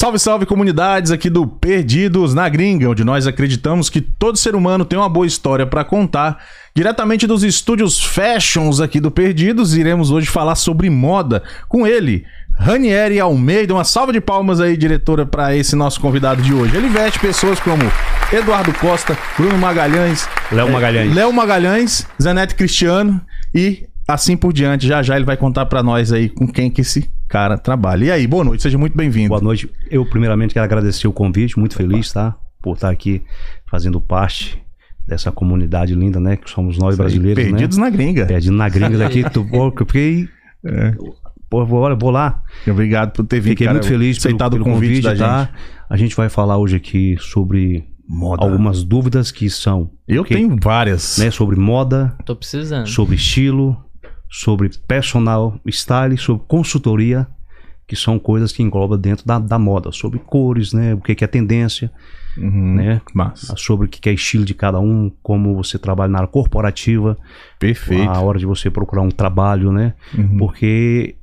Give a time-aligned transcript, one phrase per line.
[0.00, 4.82] Salve, salve comunidades aqui do Perdidos na Gringa, onde nós acreditamos que todo ser humano
[4.82, 6.42] tem uma boa história para contar.
[6.74, 12.24] Diretamente dos estúdios Fashions aqui do Perdidos, iremos hoje falar sobre moda com ele,
[12.58, 13.74] Ranieri Almeida.
[13.74, 16.74] Uma salva de palmas aí, diretora, para esse nosso convidado de hoje.
[16.74, 17.82] Ele veste pessoas como
[18.32, 23.20] Eduardo Costa, Bruno Magalhães, Léo Magalhães, Léo Magalhães, Zanete Cristiano
[23.54, 24.86] e assim por diante.
[24.88, 28.06] Já já ele vai contar para nós aí com quem que esse cara trabalha.
[28.06, 29.28] E aí, boa noite, seja muito bem-vindo.
[29.28, 29.70] Boa noite.
[29.88, 32.36] Eu, primeiramente, quero agradecer o convite, muito feliz, tá?
[32.60, 33.22] Por estar aqui
[33.70, 34.60] fazendo parte
[35.06, 36.36] dessa comunidade linda, né?
[36.36, 37.84] Que somos nós brasileiros, Perdidos né?
[37.84, 38.26] na gringa.
[38.26, 39.22] Perdidos na gringa daqui.
[39.30, 40.28] tu, pô, eu fiquei.
[40.64, 40.94] É.
[41.48, 42.42] Pô, vou, vou lá.
[42.66, 43.52] Obrigado por ter vindo.
[43.52, 45.38] Fiquei cara, muito feliz pelo, aceitado pelo o convite, da tá?
[45.44, 45.52] gente.
[45.88, 48.44] A gente vai falar hoje aqui sobre Moda.
[48.44, 49.90] algumas dúvidas que são.
[50.06, 51.16] Eu que- tenho várias.
[51.18, 52.88] Né, sobre moda, Tô precisando.
[52.88, 53.76] sobre estilo,
[54.30, 57.26] sobre personal style, sobre consultoria,
[57.86, 61.24] que são coisas que englobam dentro da, da moda, sobre cores, né, o que, que
[61.24, 61.90] é tendência,
[62.38, 62.76] Uhum.
[62.76, 63.56] né, Massa.
[63.56, 67.18] sobre o que, que é estilo de cada um, como você trabalha na área corporativa,
[67.58, 68.08] Perfeito.
[68.08, 70.38] a hora de você procurar um trabalho, né, Uhum.
[70.38, 71.16] porque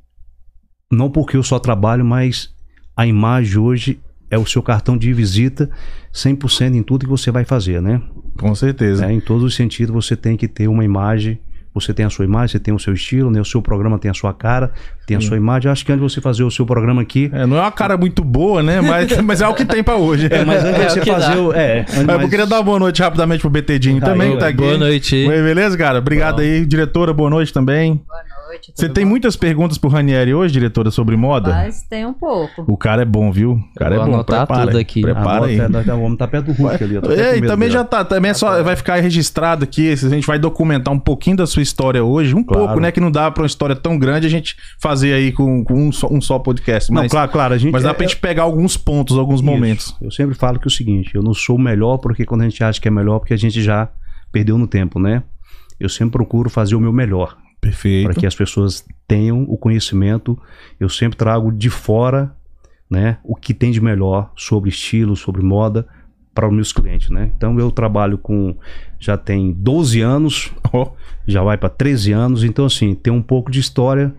[0.92, 2.54] não porque eu só trabalho, mas
[2.94, 5.70] a imagem hoje é o seu cartão de visita
[6.12, 8.02] 100% em tudo que você vai fazer, né?
[8.38, 9.06] Com certeza.
[9.06, 11.38] É, em todos os sentidos você tem que ter uma imagem.
[11.74, 13.40] Você tem a sua imagem, você tem o seu estilo, né?
[13.40, 14.72] O seu programa tem a sua cara,
[15.06, 15.68] tem a sua imagem.
[15.68, 17.30] Eu acho que antes de você fazer o seu programa aqui.
[17.32, 18.80] É, não é uma cara muito boa, né?
[18.80, 20.26] Mas, mas é o que tem pra hoje.
[20.30, 21.40] É, mas antes É, de você o que fazer dá.
[21.42, 21.52] o.
[21.52, 24.48] É, Mas eu mas- queria dar uma boa noite rapidamente pro BTdinho também, que tá
[24.48, 24.56] aqui.
[24.56, 25.14] Boa noite.
[25.16, 25.98] Oi, beleza, cara?
[25.98, 27.12] Obrigado aí, diretora.
[27.12, 27.94] Boa noite também.
[28.06, 28.27] Boa noite.
[28.74, 29.10] Você tudo tem bom?
[29.10, 31.50] muitas perguntas pro Ranieri hoje, diretora, sobre moda?
[31.50, 32.64] Mas tem um pouco.
[32.66, 33.52] O cara é bom, viu?
[33.52, 34.14] O cara vou é bom.
[34.14, 35.02] anotar Prepara, tudo aqui.
[35.02, 35.56] Prepara Ah, aí.
[35.58, 36.94] bota- tá- Vamos tá perto do Hulk ali.
[36.94, 37.70] eu Ei, também dele.
[37.72, 41.36] já tá, também é só vai ficar registrado aqui, a gente vai documentar um pouquinho
[41.36, 42.64] da sua história hoje, um Claro.
[42.66, 45.62] pouco, né, que não dá pra uma história tão grande a gente fazer aí com,
[45.64, 47.54] com um, só, um só podcast, Não, mas, claro, claro.
[47.54, 49.44] A gente, mas dá é- pra gente pegar alguns pontos, alguns Isso.
[49.44, 49.96] momentos.
[50.00, 52.44] Eu sempre falo que é o seguinte: eu não sou o melhor porque quando a
[52.48, 53.88] gente acha que é melhor, porque a gente já
[54.32, 55.22] perdeu no tempo, né?
[55.80, 57.36] Eu sempre procuro fazer o meu melhor.
[57.60, 58.04] Perfeito.
[58.10, 60.38] para que as pessoas tenham o conhecimento.
[60.78, 62.32] Eu sempre trago de fora,
[62.90, 65.86] né, o que tem de melhor sobre estilo, sobre moda
[66.34, 67.30] para os meus clientes, né?
[67.36, 68.56] Então eu trabalho com
[68.98, 70.92] já tem 12 anos, Ó,
[71.26, 74.14] já vai para 13 anos, então assim, tem um pouco de história,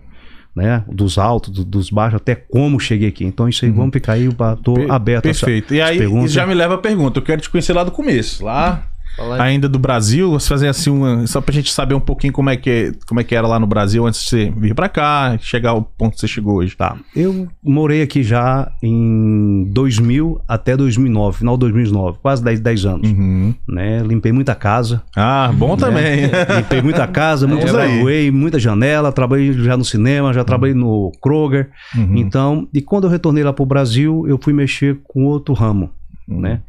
[0.54, 3.24] né, dos altos, do- dos baixos, até como cheguei aqui.
[3.24, 5.74] Então isso aí, vamos ficar aí, eu tô per- aberto a essa- Perfeito.
[5.74, 8.86] E aí já me leva a pergunta, eu quero te conhecer lá do começo, lá
[9.16, 12.48] Fala ainda do Brasil, você fazer assim uma, só pra gente saber um pouquinho como
[12.48, 15.36] é que como é que era lá no Brasil antes de você vir pra cá,
[15.40, 16.76] chegar ao ponto que você chegou hoje.
[16.76, 16.96] Tá.
[17.14, 23.10] Eu morei aqui já em 2000 até 2009, final de 2009, quase 10, 10 anos.
[23.10, 23.54] Uhum.
[23.68, 24.02] Né?
[24.02, 26.22] Limpei muita casa, Ah, bom também.
[26.56, 27.72] Limpei muita casa, muito aí.
[27.72, 31.70] graduei, muita janela, trabalhei já no cinema, já trabalhei no Kroger.
[31.96, 32.16] Uhum.
[32.16, 35.90] Então, e quando eu retornei lá pro Brasil, eu fui mexer com outro ramo,
[36.28, 36.40] Uhum.
[36.40, 36.60] né?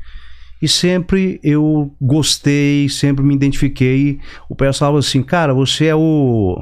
[0.62, 4.20] E sempre eu gostei, sempre me identifiquei.
[4.50, 6.62] O pessoal falava assim, cara, você é o,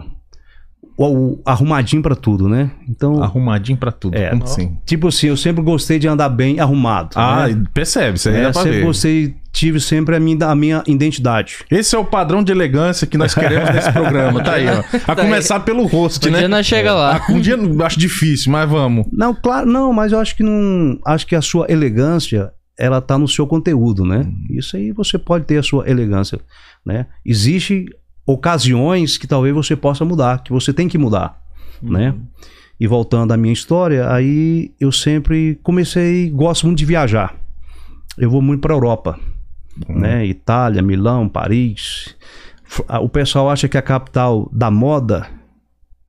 [0.98, 2.72] o, o arrumadinho pra tudo, né?
[2.88, 4.16] Então, Arrumadinho pra tudo.
[4.18, 4.30] É.
[4.30, 4.78] Como assim?
[4.86, 7.12] tipo assim, eu sempre gostei de andar bem arrumado.
[7.16, 7.64] Ah, né?
[7.74, 8.86] percebe, você É, dá pra sempre ver.
[8.86, 11.58] gostei, tive sempre a minha, a minha identidade.
[11.70, 14.80] Esse é o padrão de elegância que nós queremos nesse programa, tá aí, ó.
[15.12, 15.28] A Tá aí.
[15.28, 16.40] começar pelo rosto, Um né?
[16.40, 17.18] dia nós chega lá.
[17.18, 19.06] Ah, Um dia eu acho difícil, mas vamos.
[19.12, 20.98] Não, claro, não, mas eu acho que não.
[21.06, 24.26] Acho que a sua elegância, ela tá no seu conteúdo, né?
[24.50, 26.40] Isso aí você pode ter a sua elegância,
[26.86, 27.08] né?
[27.26, 27.86] Existe
[28.26, 31.44] ocasiões que talvez você possa mudar, que você tem que mudar,
[31.82, 32.16] né?
[32.80, 37.36] E voltando à minha história, aí eu sempre comecei, gosto muito de viajar.
[38.18, 39.20] Eu vou muito para Europa,
[39.90, 40.26] né?
[40.26, 42.16] Itália, Milão, Paris.
[43.02, 45.28] O pessoal acha que a capital da moda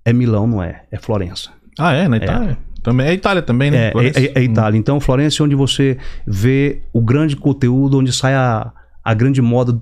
[0.04, 0.84] é Milão, não é?
[0.92, 1.50] É Florença.
[1.76, 2.06] Ah, é?
[2.06, 2.58] Na Itália?
[2.82, 3.88] Também é Itália também, né?
[3.88, 4.20] É, Florença?
[4.20, 4.78] é, é Itália.
[4.78, 8.72] Então, Florença é onde você vê o grande conteúdo, onde sai a,
[9.04, 9.80] a grande moda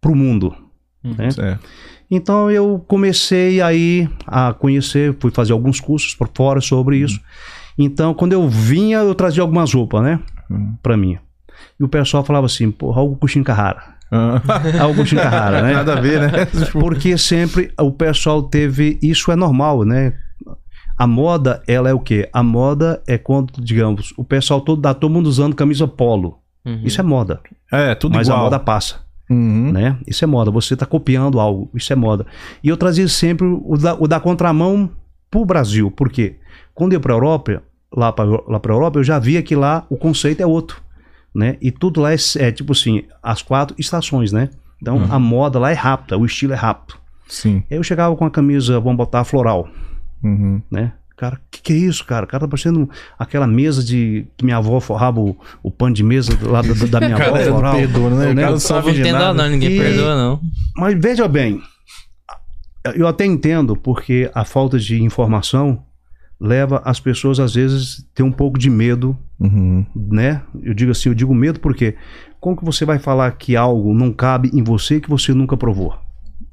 [0.00, 0.54] pro mundo.
[1.02, 1.28] né?
[1.38, 1.58] É.
[2.10, 7.20] Então, eu comecei aí a conhecer, fui fazer alguns cursos por fora sobre isso.
[7.78, 10.20] Então, quando eu vinha, eu trazia algumas roupas, né?
[10.50, 10.74] Hum.
[10.82, 11.18] Pra mim.
[11.80, 13.94] E o pessoal falava assim, porra, olha o Cuxinho Carrara.
[14.12, 14.40] Ah.
[14.84, 15.72] Olha o Cuxinho Carrara, né?
[15.72, 16.46] Nada a ver, né?
[16.70, 18.96] Porque sempre o pessoal teve.
[19.02, 20.12] Isso é normal, né?
[20.96, 22.28] A moda, ela é o quê?
[22.32, 26.38] A moda é quando, digamos, o pessoal todo, tá todo mundo usando camisa polo.
[26.64, 26.80] Uhum.
[26.84, 27.40] Isso é moda.
[27.72, 28.40] É, tudo mas igual.
[28.40, 29.72] a moda passa, Uhum.
[29.72, 29.98] né?
[30.06, 30.50] Isso é moda.
[30.52, 31.68] Você tá copiando algo.
[31.74, 32.24] Isso é moda.
[32.62, 34.88] E eu trazia sempre o da, o da contramão
[35.30, 35.90] pro Brasil.
[35.90, 36.36] Por quê?
[36.74, 37.62] Quando eu ia pra Europa,
[37.94, 40.80] lá pra, lá pra Europa, eu já via que lá o conceito é outro,
[41.34, 41.56] né?
[41.60, 44.48] E tudo lá é, é tipo assim, as quatro estações, né?
[44.80, 45.06] Então Uhum.
[45.12, 46.94] a moda lá é rápida, o estilo é rápido.
[47.26, 47.62] Sim.
[47.70, 49.68] Eu chegava com a camisa, vamos botar floral,
[50.24, 50.60] Uhum.
[50.70, 50.92] né?
[51.16, 52.24] cara, o que, que é isso, cara?
[52.24, 56.02] O cara tá parecendo aquela mesa de que minha avó forrava o, o pano de
[56.02, 57.32] mesa do lado da, da minha avó.
[57.32, 58.16] Cara, não perdoa, né?
[58.30, 58.42] O né?
[58.42, 59.32] cara não sabe de nada.
[59.32, 60.40] não, ninguém E- perdoa, não.
[60.76, 61.62] Mas veja bem,
[62.96, 65.84] eu até entendo porque a falta de informação
[66.40, 69.86] leva as pessoas às vezes a ter um pouco de medo, Uhum.
[69.94, 70.42] né?
[70.62, 71.94] Eu digo assim, eu digo medo porque
[72.40, 75.94] como que você vai falar que algo não cabe em você que você nunca provou?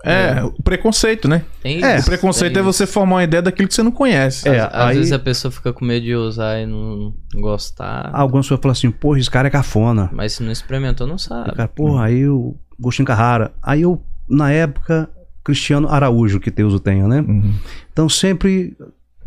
[0.03, 1.43] É, o preconceito, né?
[1.61, 4.47] Tem É, O preconceito é você formar uma ideia daquilo que você não conhece.
[4.49, 8.09] É, Às aí- vezes a pessoa fica com medo de usar e não gostar.
[8.13, 10.09] Algumas pessoas falam assim, porra, esse cara é cafona.
[10.13, 11.51] Mas se não experimentou, não sabe.
[11.51, 13.51] Cara, porra, aí o Agostinho Carrara.
[13.61, 15.09] Aí eu, na época,
[15.43, 17.19] Cristiano Araújo, que Deus o tenha, né?
[17.21, 17.53] Uhum.
[17.91, 18.75] Então sempre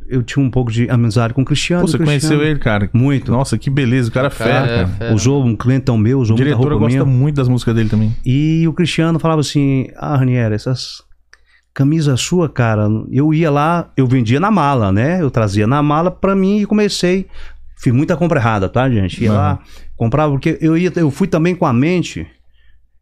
[0.08, 1.82] eu tinha um pouco de amizade com o Cristiano.
[1.82, 2.88] Pô, você Cristiano- conheceu ele, cara?
[2.92, 3.30] Muito.
[3.32, 4.08] Nossa, que beleza.
[4.08, 4.88] O cara é Cara, fera, é cara.
[4.88, 5.14] fera.
[5.14, 7.18] Usou um clientão meu, O usou muita diretor roupa gosta minha.
[7.18, 8.14] muito das músicas dele também.
[8.24, 11.02] E o Cristiano falava assim: Ah, Ranieri, essas
[11.72, 15.20] camisas sua, cara, eu ia lá, eu vendia na mala, né?
[15.20, 17.26] Eu trazia na mala pra mim e comecei.
[17.76, 19.22] Fiz muita compra errada, tá, gente?
[19.24, 19.58] Ia lá,
[19.96, 22.26] comprava, porque eu ia, eu fui também com a mente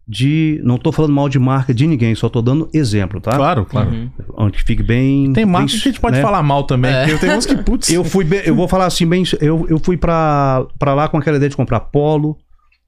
[0.07, 0.61] de.
[0.65, 3.33] Não tô falando mal de marca de ninguém, só tô dando exemplo, tá?
[3.37, 3.91] Claro, claro.
[3.91, 4.11] Uhum.
[4.37, 5.33] Onde fique bem.
[5.33, 6.23] Tem marcas bem, que a gente pode né?
[6.23, 6.93] falar mal também.
[6.93, 7.07] É.
[7.07, 7.91] porque Tem uns que, putz.
[7.91, 11.17] Eu fui bem, eu vou falar assim bem, eu, eu fui pra, pra lá com
[11.19, 12.37] aquela ideia de comprar polo,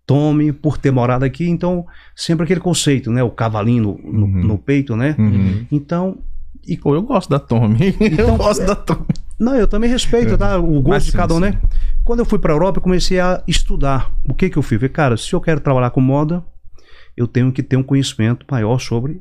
[0.07, 4.45] tome, por ter morado aqui, então sempre aquele conceito, né, o cavalinho no, no, Uhum.
[4.45, 5.15] no peito, né?
[5.19, 5.67] Uhum.
[5.73, 6.19] Então,
[6.67, 7.95] E, pô, eu gosto da Tommy.
[8.01, 9.05] eu Então- gosto da Tommy.
[9.39, 11.43] não, eu também respeito, tá, o gosto Mas de cada um, sim.
[11.43, 11.59] né?
[12.05, 14.11] Quando eu fui pra Europa, eu comecei a estudar.
[14.29, 14.79] O que que eu fiz?
[14.79, 16.43] Falei, cara, se eu quero trabalhar com moda,
[17.17, 19.21] eu tenho que ter um conhecimento maior sobre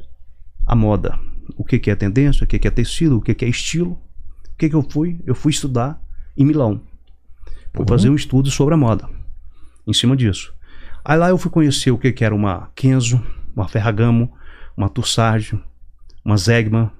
[0.65, 1.17] a moda.
[1.57, 3.91] O que que é tendência, o que que é tecido, o que que é estilo.
[4.53, 5.19] O que que eu fui?
[5.25, 6.01] Eu fui estudar
[6.37, 6.81] em Milão.
[7.73, 7.87] Fui Uhum.
[7.87, 9.09] fazer um estudo sobre a moda.
[9.85, 10.53] Em cima disso.
[11.03, 13.21] Aí lá eu fui conhecer o que que era uma Kenzo,
[13.55, 14.31] uma Ferragamo,
[14.77, 15.59] uma Tussardi,
[16.23, 16.93] uma Zegma,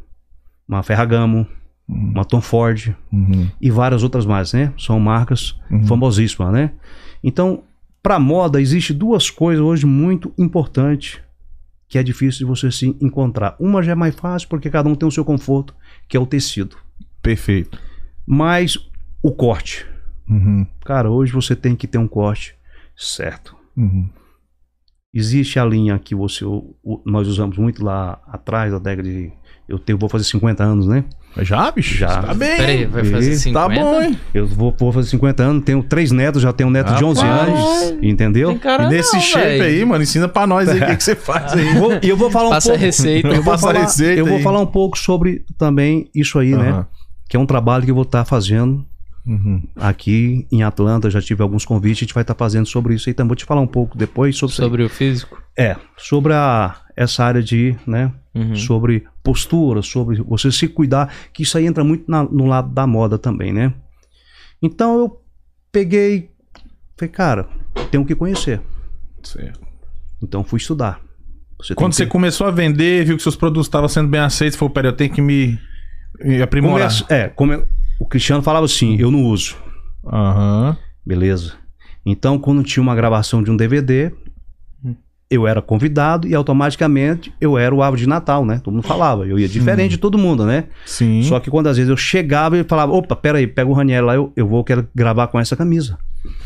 [0.67, 1.47] uma Ferragamo,
[1.87, 3.49] uma Tom Ford Uhum.
[3.61, 4.73] e várias outras mais, né?
[4.77, 5.85] São marcas Uhum.
[5.87, 6.71] famosíssimas, né?
[7.23, 7.63] Então,
[8.03, 11.19] para moda existe duas coisas hoje muito importantes
[11.87, 13.55] que é difícil de você se encontrar.
[13.59, 15.75] Uma já é mais fácil porque cada um tem o seu conforto,
[16.07, 16.75] que é o tecido.
[17.21, 17.79] Perfeito.
[18.25, 18.77] Mas
[19.21, 19.85] o corte,
[20.27, 20.65] Uhum.
[20.83, 22.55] cara, hoje você tem que ter um corte
[22.95, 23.55] certo.
[23.77, 24.09] Uhum.
[25.13, 26.43] Existe a linha que você,
[27.05, 29.31] nós usamos muito lá atrás, da década de.
[29.67, 31.03] Eu tenho, vou fazer 50 anos, né?
[31.41, 31.95] Já, bicho?
[31.97, 32.21] Já.
[32.21, 32.57] Tá bem.
[32.57, 33.59] Peraí, vai fazer 50?
[33.59, 34.19] Tá bom, hein?
[34.33, 37.21] Eu vou, vou fazer 50 anos, tenho três netos, já tenho um neto de 11
[37.21, 37.49] Rapaz.
[37.49, 38.51] anos, entendeu?
[38.51, 39.63] E nesse não, shape velho.
[39.63, 41.73] aí, mano, ensina pra nós aí o que, que você faz aí.
[41.75, 42.85] Vou- E eu vou falar um Passa a pouco.
[42.85, 43.27] receita.
[43.29, 46.51] Eu vou, Passa a falar, receita eu vou falar um pouco sobre também isso aí,
[46.55, 46.69] né?
[46.69, 46.87] Aham.
[47.27, 48.85] Que é um trabalho que eu vou estar fazendo
[49.25, 49.63] Uhum.
[49.77, 51.09] aqui em Atlanta.
[51.09, 53.29] Já tive alguns convites, a gente vai estar fazendo sobre isso aí também.
[53.29, 54.55] Vou te falar um pouco depois sobre.
[54.55, 55.41] Sobre o físico?
[55.57, 58.11] É, sobre a, essa área de, né?
[58.35, 58.55] Uhum.
[58.55, 62.85] Sobre postura, sobre você se cuidar, que isso aí entra muito na- no lado da
[62.85, 63.73] moda também, né?
[64.61, 65.21] Então eu
[65.71, 66.29] peguei,
[66.97, 67.47] falei, cara,
[67.89, 68.61] tenho que conhecer.
[69.23, 69.59] Certo.
[70.21, 70.99] Então fui estudar.
[71.59, 74.57] Você Quando que você começou a vender, viu que seus produtos estavam sendo bem aceitos,
[74.59, 75.57] falou, pera, eu tenho que me,
[76.19, 76.89] me aprimorar.
[76.89, 77.65] Começa- é, como eu-
[77.99, 79.55] o Cristiano falava assim, eu não uso.
[80.05, 80.77] Aham.
[81.05, 81.53] Beleza.
[82.05, 84.11] Então, quando tinha uma gravação de um DVD,
[85.33, 88.59] eu era convidado e automaticamente eu era o árvore de Natal, né?
[88.63, 89.25] Todo mundo falava.
[89.25, 90.65] Eu ia diferente de todo mundo, né?
[90.85, 91.23] Sim.
[91.23, 94.15] Só que quando às vezes eu chegava e falava, opa, peraí, pega o Raniel lá,
[94.15, 95.97] eu, eu vou, quero gravar com essa camisa.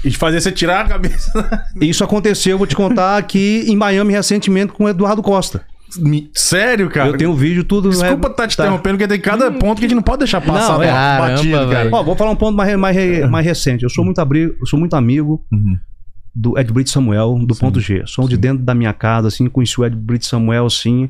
[0.03, 1.31] E de fazer você tirar a cabeça.
[1.79, 5.61] Isso aconteceu, eu vou te contar aqui em Miami recentemente com o Eduardo Costa.
[5.99, 7.09] Me- Sério, cara?
[7.09, 7.89] eu tenho um vídeo tudo.
[7.89, 8.63] Desculpa estar te tá.
[8.63, 10.87] interrompendo, porque tem cada ponto que a gente não pode deixar passar Não, é.
[11.17, 11.83] batido, Caramba, cara.
[11.85, 11.95] velho.
[11.95, 13.83] Ó, vou falar um ponto mais, mais, mais recente.
[13.83, 15.77] Eu sou muito, abri, eu sou muito amigo Uhum.
[16.39, 18.03] Do Ed Brito Samuel, do Ponto G.
[18.05, 21.09] Sou de dentro da minha casa, assim, conheci o Ed Brito Samuel, assim,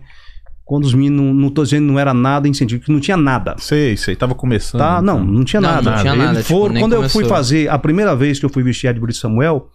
[0.63, 3.55] quando os meninos, não tô dizendo não era nada incentivo, que não tinha nada.
[3.57, 4.15] Sei, sei.
[4.15, 4.79] Tava começando.
[4.79, 5.01] Tá?
[5.01, 5.34] Não, então.
[5.34, 5.91] não tinha Não, nada.
[5.91, 7.29] não tinha Eles nada, tipo, foram- quando eu fui começou.
[7.36, 9.67] fazer, a primeira vez que eu fui vestir Ed Brito Samuel,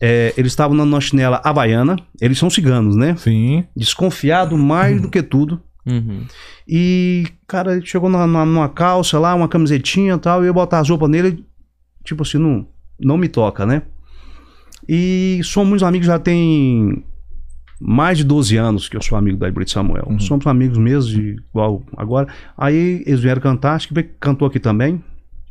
[0.00, 3.14] é, eles estavam na nossa chinela havaiana, eles são ciganos, né?
[3.16, 3.64] Sim.
[3.76, 5.60] Desconfiado mais do que tudo.
[5.86, 6.24] Uhum.
[6.68, 10.54] E, cara, ele chegou na, na- numa calça lá, uma camisetinha e tal, e eu
[10.54, 11.44] botar as roupas nele,
[12.04, 12.66] tipo assim, não,
[13.00, 13.82] não me toca, né?
[14.88, 17.04] E somos amigos, já tem
[17.80, 20.06] mais de 12 anos que eu sou amigo da Hybrid Samuel.
[20.08, 20.20] Uhum.
[20.20, 22.28] Somos amigos mesmo, de igual agora.
[22.56, 25.02] Aí eles vieram cantar, acho que cantou aqui também.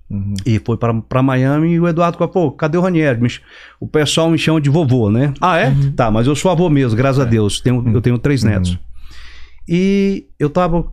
[0.09, 0.33] Uhum.
[0.45, 3.19] E foi pra, pra Miami e o Eduardo falou, pô, cadê o Ranieri?
[3.79, 5.33] O pessoal me chama de vovô, né?
[5.39, 5.73] Ah, é?
[5.95, 7.61] Tá, mas eu sou avô mesmo, graças a Deus.
[7.61, 8.77] Tenho, Eu tenho três netos.
[9.67, 10.91] E eu tava.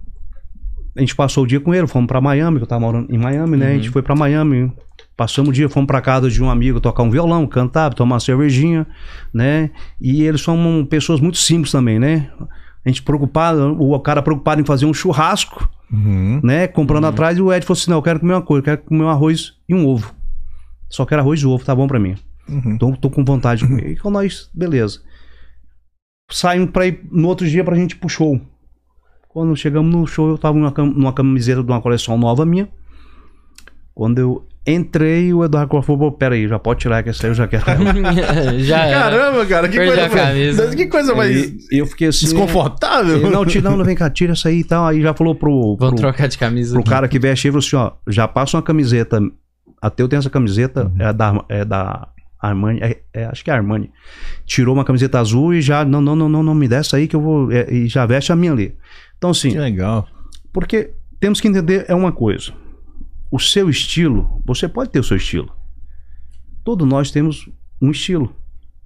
[0.97, 3.19] A gente passou o dia com ele, fomos pra Miami, que eu tava morando em
[3.19, 3.73] Miami, né?
[3.73, 4.73] A gente foi pra Miami,
[5.19, 8.21] passamos o dia, fomos pra casa de um amigo tocar um violão, cantar, tomar uma
[8.21, 8.87] cervejinha,
[9.35, 9.71] né?
[10.01, 12.31] E eles são pessoas muito simples também, né?
[12.87, 16.41] A gente preocupado, o cara preocupado em fazer um churrasco, Uhum.
[16.45, 16.69] né?
[16.69, 18.83] Comprando atrás e o Ed falou assim: não, eu quero comer uma coisa, eu quero
[18.83, 20.15] comer um arroz e um ovo.
[20.89, 22.15] Só quero arroz e ovo, tá bom pra mim.
[22.49, 22.73] Uhum.
[22.75, 23.91] Então tô com vontade de comer.
[23.91, 25.01] E com nós, beleza.
[26.31, 28.41] Saímos pra ir no outro dia pra gente ir pro show.
[29.29, 32.69] Quando chegamos no show, eu tava numa camiseta de uma coleção nova minha.
[33.95, 37.31] Quando eu entrei, o Eduardo Corpo falou: pera aí, já pode tirar que essa aí
[37.31, 37.65] eu já quero.
[38.61, 39.01] Já era.
[39.11, 41.37] Caramba, cara, que Perdi coisa, mais, que coisa mais
[41.73, 42.27] E eu fiquei assim.
[42.27, 43.17] desconfortável.
[43.17, 44.87] Ele, Não, tira, não, não, vem cá, tira essa aí e tal.
[44.87, 46.73] Aí já falou pro, Vamos pro, trocar de camisa.
[46.73, 46.91] pro aqui.
[46.91, 49.21] cara que veste aí, falou assim: ó, já passa uma camiseta.
[49.81, 50.95] Até eu tenho essa camiseta, Uhum.
[50.99, 52.09] é da, é da
[52.41, 53.91] Armani, é- é, acho que é Armani.
[54.45, 57.15] Tirou uma camiseta azul e já, não, não, não, não, não me dessa aí que
[57.15, 57.53] eu vou.
[57.53, 58.75] é, e já veste a minha ali.
[59.17, 60.07] Então, assim, Que legal.
[60.53, 62.53] porque temos que entender é uma coisa.
[63.31, 65.53] O seu estilo, você pode ter o seu estilo.
[66.65, 67.49] Todos nós temos
[67.81, 68.35] um estilo,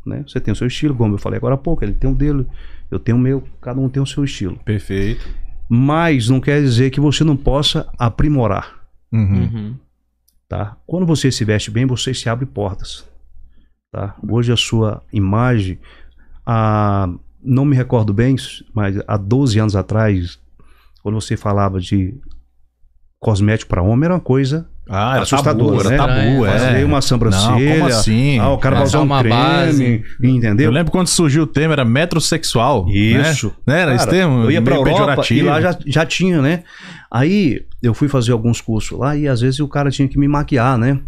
[0.04, 0.24] né?
[0.26, 2.46] Você tem o seu estilo, como eu falei agora há pouco, ele tem o dele,
[2.90, 4.58] eu tenho o meu, cada um tem o seu estilo.
[4.64, 5.26] Perfeito.
[5.68, 8.80] Mas não quer dizer que você não possa aprimorar,
[9.12, 9.42] Uhum.
[9.42, 9.76] Uhum.
[10.48, 10.76] tá?
[10.86, 13.06] Quando você se veste bem, você se abre portas,
[13.90, 14.16] tá?
[14.26, 15.78] Hoje a sua imagem,
[16.46, 17.08] a,
[17.42, 18.36] não me recordo bem,
[18.74, 20.38] mas há 12 anos atrás,
[21.02, 22.14] quando você falava de
[23.22, 25.96] cosmético para homem, era uma coisa Ah, era Assustador, tabu, né?
[25.96, 26.58] tabu, é.
[26.58, 27.50] Fazer uma sobrancelha.
[27.70, 28.38] Não, como assim?
[28.40, 30.04] Ah, o cara vai usar um uma creme, base.
[30.22, 30.66] entendeu?
[30.66, 32.86] Eu lembro quando surgiu o termo, era metrosexual.
[32.90, 33.54] Isso.
[33.66, 33.80] Né?
[33.82, 34.42] Era esse Cara, termo?
[34.42, 35.46] Eu ia pra Europa e pejorativo.
[35.48, 36.64] lá já, já tinha, né?
[37.10, 40.26] Aí eu fui fazer alguns cursos lá e às vezes o cara tinha que me
[40.26, 40.98] maquiar, né?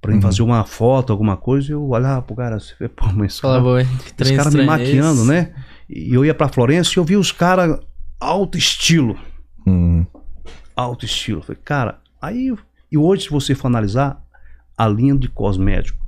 [0.00, 0.22] Pra Uhum.
[0.22, 3.54] fazer uma foto, alguma coisa, e eu olhava pro cara assim, pô, mas esse Fala,
[3.54, 3.86] cara, boi.
[4.16, 5.28] Que esse cara me é maquiando, esse?
[5.28, 5.50] né?
[5.90, 7.80] E eu ia pra Florença e eu vi os caras
[8.20, 9.16] alto estilo.
[9.66, 10.06] Hum.
[10.78, 11.42] Alto estilo.
[11.42, 12.54] Falei, cara, aí.
[12.90, 14.22] E hoje, se você for analisar,
[14.76, 15.98] a linha de cosmético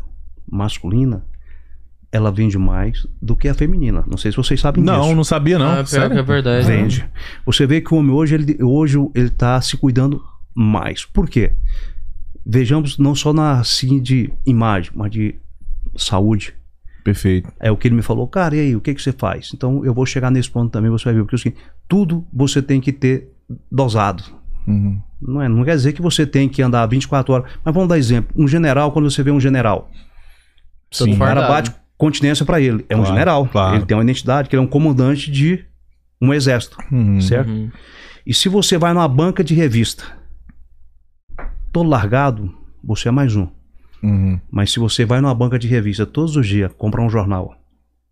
[0.50, 1.24] masculina,
[2.12, 4.04] ela vende mais do que a feminina.
[4.06, 5.14] Não sei se vocês sabem Não, disso.
[5.14, 5.80] não sabia, não.
[5.80, 6.18] Ah, Sério?
[6.18, 6.66] é verdade.
[6.66, 7.08] Vende.
[7.44, 10.24] Você vê que o homem hoje, ele, hoje ele tá se cuidando
[10.54, 11.04] mais.
[11.04, 11.52] Por quê?
[12.44, 15.34] Vejamos não só na assim de imagem, mas de
[15.96, 16.54] saúde.
[17.04, 17.52] Perfeito.
[17.60, 19.52] É o que ele me falou, cara, e aí, o que, que você faz?
[19.54, 21.22] Então eu vou chegar nesse ponto também, você vai ver.
[21.22, 21.52] Porque assim,
[21.88, 23.28] tudo você tem que ter
[23.70, 24.39] dosado.
[24.66, 25.00] Uhum.
[25.20, 27.50] Não, é, não quer dizer que você tem que andar 24 horas.
[27.64, 28.32] Mas vamos dar exemplo.
[28.36, 29.90] Um general, quando você vê um general,
[30.90, 31.14] Sim.
[31.14, 32.84] o cara bate continência pra ele.
[32.88, 33.46] É um Claro, general.
[33.48, 33.76] claro.
[33.76, 35.64] Ele tem uma identidade, que ele é um comandante de
[36.20, 36.76] um exército.
[36.90, 37.20] Uhum.
[37.20, 37.50] Certo?
[37.50, 37.70] Uhum.
[38.26, 40.04] E se você vai numa banca de revista,
[41.72, 42.52] todo largado,
[42.82, 43.48] você é mais um.
[44.02, 44.40] Uhum.
[44.50, 47.54] Mas se você vai numa banca de revista todos os dias, comprar um jornal,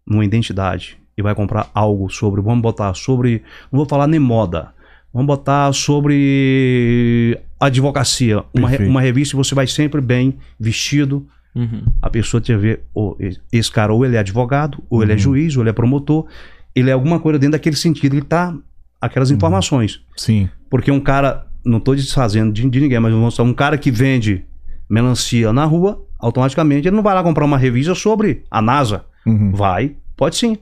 [0.06, 4.72] numa identidade, e vai comprar algo sobre, vamos botar sobre, não vou falar nem moda,
[5.12, 11.82] vamos botar sobre advocacia, uma, re- uma revista e você vai sempre bem vestido, Uhum.
[12.00, 13.16] a pessoa te vê, oh,
[13.50, 15.18] esse cara ou ele é advogado, ou ele é Uhum.
[15.20, 16.26] juiz, ou ele é promotor,
[16.74, 18.54] ele é alguma coisa dentro daquele sentido, ele tá
[19.00, 20.00] aquelas informações.
[20.16, 20.48] Sim.
[20.70, 23.90] Porque um cara, não tô desfazendo de, de ninguém, mas vamos mostrar, um cara que
[23.90, 24.44] vende
[24.88, 29.04] melancia na rua, automaticamente ele não vai lá comprar uma revista sobre a NASA.
[29.26, 29.50] Uhum.
[29.52, 30.58] Vai, pode sim.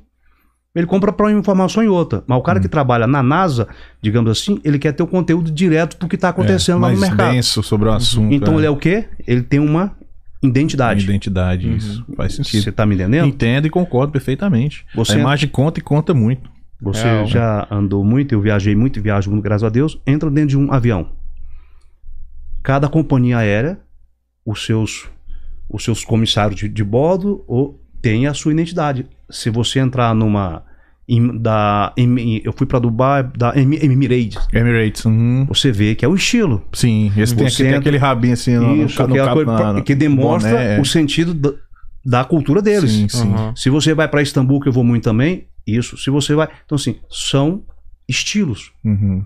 [0.76, 2.22] Ele compra para uma informação e outra.
[2.26, 2.62] Mas o cara Hum.
[2.62, 3.66] que trabalha na NASA,
[4.02, 6.98] digamos assim, ele quer ter o conteúdo direto do que está acontecendo é, lá no
[6.98, 7.32] mais mercado.
[7.32, 8.32] denso sobre o assunto.
[8.34, 8.56] Então é.
[8.58, 9.06] ele é o quê?
[9.26, 9.96] Ele tem uma
[10.42, 11.02] identidade.
[11.04, 11.76] Identidade, Uhum.
[11.76, 12.04] isso.
[12.14, 12.62] Faz sentido.
[12.62, 13.26] Você tá me entendendo?
[13.26, 14.84] Entendo e concordo perfeitamente.
[14.94, 16.48] Você- A imagem conta e conta muito.
[16.80, 17.26] Você Real.
[17.26, 19.98] já andou muito, eu viajei muito e viajo muito, graças a Deus.
[20.06, 21.08] Entra dentro de um avião.
[22.62, 23.78] Cada companhia aérea,
[24.44, 25.08] os seus,
[25.70, 29.06] os seus comissários de, de bordo ou, tem a sua identidade.
[29.30, 30.62] Se você entrar numa.
[31.08, 34.44] em- da, em- eu fui para Dubai, da Emi- Emirates.
[34.52, 35.04] Emirates.
[35.04, 35.44] uhum.
[35.46, 36.64] Você vê que é o estilo.
[36.72, 39.28] Sim, esse tem, Você aquele, tem entra- aquele rabinho assim no, Isso, no, no aquela
[39.28, 40.80] cap- coisa na- que demonstra boné, é.
[40.80, 41.52] o sentido da,
[42.04, 42.90] da cultura deles.
[42.90, 43.28] Sim, sim.
[43.28, 43.54] Uhum.
[43.54, 45.96] Se você vai para Istambul, que eu vou muito também, isso.
[45.96, 46.48] Se você vai.
[46.64, 47.62] Então, assim, são
[48.08, 48.72] estilos.
[48.84, 49.24] Uhum.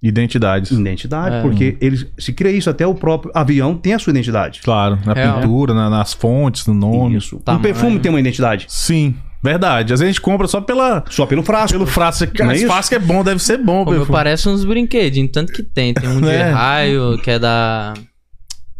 [0.00, 0.70] Identidades.
[0.70, 1.42] Identidade, É.
[1.42, 4.60] porque eles se cria isso, até o próprio avião tem a sua identidade.
[4.62, 5.40] Claro, na Real.
[5.40, 7.16] pintura, na- nas fontes, no nome.
[7.16, 7.36] Isso.
[7.36, 7.62] Um Tamanho.
[7.64, 8.66] perfume tem uma identidade.
[8.68, 9.92] Sim, verdade.
[9.92, 11.72] Às vezes a gente compra só pela, Só pelo frasco.
[11.78, 12.26] pelo frasco.
[12.34, 12.72] Cara, é esse isso?
[12.72, 13.84] frasco é bom, deve ser bom.
[13.84, 15.94] Pô, parece uns brinquedinhos, tanto que tem.
[15.94, 16.50] Tem um de É.
[16.50, 17.94] raio, que é da.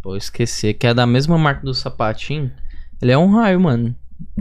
[0.03, 2.51] Pô, esqueci, que é da mesma marca do sapatinho.
[3.01, 3.95] Ele é um raio, mano.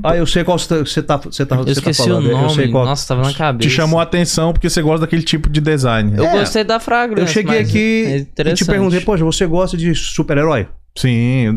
[0.03, 0.67] Ah, eu sei qual você
[1.03, 2.25] tá, você tá, Eu você tá esqueci falando.
[2.25, 2.71] o Eu sei nome.
[2.71, 2.85] qual.
[2.85, 3.69] Nossa, tava na cabeça.
[3.69, 6.13] Te chamou a atenção porque você gosta daquele tipo de design.
[6.17, 6.39] Eu É.
[6.39, 7.23] gostei da fragrância.
[7.23, 10.67] Eu cheguei mas aqui é e te perguntei, poxa, você gosta de super-herói?
[10.97, 11.55] Sim,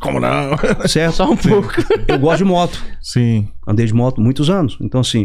[0.00, 0.50] como não?
[0.88, 1.14] Certo?
[1.14, 1.72] Só um pouco.
[2.08, 2.82] Eu gosto de moto.
[3.00, 3.48] Sim.
[3.66, 4.76] Andei de moto muitos anos.
[4.80, 5.24] Então, assim.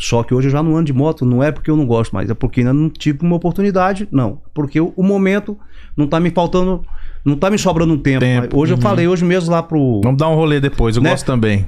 [0.00, 2.12] Só que hoje eu já não ando de moto, não é porque eu não gosto
[2.14, 4.40] mais, é porque ainda não tive uma oportunidade, não.
[4.54, 5.58] Porque o, momento
[5.96, 6.84] não tá me faltando,
[7.24, 8.20] não tá me sobrando um tempo.
[8.20, 10.00] Tempo, Hoje eu falei, hoje mesmo lá pro.
[10.04, 11.10] Vamos dar um rolê depois, eu Né?
[11.10, 11.66] gosto também.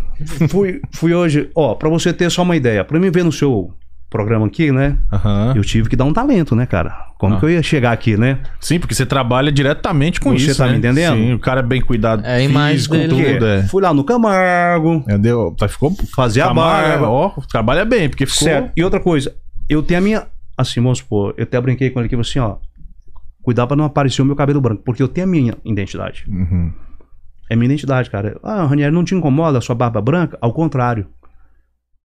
[0.48, 3.72] Fui, fui hoje, ó, pra você ter só uma ideia, pra mim ver no seu
[4.10, 4.98] programa aqui, né?
[5.12, 5.52] Aham.
[5.56, 7.06] Eu tive que dar um talento, né, cara?
[7.16, 7.38] Como Ah.
[7.38, 8.40] que eu ia chegar aqui, né?
[8.60, 10.72] Sim, porque você trabalha diretamente com Você isso, tá né?
[10.72, 11.16] me entendendo?
[11.16, 12.40] Sim, o cara é bem cuidado É
[12.72, 13.34] físico, dele.
[13.34, 13.62] tudo, é.
[13.64, 15.54] Fui lá no Camargo, Entendeu?
[15.56, 15.94] Tá, ficou...
[16.14, 17.08] fazer a barba.
[17.08, 18.48] Ó, trabalha bem, porque ficou...
[18.48, 18.72] Certo.
[18.76, 19.34] E outra coisa,
[19.68, 20.26] eu tenho a minha.
[20.58, 22.56] Assim, vamos supor, eu até brinquei com ele aqui assim, ó.
[23.42, 26.24] Cuidar pra não aparecer o meu cabelo branco, porque eu tenho a minha identidade.
[26.28, 26.72] Uhum.
[27.48, 28.38] É minha identidade, cara.
[28.42, 30.36] Ah, Ranieri, não te incomoda a sua barba branca?
[30.40, 31.06] Ao contrário.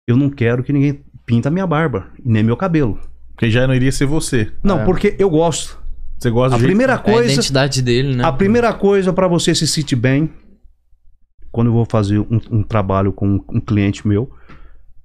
[0.07, 2.99] Eu não quero que ninguém pinta a minha barba, nem meu cabelo.
[3.35, 4.53] Porque já não iria ser você.
[4.63, 4.85] Não, É.
[4.85, 5.83] porque eu gosto.
[6.19, 8.25] Você gosta A do jeito- primeira É a coisa, identidade dele, né?
[8.25, 10.31] a primeira coisa para você se sentir bem,
[11.51, 14.31] quando eu vou fazer um, um trabalho com um, um cliente meu,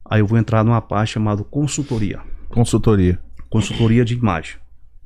[0.09, 2.19] aí eu vou entrar numa parte chamada consultoria.
[2.49, 3.19] Consultoria.
[3.49, 4.57] Consultoria de imagem,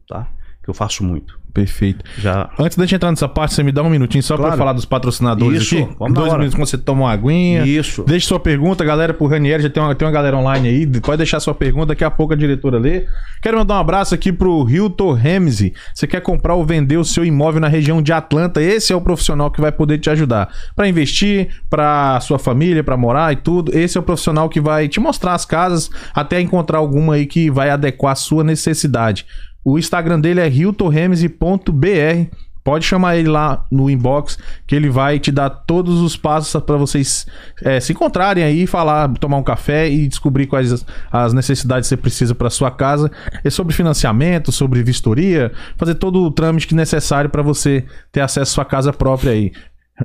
[0.08, 0.28] tá?
[0.64, 1.40] Que eu faço muito.
[1.54, 2.04] Perfeito.
[2.18, 4.56] Já Antes da gente entrar nessa parte, você me dá um minutinho só pra Claro.
[4.56, 5.96] eu falar dos patrocinadores Isso, aqui?
[6.00, 6.38] vamos Dois hora.
[6.40, 7.64] minutos quando você toma uma aguinha.
[7.64, 8.04] Isso.
[8.08, 9.62] Deixe sua pergunta, galera, pro Ranieri.
[9.62, 10.88] Já tem uma, tem uma galera online aí.
[11.02, 13.06] Pode deixar sua pergunta, daqui a pouco a diretora lê.
[13.42, 15.74] Quero mandar um abraço aqui pro Hilton Ramsey.
[15.94, 18.60] Você quer comprar ou vender o seu imóvel na região de Atlanta?
[18.60, 20.50] Esse é o profissional que vai poder te ajudar.
[20.76, 23.78] Pra investir, pra sua família, pra morar e tudo.
[23.78, 27.52] Esse é o profissional que vai te mostrar as casas até encontrar alguma aí que
[27.52, 29.26] vai adequar a sua necessidade.
[29.64, 32.36] O Instagram dele é hiltonramsey.br.
[32.64, 36.78] Pode chamar ele lá no inbox, que ele vai te dar todos os passos para
[36.78, 37.28] vocês
[37.62, 41.98] é, se encontrarem aí, falar, tomar um café e descobrir quais as, necessidades que você
[41.98, 43.12] precisa para sua casa.
[43.44, 48.52] É sobre financiamento, sobre vistoria, fazer todo o trâmite é necessário para você ter acesso
[48.52, 49.52] à sua casa própria aí.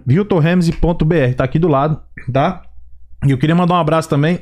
[0.09, 2.01] hiltonramsey.br, tá aqui do lado,
[2.33, 2.63] tá?
[3.25, 4.41] E eu queria mandar um abraço também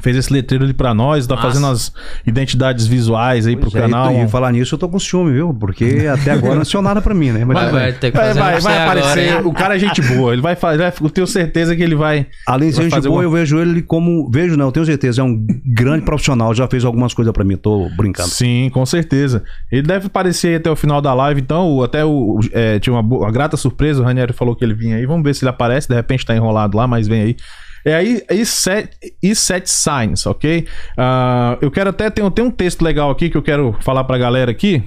[0.00, 1.48] Fez esse letreiro ali pra nós, tá Massa.
[1.48, 1.92] fazendo as
[2.26, 4.12] identidades visuais aí pro Pois é, canal.
[4.12, 5.52] E, falar nisso, eu tô com ciúme, viu?
[5.54, 7.44] Porque até agora não nada pra mim, né?
[7.44, 9.28] Mas Vai, vai ter que Vai, fazer vai, vai aparecer.
[9.34, 10.32] agora, o cara é gente boa.
[10.32, 10.92] Ele vai fazer.
[11.00, 12.26] Eu tenho certeza que ele vai.
[12.46, 14.28] Além de ser gente boa, uma- eu vejo ele como.
[14.30, 15.20] Vejo, não, eu tenho certeza.
[15.20, 18.30] É um grande profissional, já fez algumas coisas pra mim, tô brincando.
[18.30, 19.44] Sim, com certeza.
[19.70, 21.82] Ele deve aparecer aí até o final da live, então.
[21.82, 22.40] Até o.
[22.52, 24.00] é, tinha uma, boa- uma grata surpresa.
[24.00, 25.04] O Ranieri falou que ele vinha aí.
[25.06, 25.86] Vamos ver se ele aparece.
[25.86, 27.36] De repente tá enrolado lá, mas vem aí.
[27.84, 28.90] É aí, aí set,
[29.22, 30.66] e set signs, ok?
[30.96, 32.10] Ah, eu quero até.
[32.10, 34.84] Tem, tem um texto legal aqui que eu quero falar pra galera aqui.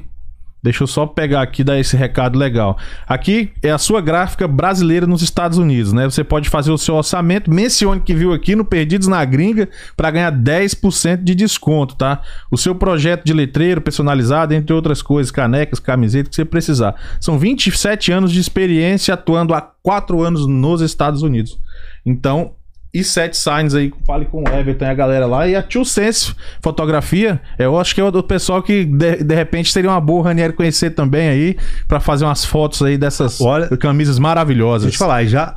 [0.65, 2.75] Deixa eu só pegar aqui dar esse recado legal.
[3.08, 6.05] Aqui é a sua gráfica brasileira nos Estados Unidos, né?
[6.05, 10.10] Você pode fazer o seu orçamento, mencione que viu aqui no Perdidos na Gringa para
[10.10, 12.19] ganhar 10% de desconto, tá?
[12.49, 16.95] O seu projeto de letreiro personalizado, entre outras coisas, canecas, camisetas que você precisar.
[17.21, 21.60] São 27 anos de experiência atuando há 4 anos nos Estados Unidos.
[22.03, 22.54] Então,
[22.99, 25.47] e Sete Signs aí, fale com o Everton e a galera lá.
[25.47, 29.71] E a Tio Sense Fotografia, eu acho que é o pessoal que de, de repente
[29.71, 34.17] seria uma boa Ranieri conhecer também aí, pra fazer umas fotos aí dessas Olha- camisas
[34.19, 34.84] maravilhosas.
[34.84, 35.53] Deixa eu te falar, já,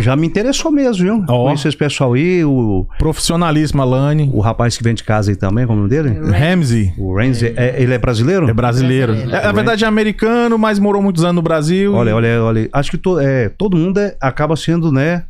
[0.00, 1.24] já me interessou mesmo, viu?
[1.26, 4.30] Conheço esse pessoal aí, o, Profissionalíssima, Lani.
[4.32, 6.30] o rapaz que vem de casa aí também, como é o nome dele?
[6.30, 6.92] Ramsey.
[6.98, 8.48] O Renzi, é- ele é brasileiro?
[8.48, 9.12] É brasileiro.
[9.12, 9.40] Brasileiro.
[9.42, 11.94] É, na verdade é americano, mas morou muitos anos no Brasil.
[11.94, 12.68] Olha, olha, olha.
[12.72, 15.24] Acho que to- é, todo mundo é- acaba sendo, né?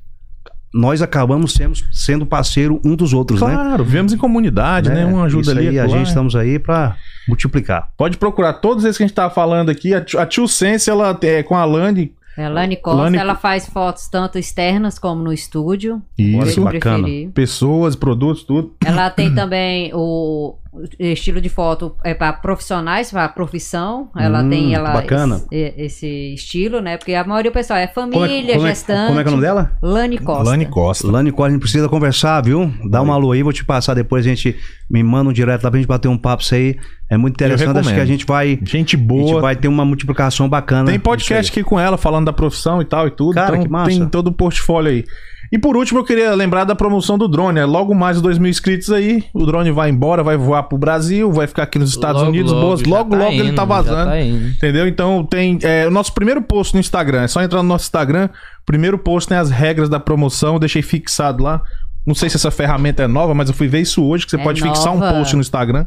[0.72, 3.52] Nós acabamos sendo, sendo parceiro um dos outros, né?
[3.54, 5.06] Claro, vivemos em comunidade, né?
[5.06, 5.68] Um ajuda Isso ali.
[5.68, 5.98] aí, a outro lá.
[5.98, 7.88] gente estamos aí pra multiplicar.
[7.96, 9.94] Pode procurar todos esses que a gente tava falando aqui.
[9.94, 12.12] A Tio- a Tio Sense, ela é com a Lani.
[12.36, 16.00] É, A Lani Costa, Lani- ela faz fotos tanto externas como no estúdio.
[16.16, 16.60] Isso.
[16.62, 16.98] bacana.
[17.02, 17.30] preferir.
[17.30, 18.74] Pessoas, produtos, tudo.
[18.84, 20.54] Ela tem também o
[20.98, 24.10] estilo de foto é para profissionais, para profissão.
[24.16, 25.42] Ela Hum, tem ela bacana.
[25.50, 26.96] Esse, esse estilo, né?
[26.96, 29.06] Porque a maioria do pessoal é Como é, família, como é- gestante.
[29.08, 29.72] como é que é o nome dela?
[29.82, 30.44] Lani Costa.
[30.50, 31.06] Lani Costa.
[31.10, 32.72] Lani Costa, a gente precisa conversar, viu?
[32.90, 34.56] Dá uma alô aí, vou te passar depois, a gente
[34.90, 36.76] me manda um direto lá pra gente bater um papo isso aí.
[37.10, 39.40] É muito interessante, acho que a gente vai, Gente a gente boa.
[39.40, 40.90] vai ter uma multiplicação bacana.
[40.90, 43.34] Tem podcast aqui com ela falando da profissão e tal e tudo.
[43.34, 43.90] Cara, então que massa.
[43.90, 45.04] tem todo o portfólio aí.
[45.50, 47.58] E por último, eu queria lembrar da promoção do drone.
[47.58, 49.24] É logo mais de 2 mil inscritos aí.
[49.32, 52.52] O drone vai embora, vai voar pro Brasil, vai ficar aqui nos Estados Logo, Unidos.
[52.52, 52.80] boas.
[52.80, 54.10] já Logo, tá logo ele indo, tá já vazando.
[54.10, 54.20] tá.
[54.20, 54.86] Entendeu?
[54.86, 57.22] Então tem é, o nosso primeiro post no Instagram.
[57.22, 58.28] É só entrar no nosso Instagram.
[58.66, 60.54] Primeiro post tem as regras da promoção.
[60.54, 61.62] Eu deixei fixado lá.
[62.06, 64.38] Não sei se essa ferramenta é nova, mas eu fui ver isso hoje, que você
[64.40, 65.12] É pode fixar um nova.
[65.18, 65.84] post no Instagram.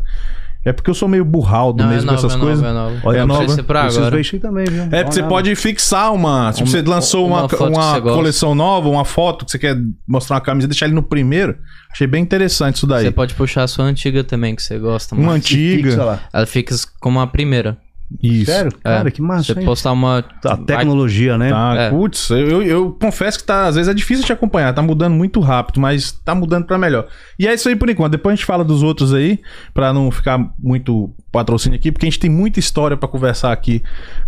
[0.64, 2.64] É porque eu sou meio burraldo Não, é mesmo com nova, essas é nova, coisas.
[2.70, 2.96] é nova.
[3.04, 3.54] Olha, é nova.
[3.60, 4.16] é pra Preciso agora.
[4.16, 4.84] ver isso aí também, viu?
[4.92, 6.52] É, porque você pode fixar uma.
[6.54, 8.02] Tipo, Uma- você lançou uma, uma uma você gosta.
[8.18, 9.76] coleção nova, uma foto que você quer
[10.08, 11.58] mostrar uma camisa e deixar ele no primeiro.
[11.92, 13.06] Achei bem interessante isso daí.
[13.06, 15.16] Você pode puxar a sua antiga também, que você gosta.
[15.16, 15.38] Uma mais.
[15.38, 15.90] antiga.
[15.90, 16.20] Fixa lá.
[16.32, 17.78] Ela fica como a primeira.
[18.22, 18.52] Isso.
[18.52, 18.72] Sério?
[18.84, 19.66] Cara, que massa, Você hein?
[19.66, 20.24] postar uma.
[20.46, 21.50] A tecnologia, né?
[21.50, 21.90] Tá, É.
[21.90, 25.14] putz, eu, eu, eu confesso que tá, às vezes é difícil te acompanhar, tá mudando
[25.14, 27.08] muito rápido, mas tá mudando pra melhor.
[27.40, 28.12] E é isso aí por enquanto.
[28.12, 29.40] Depois a gente fala dos outros aí,
[29.74, 33.82] pra não ficar muito patrocínio aqui, porque a gente tem muita história pra conversar aqui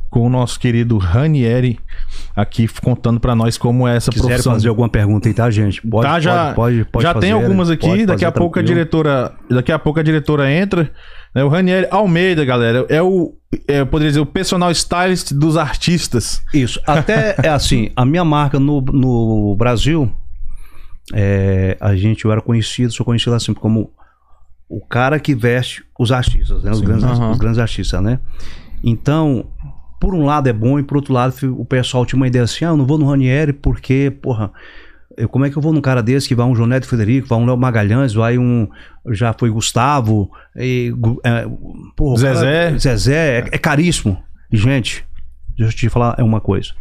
[0.09, 1.79] com o nosso querido Ranieri,
[2.35, 4.53] aqui contando pra nós como é essa Se quiser profissão.
[4.53, 5.81] fazer alguma pergunta aí, tá, gente?
[5.81, 8.61] Pode, tá, já, pode, pode, pode já tem fazer, algumas aqui, daqui a pouco a
[8.61, 10.91] diretora, daqui a pouco a diretora entra?
[11.35, 13.33] O Ranieri Almeida, galera, é o
[13.67, 16.41] é, eu poderia dizer o personal stylist dos artistas.
[16.53, 16.79] Isso.
[16.85, 20.11] Até é assim, a minha marca no, no Brasil,
[21.13, 23.91] é, a gente eu era conhecido, sou conhecido assim como
[24.69, 26.71] o cara que veste os artistas, né?
[26.71, 26.85] Os, Sim.
[26.85, 28.19] grandes, os grandes artistas, né?
[28.83, 29.45] Então,
[29.99, 32.65] por um lado é bom e por outro lado o pessoal tinha uma ideia assim,
[32.65, 34.51] ah, eu não vou no Ranieri porque, porra,
[35.17, 37.37] eu, como é que eu vou num cara desse que vai um Joneto Federico, vai
[37.37, 38.67] um Léo Magalhães, vai um.
[39.11, 41.45] Já foi Gustavo, e, é,
[41.95, 42.63] porra, Zezé.
[42.65, 44.21] cara- Zezé, é, é caríssimo.
[44.51, 45.05] Gente,
[45.57, 46.71] deixa eu te falar é uma coisa.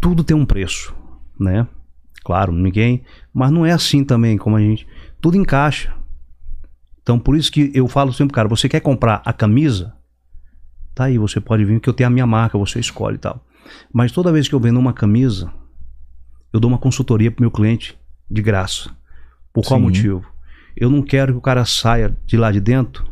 [0.00, 0.94] Tudo tem um preço,
[1.38, 1.66] né?
[2.24, 3.02] Claro, ninguém.
[3.32, 4.86] Mas não é assim também, como a gente.
[5.20, 5.92] Tudo encaixa.
[7.02, 9.92] Então, por isso que eu falo sempre, cara, você quer comprar a camisa?
[10.94, 13.44] Tá aí, você pode vir que eu tenho a minha marca, você escolhe e tal.
[13.92, 15.52] Mas toda vez que eu vendo uma camisa,
[16.54, 17.98] eu dou uma consultoria pro meu cliente
[18.30, 18.88] de graça.
[19.52, 19.86] Por qual Sim.
[19.86, 20.24] motivo?
[20.76, 23.04] Eu não quero que o cara saia de lá de dentro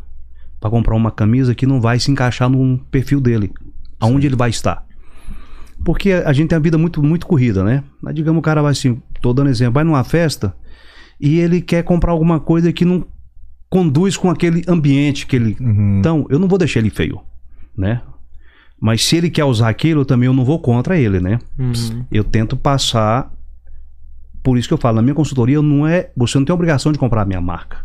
[0.61, 3.51] para comprar uma camisa que não vai se encaixar no perfil dele,
[3.99, 4.85] aonde ele vai estar.
[5.83, 7.83] Porque a gente tem a vida muito muito corrida, né?
[8.01, 10.55] Mas, digamos o cara vai assim, tô dando exemplo, vai numa festa
[11.19, 13.05] e ele quer comprar alguma coisa que não
[13.69, 15.99] conduz com aquele ambiente que ele Uhum.
[15.99, 17.19] então, eu não vou deixar ele feio,
[17.77, 18.01] né?
[18.83, 21.39] Mas se ele quer usar aquilo, também eu não vou contra ele, né?
[21.57, 22.03] Uhum.
[22.11, 23.33] Eu tento passar.
[24.43, 26.11] Por isso que eu falo, na minha consultoria não é.
[26.17, 27.77] Você não tem obrigação de comprar a minha marca.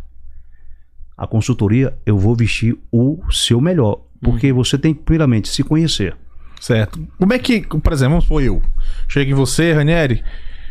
[1.17, 4.01] A consultoria, eu vou vestir o seu melhor.
[4.21, 6.17] Porque você tem que, primeiramente, se conhecer.
[6.61, 7.07] Certo.
[7.17, 8.61] Como é que, por exemplo, vamos supor eu.
[9.07, 10.25] Chego em você, Ranieri.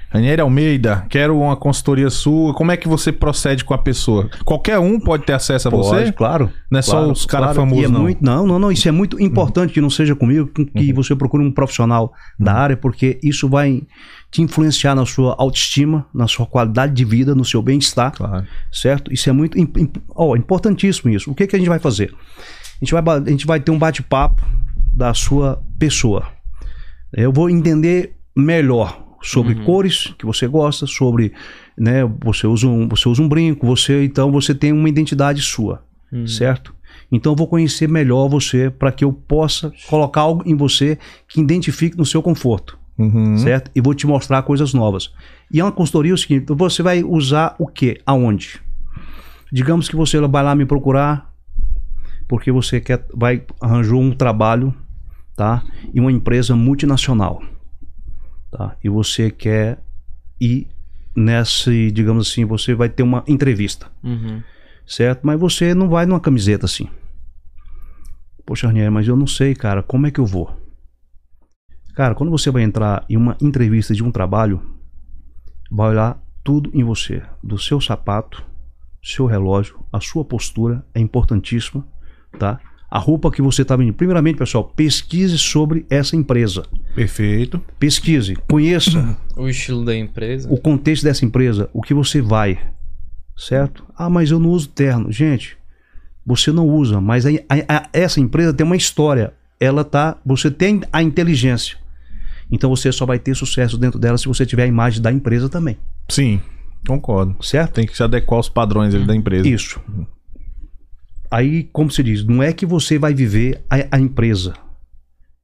[0.10, 2.54] Ranieri Almeida, quero uma consultoria sua.
[2.54, 4.30] Como é que você procede com a pessoa?
[4.46, 6.12] Qualquer um pode ter acesso a você?
[6.14, 6.50] claro.
[6.72, 7.60] Não é só Claro, os caras claro.
[7.70, 8.02] famosos, é não.
[8.02, 8.72] muito- não, não, não.
[8.72, 10.96] Isso é muito importante que não seja comigo, que- Uhum.
[10.96, 13.84] você procure um profissional da área, porque isso vai
[14.32, 18.14] te influenciar na sua autoestima, na sua qualidade de vida, no seu bem-estar.
[18.16, 18.46] Claro.
[18.72, 19.14] certo?
[19.14, 21.30] Isso é muito im- im- ó, importantíssimo isso.
[21.32, 22.14] O que, que a gente vai fazer?
[22.82, 24.42] A gente vai, a gente vai ter um bate-papo
[24.96, 26.28] da sua pessoa.
[27.14, 31.34] Eu vou entender melhor sobre cores que você gosta, sobre,
[31.78, 35.84] né, você usa um, você usa um brinco, você então você tem uma identidade sua,
[36.28, 36.76] certo?
[37.12, 41.42] Então eu vou conhecer melhor você para que eu possa colocar algo em você que
[41.42, 43.38] identifique no seu conforto Uhum.
[43.38, 43.70] certo?
[43.76, 45.14] E vou te mostrar coisas novas.
[45.52, 48.02] E é uma consultoria o seguinte, você vai usar o quê?
[48.06, 48.60] Aonde?
[49.52, 51.32] Digamos que você vai lá me procurar
[52.28, 54.74] porque você quer vai arranjou um trabalho,
[55.36, 55.64] tá?
[55.94, 57.42] Em uma empresa multinacional,
[58.52, 58.76] tá?
[58.84, 59.80] E você quer
[60.40, 60.68] ir
[61.16, 64.42] nessa, digamos assim, você vai ter uma entrevista, Uhum.
[64.86, 65.26] certo?
[65.26, 66.88] Mas você não vai numa camiseta assim.
[68.46, 70.56] Poxa, Arnier, mas eu não sei, cara, como é que eu vou?
[71.96, 74.62] Cara, quando você vai entrar em uma entrevista de um trabalho,
[75.72, 78.46] vai olhar tudo em você, do seu sapato,
[79.04, 81.86] seu relógio, a sua postura é importantíssima,
[82.40, 82.60] tá?
[82.90, 83.94] A roupa que você está vendo.
[83.94, 86.64] Primeiramente, pessoal, pesquise sobre essa empresa.
[86.96, 87.62] Perfeito.
[87.78, 90.48] Pesquise, conheça O estilo da empresa.
[90.52, 92.58] o contexto dessa empresa, o que você vai,
[93.36, 93.84] certo?
[93.98, 95.12] Ah, mas eu não uso terno.
[95.12, 95.58] Gente,
[96.26, 99.34] você não usa, mas a- a- a- essa empresa tem uma história.
[99.60, 101.78] Ela tá, você tem a inteligência.
[102.50, 105.50] Então você só vai ter sucesso dentro dela se você tiver a imagem da empresa
[105.50, 106.40] também, Sim,
[106.88, 107.36] concordo.
[107.44, 107.74] certo?
[107.74, 109.46] Tem que se adequar aos padrões ali da empresa.
[109.48, 109.82] Isso.
[111.30, 114.54] Aí, como se diz, não é que você vai viver a, a empresa.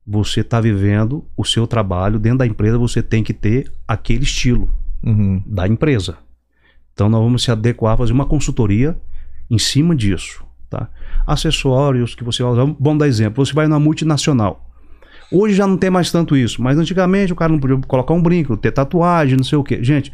[0.05, 4.69] Você está vivendo o seu trabalho dentro da empresa, você tem que ter aquele estilo.
[5.03, 5.43] Uhum.
[5.45, 6.17] da empresa.
[6.93, 8.97] Então nós vamos se adequar, fazer uma consultoria
[9.49, 10.89] em cima disso, tá?
[11.27, 14.69] Acessórios que você vai usar, vamos dar exemplo, você vai na multinacional.
[15.31, 18.21] Hoje já não tem mais tanto isso, mas antigamente o cara não podia colocar um
[18.21, 19.83] brinco, ter tatuagem, não sei o quê.
[19.83, 20.13] Gente,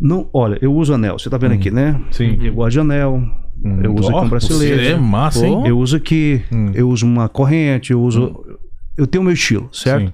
[0.00, 2.00] não, olha, eu uso anel, você tá vendo aqui, né?
[2.10, 2.38] Sim.
[2.40, 3.22] Eu gosto de anel,
[3.82, 4.86] eu uso aqui um bracelete.
[4.88, 5.62] é massa, hein?
[5.66, 6.70] Eu uso aqui, Hum.
[6.74, 8.44] eu uso uma corrente, eu uso.
[8.96, 10.06] Eu tenho o meu estilo, certo?
[10.08, 10.12] Sim.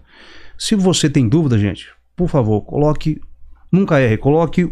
[0.58, 3.20] Se você tem dúvida, gente, por favor, coloque.
[3.70, 4.70] Nunca erre, coloque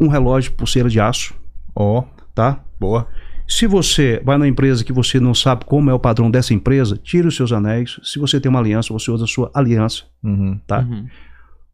[0.00, 1.34] um relógio pulseira de aço,
[1.74, 2.60] Ó, tá?
[2.80, 3.08] boa.
[3.48, 6.96] Se você vai numa empresa que você não sabe como é o padrão dessa empresa,
[6.96, 8.00] tire os seus anéis.
[8.02, 10.58] Se você tem uma aliança, você usa a sua aliança, Uhum.
[10.66, 10.80] tá?
[10.80, 11.06] Uhum.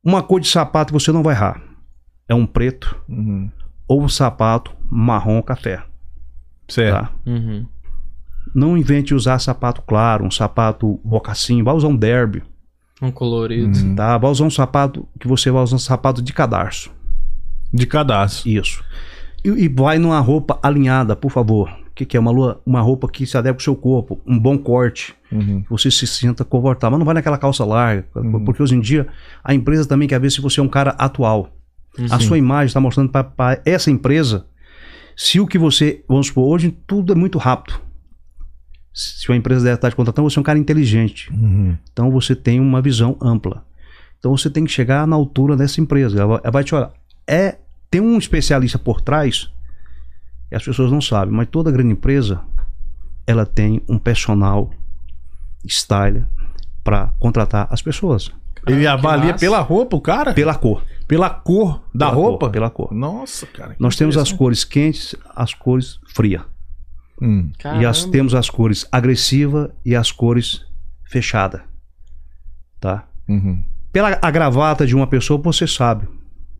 [0.04, 1.62] Uma cor de sapato você não vai errar.
[2.28, 3.48] É um preto Uhum.
[3.88, 5.82] ou um sapato marrom café,
[6.72, 6.94] Certo.
[7.06, 7.10] tá?
[7.26, 7.66] Uhum.
[8.54, 12.42] Não invente usar sapato claro, um sapato mocassim, vai usar um derby,
[13.00, 13.78] Um colorido.
[13.78, 13.94] Uhum.
[13.94, 14.18] tá?
[14.18, 16.90] Vai usar um sapato que você vai usar um sapato de cadarço.
[17.72, 18.48] De cadastro.
[18.50, 18.84] Isso.
[19.44, 21.68] E, e vai numa roupa alinhada, por favor.
[21.90, 22.20] O que, que é?
[22.20, 25.62] Uma, lua- uma roupa que se adequa ao seu corpo, um bom corte, Uhum.
[25.62, 26.90] que você se sinta confortável.
[26.92, 28.04] Mas não vai naquela calça larga,
[28.44, 29.06] porque hoje em dia
[29.42, 31.50] a empresa também quer ver se você é um cara atual.
[32.10, 34.44] A sua imagem está mostrando para essa empresa
[35.16, 36.04] se o que você.
[36.08, 37.80] Vamos supor, hoje tudo é muito rápido.
[38.92, 41.32] Se uma empresa deve estar te contratando, você é um cara inteligente.
[41.32, 41.76] Uhum.
[41.92, 43.64] Então você tem uma visão ampla.
[44.18, 46.20] Então você tem que chegar na altura dessa empresa.
[46.20, 46.92] Ela vai, te olhar.
[47.26, 47.58] É,
[47.90, 49.50] tem um especialista por trás,
[50.50, 52.40] e as pessoas não sabem, mas toda grande empresa
[53.26, 54.70] ela tem um personal
[55.64, 56.26] styler
[56.84, 58.30] para contratar as pessoas.
[58.66, 59.38] Ele que avalia massa.
[59.38, 60.34] pela roupa, o cara?
[60.34, 60.84] Pela cor.
[61.12, 62.46] Pela cor da Pela roupa?
[62.46, 62.90] cor, pela cor.
[62.94, 63.76] Nossa, cara.
[63.78, 66.40] Nós temos as cores quentes, as cores frias.
[67.20, 67.50] Hum.
[67.78, 70.64] E as, temos as cores agressiva e as cores
[71.04, 71.64] fechada.
[72.80, 73.04] Tá?
[73.28, 73.62] Uhum.
[73.92, 76.08] Pela a gravata de uma pessoa, você sabe.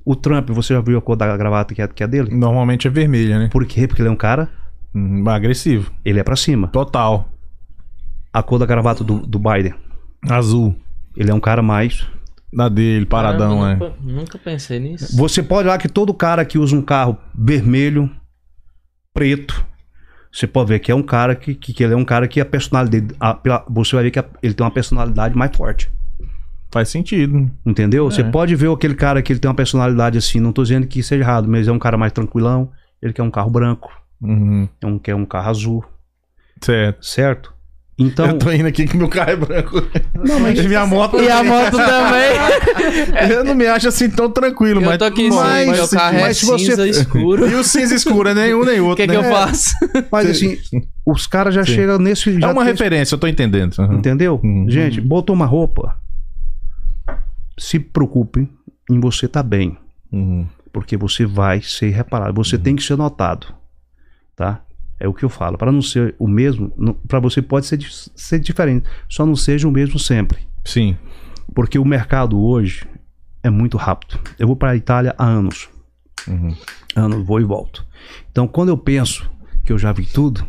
[0.05, 2.35] O Trump, você já viu a cor da gravata que é, que é dele?
[2.35, 3.49] Normalmente é vermelha, né?
[3.51, 3.89] Por quê?
[3.89, 4.51] Porque ele é um cara,
[4.95, 5.27] Uhum.
[5.31, 5.91] Agressivo.
[6.05, 6.69] ele é pra cima.
[6.69, 7.27] Total.
[8.31, 9.73] A cor da gravata do, do Biden,
[10.29, 10.77] Azul.
[11.17, 12.07] ele é um cara mais.
[12.53, 13.89] Da dele, paradão, Caramba, é.
[13.89, 15.17] nunca, nunca pensei nisso.
[15.17, 18.11] Você pode olhar que todo cara que usa um carro vermelho,
[19.15, 19.65] preto,
[20.31, 22.41] você pode ver que é um cara que, que, que ele é um cara que
[22.41, 23.15] a personalidade.
[23.21, 25.91] a- pela- você vai ver que a- ele tem uma personalidade mais forte.
[26.71, 27.51] Faz sentido.
[27.67, 28.11] Entendeu?
[28.11, 28.31] Você É.
[28.31, 31.23] pode ver aquele cara que ele tem uma personalidade assim, não tô dizendo que seja
[31.23, 34.69] errado, mas é um cara mais tranquilão, ele quer um carro branco, Uhum.
[34.81, 35.85] é um, quer um carro azul,
[36.61, 37.05] Certo.
[37.05, 37.52] certo?
[37.99, 39.83] Então, Eu tô indo aqui que meu carro é branco.
[40.15, 41.19] Não, mas- minha moto.
[41.21, 43.31] E a moto também.
[43.31, 44.99] Eu não me acho assim tão tranquilo, eu mas.
[44.99, 47.49] tô aqui, mas, sim, meu carro é mas você- cinza escuro.
[47.49, 49.05] E o cinza escuro é nenhum nem O outro.
[49.07, 49.29] que, que né?
[49.29, 49.73] eu faço?
[50.11, 50.59] mas assim,
[51.07, 51.75] os caras já Sim.
[51.75, 52.31] chegam nesse.
[52.37, 53.77] É já uma tem- referência, eu tô entendendo.
[53.79, 53.95] Uhum.
[53.95, 54.41] Entendeu?
[54.43, 54.67] Uhum.
[54.69, 55.97] Gente, botou uma roupa.
[57.59, 58.49] Se preocupe
[58.91, 59.77] em você tá bem.
[60.11, 60.47] Uhum.
[60.73, 62.33] Porque você vai ser reparado.
[62.43, 63.47] Você tem que ser notado.
[64.35, 64.61] Tá?
[65.03, 65.59] É o que eu falo.
[65.59, 66.71] Para não ser o mesmo,
[67.09, 67.81] para você pode ser,
[68.15, 68.89] ser diferente.
[69.09, 70.47] Só não seja o mesmo sempre.
[70.65, 70.97] Sim.
[71.53, 72.87] Porque o mercado hoje
[73.43, 74.21] é muito rápido.
[74.39, 75.69] Eu vou para a Itália há anos.
[76.29, 76.55] Uhum.
[76.95, 77.85] Anos, vou e volto.
[78.31, 79.29] Então, quando eu penso
[79.65, 80.47] que eu já vi tudo,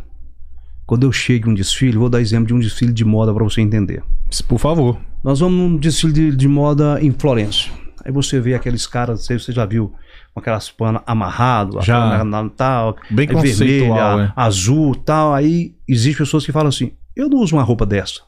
[0.85, 3.43] quando eu chego em um desfile, vou dar exemplo de um desfile de moda para
[3.43, 4.03] você entender.
[4.47, 4.99] Por favor.
[5.23, 7.69] Nós vamos num desfile de, de moda em Florença.
[8.05, 9.95] Aí você vê aqueles caras, não sei se você já viu,
[10.33, 12.23] com aquelas panas amarrado, Já.
[12.23, 14.33] na- tal, Bem é vermelha, é.
[14.35, 15.33] azul, tal.
[15.33, 18.21] Aí existem pessoas que falam assim: "Eu não uso uma roupa dessa",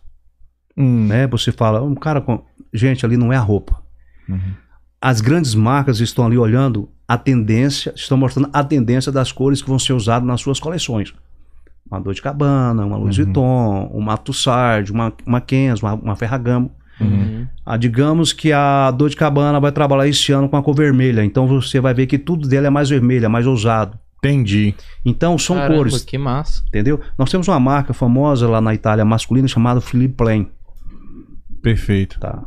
[0.77, 1.07] Hum.
[1.07, 1.25] né?
[1.27, 3.81] Você fala, um cara com, gente, ali não é a roupa.
[4.29, 4.39] Uhum.
[5.01, 9.69] As grandes marcas estão ali olhando a tendência, estão mostrando a tendência das cores que
[9.69, 11.13] vão ser usadas nas suas coleções.
[11.89, 13.25] Uma Dolce Gabbana, uma Louis Uhum.
[13.25, 16.71] Vuitton, uma Tussard, uma, uma Kenzo, uma, uma Ferragamo.
[16.99, 17.45] Uhum.
[17.65, 21.45] Ah, digamos que a Dolce Gabbana vai trabalhar esse ano com a cor vermelha, então
[21.47, 23.97] você vai ver que tudo dela é mais vermelha, mais ousado.
[24.19, 24.73] Entendi.
[25.03, 26.63] Então são Caramba, cores, que massa.
[26.67, 26.99] entendeu?
[27.17, 30.49] Nós temos uma marca famosa lá na Itália masculina chamada Philippe Plain,
[31.61, 32.19] Perfeito.
[32.19, 32.45] tá?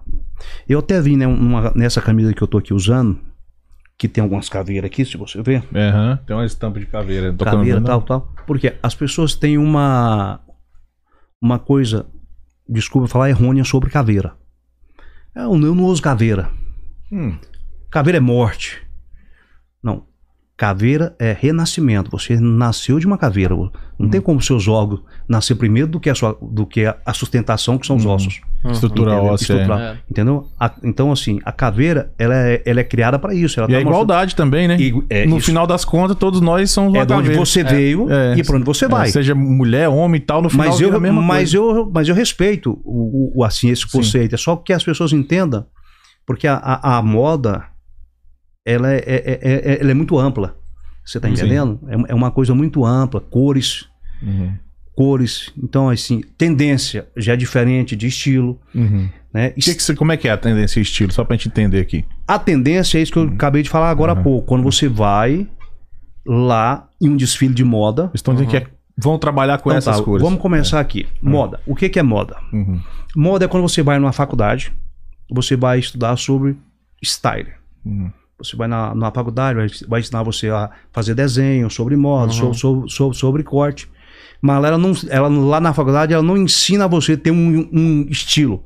[0.69, 3.19] Eu até vi né, numa- nessa camisa que eu tô aqui usando,
[3.97, 6.19] que tem algumas caveiras aqui, se você ver, Aham.
[6.27, 7.33] Tem uma estampa de caveira.
[7.35, 10.41] Caveira falando, tal, tal, porque as pessoas têm uma
[11.41, 12.07] uma coisa,
[12.69, 14.35] desculpa falar errônea sobre caveira.
[15.35, 16.51] Eu não, eu não uso caveira.
[17.11, 17.39] Hum.
[17.91, 18.87] Caveira é morte.
[20.59, 22.11] Caveira é renascimento.
[22.11, 23.55] Você nasceu de uma caveira.
[23.97, 27.79] Não tem como seus órgãos nascer primeiro do que a, sua, do que a, sustentação,
[27.79, 28.11] que são os Uhum.
[28.13, 28.41] ossos.
[28.73, 29.33] Estrutura Entendeu?
[29.33, 29.45] óssea.
[29.53, 29.99] Estrutura- É.
[30.11, 30.49] Entendeu?
[30.59, 33.61] A- então, assim, a caveira, ela é, ela é criada para isso.
[33.61, 34.77] Ela E tá a igualdade também, né?
[34.81, 35.47] E- é, no isso.
[35.47, 38.37] final das contas, todos nós somos uma É de onde você veio É.
[38.37, 39.09] e para onde você É, vai.
[39.11, 41.57] seja mulher, homem e tal, no final mas eu, a mesma mas, coisa.
[41.57, 43.97] eu, mas eu respeito o, o- assim, esse Sim.
[43.97, 44.35] conceito.
[44.35, 45.65] É só que as pessoas entendam,
[46.27, 47.63] porque a, a, a moda
[48.73, 50.57] ela é, é- é- é- ela é muito ampla.
[51.05, 51.35] Você tá Sim.
[51.35, 51.81] entendendo?
[51.89, 53.21] É, é uma coisa muito ampla.
[53.21, 53.89] Cores,
[54.23, 54.53] Uhum.
[54.95, 55.51] cores.
[55.63, 58.61] Então, assim, tendência já é diferente de estilo.
[58.75, 59.09] Uhum.
[59.33, 59.51] Né?
[59.51, 61.13] Que que como é que é a tendência e estilo?
[61.13, 62.05] Só pra gente entender aqui.
[62.27, 64.23] A tendência é isso que eu acabei de falar agora há Uhum.
[64.23, 64.47] pouco.
[64.47, 65.47] Quando você vai
[66.27, 68.11] lá em um desfile de moda.
[68.15, 70.23] Estão dizendo que é- vão trabalhar com Então essas tá, cores.
[70.23, 71.07] Vamos começar aqui.
[71.23, 71.61] Moda.
[71.67, 72.37] O que, que é moda?
[72.53, 72.81] Uhum.
[73.17, 74.73] Moda é quando você vai numa faculdade,
[75.31, 76.57] você vai estudar sobre
[77.03, 77.49] style.
[77.85, 78.11] Uhum.
[78.39, 82.55] Você vai na, na faculdade, vai, vai ensinar você a fazer desenho, sobre moda, Uhum.
[82.55, 83.89] so- so- so- sobre corte.
[84.41, 88.07] Mas ela não, ela, lá na faculdade, ela não ensina você a ter um, um
[88.09, 88.65] estilo.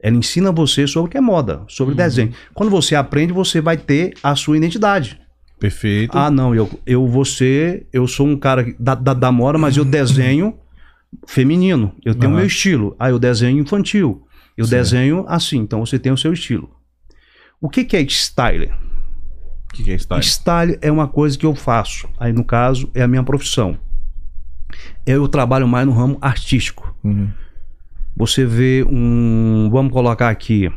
[0.00, 1.96] Ela ensina você sobre o que é moda, sobre Uhum.
[1.98, 2.32] desenho.
[2.54, 5.20] Quando você aprende, você vai ter a sua identidade.
[5.60, 6.16] Perfeito.
[6.16, 9.84] Ah, não, eu, eu ser, eu sou um cara da, da, da moda, mas eu
[9.84, 10.54] desenho
[11.26, 11.94] feminino.
[12.04, 12.38] Eu tenho o Aham.
[12.40, 12.96] meu estilo.
[12.98, 14.26] Ah, eu desenho infantil.
[14.56, 14.82] Eu Certo.
[14.82, 16.70] desenho assim, então você tem o seu estilo.
[17.60, 18.70] O que, que é style?
[19.74, 20.22] O que, que é style?
[20.22, 22.08] Style é uma coisa que eu faço.
[22.16, 23.76] Aí, no caso, é a minha profissão.
[25.04, 26.94] Eu trabalho mais no ramo artístico.
[27.02, 27.28] Uhum.
[28.16, 29.68] Você vê um.
[29.72, 30.70] Vamos colocar aqui.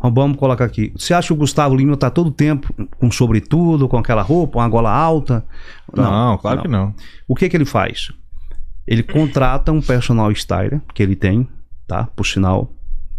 [0.00, 0.92] Vamos colocar aqui.
[0.96, 4.68] Você acha que o Gustavo Lima tá todo tempo com sobretudo, com aquela roupa, uma
[4.68, 5.44] gola alta?
[5.92, 6.94] Não, claro que não.
[7.26, 8.12] O que que ele faz?
[8.86, 11.48] Ele contrata um personal styler que ele tem,
[11.88, 12.04] tá?
[12.14, 12.72] Por sinal,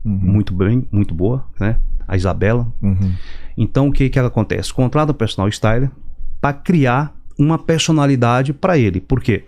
[0.06, 0.18] Uhum.
[0.22, 1.78] muito bem, muito boa, né?
[2.08, 2.72] A Isabela.
[2.82, 3.14] Uhum.
[3.58, 4.74] Então o que que acontece?
[4.74, 5.92] Contrata um personal styler
[6.40, 9.00] para criar uma personalidade para ele.
[9.00, 9.46] Por quê?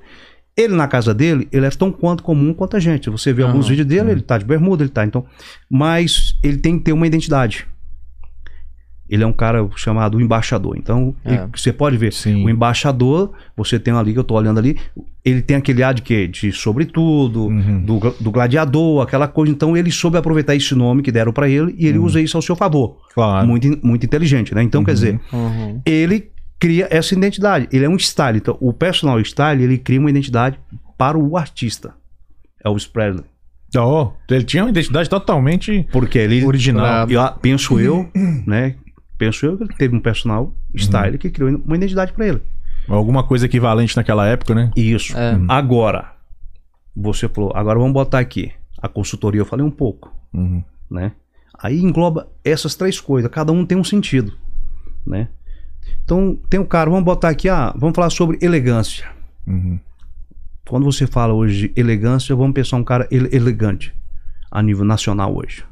[0.57, 3.09] Ele na casa dele, ele é tão quanto comum quanto a gente.
[3.09, 3.69] Você vê alguns Aham.
[3.69, 5.25] vídeos dele, ele tá de bermuda, ele tá então,
[5.69, 7.65] mas ele tem que ter uma identidade.
[9.09, 10.75] Ele é um cara chamado embaixador.
[10.77, 11.33] Então, É.
[11.33, 12.45] ele- você pode ver, Sim.
[12.45, 14.77] o embaixador, você tem ali que eu tô olhando ali,
[15.25, 16.27] ele tem aquele ar de quê?
[16.27, 17.81] De sobretudo, Uhum.
[17.83, 19.51] do, do gladiador, aquela coisa.
[19.51, 22.41] Então, ele soube aproveitar esse nome que deram para ele e ele usa isso ao
[22.41, 22.97] seu favor.
[23.13, 23.47] Claro.
[23.47, 24.61] Muito, muito inteligente, né?
[24.63, 24.95] Então, quer Uhum.
[24.95, 25.81] dizer, Uhum.
[25.85, 27.67] ele cria essa identidade.
[27.71, 28.37] Ele é um style.
[28.37, 30.59] Então, o personal style, ele cria uma identidade
[30.97, 31.93] para o artista.
[32.63, 33.23] Elvis Presley.
[33.77, 36.43] Oh, ele tinha uma identidade totalmente Porque ele...
[36.43, 37.07] original.
[37.07, 38.09] Eu, ah, penso eu,
[38.45, 38.75] né?
[39.19, 42.41] Penso eu que ele teve um personal style que criou uma identidade para ele.
[42.87, 44.71] Alguma coisa equivalente naquela época, né?
[44.75, 45.15] Isso.
[45.15, 45.37] É.
[45.47, 46.13] Agora,
[46.95, 48.51] você falou, agora vamos botar aqui.
[48.81, 50.63] A consultoria eu falei um pouco, Uhum.
[50.89, 51.11] né?
[51.61, 54.33] Aí engloba essas três coisas, cada um tem um sentido,
[55.05, 55.27] né?
[56.05, 59.05] Então, tem um cara, vamos botar aqui, ah, vamos falar sobre elegância.
[59.45, 59.77] Uhum.
[60.67, 63.93] Quando você fala hoje de elegância, vamos pensar um cara ele- elegante
[64.49, 65.63] a nível nacional hoje.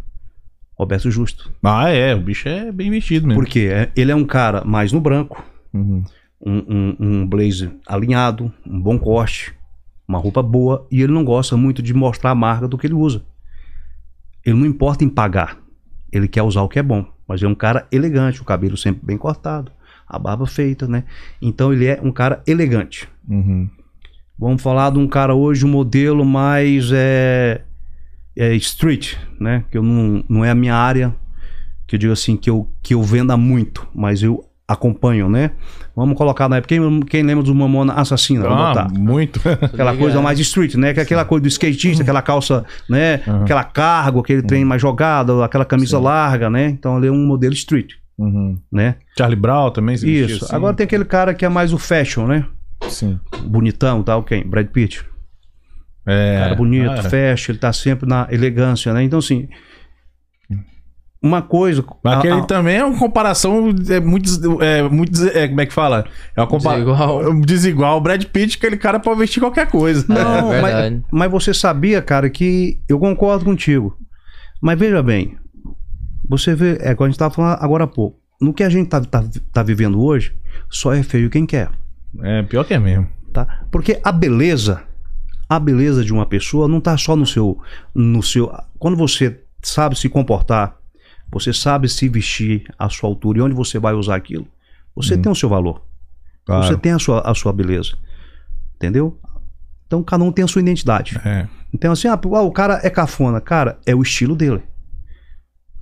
[0.78, 1.52] Roberto Justo.
[1.64, 2.14] Ah, é.
[2.14, 3.42] O bicho é bem vestido mesmo.
[3.42, 6.04] Porque é- ele é um cara mais no branco, Uhum.
[6.46, 9.54] um, um, um blazer alinhado, um bom corte,
[10.08, 12.94] uma roupa boa, e ele não gosta muito de mostrar a marca do que ele
[12.94, 13.24] usa.
[14.46, 15.58] Ele não importa em pagar,
[16.12, 19.06] ele quer usar o que é bom, mas é um cara elegante, o cabelo sempre
[19.06, 19.72] bem cortado,
[20.08, 21.04] a barba feita, né?
[21.42, 23.10] Então ele é um cara elegante.
[23.28, 23.68] Uhum.
[24.40, 27.62] Vamos falar de um cara hoje, um modelo mais é,
[28.38, 29.64] é street, né?
[29.72, 31.14] Que eu não, não é a minha área,
[31.88, 35.52] que eu digo assim, que eu, que eu venda muito, mas eu acompanho, né?
[35.96, 36.76] Vamos colocar na época.
[36.76, 38.46] Quem, quem lembra do Mamona Assassina?
[38.48, 38.90] Ah, botar.
[38.94, 39.40] muito.
[39.64, 40.94] Aquela coisa mais street, né?
[40.94, 43.22] Que é aquela coisa do skatista, aquela calça, né?
[43.26, 43.44] Uhum.
[43.44, 46.68] Aquela cargo, aquele trem mais jogado, aquela camisa larga, né?
[46.68, 48.58] Então ele é um modelo street, Uhum.
[48.72, 48.96] né?
[49.18, 50.44] Charlie Brown também se Isso.
[50.46, 50.56] assim.
[50.56, 52.46] Agora tem aquele cara que é mais o fashion, né?
[52.90, 53.20] Sim.
[53.46, 54.46] Bonitão, tal, quem?
[54.46, 55.04] Brad Pitt.
[56.08, 56.40] É.
[56.40, 59.04] cara bonito, Ah, fashion, ele tá sempre na elegância, né?
[59.04, 59.48] Então, assim,
[61.22, 61.84] uma coisa...
[62.04, 65.66] Mas a- aquele a- também é uma comparação é muito, é, muito é, como é
[65.66, 66.06] que fala?
[66.36, 67.42] É uma comparação Desigual.
[67.42, 67.98] desigual.
[67.98, 70.06] O Brad Pitt, aquele cara pode vestir qualquer coisa.
[70.08, 73.98] Não, É mas, mas você sabia, cara, que eu concordo contigo.
[74.62, 75.36] Mas veja bem,
[76.30, 78.88] você vê, é como a gente tava falando agora há pouco, no que a gente
[78.88, 80.34] tá, tá, tá vivendo hoje,
[80.70, 81.70] só é feio quem quer,
[82.24, 83.08] É, pior que é mesmo.
[83.34, 83.66] tá?
[83.72, 84.84] Porque a beleza,
[85.50, 87.60] a beleza de uma pessoa não tá só no seu,
[87.94, 90.78] no seu, quando você sabe se comportar,
[91.32, 94.48] você sabe se vestir à sua altura e onde você vai usar aquilo,
[94.96, 95.82] você tem o seu valor.
[96.46, 96.66] Claro.
[96.66, 97.98] Você tem a sua, a sua beleza.
[98.76, 99.20] Entendeu?
[99.86, 101.20] Então cada um tem a sua identidade.
[101.24, 101.48] É.
[101.74, 103.42] Então, assim, ah, o cara é cafona.
[103.42, 104.64] Cara, é o estilo dele.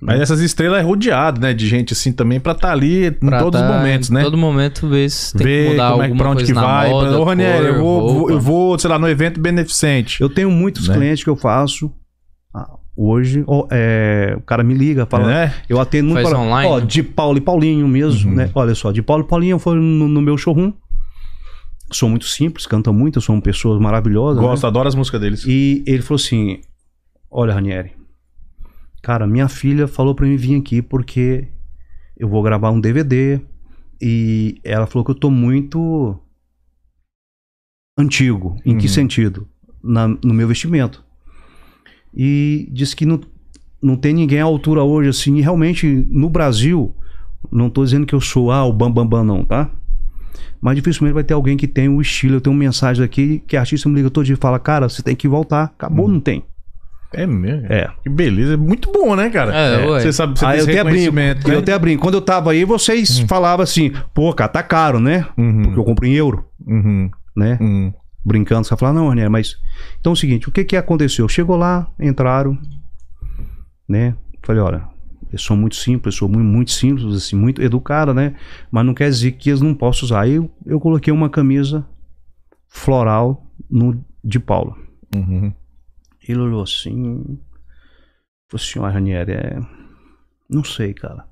[0.00, 1.54] Mas essas estrelas é rodeado, né?
[1.54, 4.22] De gente assim também pra estar ali em Pra todos os tá momentos, em né?
[4.22, 6.58] Todo momento ver se tem que Ver mudar como é, que- pra onde coisa que
[6.60, 6.90] vai.
[6.90, 10.20] moda, pra, Ô, Ranieri, cor, eu vou, vou- eu vou, sei lá, no evento beneficente.
[10.20, 10.94] Eu tenho muitos Né?
[10.94, 11.90] clientes que eu faço.
[12.54, 15.26] ah, Hoje, é, o cara me liga, fala.
[15.26, 15.54] né?
[15.68, 16.22] Eu atendo muito.
[16.22, 16.86] Faz fala, online, Ó, né?
[16.86, 18.36] de Paulo e Paulinho mesmo, Uhum.
[18.36, 18.50] né?
[18.54, 20.72] Olha só, de Paulo e Paulinho foi no, no meu showroom.
[21.92, 24.42] Sou muito simples, cantam muito, são pessoas maravilhosas.
[24.42, 24.48] né?
[24.48, 25.44] Gosto, adoro as músicas deles.
[25.46, 26.58] E ele falou assim:
[27.30, 27.92] Olha, Ranieri,
[29.06, 31.46] cara, minha filha falou pra mim vir aqui porque
[32.16, 33.40] eu vou gravar um DVD
[34.02, 36.18] e ela falou que eu tô muito
[37.96, 38.56] antigo.
[38.66, 38.92] Em que Uhum.
[38.92, 39.48] sentido?
[39.80, 41.04] Na- no meu vestimento.
[42.12, 43.20] E disse que não,
[43.80, 45.36] não tem ninguém à altura hoje assim.
[45.36, 46.92] E realmente, no Brasil,
[47.52, 49.70] não tô dizendo que eu sou ah, o Bambambam, Bam, Bam, não, tá?
[50.60, 52.34] Mas dificilmente vai ter alguém que tem o estilo.
[52.34, 54.88] Eu tenho uma mensagem aqui que a artista me liga todo dia e fala: Cara,
[54.88, 55.64] você tem que voltar.
[55.66, 56.42] Acabou, não tem.
[57.12, 57.66] É mesmo?
[57.72, 57.88] É.
[58.02, 58.54] Que beleza.
[58.54, 59.54] É muito bom, né, cara?
[59.54, 60.00] É, ué.
[60.00, 61.14] Você sabe, você Aí tem eu esse até brinco.
[61.14, 61.34] né?
[61.46, 62.02] Eu até brinco.
[62.02, 65.26] Quando eu tava aí, vocês falavam assim, pô, cara, tá caro, né?
[65.38, 67.58] Uhum, Porque eu compro em euro, uhum, né?
[67.60, 67.92] uhum.
[68.24, 69.56] Brincando, você fala, não, Ranier, mas.
[70.00, 71.28] Então é o seguinte, o que que aconteceu?
[71.28, 72.58] Chegou lá, entraram,
[73.88, 74.14] né?
[74.42, 74.84] Falei, olha,
[75.32, 78.34] eu sou muito simples, eu sou muito, muito simples, assim, muito educada, né?
[78.70, 80.22] Mas não quer dizer que eles não possam usar.
[80.22, 81.86] Aí eu, eu coloquei uma camisa
[82.68, 84.74] floral no de Paula.
[85.14, 85.52] Uhum.
[86.28, 87.38] Ele olhou assim.
[88.48, 89.58] Falei assim, ó, Ranieri, é.
[90.48, 91.26] Não sei, cara.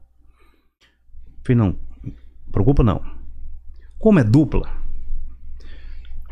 [1.44, 1.78] Falei, não,
[2.50, 3.02] preocupa não.
[3.98, 4.68] Como é dupla,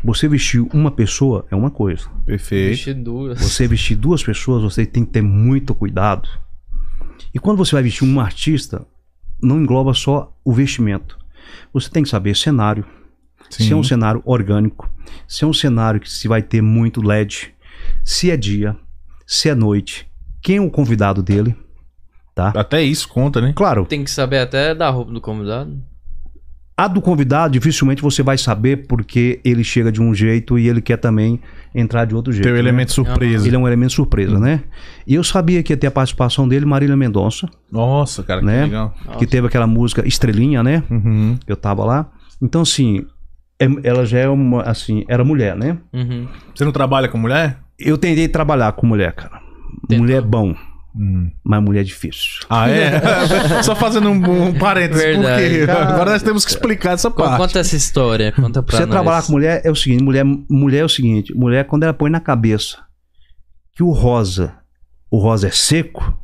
[0.05, 2.09] você vestir uma pessoa é uma coisa.
[2.27, 2.71] Perfeito.
[2.71, 3.41] Vixe, duas.
[3.41, 6.29] Você vestir duas pessoas, você tem que ter muito cuidado.
[7.33, 8.85] E quando você vai vestir um artista,
[9.41, 11.19] não engloba só o vestimento.
[11.73, 12.85] Você tem que saber cenário,
[13.49, 14.91] se é um cenário orgânico,
[15.29, 17.55] se é um cenário que se vai ter muito LED,
[18.05, 18.77] se é dia,
[19.27, 20.07] se é noite,
[20.43, 21.55] quem é o convidado dele,
[22.35, 22.53] tá?
[22.57, 23.53] Até isso conta, né?
[23.55, 25.81] Claro, Tem que saber até da roupa do convidado.
[26.77, 30.81] a do convidado dificilmente você vai saber porque ele chega de um jeito e ele
[30.81, 31.41] quer também
[31.75, 32.45] entrar de outro jeito.
[32.45, 32.61] Tem o né?
[32.61, 33.47] elemento surpresa.
[33.47, 34.65] Ele é um elemento surpresa, né?
[35.07, 38.65] E eu sabia que ia ter a participação dele, Marília Mendonça, Nossa, cara, que Né?
[38.65, 38.95] legal.
[39.19, 40.83] que teve aquela música Estrelinha, né?
[40.91, 41.39] Uhum.
[41.47, 42.11] Eu tava lá.
[42.43, 43.07] Então, assim,
[43.61, 45.79] é- ela já é uma, assim, era mulher, né?
[45.93, 46.27] Uhum.
[46.55, 47.59] Você não trabalha com mulher?
[47.85, 49.41] Eu tentei trabalhar com mulher, cara.
[49.89, 50.05] Tentou.
[50.05, 50.55] Mulher é bom,
[50.95, 51.31] Hum.
[51.45, 52.45] mas mulher é difícil.
[52.51, 53.01] Ah, é?
[53.63, 55.43] Só fazendo um, um parênteses, Verdade.
[55.43, 57.37] porque Cara, agora nós temos que explicar essa parte.
[57.39, 58.91] Conta essa história, conta pra Você nós.
[58.91, 62.11] trabalhar com mulher é o seguinte, mulher, mulher é o seguinte, mulher quando ela põe
[62.11, 62.77] na cabeça
[63.75, 64.55] que o rosa,
[65.11, 66.15] o rosa é seco,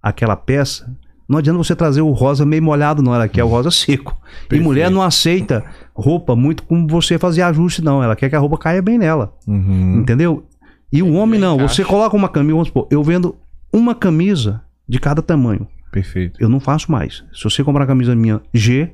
[0.00, 0.86] aquela peça,
[1.28, 4.16] não adianta você trazer o rosa meio molhado não, ela quer o rosa seco.
[4.22, 4.62] E Perfeito.
[4.64, 5.64] mulher não aceita
[5.94, 9.32] roupa muito como você fazer ajuste não, ela quer que a roupa caia bem nela,
[9.46, 10.00] Uhum.
[10.00, 10.46] entendeu?
[10.92, 13.36] E o homem não, você coloca uma camisa, vamos supor, eu vendo
[13.72, 16.40] uma camisa de cada tamanho, Perfeito.
[16.40, 17.24] eu não faço mais.
[17.32, 18.90] Se você comprar uma camisa minha G,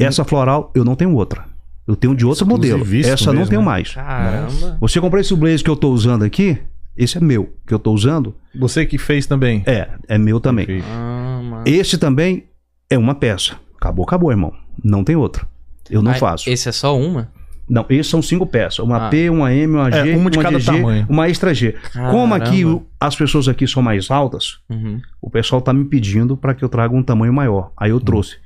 [0.00, 1.44] essa floral, eu não tenho outra.
[1.86, 2.84] Eu tenho de outro modelo.
[3.04, 3.66] Essa não mesmo, tenho né?
[3.66, 3.94] mais.
[3.94, 4.76] Caramba.
[4.80, 6.58] Você comprou esse blazer que eu tô usando aqui?
[6.96, 8.34] Esse é meu, que eu tô usando.
[8.58, 9.62] Você que fez também.
[9.64, 10.66] É, é meu também.
[10.66, 10.88] Perfeito.
[10.90, 11.62] Ah, mano.
[11.64, 12.44] Esse também
[12.90, 13.54] é uma peça.
[13.80, 14.52] Acabou, acabou, irmão.
[14.82, 15.46] Não tem outra.
[15.88, 16.50] Eu não Ah, faço.
[16.50, 17.30] Esse é só uma?
[17.68, 18.78] Não, esses são cinco peças.
[18.78, 19.10] Uma Ah.
[19.10, 21.06] P, uma M, uma G, É, uma de cada GG, tamanho.
[21.08, 21.74] uma extra G.
[22.10, 22.82] Como aqui Caramba.
[23.00, 25.00] as pessoas aqui são mais altas, Uhum.
[25.20, 27.72] o pessoal tá me pedindo para que eu traga um tamanho maior.
[27.76, 28.36] Aí eu trouxe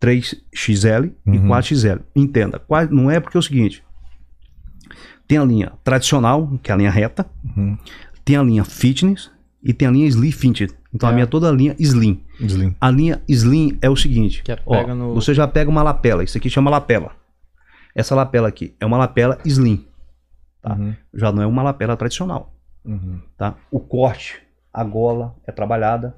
[0.00, 1.46] 3XL e Uhum.
[1.48, 2.00] 4XL.
[2.16, 2.60] Entenda,
[2.90, 3.82] não é porque é o seguinte.
[5.26, 7.76] Tem a linha tradicional, que é a linha reta, Uhum.
[8.24, 9.30] tem a linha fitness
[9.62, 10.74] e tem a linha slim fitness.
[10.94, 11.14] Então a É.
[11.14, 12.20] minha é toda a linha slim.
[12.40, 12.74] Slim.
[12.80, 16.22] A linha slim é o seguinte, Que é ó, no- você já pega uma lapela,
[16.22, 17.12] isso aqui chama lapela.
[17.94, 19.86] Essa lapela aqui é uma lapela slim,
[20.62, 20.74] Tá.
[20.74, 20.94] Uhum.
[21.12, 23.20] já não é uma lapela tradicional, Uhum.
[23.36, 23.54] tá?
[23.70, 24.36] O corte,
[24.72, 26.16] a gola é trabalhada.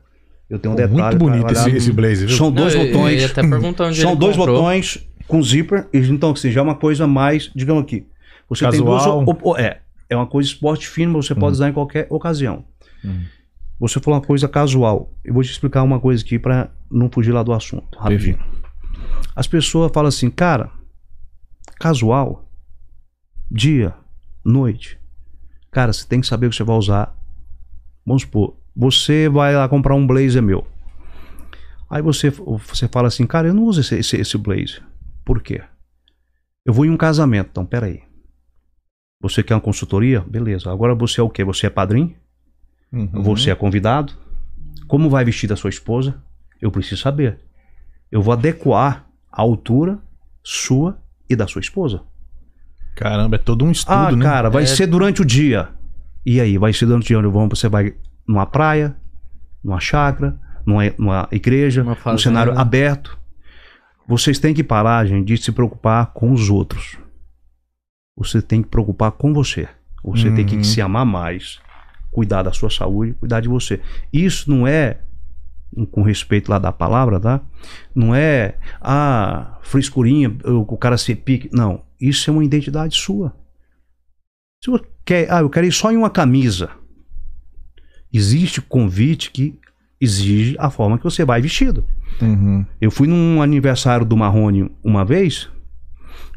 [0.49, 2.37] Eu tenho um Pô, detalhe muito bonito esse, esse blazer, viu?
[2.37, 3.15] São dois Não, botões.
[3.15, 4.57] Eu ia até perguntar onde São ele dois comprou.
[4.59, 8.07] botões com zíper, e então assim, já é uma coisa mais, digamos aqui.
[8.49, 9.25] Você Casual.
[9.25, 9.59] tem duas.
[9.59, 12.65] é, é uma coisa esporte fino, mas você pode usar em qualquer ocasião.
[13.05, 13.25] Uhum.
[13.81, 15.13] Você falou uma coisa casual.
[15.25, 17.99] Eu vou te explicar uma coisa aqui pra não fugir lá do assunto.
[17.99, 18.39] Rapidinho.
[19.35, 20.71] As pessoas falam assim, cara,
[21.79, 22.49] casual,
[23.51, 23.95] dia,
[24.45, 24.99] noite.
[25.71, 27.17] Cara, você tem que saber o que você vai usar.
[28.05, 30.67] Vamos supor, você vai lá comprar um blazer meu.
[31.89, 34.83] Aí você, você fala assim, cara, eu não uso esse, esse, esse blazer.
[35.25, 35.63] Por quê?
[36.65, 38.03] Eu vou em um casamento, então peraí.
[39.21, 40.21] Você quer uma consultoria?
[40.21, 40.71] Beleza.
[40.71, 41.45] Agora você é o quê?
[41.45, 42.15] Você é padrinho?
[42.93, 43.23] Uhum.
[43.23, 44.13] Você é convidado?
[44.87, 46.23] Como vai vestir da sua esposa?
[46.61, 47.39] Eu preciso saber.
[48.11, 49.99] Eu vou adequar a altura
[50.43, 52.03] sua e da sua esposa.
[52.95, 54.25] Caramba, é todo um estudo, ah, né?
[54.25, 54.67] cara, vai É.
[54.67, 55.69] ser durante o dia.
[56.25, 57.95] E aí, vai ser durante o dia onde vamos, você vai
[58.27, 58.97] numa praia,
[59.63, 63.19] numa chácara, numa, numa igreja, Uma num cenário aberto.
[64.09, 66.97] Vocês têm que parar, gente, de se preocupar com os outros.
[68.17, 69.69] Você tem que preocupar com você.
[70.03, 70.47] Você tem Uhum.
[70.61, 71.59] que se amar mais,
[72.11, 73.81] cuidar da sua saúde, cuidar de você.
[74.13, 75.01] Isso não é,
[75.91, 77.41] com respeito lá da palavra, tá?
[77.95, 81.51] Não é, ah, frescurinha, o cara se pique.
[81.53, 83.35] Não, isso é uma identidade sua.
[84.63, 86.71] Se você quer, ah, eu quero ir só em uma camisa.
[88.13, 89.59] Existe convite que
[90.01, 91.85] exige a forma que você vai vestido.
[92.21, 92.65] Uhum.
[92.81, 95.49] Eu fui num aniversário do Marrone uma vez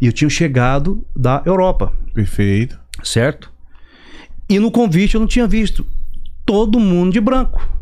[0.02, 2.80] e eu tinha chegado da Europa, Perfeito.
[3.04, 3.52] certo?
[4.50, 5.86] E no convite eu não tinha visto
[6.46, 7.79] todo mundo de branco.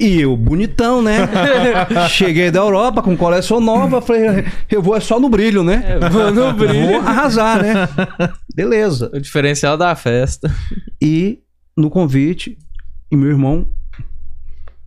[0.00, 1.28] E eu, bonitão, né?
[2.08, 5.84] Cheguei da Europa com coleção nova, falei, eu vou é só no brilho, né?
[5.86, 6.86] É, vou no brilho.
[6.86, 7.88] Vou arrasar, né?
[8.54, 9.10] Beleza.
[9.12, 10.50] O diferencial da festa.
[11.02, 11.40] E
[11.76, 12.56] no convite
[13.10, 13.68] e meu irmão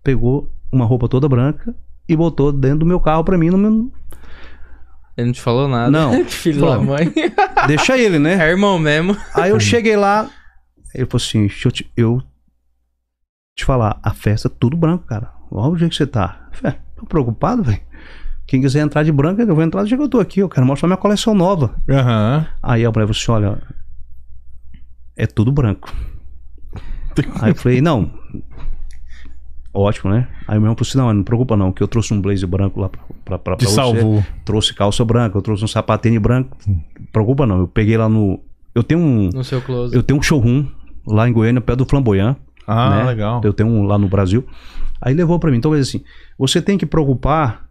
[0.04, 1.76] pegou uma roupa toda branca
[2.10, 3.52] e botou dentro do meu carro pra mim.
[3.52, 3.92] No meu...
[5.16, 5.92] Ele não te falou nada.
[5.92, 6.26] Não.
[6.26, 7.14] Filho da mãe.
[7.68, 8.44] Deixa ele, né?
[8.44, 9.16] É irmão mesmo.
[9.36, 10.28] Aí eu cheguei lá,
[10.96, 12.24] ele falou assim: eu te, eu
[13.56, 15.32] te falar, a festa é tudo branco, cara.
[15.52, 16.48] Olha o jeito que você tá.
[16.52, 17.80] Falei, tô preocupado, velho.
[18.48, 20.40] Quem quiser entrar de branco, eu vou entrar do jeito que eu tô aqui.
[20.40, 21.76] Eu quero mostrar minha coleção nova.
[21.90, 22.46] Aham.
[22.62, 23.62] Aí a mulher falou assim: olha,
[25.16, 25.94] é tudo branco.
[27.42, 28.12] Aí eu falei: não.
[29.74, 30.28] Ótimo, né?
[30.48, 32.20] Aí o meu irmão falou assim: não, não me preocupa não, que eu trouxe um
[32.22, 33.74] blazer branco lá pra, pra, pra, pra você.
[33.74, 34.24] salvou.
[34.44, 36.58] Trouxe calça branca, eu trouxe um sapatênis branco.
[36.68, 38.44] Não preocupa não, eu peguei lá no.
[38.76, 39.30] Eu tenho um.
[39.34, 39.96] No seu close.
[39.96, 40.68] Eu tenho um showroom
[41.08, 42.36] lá em Goiânia, perto do Flamboyant.
[42.68, 43.04] Ah, né?
[43.04, 43.42] legal.
[43.44, 44.46] Eu tenho um lá no Brasil.
[45.02, 45.58] Aí levou pra mim.
[45.58, 46.04] Então, assim,
[46.38, 47.66] você tem que preocupar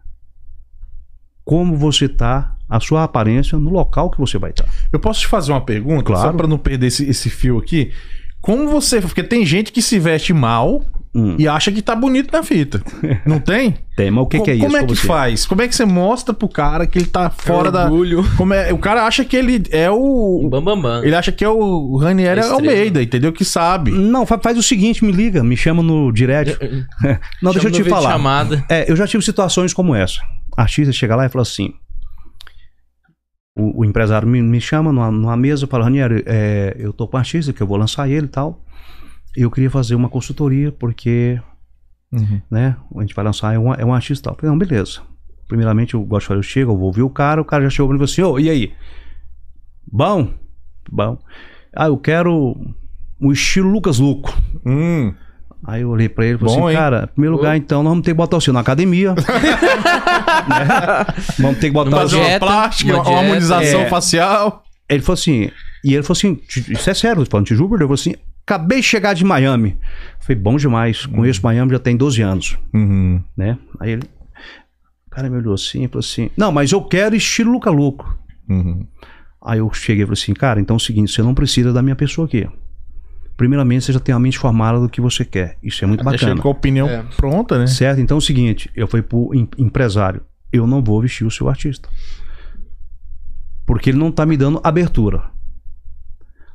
[1.45, 4.67] como você tá, a sua aparência no local que você vai estar.
[4.91, 6.05] Eu posso te fazer uma pergunta?
[6.05, 6.23] Claro.
[6.23, 7.93] Só pra não perder esse, esse fio aqui.
[8.41, 9.01] Como você.
[9.01, 10.85] Porque tem gente que se veste mal
[11.15, 11.37] Hum.
[11.39, 12.83] e acha que tá bonito na fita.
[13.27, 13.77] Não tem?
[13.95, 14.65] Tem, mas o que, Co- que é isso?
[14.65, 15.07] Como é que você?
[15.07, 15.45] faz?
[15.47, 17.85] Como é que você mostra pro cara que ele tá fora da.
[17.85, 18.25] Orgulho.
[18.39, 18.73] Como é...
[18.73, 20.49] O cara acha que ele é o.
[20.51, 21.05] Bam, bam, bam.
[21.05, 22.55] Ele acha que é o Ranieri A estrela.
[22.63, 23.31] Almeida, entendeu?
[23.31, 23.91] Que sabe.
[23.91, 26.57] Não, fa- faz o seguinte, me liga, me chama no direct.
[27.43, 28.13] Não, deixa eu te falar.
[28.13, 28.65] Chamada.
[28.71, 30.19] É, eu já tive situações como essa.
[30.57, 31.75] Artista chega lá e fala assim.
[33.55, 37.07] O, o empresário me, me chama numa, numa mesa e fala, Ranieri, é, eu tô
[37.07, 38.65] com um artista que eu vou lançar ele e tal.
[39.37, 41.41] Eu queria fazer uma consultoria, porque
[42.13, 42.41] Uhum.
[42.51, 42.77] né?
[42.95, 44.35] A gente vai lançar, é um, é um artista e tal.
[44.35, 45.01] Eu falei, não, beleza.
[45.49, 47.71] Primeiramente, eu gosto de falar, eu chego, eu vou ouvir o cara, o cara já
[47.71, 48.73] chegou e falou assim, ô, e aí?
[49.91, 50.29] Bom?
[50.91, 51.19] Bom.
[51.75, 52.55] Ah, eu quero
[53.21, 54.33] o estilo Lucas Luco.
[54.67, 55.15] Hum.
[55.65, 56.77] Aí eu olhei pra ele e falei Bom, assim, hein?
[56.83, 59.15] cara, em primeiro lugar, então, nós vamos ter que botar você na academia.
[59.17, 59.25] né?
[61.39, 63.89] Vamos ter que botar Fazer uma dieta, plástica, uma uma, dieta, harmonização é.
[63.89, 64.65] facial.
[64.89, 65.51] Ele falou assim,
[65.85, 68.15] e ele falou assim, "Te- isso é sério, falando de Júpiter, ele falou assim,
[68.47, 69.79] acabei de chegar de Miami.
[70.21, 72.59] Falei, bom demais, conheço Miami já tem 12 anos.
[72.75, 73.23] Uhum.
[73.37, 73.59] né?
[73.81, 74.03] Aí ele,
[75.07, 78.17] o cara me olhou assim e falou assim: Não, mas eu quero estilo Luca Luco.
[78.49, 78.87] Uhum.
[79.45, 81.83] Aí eu cheguei e falei assim: Cara, então é o seguinte, você não precisa da
[81.83, 82.49] minha pessoa aqui.
[83.37, 85.57] Primeiramente, você já tem a mente formada do que você quer.
[85.63, 86.41] Isso é muito Deixa bacana.
[86.41, 87.03] com a opinião É.
[87.17, 87.67] pronta, né?
[87.67, 88.01] Certo?
[88.01, 90.23] Então é o seguinte: eu falei pro em- empresário:
[90.53, 91.89] Eu não vou vestir o seu artista.
[93.67, 95.25] Porque ele não tá me dando abertura.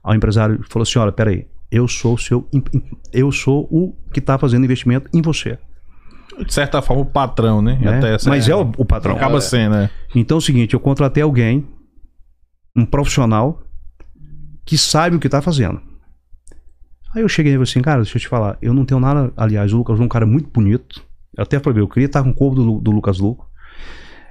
[0.03, 1.47] Aí o empresário falou assim: Olha, peraí.
[1.71, 2.47] Eu sou o seu.
[3.11, 5.57] Eu sou o que tá fazendo investimento em você.
[6.45, 7.77] De certa forma, o patrão, né?
[7.81, 7.97] né?
[7.97, 9.15] Até essa- Mas é o, o patrão.
[9.15, 9.89] Acaba sendo, né?
[10.15, 11.67] Então é o seguinte, eu contratei alguém,
[12.75, 13.63] um profissional,
[14.65, 15.81] que sabe o que tá fazendo.
[17.15, 19.33] Aí eu cheguei e falei assim, cara, deixa eu te falar, eu não tenho nada,
[19.35, 21.03] aliás, o Lucas é um cara muito bonito.
[21.35, 23.49] Eu até falei, eu queria estar com o corpo do, do Lucas Luco.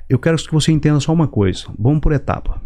[0.08, 2.62] Eu quero que você entenda só uma coisa, vamos por etapa.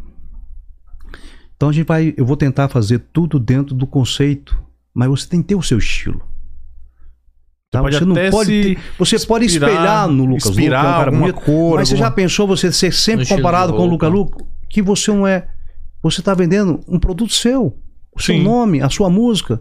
[1.61, 4.58] Então a gente vai, eu vou tentar fazer tudo dentro do conceito,
[4.94, 6.22] mas você tem que ter o seu estilo.
[7.70, 7.82] Tá?
[7.82, 10.92] pode Você não pode ter- você pode inspirar- espelhar no Lucas Luco, inspirar é um
[10.92, 13.82] cara bonito, cor, mas você alguma- já pensou você ser No sempre estilo comparado com
[13.82, 14.36] o Luca roupa.
[14.38, 14.48] Luco?
[14.70, 15.48] Que você não é.
[16.02, 17.76] Você tá vendendo um produto seu.
[18.16, 18.42] O seu Sim.
[18.42, 19.61] nome, a sua música.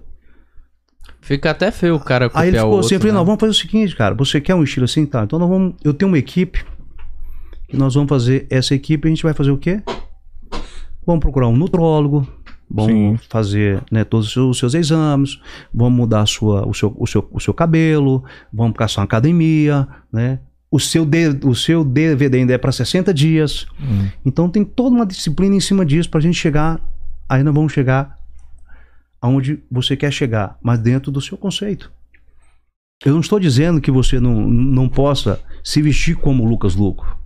[1.20, 3.18] Fica até feio o cara copiar Aí ele ficou outro, assim, eu falei, né?
[3.20, 4.16] não, vamos fazer o seguinte, cara.
[4.16, 5.06] Você quer um estilo assim?
[5.06, 5.22] Tá.
[5.26, 5.76] Então nós vamos.
[5.84, 6.64] Eu tenho uma equipe.
[7.68, 9.06] E nós vamos fazer essa equipe.
[9.06, 9.84] A gente vai fazer o quê?
[11.06, 12.28] Vamos procurar um nutrólogo.
[12.70, 13.28] Vamos Sim.
[13.30, 15.40] fazer né, todos os seus, os seus exames.
[15.74, 18.24] Vamos mudar a sua, o, seu, o, seu, o seu cabelo.
[18.54, 19.88] Vamos caçar uma academia.
[20.14, 20.40] Né?
[20.70, 23.66] O, seu D- o seu DVD ainda é para 60 dias.
[23.82, 24.08] Hum.
[24.24, 26.80] Então tem toda uma disciplina em cima disso pra gente chegar.
[27.28, 28.16] Aí nós vamos chegar
[29.22, 31.92] aonde você quer chegar, mas dentro do seu conceito.
[33.04, 37.18] Eu não estou dizendo que você não, não possa se vestir como Lucas Luco.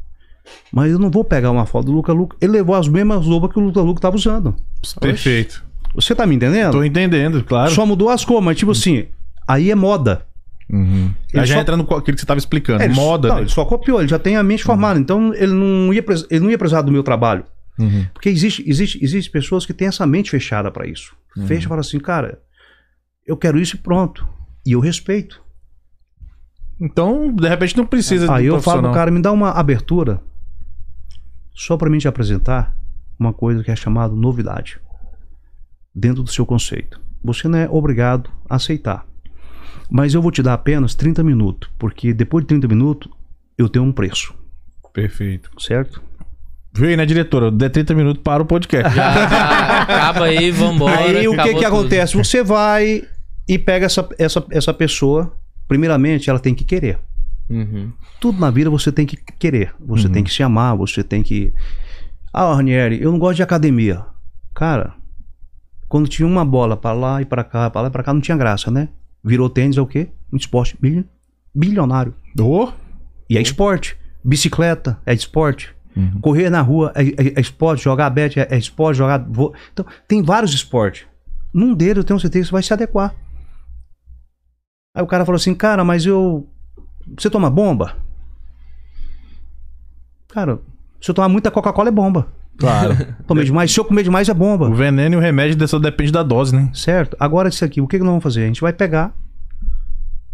[0.72, 2.36] Mas eu não vou pegar uma foto do Lucas Luco.
[2.42, 4.56] Ele levou as mesmas roupas que o Lucas Luco estava usando.
[5.00, 5.64] Perfeito.
[5.96, 6.72] Você tá me entendendo?
[6.72, 7.72] Tô entendendo, claro.
[7.72, 9.06] Só mudou as cores, mas tipo assim,
[9.48, 10.26] aí é moda.
[10.70, 11.12] Uhum.
[11.32, 12.82] Ele Aí já só- entra no que você tava explicando.
[12.82, 13.42] É, ele- moda, não, né?
[13.42, 15.00] ele só copiou, ele já tem a mente formada.
[15.00, 17.44] Então ele não ia, pres- ele não ia precisar do meu trabalho.
[17.80, 18.06] Uhum.
[18.14, 21.16] Porque existe, existe, existe pessoas que têm essa mente fechada pra isso.
[21.48, 22.40] Fecha e fala assim, cara,
[23.26, 24.28] eu quero isso e pronto.
[24.66, 25.42] E eu respeito.
[26.80, 30.22] Então, de repente, não precisa Aí de eu falo cara, me dá uma abertura
[31.54, 32.76] só pra mim te apresentar
[33.20, 34.80] uma coisa que é chamada novidade.
[35.94, 37.00] Dentro do seu conceito.
[37.24, 39.06] Você não é obrigado a aceitar.
[39.90, 41.70] Mas eu vou te dar apenas 30 minutos.
[41.78, 43.12] Porque depois de 30 minutos,
[43.58, 44.34] eu tenho um preço.
[44.92, 45.50] Perfeito.
[45.62, 46.02] Certo?
[46.76, 47.52] Viu aí, né, diretora?
[47.52, 48.96] Der 30 minutos para o podcast.
[48.96, 51.20] Já acaba aí, vambora.
[51.20, 52.18] Aí o que que acontece?
[52.18, 53.04] Você vai
[53.48, 55.36] e pega essa, essa, essa pessoa.
[55.68, 56.98] Primeiramente, ela tem que querer.
[57.50, 57.92] Uhum.
[58.20, 59.74] Tudo na vida você tem que querer.
[59.80, 61.54] Você tem que se amar, você tem que.
[62.34, 64.06] Ah, Ranieri, eu não gosto de academia.
[64.56, 64.96] Cara,
[65.88, 68.22] Quando tinha uma bola pra lá e pra cá, pra lá e pra cá, não
[68.22, 68.90] tinha graça, né?
[69.24, 70.10] Virou tênis é o quê?
[70.32, 70.76] Um esporte
[71.54, 72.16] bilionário.
[72.40, 72.72] Ô,
[73.30, 73.96] E é esporte.
[74.24, 75.76] Bicicleta é esporte.
[75.96, 76.20] Uhum.
[76.20, 77.84] Correr na rua é, é- é esporte.
[77.84, 78.98] Jogar bet é, é esporte.
[78.98, 79.20] Jogar.
[79.20, 81.06] vo- Então, tem vários esportes.
[81.54, 83.14] Num deles eu tenho certeza que você vai se adequar.
[84.96, 86.50] Aí o cara falou assim, cara, mas eu.
[87.18, 87.96] Você toma bomba?
[90.30, 90.60] Cara,
[91.00, 92.28] se eu tomar muita Coca-Cola é bomba.
[92.58, 92.96] claro.
[93.28, 93.72] Tomei demais.
[93.72, 94.68] Se eu comer demais é bomba.
[94.68, 96.72] o veneno e o remédio dessa depende da dose, né?
[96.74, 97.16] Certo?
[97.20, 98.44] Agora isso aqui, o que, que nós vamos fazer?
[98.44, 99.14] A gente vai pegar.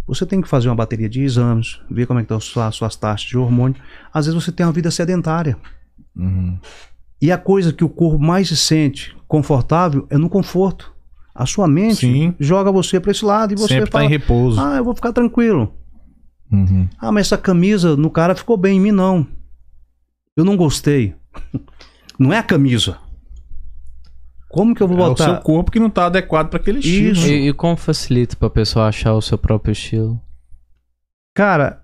[0.07, 2.95] Você tem que fazer uma bateria de exames, ver como é que estão as suas
[2.95, 3.79] taxas de hormônio.
[4.11, 5.55] Às vezes você tem uma vida sedentária.
[6.15, 6.57] Uhum.
[7.21, 10.91] E a coisa que o corpo mais se sente confortável é no conforto.
[11.35, 12.33] A sua mente Sim.
[12.39, 14.59] joga você para esse lado e você Sempre tá fala: em repouso.
[14.59, 15.73] Ah, eu vou ficar tranquilo.
[16.51, 16.87] Uhum.
[16.97, 19.25] Ah, mas essa camisa no cara ficou bem, em mim não.
[20.35, 21.15] Eu não gostei.
[22.17, 22.97] Não é a camisa.
[24.49, 25.23] Como que eu vou É o botar?
[25.23, 27.11] seu corpo que não tá adequado para aquele estilo.
[27.13, 27.21] Isso.
[27.27, 27.33] né?
[27.33, 30.19] E, e como facilita pra pessoa achar o seu próprio estilo?
[31.33, 31.81] Cara,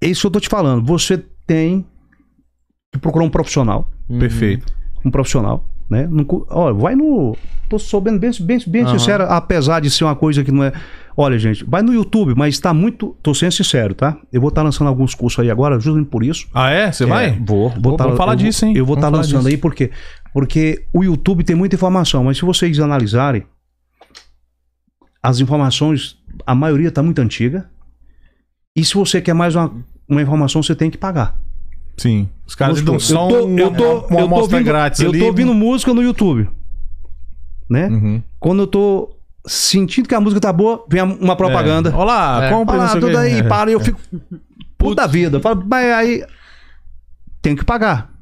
[0.00, 0.82] é isso que eu tô te falando.
[0.86, 1.84] Você tem
[2.90, 3.90] que procurar um profissional.
[4.08, 4.18] Uhum.
[4.18, 4.72] Perfeito.
[5.04, 6.08] Um profissional, né?
[6.10, 7.36] Não Olha, vai no.
[7.68, 8.96] Tô sabendo bem, bem, bem Aham.
[8.98, 10.72] sincero, apesar de ser uma coisa que não é.
[11.16, 13.16] Olha, gente, vai no YouTube, mas tá muito.
[13.22, 14.16] Tô sendo sincero, tá?
[14.32, 16.46] Eu vou estar lançando alguns cursos aí agora, justamente por isso.
[16.54, 16.92] Ah, é?
[16.92, 17.30] Você É, vai?
[17.40, 17.70] Vou.
[17.70, 18.74] Vou- vou tá- falar eu disso, hein?
[18.76, 19.48] Eu vou estar falar lançando disso.
[19.48, 19.90] aí, por quê?
[20.32, 23.42] Porque o YouTube tem muita informação, mas se vocês analisarem,
[25.22, 26.16] as informações,
[26.46, 27.68] a maioria tá muito antiga.
[28.76, 29.72] E se você quer mais uma,
[30.08, 31.36] uma informação, você tem que pagar.
[31.96, 32.28] Sim.
[32.46, 35.10] Os caras dão só eu tô, um- eu tô, uma, eu tô ouvindo, grátis eu
[35.10, 35.18] ali.
[35.18, 36.48] tô ouvindo música no YouTube.
[37.68, 37.88] Né?
[37.88, 38.22] Uhum.
[38.38, 39.16] Quando eu tô
[39.46, 41.90] sentindo que a música tá boa, vem uma propaganda.
[41.90, 41.92] É.
[41.94, 42.50] Olha lá, É.
[42.50, 43.42] compra Olha lá, tudo aí, É.
[43.42, 43.98] para, e eu fico
[44.78, 45.36] puta da vida.
[45.38, 46.24] Eu falo, mas aí
[47.42, 48.12] tem que pagar.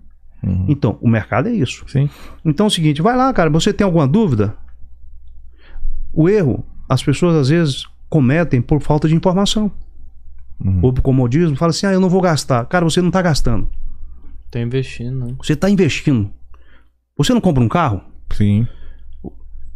[0.43, 0.67] Uhum.
[0.69, 1.85] Então, o mercado é isso.
[1.89, 2.09] Sim.
[2.45, 4.55] Então é o seguinte, vai lá, cara, você tem alguma dúvida?
[6.13, 9.71] O erro, as pessoas às vezes cometem por falta de informação.
[10.61, 10.81] Uhum.
[10.83, 12.65] Ou por comodismo, fala assim: "Ah, eu não vou gastar".
[12.67, 13.69] Cara, você não tá gastando.
[14.51, 15.35] Tô investindo, né?
[15.43, 16.31] Você tá investindo.
[17.17, 18.03] Você não compra um carro?
[18.33, 18.67] Sim.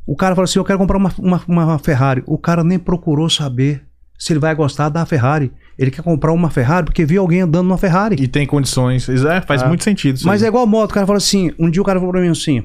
[0.07, 2.22] O cara fala assim: "Eu quero comprar uma, uma, uma Ferrari".
[2.26, 3.85] O cara nem procurou saber
[4.18, 5.53] se ele vai gostar da Ferrari.
[5.79, 8.16] Ele quer comprar uma Ferrari porque viu alguém andando numa Ferrari.
[8.20, 9.07] E tem condições.
[9.09, 9.68] Isso É, faz Ah.
[9.68, 10.16] muito sentido.
[10.16, 10.47] isso Mas aí.
[10.47, 12.64] é igual moto, o cara fala assim, um dia o cara falou pra mim assim,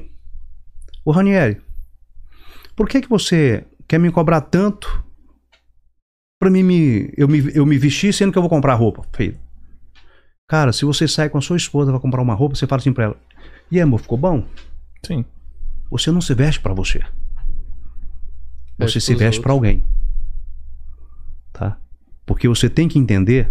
[1.04, 1.58] ô Ranieri,
[2.74, 5.04] por que que você quer me cobrar tanto
[6.44, 9.02] pra mim me, eu, me, eu me vestir sendo que eu vou comprar roupa?
[9.14, 9.38] Filho,
[10.46, 12.92] cara, se você sai com a sua esposa pra comprar uma roupa, você fala assim
[12.92, 13.16] pra ela,
[13.70, 14.46] e amor, ficou bom?
[15.02, 15.24] Sim.
[15.90, 16.98] Você não se veste pra você.
[16.98, 17.06] Você
[18.78, 19.82] Veste se pros veste pra alguém.
[21.50, 21.78] Tá?
[22.26, 23.50] Porque você tem que entender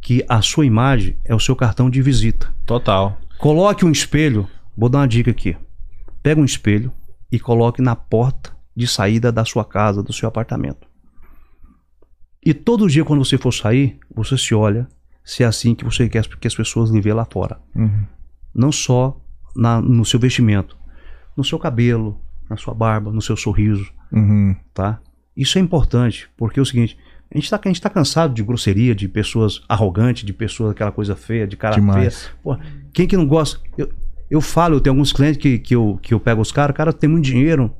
[0.00, 2.54] que a sua imagem é o seu cartão de visita.
[2.64, 3.18] Total.
[3.38, 4.48] Coloque um espelho.
[4.74, 5.56] Vou dar uma dica aqui.
[6.22, 6.90] Pega um espelho
[7.30, 10.89] e coloque na porta de saída da sua casa, do seu apartamento.
[12.44, 14.88] E todo dia, quando você for sair, você se olha
[15.22, 17.58] se é assim que você quer que as pessoas lhe vejam lá fora.
[17.76, 18.04] Uhum.
[18.54, 19.20] Não só
[19.54, 20.76] na- no seu vestimento,
[21.36, 22.18] no seu cabelo,
[22.48, 24.56] na sua barba, no seu sorriso, Uhum.
[24.74, 24.98] tá?
[25.36, 26.96] Isso é importante, porque é o seguinte,
[27.32, 30.90] a gente tá, a gente tá cansado de grosseria, de pessoas arrogantes, de pessoas aquela
[30.90, 31.84] coisa feia, de cara feia.
[31.86, 32.30] Demais.
[32.42, 32.58] Pô,
[32.92, 33.60] quem que não gosta?
[33.78, 33.88] Eu,
[34.28, 36.76] eu falo, eu tenho alguns clientes que, que, eu, que eu pego os caras, o
[36.76, 37.72] cara tem muito dinheiro.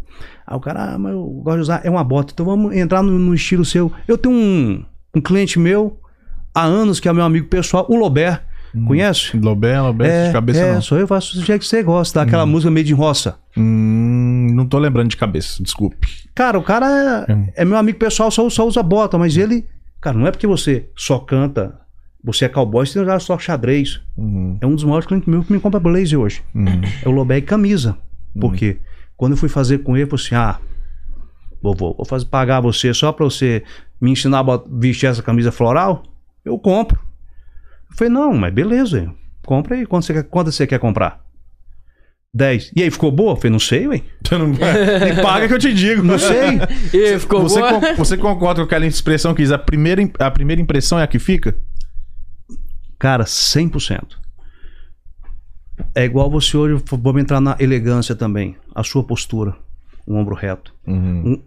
[0.50, 3.04] Aí o cara, ah, mas eu gosto de usar, é uma bota, então vamos entrar
[3.04, 3.92] no, no estilo seu.
[4.08, 4.84] Eu tenho um,
[5.14, 6.00] um cliente meu,
[6.52, 8.42] há anos, que é meu amigo pessoal, o Lober,
[8.84, 9.36] conhece?
[9.36, 10.82] Lobé, Lobé, de cabeça é, não.
[10.82, 13.38] sou eu, faço do jeito que você gosta, daquela música meio de roça.
[13.56, 16.08] Hum, não tô lembrando de cabeça, desculpe.
[16.34, 19.66] Cara, o cara é, é meu amigo pessoal, só, só usa bota, mas ele.
[20.00, 21.78] Cara, não é porque você só canta,
[22.24, 24.00] você é cowboy, você já só xadrez.
[24.16, 24.58] Uhum.
[24.60, 26.42] É um dos maiores clientes meus que me compra blazer hoje.
[26.52, 26.80] Uhum.
[27.04, 27.96] É o Lobé e camisa.
[28.38, 28.78] Por quê?
[29.20, 30.58] Quando eu fui fazer com ele, eu falei assim: ah,
[31.62, 33.62] vou, vou, vou fazer, pagar você só pra você
[34.00, 36.02] me ensinar a vestir essa camisa floral?
[36.42, 36.98] Eu compro.
[37.90, 39.12] Eu falei: não, mas beleza,
[39.44, 39.84] compra aí.
[39.84, 41.20] Quanto você quer, quanto você quer comprar?
[42.32, 42.72] 10.
[42.74, 43.32] E aí, ficou boa?
[43.32, 44.00] Eu falei: não sei, ué.
[44.26, 44.46] Você não...
[44.48, 46.02] Me paga que eu te digo.
[46.02, 46.58] Não sei.
[46.94, 47.72] E ficou Você, boa?
[47.78, 51.02] con- você concorda com aquela expressão que diz a primeira, im- a primeira impressão é
[51.02, 51.54] a que fica?
[52.98, 54.18] Cara, 100%.
[55.94, 58.56] É igual você hoje, vamos entrar na elegância também.
[58.74, 59.54] A sua postura,
[60.06, 60.72] um ombro reto.
[60.86, 61.40] Uhum.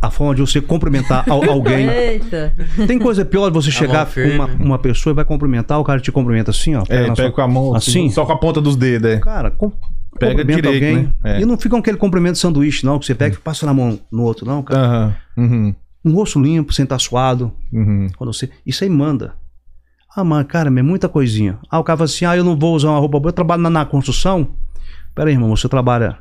[0.00, 1.88] A forma de você cumprimentar al- alguém.
[1.88, 2.54] Eita.
[2.86, 6.00] Tem coisa pior de você chegar com uma, uma pessoa e vai cumprimentar, o cara
[6.00, 6.84] te cumprimenta assim, ó.
[6.88, 8.08] É, na pega sua- com a mão assim.
[8.10, 9.18] só com a ponta dos dedos, é.
[9.18, 9.70] Cara, com,
[10.18, 11.12] Pega cumprimenta direito, alguém.
[11.22, 11.36] né?
[11.38, 11.40] É.
[11.40, 13.98] E não fica com aquele cumprimento sanduíche, não, que você pega e passa na mão
[14.10, 14.80] no outro, não, cara.
[14.80, 15.16] Aham.
[15.36, 15.74] Uhum.
[16.04, 17.52] Um rosto limpo, sem estar suado.
[17.72, 18.06] Uhum.
[18.16, 18.48] Quando você...
[18.64, 19.34] Isso aí manda.
[20.18, 21.60] Ah, mas, cara, é muita coisinha.
[21.70, 23.62] Ah, o cara fala assim, ah, eu não vou usar uma roupa boa, eu trabalho
[23.62, 24.48] na, na construção.
[25.14, 26.18] Pera aí, irmão, você trabalha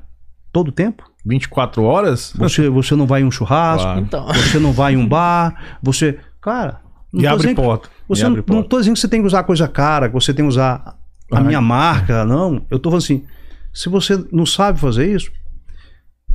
[0.53, 1.03] todo o tempo.
[1.25, 2.31] 24 horas?
[2.37, 3.99] Você, você não vai em um churrasco, Claro.
[4.01, 4.27] Então.
[4.27, 6.19] você não vai em um bar, você.
[6.39, 6.79] Cara,
[7.11, 7.89] não E tô abre porta.
[8.07, 10.13] Você e não, abre não tô dizendo que você tem que usar coisa cara, que
[10.13, 10.95] você tem que usar
[11.31, 12.67] a Ah, minha marca, não.
[12.69, 13.25] Eu tô falando assim,
[13.73, 15.31] se você não sabe fazer isso,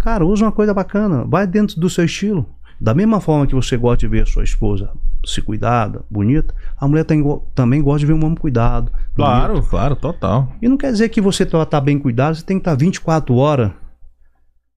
[0.01, 2.45] cara, usa uma coisa bacana, vai dentro do seu estilo.
[2.81, 4.91] Da mesma forma que você gosta de ver a sua esposa
[5.25, 7.23] se cuidada, bonita, a mulher tem
[7.55, 8.91] também gosta de ver um homem cuidado.
[8.91, 9.14] bonito.
[9.16, 10.53] Claro, claro, total.
[10.61, 13.35] E não quer dizer que você tá, tá bem cuidado, você tem que estar 24
[13.37, 13.70] horas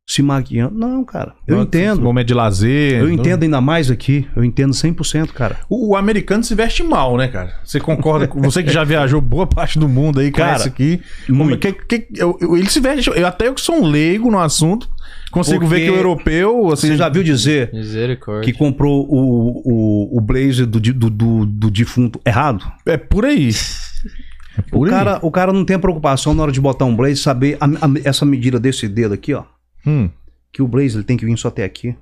[0.08, 0.76] se maquiando.
[0.78, 1.34] Não, cara.
[1.48, 2.02] Eu Esse entendo.
[2.04, 3.00] Momento de lazer.
[3.02, 4.28] Eu entendo ainda mais aqui.
[4.36, 5.58] Eu entendo 100%, cara.
[5.68, 7.56] O, o americano se veste mal, né, cara?
[7.64, 11.02] Você concorda com você que já viajou boa parte do mundo aí, Cara, conhece aqui?
[11.28, 11.58] Muito.
[11.58, 13.10] que, que- eu, eu- ele se veste.
[13.10, 14.88] Eu, até eu que sou um leigo no assunto,
[15.36, 16.88] consigo Porque ver que o europeu, assim.
[16.88, 17.70] Você já viu dizer
[18.44, 22.66] que comprou o, o, o blazer do, do, do, do defunto errado?
[22.86, 23.50] É por aí.
[24.58, 24.90] É por O aí.
[24.90, 27.92] cara, o cara não tem preocupação na hora de botar um blazer, saber a- a-
[28.04, 29.44] essa medida desse dedo aqui, ó.
[29.86, 30.10] Hum,
[30.52, 31.94] Que o blazer ele tem que vir só até aqui.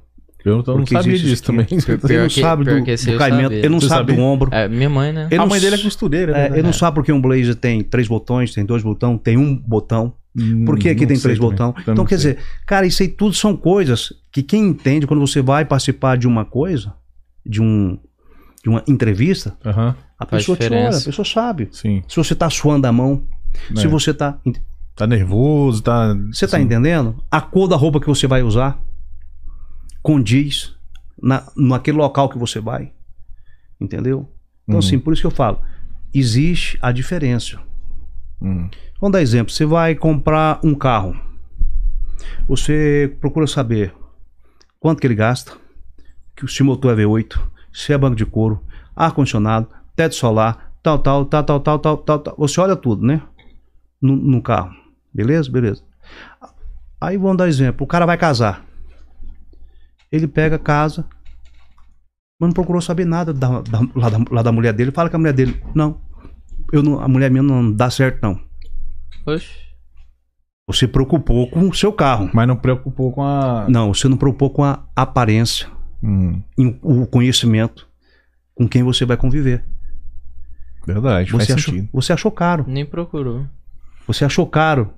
[0.45, 1.63] eu não, não sabia disso isso também.
[1.65, 1.77] aqui.
[1.83, 4.15] Pior Ele não que- sabe do, eu caimento, ele não sabe sabia?
[4.15, 4.49] do ombro.
[4.53, 5.25] É, minha mãe, né?
[5.31, 6.57] Ele a não mãe dele é costureira, É, né?
[6.57, 10.13] ele não sabe porque um blazer tem três botões, tem dois botões, tem um botão.
[10.35, 11.73] Hum, Por que aqui não tem três botões?
[11.79, 12.33] Então, não quer sei.
[12.33, 16.27] dizer, cara, isso aí tudo são coisas que quem entende quando você vai participar de
[16.27, 16.93] uma coisa,
[17.45, 17.99] de um
[18.63, 21.67] de uma entrevista, Aham, a pessoa te olha, a pessoa sabe.
[21.71, 22.01] sim.
[22.07, 23.27] Se você tá suando a mão,
[23.75, 23.89] se É.
[23.89, 24.39] você tá.
[24.95, 26.13] Tá nervoso, tá.
[26.31, 27.21] Você tá assim, entendendo?
[27.29, 28.79] A cor da roupa que você vai usar
[30.01, 30.73] condiz
[31.21, 32.91] na, naquele local que você vai.
[33.79, 34.29] Entendeu?
[34.63, 34.79] Então, Uhum.
[34.79, 35.59] assim, por isso que eu falo.
[36.13, 37.59] Existe a diferença.
[38.41, 38.69] hum,
[39.03, 39.51] Vamos dar exemplo.
[39.51, 41.13] Você vai comprar um carro.
[42.47, 43.93] Você procura saber
[44.79, 45.57] quanto que ele gasta,
[46.33, 47.37] que se o motor é V8,
[47.73, 48.63] se é banco de couro,
[48.95, 52.35] ar-condicionado, teto solar, tal, tal, tal, tal, tal, tal, tal, tal.
[52.37, 53.21] Você olha tudo, né?
[54.01, 54.73] No, no carro.
[55.13, 55.51] Beleza?
[55.51, 55.83] Beleza.
[57.01, 57.83] Aí vamos dar exemplo.
[57.83, 58.65] O cara vai casar.
[60.09, 61.05] Ele pega, casa,
[62.39, 64.91] mas não procurou saber nada da, da- lá, da, lá da mulher dele.
[64.91, 65.61] Fala com a mulher dele.
[65.75, 65.99] Não.
[66.71, 68.52] Eu não, a mulher minha não dá certo, não.
[69.25, 69.49] Oxe.
[70.67, 72.29] Você preocupou com o seu carro.
[72.33, 73.65] Mas não preocupou com a.
[73.69, 75.67] Não, você não preocupou com a aparência,
[76.01, 76.41] Hum,
[76.81, 77.87] o conhecimento
[78.53, 79.63] com quem você vai conviver.
[80.85, 81.89] verdade, faz Você achou, sentido.
[81.93, 82.65] você achou caro.
[82.67, 83.45] Nem procurou.
[84.05, 84.93] Você achou caro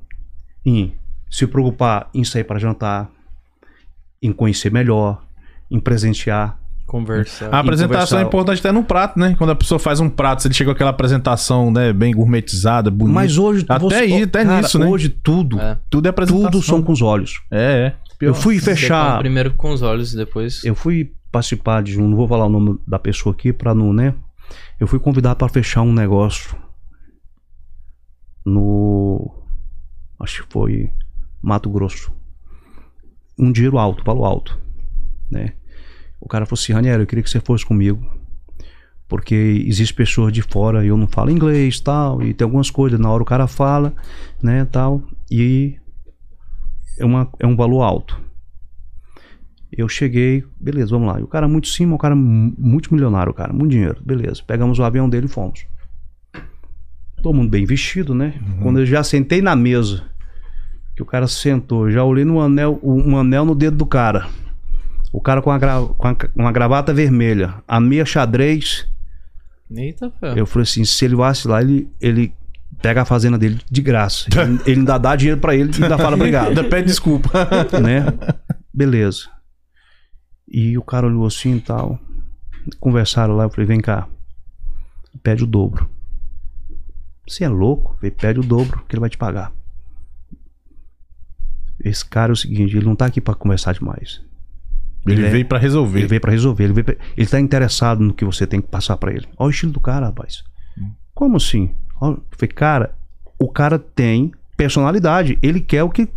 [0.65, 0.95] em
[1.29, 3.11] se preocupar em sair para jantar,
[4.21, 5.23] em conhecer melhor,
[5.69, 6.59] em presentear.
[6.85, 7.53] Conversar.
[7.53, 9.35] A apresentação é importante até no prato, né?
[9.37, 12.91] Quando a pessoa faz um prato, se ele chega com aquela apresentação, né, bem gourmetizada,
[12.91, 13.13] bonita.
[13.15, 14.85] Mas hoje Até aí, até cara, nisso, né?
[14.85, 15.79] Hoje tudo, É.
[15.89, 16.51] tudo é apresentação.
[16.51, 17.41] tudo são com os olhos.
[17.51, 17.95] É, é.
[18.21, 20.63] Eu fui Você fechar, primeiro com os olhos e depois.
[20.63, 23.91] eu fui participar de um, não vou falar o nome da pessoa aqui para não,
[23.91, 24.13] né?
[24.79, 26.55] Eu fui convidado para fechar um negócio
[28.45, 29.33] no
[30.19, 30.89] acho que foi
[31.41, 32.11] Mato Grosso.
[33.37, 34.57] Um dinheiro alto, valor alto,
[35.29, 35.53] né?
[36.25, 38.03] O cara falou assim, Raniero, eu queria que você fosse comigo.
[39.07, 39.35] Porque
[39.67, 43.21] existe pessoas de fora, eu não falo inglês, tal, e tem algumas coisas, na hora
[43.21, 43.93] o cara fala,
[44.41, 45.77] né, tal, e
[46.97, 48.19] é, uma, é um valor alto.
[49.71, 51.19] Eu cheguei, beleza, vamos lá.
[51.19, 54.41] E o cara muito cima, o cara mu- multimilionário, o cara, muito dinheiro, beleza.
[54.47, 55.67] Pegamos o avião dele e fomos.
[57.21, 58.41] Todo mundo bem vestido, né?
[58.63, 60.03] Quando eu já sentei na mesa,
[60.95, 64.27] que o cara sentou, já olhei no anel, um anel no dedo do cara.
[65.15, 68.85] O cara com, a gra- com a- uma gravata vermelha, a meia xadrez.
[69.71, 70.33] Eita, fé.
[70.35, 72.33] Eu falei assim: se ele vacilar, ele, ele
[72.81, 74.27] pega a fazenda dele de graça.
[74.29, 76.49] Ele, ele ainda dá dinheiro pra ele e ainda fala obrigado.
[76.49, 77.29] Ainda pede desculpa.
[77.81, 78.05] né?
[78.73, 79.29] Beleza.
[80.47, 81.97] E o cara olhou assim e tal.
[82.79, 84.07] Conversaram lá, eu falei, vem cá.
[85.23, 85.89] Pede o dobro.
[87.27, 87.95] Você é louco?
[87.95, 89.51] Falei, pede o dobro que ele vai te pagar.
[91.83, 94.21] Esse cara é o seguinte, ele não tá aqui pra conversar demais.
[95.07, 95.99] Ele é- veio pra resolver.
[95.99, 98.67] Ele veio pra resolver, ele, veio pra- ele tá interessado no que você tem que
[98.67, 99.27] passar pra ele.
[99.37, 100.43] Olha o estilo do cara, rapaz.
[101.13, 101.73] Como assim?
[101.99, 102.95] Falei, cara,
[103.39, 105.37] o cara tem personalidade.
[105.41, 106.09] Ele quer o que.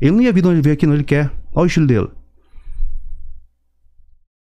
[0.00, 0.94] Ele não ia vir de onde ele veio aqui, não.
[0.94, 1.30] Ele quer.
[1.54, 2.08] Olha o estilo dele.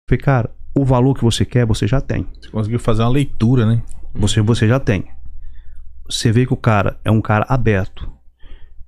[0.09, 2.27] Falei, cara, o valor que você quer, você já tem.
[2.41, 3.83] Você conseguiu fazer uma leitura, né?
[4.15, 5.05] Você, você já tem.
[6.09, 8.11] Você vê que o cara é um cara aberto.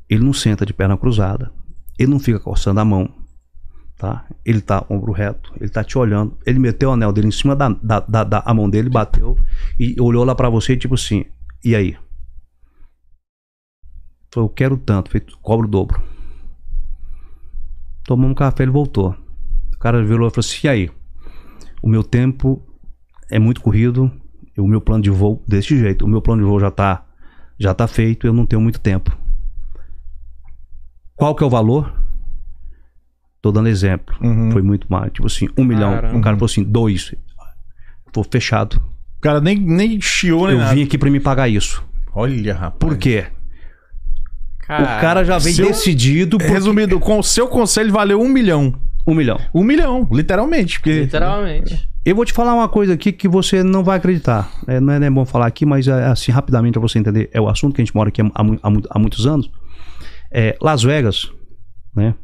[0.08, 1.52] Ele não senta de perna cruzada.
[1.98, 3.12] Ele não fica coçando a mão.
[4.00, 4.24] Tá?
[4.46, 5.52] Ele tá ombro reto.
[5.60, 6.34] Ele tá te olhando.
[6.46, 9.36] Ele meteu o anel dele em cima da, da, da, da- a mão dele, bateu
[9.78, 11.26] e olhou lá pra você, tipo assim.
[11.62, 11.98] E aí?
[14.34, 15.10] Eu quero tanto.
[15.10, 16.02] Falei, cobra o dobro.
[18.04, 19.14] Tomamos um café, ele voltou.
[19.74, 20.90] O cara virou e falou assim: e aí?
[21.82, 22.62] O meu tempo
[23.30, 24.10] é muito corrido.
[24.58, 26.04] O meu plano de voo desse jeito.
[26.04, 27.06] O meu plano de voo já tá,
[27.58, 28.26] já tá feito.
[28.26, 29.14] Eu não tenho muito tempo.
[31.14, 31.99] Qual que é o valor?
[33.42, 34.14] Tô dando exemplo.
[34.20, 34.50] Uhum.
[34.50, 35.12] Foi muito mais.
[35.12, 35.92] Tipo assim, um milhão.
[35.94, 36.16] Caramba.
[36.16, 37.14] Um cara falou assim, dois.
[38.12, 38.74] Foi fechado.
[39.18, 40.74] O cara nem, nem chiou, nem Eu nada.
[40.74, 41.82] vim aqui pra me pagar isso.
[42.14, 42.78] Olha, rapaz.
[42.78, 43.26] Por quê?
[44.66, 48.28] Cara, o cara já vem seu- decidido por Resumido, com o seu conselho valeu um
[48.28, 48.74] milhão.
[49.06, 49.38] um milhão.
[49.54, 50.78] Um milhão, literalmente.
[50.78, 51.00] Porque...
[51.00, 51.88] Literalmente.
[52.04, 54.50] Eu vou te falar uma coisa aqui que você não vai acreditar.
[54.66, 57.28] É, não, é, não é bom falar aqui, mas é, assim, rapidamente pra você entender.
[57.32, 59.50] É o assunto que a gente mora aqui há, há há muitos anos.
[60.32, 61.30] É, Las Vegas,
[61.94, 62.14] né?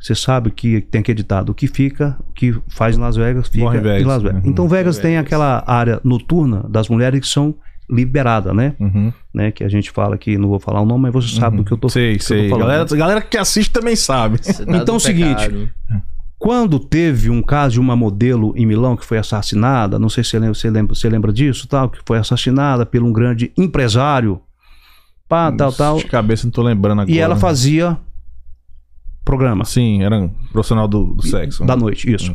[0.00, 3.48] Você sabe que tem aquele ditado: o que fica, o que faz em Las Vegas,
[3.48, 4.06] fica Morre em Vegas.
[4.06, 4.44] Las Vegas.
[4.44, 4.50] Uhum.
[4.50, 5.26] Então, Vegas tem Vegas.
[5.26, 7.54] aquela área noturna das mulheres que são
[7.90, 8.74] liberadas, né?
[8.78, 9.12] Uhum.
[9.34, 9.50] né?
[9.50, 11.72] Que a gente fala aqui, não vou falar o nome, mas você sabe do que
[11.72, 12.48] eu tô, Sei, que eu tô sei.
[12.50, 12.66] falando.
[12.68, 14.38] Galera, galera que assiste também sabe.
[14.42, 15.70] Cidade Então, do o seguinte.
[16.38, 20.30] Quando teve um caso de uma modelo em Milão que foi assassinada, não sei se
[20.30, 24.40] você lembra, você lembra, você lembra disso, tal, que foi assassinada por um grande empresário,
[25.28, 27.10] pá, tal, tal, De cabeça não tô lembrando agora.
[27.10, 27.98] e ela fazia
[29.28, 31.64] programa Sim, era um profissional do, do sexo.
[31.64, 32.34] da noite, isso.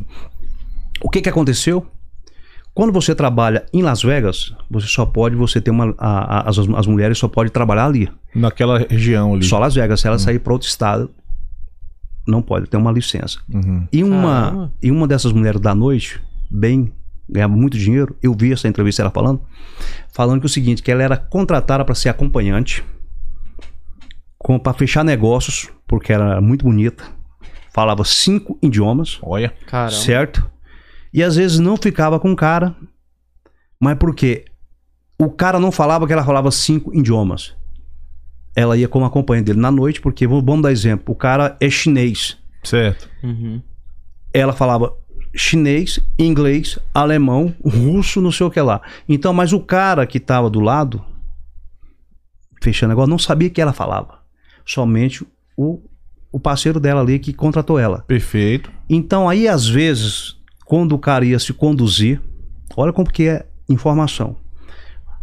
[1.01, 1.85] O que que aconteceu?
[2.73, 6.57] Quando você trabalha em Las Vegas, você só pode, você tem uma, a- a- as,
[6.57, 9.43] as mulheres só podem trabalhar ali, Naquela região ali.
[9.45, 9.99] só Las Vegas.
[10.01, 11.09] Se ela sair para outro estado,
[12.27, 13.39] não pode, tem uma licença.
[13.53, 13.87] Uhum.
[13.91, 14.71] E uma, Caramba.
[14.81, 16.19] e uma dessas mulheres da noite,
[16.49, 16.91] bem,
[17.29, 19.41] ganhava muito dinheiro, eu vi essa entrevista ela falando,
[20.11, 22.83] falando que o seguinte, que ela era contratada para ser acompanhante,
[24.61, 27.03] para fechar negócios, porque ela era muito bonita,
[27.71, 29.53] falava cinco idiomas, Olha.
[29.65, 29.91] Caramba.
[29.91, 30.49] certo?
[31.13, 32.75] E às vezes não ficava com o cara,
[33.79, 34.45] mas por quê?
[35.17, 37.55] O cara não falava que ela falava cinco idiomas.
[38.55, 42.37] Ela ia como acompanhante dele na noite, porque vamos dar exemplo, o cara é chinês,
[42.63, 43.09] Certo.
[43.23, 43.61] Uhum.
[44.33, 44.93] ela falava
[45.35, 48.81] chinês, inglês, alemão, russo, não sei o que lá.
[49.09, 51.03] Então, mas o cara que tava do lado,
[52.61, 54.22] fechando negócio, não sabia que ela falava.
[54.65, 55.25] Somente
[55.57, 55.81] o,
[56.31, 57.99] o parceiro dela ali que contratou ela.
[58.07, 58.71] Perfeito.
[58.89, 62.21] Então, aí, às vezes, quando o cara ia se conduzir,
[62.75, 64.35] olha como que é informação.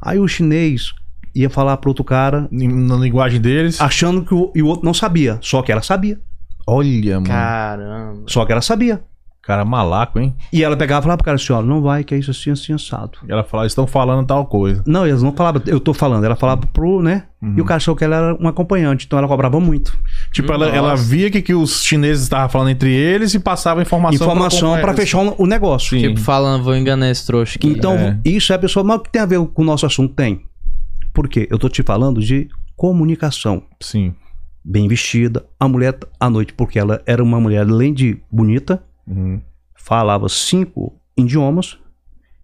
[0.00, 0.92] Aí o chinês
[1.34, 3.80] ia falar pro outro cara, Na linguagem deles.
[3.80, 5.38] achando que o, e o outro não sabia.
[5.42, 6.20] Só que ela sabia.
[6.66, 7.26] Olha, mano.
[7.26, 8.22] Caramba.
[8.26, 9.02] Só que ela sabia.
[9.42, 10.34] Cara malaco, hein?
[10.52, 12.50] E ela pegava e falava pro cara assim, ó, não vai, que é isso assim,
[12.50, 13.18] assim, assado.
[13.26, 14.82] E ela falava, estão falando tal coisa.
[14.86, 17.24] Não, eles não falavam, eu tô falando, ela falava pro, né?
[17.40, 17.54] Uhum.
[17.56, 19.98] E o cara achou que ela era um acompanhante, então ela cobrava muito.
[20.30, 24.26] Tipo, ela, ela via que, que os chineses estavam falando entre eles e passava informação
[24.26, 25.98] Informação pra pra fechar o, o negócio.
[25.98, 26.08] Sim.
[26.08, 27.66] Tipo, falando, vou enganar esse trouxa aqui.
[27.66, 28.20] Então, É.
[28.26, 30.14] isso é a pessoa, mas o que tem a ver com o nosso assunto?
[30.14, 30.42] Tem.
[31.14, 31.48] Por quê?
[31.50, 33.62] Eu tô te falando de comunicação.
[33.80, 34.14] Sim.
[34.62, 39.40] Bem vestida, a mulher à noite, porque ela era uma mulher, além de bonita, Uhum.
[39.74, 41.78] falava cinco idiomas.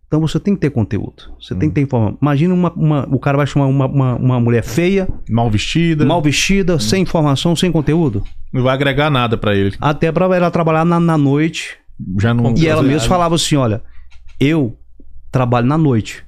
[0.07, 1.35] Então você tem que ter conteúdo.
[1.41, 2.17] Você tem que ter informação.
[2.23, 6.05] Imagina uma, uma- o cara vai chamar uma, uma, uma mulher feia, Mal vestida.
[6.07, 8.23] mal vestida, sem informação, sem conteúdo.
[8.53, 9.75] Não vai agregar nada pra ele.
[9.81, 11.77] Até pra ela trabalhar na, na noite.
[12.21, 12.55] Já não.
[12.57, 13.83] E ela mesma falava assim: olha,
[14.39, 14.79] eu
[15.33, 16.25] trabalho na noite,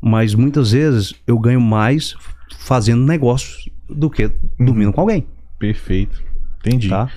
[0.00, 2.14] mas muitas vezes eu ganho mais
[2.58, 5.26] fazendo negócios do que dormindo com alguém,
[5.58, 6.22] Perfeito.
[6.66, 6.88] Entendi.
[6.88, 7.08] tá?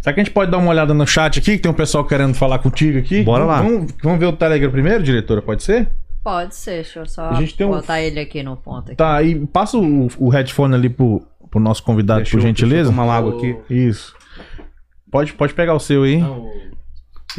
[0.00, 1.52] Será que a gente pode dar uma olhada no chat aqui?
[1.56, 3.22] Que tem um pessoal querendo falar contigo aqui.
[3.22, 3.62] Bora lá.
[3.62, 5.40] Vamos, vamos ver o Telegram primeiro, diretora?
[5.42, 5.88] Pode ser?
[6.22, 8.88] Pode ser, deixa eu só A gente tem um- botar ele aqui no ponto.
[8.88, 8.96] Aqui.
[8.96, 12.74] Tá, aí passa o, o headphone ali pro, pro nosso convidado, Deixa por eu- gentileza.
[12.76, 13.56] deixa eu tomar uma água aqui.
[13.70, 14.14] Isso.
[15.10, 16.18] Pode, pode pegar o seu aí.
[16.18, 16.50] Não,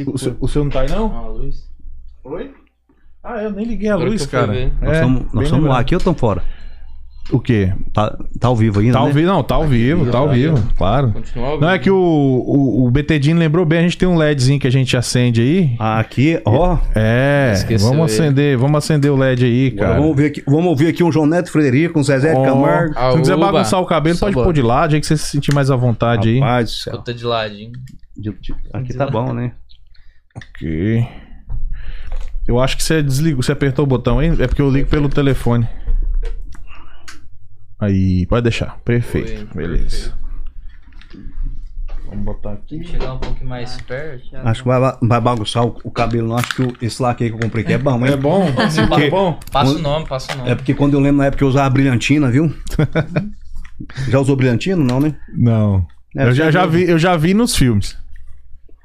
[0.07, 1.15] O, seu, o seu não tá aí, não?
[1.15, 1.69] a luz.
[2.23, 2.51] Oi?
[3.23, 4.47] Ah, eu nem liguei a Agora luz, cara.
[4.47, 6.41] Nós É, estamos bem nós estamos lá aqui ou estamos fora?
[7.31, 7.71] O quê?
[7.93, 9.13] Tá, tá ao vivo ainda, Tá ao né?
[9.13, 11.11] vivo, não, tá ao vivo, tá ao vivo, claro.
[11.11, 14.59] Continua Não, é que o, o, o BTDinho lembrou bem, a gente tem um LEDzinho
[14.59, 15.75] que a gente acende aí.
[15.77, 16.77] Ah, Aqui, ó.
[16.95, 18.21] É, Esqueceu vamos ele.
[18.23, 19.99] acender, vamos acender o LED aí, Agora cara.
[20.01, 22.93] vamos, ver aqui, vamos ouvir aqui um João Neto Frederico, um Zezé de Ó, Camargo.
[22.95, 25.53] Se não quiser bagunçar o cabelo, pode pôr de lado, aí que você se sentir
[25.53, 26.39] mais à vontade aí.
[26.39, 26.93] Rapaz do céu.
[26.97, 27.71] Puta de ladinho.
[28.17, 29.51] De- de- Aqui tá bom, né?
[30.35, 31.05] Ok.
[32.47, 34.35] Eu acho que você desligou, você apertou o botão, hein?
[34.39, 35.67] É porque eu ligo pelo telefone.
[37.79, 38.77] Aí, pode deixar.
[38.83, 39.47] Perfeito.
[39.53, 40.13] Foi, Beleza.
[42.07, 42.83] Vamos botar aqui.
[42.83, 44.35] Chegar um pouquinho mais perto.
[44.35, 46.27] Acho que vai, vai bagunçar o, o cabelo.
[46.29, 48.13] Não acho que o- esse laque aí que eu comprei aqui é bom, hein?
[48.13, 48.47] É bom?
[48.89, 49.39] Porque- É bom?
[49.51, 50.49] Passa o nome, passa o nome.
[50.49, 52.51] É porque quando eu lembro na época que eu usava brilhantina, viu?
[54.09, 54.75] já usou brilhantina?
[54.83, 55.15] Não, né?
[55.35, 55.85] Não.
[56.17, 57.95] É, eu, já, já vi, eu já vi nos filmes.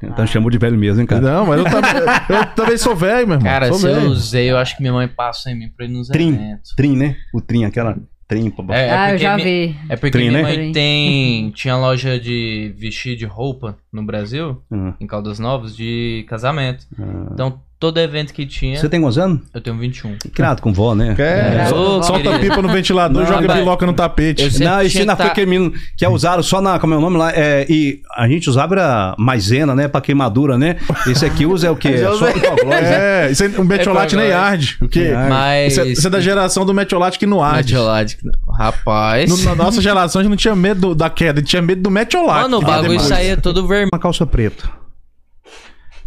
[0.03, 1.23] Então chamou de velho mesmo, hein, cara?
[1.23, 1.91] Não, mas eu também,
[2.29, 3.51] eu também sou velho, meu irmão.
[3.51, 4.09] Cara, sou se eu velho.
[4.11, 6.35] usei, eu acho que minha mãe passou em mim pra ir nos Trim.
[6.35, 6.75] eventos.
[6.77, 7.17] Trim, né?
[7.33, 8.51] O trim, aquela trim.
[8.51, 8.75] pá, pá.
[8.77, 9.77] É, é ah, eu porque já mi- vi.
[9.89, 10.43] É porque Trim, minha né?
[10.43, 11.51] mãe tem.
[11.51, 16.87] Tinha loja de vestir de roupa no Brasil, Ah, em Caldas Novas, de casamento.
[16.99, 17.29] ah.
[17.33, 19.41] Então, todo evento que tinha, Você tem quantos anos?
[19.53, 20.17] eu tenho 21.
[20.33, 21.15] Criado com vó, né?
[21.19, 21.75] É, É.
[21.75, 22.41] Ô, solta querido.
[22.41, 23.59] pipa no ventilador e joga vai.
[23.59, 24.43] biloca no tapete.
[24.65, 26.79] Não, isso foi tá- aquele menino que é usado só na.
[26.79, 27.31] Como é o nome lá?
[27.35, 29.87] É, e a gente usava era maisena, né?
[29.87, 30.77] Pra queimadura, né?
[31.07, 31.89] Esse aqui usa é o quê?
[31.89, 33.27] É só né?
[33.27, 34.79] É, isso é um metiolate É, nem arde.
[34.81, 35.13] O quê?
[35.29, 35.73] Mas.
[35.73, 37.73] Isso é, isso é da geração do metiolate que não arde.
[37.75, 38.17] Metiolate.
[38.59, 39.29] Rapaz.
[39.29, 41.83] No- na nossa geração a gente não tinha medo da queda, a gente tinha medo
[41.83, 42.43] do metiolate.
[42.45, 43.91] Mano, o bagulho saía todo vermelho.
[43.93, 44.69] Uma calça preta.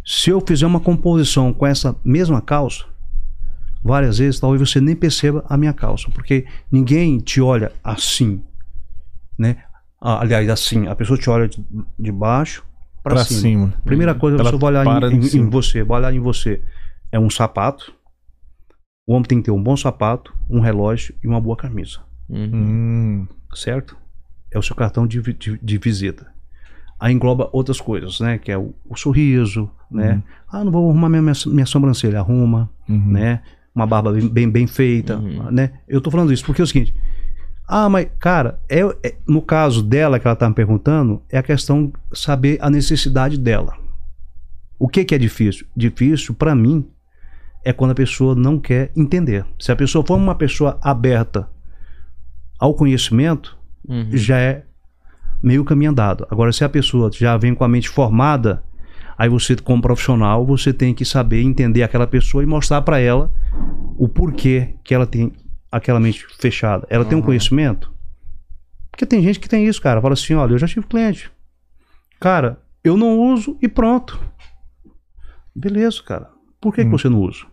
[0.10, 2.86] Se eu fizer uma composição com essa mesma calça,
[3.84, 8.42] várias vezes, talvez você nem perceba a minha calça, porque ninguém te olha assim,
[9.38, 9.58] né?
[10.00, 11.50] Aliás, assim, a pessoa te olha
[12.00, 12.64] de, baixo
[13.04, 13.42] para Pra cima.
[13.42, 13.74] cima.
[13.84, 16.62] Primeira coisa, Ela você vai olhar em, em- em você, vai olhar em você.
[17.12, 17.94] É um sapato.
[19.06, 22.00] O homem tem que ter um bom sapato, um relógio e uma boa camisa,
[22.30, 22.50] Uhum.
[22.54, 23.98] Hum, certo?
[24.52, 26.28] É o seu cartão de, de- de visita.
[27.00, 28.38] Aí engloba outras coisas, né?
[28.38, 30.22] Que é o, o sorriso, né?
[30.52, 33.12] Ah, não vou arrumar minha, minha, sobrancelha, arruma, uhum.
[33.12, 33.42] né?
[33.76, 35.52] Uma barba bem, bem, bem feita, Uhum.
[35.52, 35.72] né?
[35.88, 36.96] Eu tô falando isso porque é o seguinte.
[37.68, 41.44] Ah, mas, cara, é, é- no caso dela que ela tá me perguntando, é a
[41.44, 43.74] questão saber a necessidade dela.
[44.80, 45.66] O que que é difícil?
[45.76, 46.88] Difícil, pra mim,
[47.66, 49.46] é quando a pessoa não quer entender.
[49.60, 51.50] Se a pessoa for uma pessoa aberta
[52.60, 53.58] ao conhecimento,
[53.88, 54.10] Uhum.
[54.14, 54.64] já é
[55.44, 56.26] meio caminho andado.
[56.32, 58.64] Agora, se a pessoa já vem com a mente formada,
[59.18, 63.32] aí você, como profissional, você tem que saber entender aquela pessoa e mostrar pra ela
[63.98, 65.34] o porquê que ela tem
[65.72, 66.86] aquela mente fechada.
[66.90, 67.92] Ela tem um conhecimento?
[68.92, 70.02] Porque tem gente que tem isso, cara.
[70.02, 71.32] Fala assim: olha, eu já tive cliente.
[72.20, 74.20] Cara, eu não uso e pronto.
[75.56, 76.30] Beleza, cara.
[76.62, 76.92] Por que, que Hum.
[76.98, 77.46] você não usa?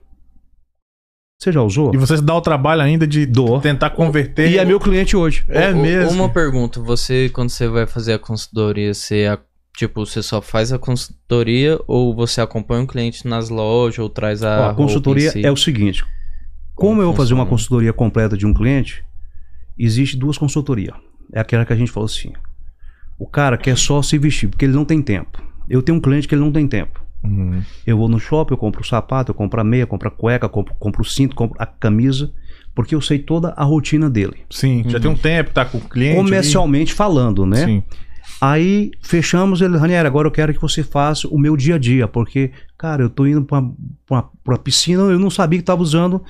[1.40, 1.92] Você já usou?
[1.94, 3.60] E você se dá o trabalho ainda de Dou.
[3.60, 4.50] tentar converter.
[4.50, 5.44] E é meu cliente hoje.
[5.48, 6.22] É O- mesmo.
[6.22, 9.38] Uma pergunta, você quando você vai fazer a consultoria, você a-
[9.76, 14.42] tipo, você só faz a consultoria ou você acompanha o cliente nas lojas ou traz
[14.42, 15.46] a Ó, a roupa consultoria em si?
[15.46, 16.02] é o seguinte:
[16.74, 19.04] como, Como eu vou fazer uma consultoria completa de um cliente,
[19.78, 20.94] existe duas consultorias.
[21.32, 22.32] É aquela que a gente falou assim:
[23.18, 25.42] o cara quer só se vestir, porque ele não tem tempo.
[25.68, 27.02] Eu tenho um cliente que ele não tem tempo.
[27.22, 27.62] Uhum.
[27.86, 30.46] Eu vou no shopping, eu compro o sapato, eu compro a meia, compro a cueca,
[30.48, 32.30] compro, compro o cinto, compro a camisa,
[32.74, 34.44] porque eu sei toda a rotina dele.
[34.50, 36.18] Sim, já tem um tempo, tá com o cliente.
[36.18, 36.22] ali.
[36.24, 37.64] Comercialmente falando, né?
[37.64, 37.82] Sim.
[38.40, 42.06] Aí fechamos ele, Ranieri, agora eu quero que você faça o meu dia a dia,
[42.08, 43.62] porque, cara, eu tô indo pra,
[44.06, 46.22] pra, pra piscina, eu não sabia que tava usando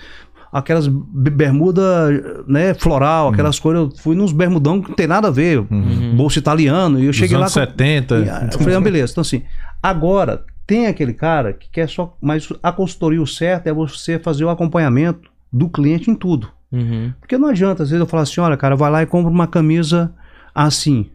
[0.53, 5.29] aquelas be- bermuda, né, floral, aquelas coisas, eu fui nos bermudão que não tem nada
[5.29, 6.15] a ver, Uhum.
[6.17, 8.15] bolso italiano, e eu Dos cheguei lá anos com, 70.
[8.19, 9.43] e, ah, eu falei, ah, beleza, então assim,
[9.83, 14.45] agora tem aquele cara que quer só, mas a consultoria o certo é você fazer
[14.45, 16.49] o acompanhamento do cliente em tudo.
[16.73, 17.13] Uhum.
[17.21, 19.47] Porque não adianta, às vezes eu falar assim, olha, cara, vai lá e compra uma
[19.47, 20.13] camisa
[20.55, 21.11] assim.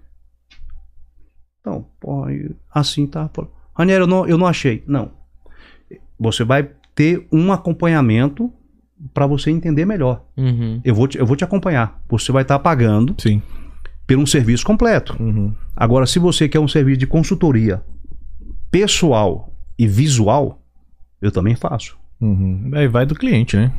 [1.62, 3.30] Então, pô, aí, assim tá.
[3.76, 4.84] Ranieri, eu não, eu não achei.
[4.88, 5.12] Não.
[6.20, 8.51] Você vai ter um acompanhamento
[9.14, 10.24] para você entender melhor.
[10.36, 10.82] Uhum.
[10.84, 12.01] Eu vou te, eu vou te acompanhar.
[12.10, 13.41] Você vai estar pagando Sim.
[14.05, 15.16] por um serviço completo.
[15.22, 15.53] Uhum.
[15.76, 17.82] Agora, se você quer um serviço de consultoria
[18.70, 20.62] pessoal e visual,
[21.22, 21.97] eu também faço.
[22.20, 22.72] Uhum.
[22.74, 23.72] Aí vai do cliente, né?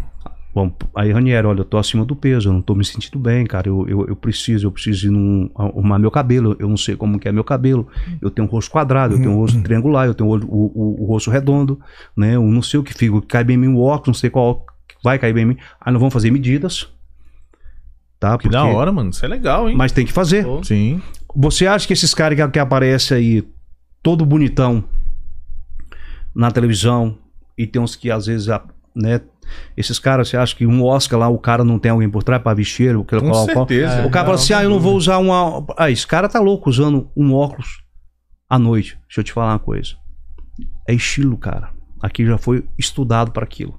[0.52, 3.46] Bom, aí, Ranieri, olha, eu tô acima do peso, eu não tô me sentindo bem,
[3.46, 3.68] cara.
[3.68, 6.56] Eu, eu, eu preciso, eu preciso ir num, arrumar meu cabelo.
[6.58, 7.86] Eu não sei como que é meu cabelo.
[8.20, 11.02] Eu tenho um rosto quadrado, eu tenho um rosto triangular, eu tenho o, o, o,
[11.02, 11.80] o rosto redondo,
[12.16, 12.34] né?
[12.34, 14.66] Eu não sei o que fica, cai bem em mim o óculos, não sei qual
[15.04, 15.56] vai cair bem em mim.
[15.80, 16.88] Aí nós vamos fazer medidas.
[18.18, 18.36] Tá?
[18.36, 19.10] Que da hora, mano.
[19.10, 19.76] Isso é legal, hein?
[19.76, 20.44] Mas tem que fazer.
[20.44, 20.62] Pô.
[20.64, 21.00] Sim.
[21.34, 23.48] Você acha que esses caras que, que aparecem aí,
[24.02, 24.84] todo bonitão,
[26.34, 27.16] na televisão,
[27.56, 28.48] e tem uns que às vezes,
[28.94, 29.20] né?
[29.76, 32.42] Esses caras, você acha que um Oscar lá, o cara não tem alguém por trás
[32.42, 33.04] pra vestir ele?
[33.04, 34.06] Com certeza.
[34.06, 35.64] O cara fala assim: ah, eu não vou usar uma.
[35.76, 37.82] Ah, esse cara tá louco usando um óculos
[38.48, 38.98] à noite.
[39.06, 39.90] Deixa eu te falar uma coisa.
[40.88, 41.70] É estilo, cara.
[42.02, 43.78] Aqui já foi estudado para aquilo.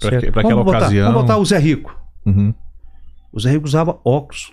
[0.00, 0.24] Pra Certo?
[0.24, 1.06] que- pra aquela botar, ocasião.
[1.12, 1.96] Vamos botar o Zé Rico.
[2.24, 2.54] Uhum.
[3.32, 4.52] O Zé Rico usava óculos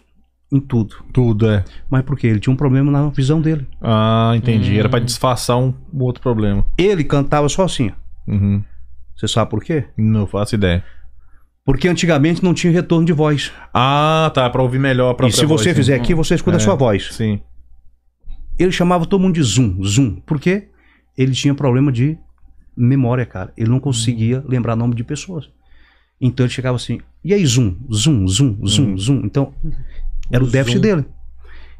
[0.51, 0.95] em tudo.
[1.13, 1.63] Tudo, é.
[1.89, 2.27] Mas por quê?
[2.27, 3.67] Ele tinha um problema na visão dele.
[3.81, 4.73] Ah, entendi.
[4.75, 4.79] Hum.
[4.79, 6.65] Era pra disfarçar um, um outro problema.
[6.77, 7.91] Ele cantava só assim.
[8.27, 8.31] ó.
[8.31, 8.63] Uhum.
[9.17, 9.85] Você sabe por quê?
[9.97, 10.83] Não faço ideia.
[11.65, 13.51] Porque antigamente não tinha retorno de voz.
[13.73, 14.49] Ah, tá.
[14.49, 16.01] Pra ouvir melhor a E se você voz, fizer sim.
[16.01, 16.59] aqui, você escuta É.
[16.59, 17.13] a sua voz.
[17.13, 17.41] Sim.
[18.57, 20.15] Ele chamava todo mundo de zoom, zoom.
[20.25, 20.69] Por quê?
[21.17, 22.17] Ele tinha problema de
[22.75, 23.51] memória, cara.
[23.57, 25.49] Ele não conseguia lembrar nome de pessoas.
[26.21, 28.97] Então ele chegava assim, e aí, zoom, zoom, zoom, zoom, Hum.
[28.97, 29.21] zoom.
[29.25, 29.53] Então,
[30.31, 30.81] era o, O déficit zoom.
[30.95, 31.05] dele.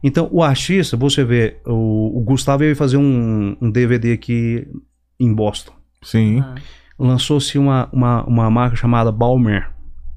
[0.04, 4.68] Então, o artista, você vê, o, o Gustavo veio fazer um, um DVD aqui
[5.20, 5.74] em Boston.
[6.04, 6.42] Sim.
[6.42, 6.56] Ah.
[7.00, 9.70] Lançou-se uma, uma, uma marca chamada Balmer.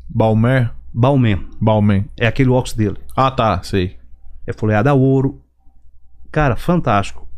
[0.08, 0.70] Balmer?
[0.92, 1.46] Balmain.
[1.60, 2.06] Balmain.
[2.18, 2.96] É aquele óculos dele.
[3.16, 3.62] Ah, tá.
[3.62, 3.96] Sei.
[4.46, 5.40] é folheado a ouro.
[6.32, 7.28] Cara, fantástico.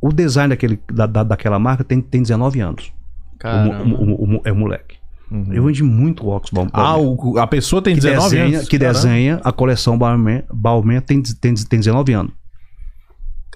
[0.00, 2.92] O design daquele, da, da- daquela marca tem, tem 19 anos.
[3.34, 3.84] O, Caramba.
[3.84, 4.96] mo- o, mo- é o moleque.
[5.30, 5.52] Uhum.
[5.52, 6.70] Eu vendi muito óculos Baumé.
[6.72, 8.68] Ah, o- a pessoa tem que 19 desenha, anos.
[8.68, 8.94] que Caramba.
[8.98, 12.32] desenha a coleção Baumé, Baumé tem, tem, tem 19 anos.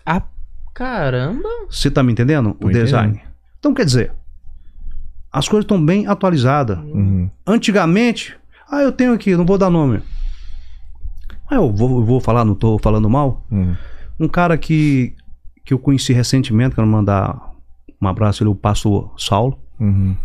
[0.05, 0.23] Ah,
[0.75, 1.49] caramba.
[1.71, 2.55] Você tá me entendendo?
[2.55, 3.21] Tô o design.
[3.59, 4.13] Então, quer dizer,
[5.39, 6.79] as coisas estão bem atualizadas.
[6.79, 7.31] Uhum.
[7.47, 8.37] Antigamente,
[8.71, 10.01] ah, eu tenho aqui, não vou dar nome.
[11.49, 13.47] Ah, eu vou, eu vou falar, não tô falando mal.
[13.51, 13.75] Uhum.
[14.19, 15.15] Um cara que,
[15.65, 17.53] que eu conheci recentemente, quero mandar
[18.03, 19.57] um abraço, ele é o pastor Saulo.
[19.79, 20.17] Uhum.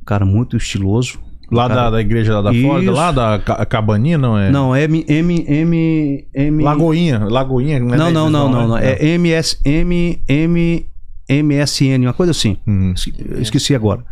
[0.00, 1.18] Um cara muito estiloso.
[1.50, 2.66] Lá Cara- da, da igreja lá da Isso.
[2.66, 4.50] Flórida, lá da Ca- Cabaninha, não é?
[4.50, 6.62] Não, M, M, M, M...
[6.62, 7.78] Lagoinha, Lagoinha.
[7.80, 8.78] Não, não, não, não, não.
[8.78, 10.86] É MS, M, M,
[11.28, 12.56] MSN, uma coisa assim.
[12.66, 12.94] Uhum.
[13.38, 14.04] Esqueci agora.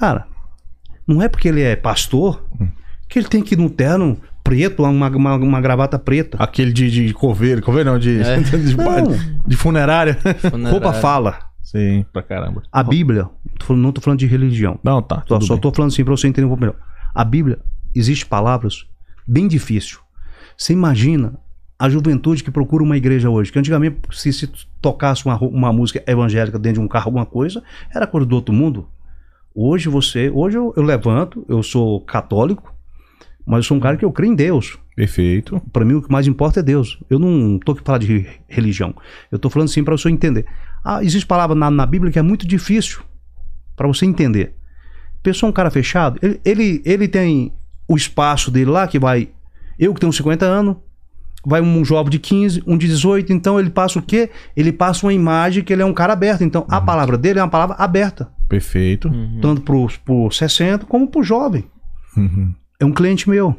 [0.00, 0.26] Cara,
[1.06, 2.42] não é porque ele é pastor
[3.06, 6.38] que ele tem que ir no terno preto, uma, uma, uma gravata preta.
[6.40, 8.40] Aquele de, de coveiro, coveiro não, de, É.
[8.40, 9.14] de, Não.
[9.46, 10.18] de funerária.
[10.70, 11.38] Roupa fala.
[11.62, 12.62] Sim, pra caramba.
[12.72, 13.28] A Bíblia,
[13.68, 14.80] não tô falando de religião.
[14.82, 15.16] Não, tá.
[15.28, 15.60] Só, tudo só bem.
[15.60, 16.76] tô falando assim pra você entender um pouco melhor.
[17.14, 17.58] A Bíblia,
[17.94, 18.86] existe palavras
[19.28, 19.98] bem difíceis.
[20.56, 21.34] Você imagina
[21.78, 26.02] a juventude que procura uma igreja hoje, que antigamente, se, se tocasse uma, uma música
[26.06, 27.62] evangélica dentro de um carro, alguma coisa,
[27.94, 28.88] era coisa do outro mundo.
[29.62, 32.74] Hoje você, hoje eu, eu levanto, eu sou católico,
[33.46, 34.78] mas eu sou um cara que eu creio em Deus.
[34.96, 35.60] Perfeito.
[35.70, 36.98] Pra mim o que mais importa é Deus.
[37.10, 38.94] Eu não tô aqui falar de religião.
[39.30, 40.46] Eu tô falando assim pra você entender.
[40.82, 43.02] Ah, existe palavra na, na Bíblia que é muito difícil
[43.76, 44.54] pra você entender.
[45.22, 47.52] Pessoa é um cara fechado, ele, ele, ele tem
[47.86, 49.28] o espaço dele lá que vai.
[49.78, 50.76] Eu que tenho 50 anos,
[51.46, 54.30] vai um jovem de 15, um de 18, então ele passa o quê?
[54.56, 56.42] Ele passa uma imagem que ele é um cara aberto.
[56.44, 58.28] Então a palavra dele é uma palavra aberta.
[58.48, 59.08] Perfeito.
[59.08, 59.38] Uhum.
[59.40, 61.64] Tanto pro, pro 60 como pro jovem
[62.16, 62.52] Uhum.
[62.80, 63.56] é um cliente meu.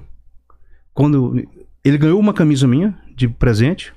[0.93, 1.41] Quando
[1.83, 3.93] ele ganhou uma camisa minha de presente,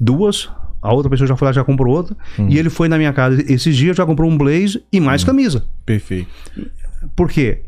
[0.00, 0.48] duas,
[0.80, 2.16] a outra pessoa já foi lá já comprou outra,
[2.48, 5.64] e ele foi na minha casa esses dias já comprou um blazer e mais camisa.
[5.84, 6.28] Perfeito.
[7.14, 7.62] Por quê?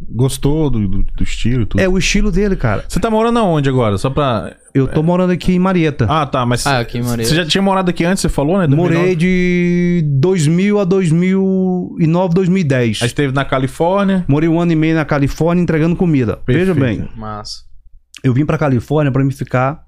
[0.00, 1.80] Gostou do, do, do estilo e tudo?
[1.80, 2.84] É o estilo dele, cara.
[2.88, 3.98] Você tá morando aonde agora?
[3.98, 4.56] Só pra.
[4.72, 6.06] Eu tô morando aqui em Marieta.
[6.08, 6.66] Ah, tá, mas.
[6.66, 7.28] Ah, aqui em Marieta.
[7.28, 8.66] Você já tinha morado aqui antes, você falou, né?
[8.66, 8.98] 2009?
[8.98, 13.02] Morei de 2000 a 2009, 2010.
[13.02, 14.24] Aí esteve na Califórnia.
[14.28, 16.38] Morei um ano e meio na Califórnia entregando comida.
[16.46, 17.02] Veja Perfeito.
[17.02, 17.62] bem, Massa.
[18.22, 19.82] eu vim pra Califórnia pra me ficar.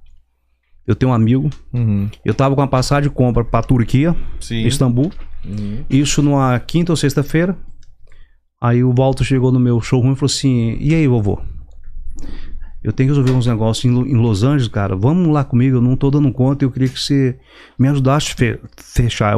[0.87, 1.49] Eu tenho um amigo.
[1.73, 2.09] Uhum.
[2.25, 4.67] Eu tava com a passagem de compra pra Turquia, Sim.
[4.67, 5.13] Istambul.
[5.45, 5.85] Uhum.
[5.89, 7.57] Isso numa quinta ou sexta-feira.
[8.61, 11.41] Aí o Walter chegou no meu showroom e falou assim: E aí, vovô?
[12.83, 14.97] Eu tenho que resolver uns negócios em Lo- em Los Angeles, cara.
[14.97, 16.65] Vamos lá comigo, eu não tô dando conta.
[16.65, 17.39] Eu queria que você
[17.79, 19.37] me ajudasse a fe- fechar.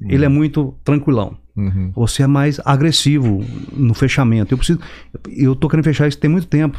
[0.00, 1.36] Ele é muito tranquilão.
[1.56, 1.92] Uhum.
[1.94, 4.54] Você é mais agressivo no fechamento.
[4.54, 4.80] Eu preciso.
[5.28, 6.78] Eu tô querendo fechar isso tem muito tempo.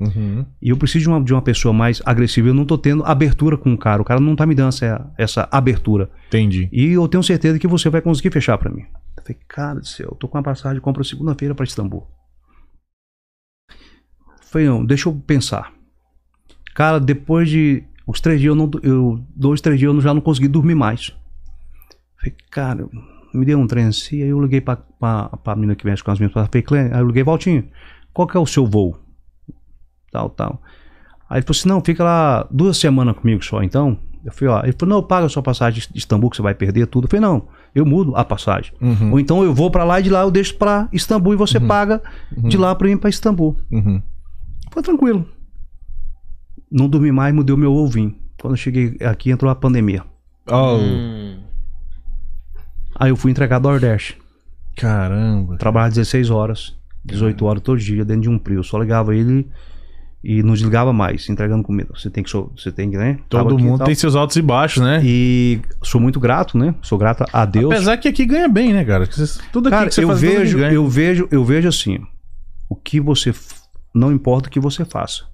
[0.00, 0.46] Uhum.
[0.62, 2.48] E eu preciso de uma, de uma pessoa mais agressiva.
[2.48, 4.00] Eu não tô tendo abertura com o cara.
[4.00, 6.08] O cara não tá me dando essa, essa abertura.
[6.28, 6.70] Entendi.
[6.72, 8.80] E eu tenho certeza que você vai conseguir fechar pra mim.
[9.16, 12.06] Eu falei, cara do céu, eu tô com uma passagem, compro segunda-feira pra Istambul.
[14.50, 15.72] Falei, não, deixa eu pensar.
[16.74, 20.20] Cara, depois de os três dias, eu não, eu, dois, três dias eu já não
[20.20, 21.14] consegui dormir mais.
[22.16, 22.88] Falei, cara,
[23.32, 26.10] me deu um trem assim, aí eu liguei pra, pra, pra menina que mexe com
[26.10, 27.68] as minhas falei, Clê, aí eu liguei, Valtinho,
[28.12, 28.98] qual que é o seu voo?
[30.10, 30.60] Tal, tal.
[31.28, 33.96] Aí ele falou assim, não, fica lá duas semanas comigo só, então.
[34.24, 36.54] Eu falei, ó, ele falou, não, paga a sua passagem de Istambul que você vai
[36.54, 37.04] perder tudo.
[37.04, 38.72] Eu falei, não, eu mudo a passagem.
[38.80, 39.12] Uhum.
[39.12, 41.60] Ou então eu vou pra lá e de lá eu deixo pra Istambul e você
[41.60, 42.02] paga
[42.36, 43.56] de lá pra ir pra Istambul.
[43.70, 44.02] Uhum.
[44.70, 45.26] Foi tranquilo.
[46.70, 48.14] Não dormi mais, mudei o meu ovinho.
[48.40, 50.04] Quando eu cheguei aqui, entrou a pandemia.
[50.50, 51.40] Oh, Hum.
[52.98, 54.16] Aí eu fui entregar Nordeste.
[54.76, 55.56] caramba.
[55.56, 58.58] Trabalhava 16 horas, 18 horas todo dia, dentro de um prio.
[58.60, 59.48] Eu só ligava ele
[60.22, 61.88] e não desligava mais, entregando comida.
[61.94, 63.18] Você tem que, você tem que, né?
[63.28, 65.00] Todo e mundo tem seus altos e baixos, né?
[65.02, 66.74] E sou muito grato, né?
[66.82, 67.72] Sou grato a Deus.
[67.72, 69.06] Apesar que aqui ganha bem, né, cara?
[69.50, 70.72] Tudo aqui Cara, que você eu faz, vejo, ganha.
[70.72, 71.98] eu vejo, eu vejo assim,
[72.68, 73.32] o que você
[73.94, 75.24] não importa o que você faça.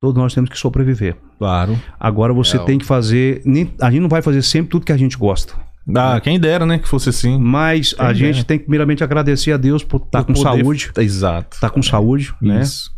[0.00, 1.16] Todos nós temos que sobreviver.
[1.38, 1.80] Claro.
[1.98, 4.92] Agora você É, tem que fazer, nem, a gente não vai fazer sempre tudo que
[4.92, 5.54] a gente gosta,
[5.96, 7.38] Ah, quem dera, né, que fosse assim.
[7.38, 8.44] mas a Quem gente dera.
[8.46, 11.58] tem que primeiramente agradecer a Deus por estar Por com poder- saúde, Exato.
[11.60, 12.60] tá com saúde, né?
[12.62, 12.90] Isso.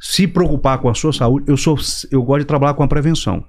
[0.00, 1.76] Se preocupar com a sua saúde, eu sou
[2.10, 3.44] eu gosto de trabalhar com a prevenção.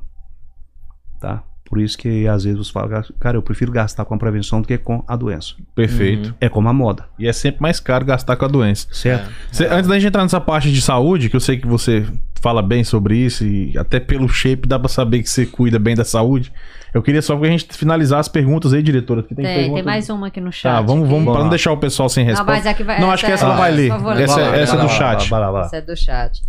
[1.20, 1.44] Tá?
[1.72, 4.68] Por isso que às vezes você fala, cara, eu prefiro gastar com a prevenção do
[4.68, 5.54] que com a doença.
[5.74, 6.36] Perfeito.
[6.42, 8.88] É como a moda, E é sempre mais caro gastar com a doença.
[8.92, 9.32] certo?
[9.54, 12.06] Cê- antes da gente entrar nessa parte de saúde, que eu sei que você
[12.42, 15.96] fala bem sobre isso e até pelo shape dá pra saber que você cuida bem
[15.96, 16.52] da saúde.
[16.94, 19.24] Eu queria só que a gente finalizar as perguntas aí, diretora.
[19.24, 20.74] que Tem, Tem, pergunta- tem mais uma aqui no chat.
[20.74, 22.52] Tá, vamos, vamos pra não deixar o pessoal sem Não, resposta.
[22.52, 23.90] mas aqui vai, Não, acho que essa não vai é, ler.
[23.92, 25.30] por favor, Essa- vai essa é vai do chat.
[25.30, 25.62] Vai vai.
[25.62, 26.42] Essa é do chat.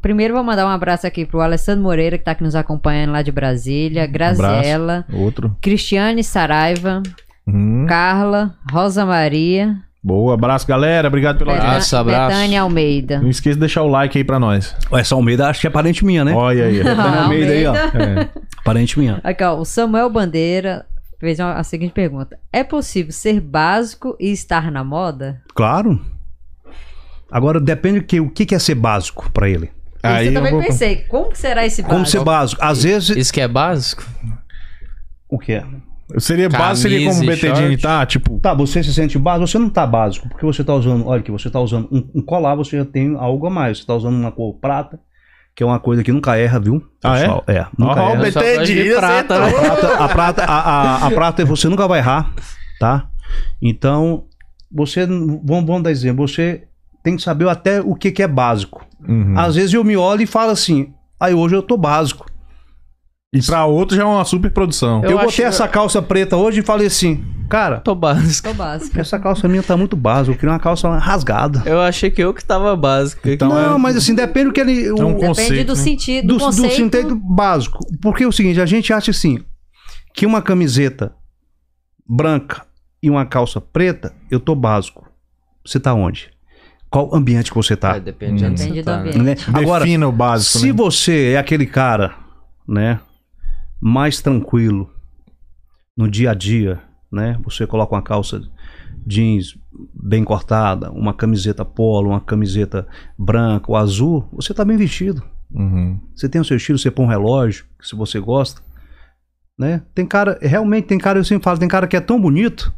[0.00, 3.22] Primeiro vou mandar um abraço aqui pro Alessandro Moreira, que tá aqui nos acompanhando lá
[3.22, 5.56] de Brasília, Graziella, Outro.
[5.60, 7.02] Cristiane Saraiva,
[7.46, 9.76] Hum, Carla, Rosa Maria,
[10.06, 11.08] Boa, abraço, galera.
[11.08, 11.66] Obrigado audiência.
[11.68, 12.28] Abraço, abraço.
[12.36, 13.18] Betânia Almeida.
[13.20, 14.72] Não esqueça de deixar o like aí pra nós.
[14.92, 16.32] Essa Almeida acho que é parente minha, né?
[16.32, 16.76] Olha aí.
[16.78, 17.74] Betânia Almeida aí, ó.
[17.74, 18.28] É.
[18.64, 19.20] Parente minha.
[19.24, 20.86] Aqui, ó, o Samuel Bandeira
[21.18, 25.42] fez a seguinte pergunta: É possível ser básico e estar na moda?
[25.52, 26.00] Claro.
[27.30, 29.70] Agora depende que, o que que é ser básico pra ele.
[30.02, 30.96] Aí Isso eu também vou- pensei.
[31.08, 32.62] Como que será esse Como ser básico?
[32.64, 33.16] Às vezes.
[33.16, 34.04] Isso que é básico?
[35.28, 35.64] O que é?
[36.18, 37.82] Seria básico, seria Camisa como o e short.
[37.82, 38.38] tá, tipo...
[38.38, 41.32] Tá, você se sente básico, você não tá básico, porque você tá usando, olha que
[41.32, 43.78] você tá usando um, um colar, você já tem algo a mais.
[43.80, 45.00] Você tá usando uma cor prata,
[45.52, 46.80] que é uma coisa que nunca erra, viu?
[47.02, 47.20] Ah, é?
[47.22, 47.44] pessoal?
[47.48, 47.66] é?
[47.76, 48.26] nunca Ó, o erra.
[48.28, 49.50] Eu só gosto de prata, né?
[49.50, 52.32] tá- A prata, a prata, a, a- a prata você nunca vai errar,
[52.78, 53.08] tá?
[53.60, 54.26] Então,
[54.70, 56.65] você, vamos, vamos dar exemplo, você
[57.06, 58.84] tem que saber até o que, que é básico.
[59.08, 59.38] Uhum.
[59.38, 62.26] Às vezes eu me olho e falo assim, aí hoje eu tô básico.
[63.32, 65.04] E pra outro já é uma super produção.
[65.04, 68.48] Eu, Eu botei essa calça preta hoje e falei assim, cara, Tô básico.
[68.48, 68.98] Tô básico.
[68.98, 71.62] essa calça minha tá muito básica, eu queria uma calça rasgada.
[71.64, 73.28] Eu achei que eu que tava básico.
[73.28, 74.90] Então não, é- mas assim, depende do que ele.
[74.90, 75.82] o- É um Depende conceito, do né?
[75.84, 76.74] sentido, do, do, do conceito.
[76.74, 77.78] sentido básico.
[78.02, 79.38] Porque é o seguinte, a gente acha assim,
[80.12, 81.14] que uma camiseta
[82.08, 82.66] branca
[83.00, 85.06] e uma calça preta, eu tô básico.
[85.64, 86.30] Você tá onde?
[86.96, 87.96] Qual ambiente que você tá?
[87.96, 89.10] É, depende de onde Depende do tá, né?
[89.10, 89.50] ambiente.
[89.50, 89.58] Né?
[89.58, 90.72] Agora, Defina o básico, se né?
[90.72, 92.14] você é aquele cara,
[92.66, 93.00] né,
[93.78, 94.90] mais tranquilo
[95.94, 96.80] no dia a dia,
[97.12, 97.38] né?
[97.44, 98.40] Você coloca uma calça
[99.06, 99.58] jeans
[99.92, 105.22] bem cortada, uma camiseta polo, uma camiseta branca ou azul, você tá bem vestido.
[105.52, 106.00] Uhum.
[106.14, 108.62] Você tem o seu estilo, você põe um relógio, se você gosta,
[109.58, 109.82] né?
[109.94, 112.72] Tem cara, realmente tem cara, eu sempre falo, tem cara que é tão bonito,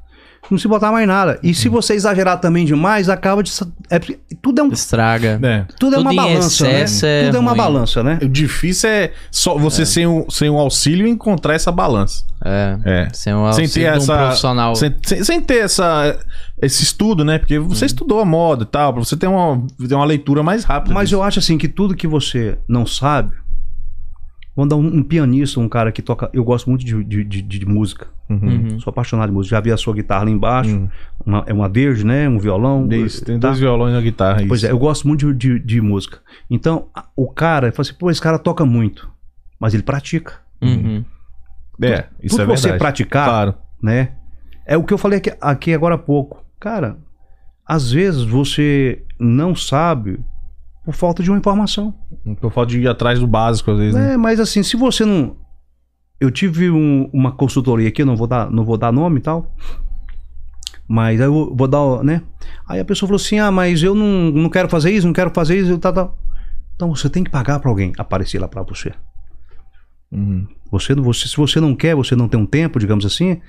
[0.50, 1.38] não se botar mais nada.
[1.42, 3.52] E se você exagerar também demais, acaba de
[3.90, 3.98] é,
[4.40, 5.38] tudo é um Estraga.
[5.42, 5.64] É.
[5.78, 6.80] tudo é Tudo uma balança, né?
[7.02, 7.58] é tudo é uma ruim.
[7.58, 8.18] balança, né?
[8.22, 12.24] O difícil é só você sem, o, sem o auxílio encontrar essa balança.
[12.44, 12.78] É.
[12.84, 13.08] É.
[13.12, 14.16] Sem um Sem auxílio ter de um essa.
[14.16, 14.74] profissional.
[14.76, 16.18] Sem, sem, sem ter essa,
[16.62, 17.38] esse estudo, né?
[17.38, 20.64] Porque você estudou a moda e tal, pra você ter uma, ter uma leitura mais
[20.64, 20.94] rápida.
[20.94, 21.16] Mas disso.
[21.16, 23.32] eu acho assim que tudo que você não sabe,
[24.58, 27.42] vamos dar um, um pianista, um cara que toca, eu gosto muito de, de, de-
[27.42, 28.38] de música, Uhum.
[28.72, 28.80] Uhum.
[28.80, 30.88] sou apaixonado de música, já vi a sua guitarra lá embaixo, Uhum.
[31.24, 32.28] uma- é uma verde, né?
[32.28, 32.86] Um violão.
[32.90, 33.48] Isso, tem tá?
[33.48, 34.42] dois violões na guitarra.
[34.46, 34.74] Pois é, isso.
[34.74, 36.18] eu gosto muito de, de- de música.
[36.50, 39.08] Então, a- o cara, fala assim, pô, esse cara toca muito,
[39.60, 40.34] mas ele pratica.
[40.60, 41.04] Uhum.
[41.80, 42.78] É, isso Tudo é que você verdade.
[42.78, 43.54] praticar, Claro.
[43.82, 44.10] né?
[44.66, 46.44] É o que eu falei aqui, aqui agora há pouco.
[46.60, 46.98] Cara,
[47.66, 50.18] às vezes você não sabe
[50.88, 51.94] por falta de uma informação.
[52.40, 53.94] Por falta de ir atrás do básico, às vezes.
[53.94, 54.14] né?
[54.14, 55.36] É, mas assim, se você não.
[56.18, 59.20] Eu tive um- uma consultoria aqui, eu não vou dar, não vou dar nome e
[59.20, 59.54] tal.
[60.88, 62.22] Mas aí eu vou dar, né?
[62.66, 65.30] Aí a pessoa falou assim: ah, mas eu não, não quero fazer isso, não quero
[65.34, 66.10] fazer isso, tá, tá.
[66.74, 68.90] Então você tem que pagar pra alguém aparecer lá pra você.
[70.10, 70.46] Uhum.
[70.72, 73.42] Você, você, se você não quer, você não tem um tempo, digamos assim,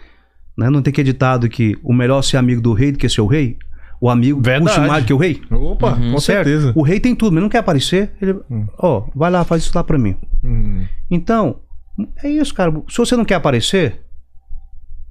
[0.57, 0.69] né?
[0.69, 3.27] Não tem que ditado que o melhor ser amigo do rei do que ser o
[3.27, 3.57] rei.
[4.01, 4.75] O amigo Verdade.
[4.77, 5.41] puxa mais que o rei.
[5.51, 6.13] Opa, Uhum.
[6.13, 6.45] com Certo?
[6.47, 6.73] certeza.
[6.75, 8.13] O rei tem tudo, mas não quer aparecer.
[8.21, 8.39] Ele,
[8.77, 10.15] ó, vai lá, faz isso lá pra mim.
[10.43, 10.85] Uhum.
[11.11, 11.59] Então,
[12.23, 12.71] é isso, cara.
[12.87, 14.01] Se você não quer aparecer,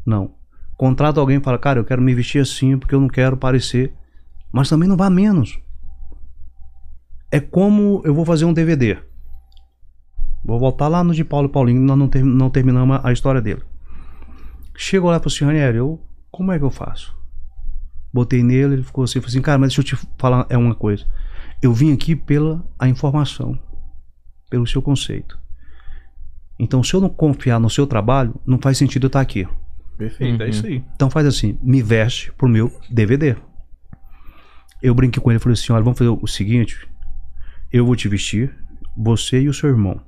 [0.07, 0.33] não.
[0.77, 3.93] Contrata alguém e fala, cara, eu quero me vestir assim porque eu não quero parecer.
[4.51, 5.59] Mas também não vá menos.
[7.31, 8.97] É como eu vou fazer um DVD.
[10.43, 13.43] Vou voltar lá no de Paulo e Paulinho, nós não, ter- não terminamos a- história
[13.43, 13.61] dele.
[14.75, 16.01] Chegou lá e falou assim, Ranieri, eu,
[16.31, 17.15] como é que eu faço?
[18.13, 20.75] Botei nele, ele ficou assim, falou assim, cara, mas deixa eu te falar é uma
[20.75, 21.05] coisa.
[21.63, 23.59] Eu vim aqui pela a informação,
[24.49, 25.39] pelo seu conceito.
[26.59, 29.47] Então, se eu não confiar no seu trabalho, não faz sentido eu estar aqui.
[29.97, 30.51] Perfeito, é Uhum.
[30.51, 30.85] isso aí.
[30.95, 33.37] Então faz assim, me veste pro meu DVD.
[34.83, 36.89] Eu brinquei com ele e falei assim, olha, vamos fazer o seguinte,
[37.73, 38.55] eu vou te vestir,
[38.97, 40.01] você e o seu irmão.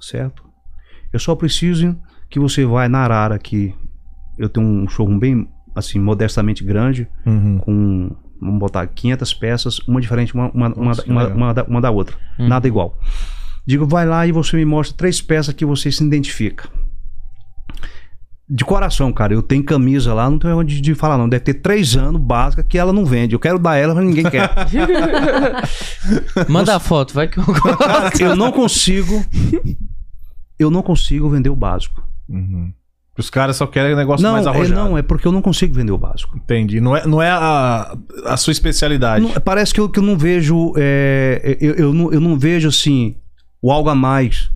[0.00, 0.44] Certo?
[1.12, 1.96] Eu só preciso
[2.28, 3.74] que você vai na Arara aqui.
[4.38, 7.58] Eu tenho um showroom bem, assim, modestamente grande, Uhum.
[7.58, 11.80] com, vamos botar 500 peças, uma diferente uma, uma, uma, Nossa, uma, uma da, uma
[11.80, 12.16] da outra.
[12.38, 12.48] Hum.
[12.48, 12.98] Nada igual.
[13.66, 16.68] Digo, vai lá e você me mostra três peças que você se identifica.
[18.54, 21.26] De coração, cara, eu tenho camisa lá, não tenho onde de falar não.
[21.28, 23.34] Deve ter três anos, básica, que ela não vende.
[23.34, 24.50] Eu quero dar ela, mas ninguém quer.
[26.50, 28.20] Manda a foto, vai que eu gosto.
[28.20, 29.24] eu não consigo.
[30.58, 32.06] Eu não consigo vender o básico.
[32.28, 32.72] Uhum.
[33.16, 34.74] Os caras só querem negócio Não, mais é, arrojado.
[34.80, 36.34] não, é porque eu não consigo vender o básico.
[36.36, 36.80] Entendi.
[36.80, 37.94] Não é, não é a,
[38.24, 39.24] a sua especialidade.
[39.24, 40.72] Não, parece que eu, que eu não vejo.
[40.76, 43.16] é, eu, eu, não, eu não vejo assim
[43.60, 44.50] o algo a mais.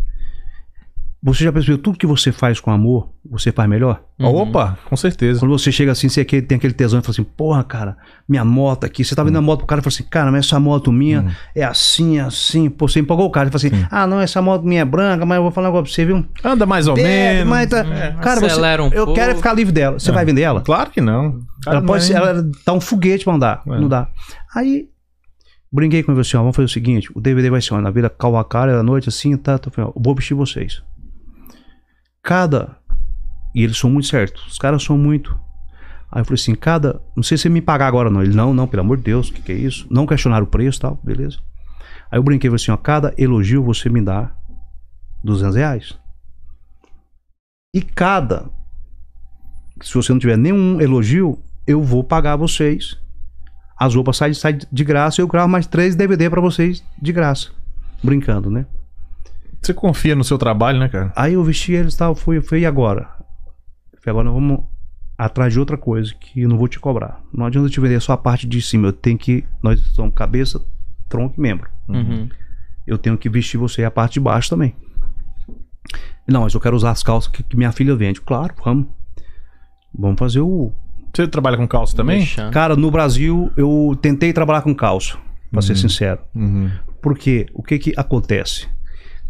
[1.26, 4.00] Você já percebeu tudo que você faz com amor, você faz melhor?
[4.18, 4.28] Uhum.
[4.42, 5.40] Opa, com certeza.
[5.40, 7.96] Quando você chega assim, você aquele- tem aquele tesão e fala assim, porra, cara,
[8.28, 9.04] minha moto aqui.
[9.04, 11.36] Você tá vendo a moto pro cara e fala assim, cara, mas essa moto minha
[11.52, 12.70] é assim, assim.
[12.70, 15.26] Pô, você empolgou o cara e fala assim, ah, não, essa moto minha é branca,
[15.26, 16.24] mas eu vou falar negócio pra você, viu?
[16.44, 17.48] Anda mais ou É, menos.
[17.48, 17.84] mas tá-
[18.22, 19.14] cara, você, Acelera um eu pouco.
[19.14, 19.98] quero é ficar livre dela.
[19.98, 20.60] Você vai vender ela?
[20.60, 21.40] Claro que não.
[21.64, 23.62] Cara, ela pode não ser, é- ela dá um foguete pra andar.
[23.66, 23.70] É.
[23.80, 24.08] Não dá.
[24.54, 24.84] Aí,
[25.72, 27.90] brinquei com ele assim, ó, vamos fazer o seguinte, o DVD vai ser ó, na
[27.90, 30.82] Vila Calvacara, à noite assim, tá, tá, eu vou vestir vocês.
[32.26, 32.76] Cada,
[33.54, 35.38] e eles são muito certos, os caras são muito.
[36.10, 38.20] Aí eu falei assim, cada, não sei se você me pagar agora não.
[38.20, 39.86] Ele, não, não, pelo amor de Deus, o que que é isso?
[39.88, 41.38] Não questionaram o preço tal, beleza.
[42.10, 44.34] Aí eu brinquei, falei assim, ó, cada elogio você me dá
[45.22, 45.96] 200 reais.
[47.72, 48.50] E cada,
[49.80, 52.98] se você não tiver nenhum elogio, eu vou pagar vocês.
[53.78, 57.12] As roupas saem sai de graça e eu gravo mais três DVD pra vocês de
[57.12, 57.50] graça.
[58.02, 58.66] Brincando, né?
[59.66, 61.12] Você confia no seu trabalho, né, cara?
[61.16, 63.08] Aí eu vesti eles e tal, fui, fui e agora?
[64.00, 64.64] Falei, agora nós vamos
[65.18, 67.20] atrás de outra coisa que eu não vou te cobrar.
[67.34, 69.44] Não adianta eu te vender só a parte de cima, eu tenho que.
[69.60, 70.64] Nós somos cabeça,
[71.08, 71.68] tronco e membro.
[71.88, 72.28] Uhum.
[72.86, 74.72] Eu tenho que vestir você a parte de baixo também.
[76.28, 78.20] Não, mas eu quero usar as calças que, que minha filha vende.
[78.20, 78.86] Claro, vamos.
[79.92, 80.72] Vamos fazer o.
[81.12, 82.18] Você trabalha com calça também?
[82.18, 82.52] Deixar.
[82.52, 85.18] Cara, no Brasil eu tentei trabalhar com calça,
[85.50, 86.20] pra ser sincero.
[86.36, 86.70] Uhum.
[87.02, 88.68] Porque o que que acontece?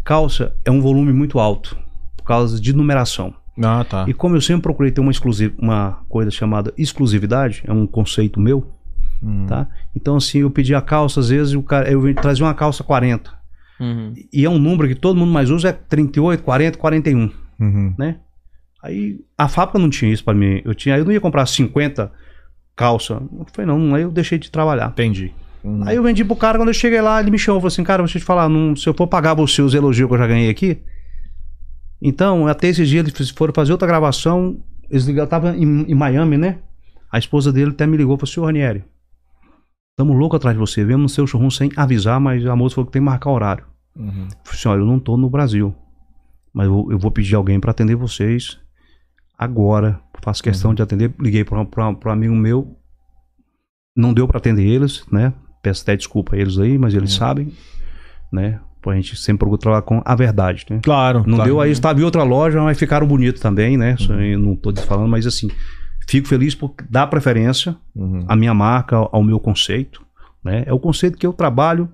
[0.06, 1.76] Calça é um volume muito alto
[2.16, 3.34] por causa de numeração.
[3.62, 4.04] Ah, tá.
[4.06, 8.38] E como eu sempre procurei ter uma, exclusiv uma coisa chamada exclusividade, é um conceito
[8.38, 8.72] meu,
[9.22, 9.46] Hum.
[9.46, 9.66] tá?
[9.96, 13.32] Então assim, eu pedi a calça, às vezes o cara, eu trazia uma calça 40.
[13.80, 14.14] Uhum.
[14.32, 17.94] E é um número que todo mundo mais usa é 38, 40, 41, Uhum.
[17.98, 18.20] né?
[18.82, 20.60] Aí a fábrica não tinha isso pra mim.
[20.64, 22.12] Eu tinha, eu não ia comprar 50
[22.76, 23.14] calça.
[23.14, 24.88] Eu falei, não, aí eu deixei de trabalhar.
[24.90, 25.34] Entendi.
[25.66, 25.82] Uhum.
[25.84, 28.00] Aí eu vendi pro cara, quando eu cheguei lá, ele me chamou, falou assim, cara,
[28.04, 30.26] deixa eu te falar, não, se eu for pagar você os elogios que eu já
[30.26, 30.80] ganhei aqui,
[32.00, 36.36] então, até esses dias eles foram fazer outra gravação, eles ligaram, tava em, em Miami,
[36.36, 36.60] né?
[37.10, 38.84] A esposa dele até me ligou e falou, senhor Ranieri,
[39.96, 42.86] tamo louco atrás de você, viemos no seu showroom sem avisar, mas a moça falou
[42.86, 43.64] que tem que marcar horário.
[43.96, 44.28] Uhum.
[44.30, 45.74] Eu falei assim, olha, eu não tô no Brasil,
[46.54, 48.56] mas eu, eu vou pedir alguém para atender vocês
[49.36, 52.76] agora, faço questão de atender, liguei para um amigo meu,
[53.96, 55.32] não deu para atender eles, né?
[55.62, 57.52] Peço até desculpa a eles aí, mas eles sabem,
[58.32, 58.60] né?
[58.86, 60.78] A gente sempre procura trabalhar com a verdade, né?
[60.80, 61.24] Claro.
[61.26, 61.44] Não claro.
[61.44, 63.96] deu aí, estava em outra loja, mas ficaram bonitos também, né?
[63.98, 65.50] Isso aí não tô falando, mas assim,
[66.08, 68.24] fico feliz por dar preferência Uhum.
[68.28, 70.06] à minha marca, ao meu conceito,
[70.44, 70.62] né?
[70.66, 71.88] É o conceito que eu trabalho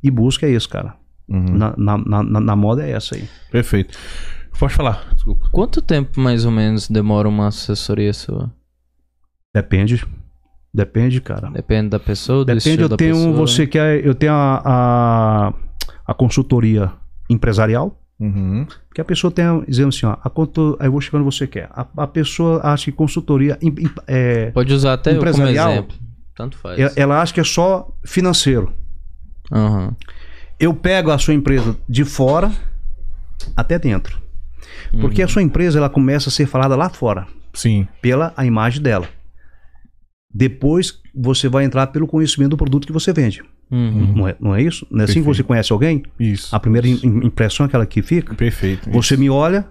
[0.00, 0.94] e busco é esse, cara.
[1.28, 1.56] Uhum.
[1.56, 3.28] Na, na, na, na- na moda é essa aí.
[3.50, 3.98] Perfeito.
[4.60, 5.48] Pode falar, desculpa.
[5.50, 8.48] Quanto tempo mais ou menos demora uma assessoria sua?
[9.52, 10.04] Depende.
[10.72, 11.50] Depende, cara.
[11.50, 13.32] Depende da pessoa, do Depende, eu da tenho pessoa?
[13.36, 15.54] você que é, eu tenho a, a,
[16.06, 16.92] a consultoria
[17.28, 18.66] empresarial, Uhum.
[18.92, 21.68] que a pessoa tem dizendo assim, ó, a conto, aí eu vou chegando você quer.
[21.72, 23.56] A, a pessoa acha que consultoria
[24.08, 25.70] é, Pode usar até Empresarial?
[25.70, 25.96] exemplo.
[26.34, 26.78] Tanto faz.
[26.80, 28.72] é- ela acha que é só financeiro.
[29.52, 29.94] Aham.
[30.58, 32.50] Eu pego a sua empresa de fora
[33.56, 34.18] até dentro.
[35.00, 37.86] Porque a sua empresa ela começa a ser falada lá fora Sim.
[38.02, 39.06] pela a imagem dela.
[40.32, 43.42] Depois você vai entrar pelo conhecimento do produto que você vende.
[43.70, 44.14] Uhum.
[44.14, 44.86] Não, é, não é isso?
[44.90, 46.02] Não é assim que você conhece alguém?
[46.18, 46.54] Isso.
[46.54, 48.34] A primeira im- im- impressão é aquela que fica.
[48.34, 48.90] Perfeito.
[48.90, 49.68] Você me olha,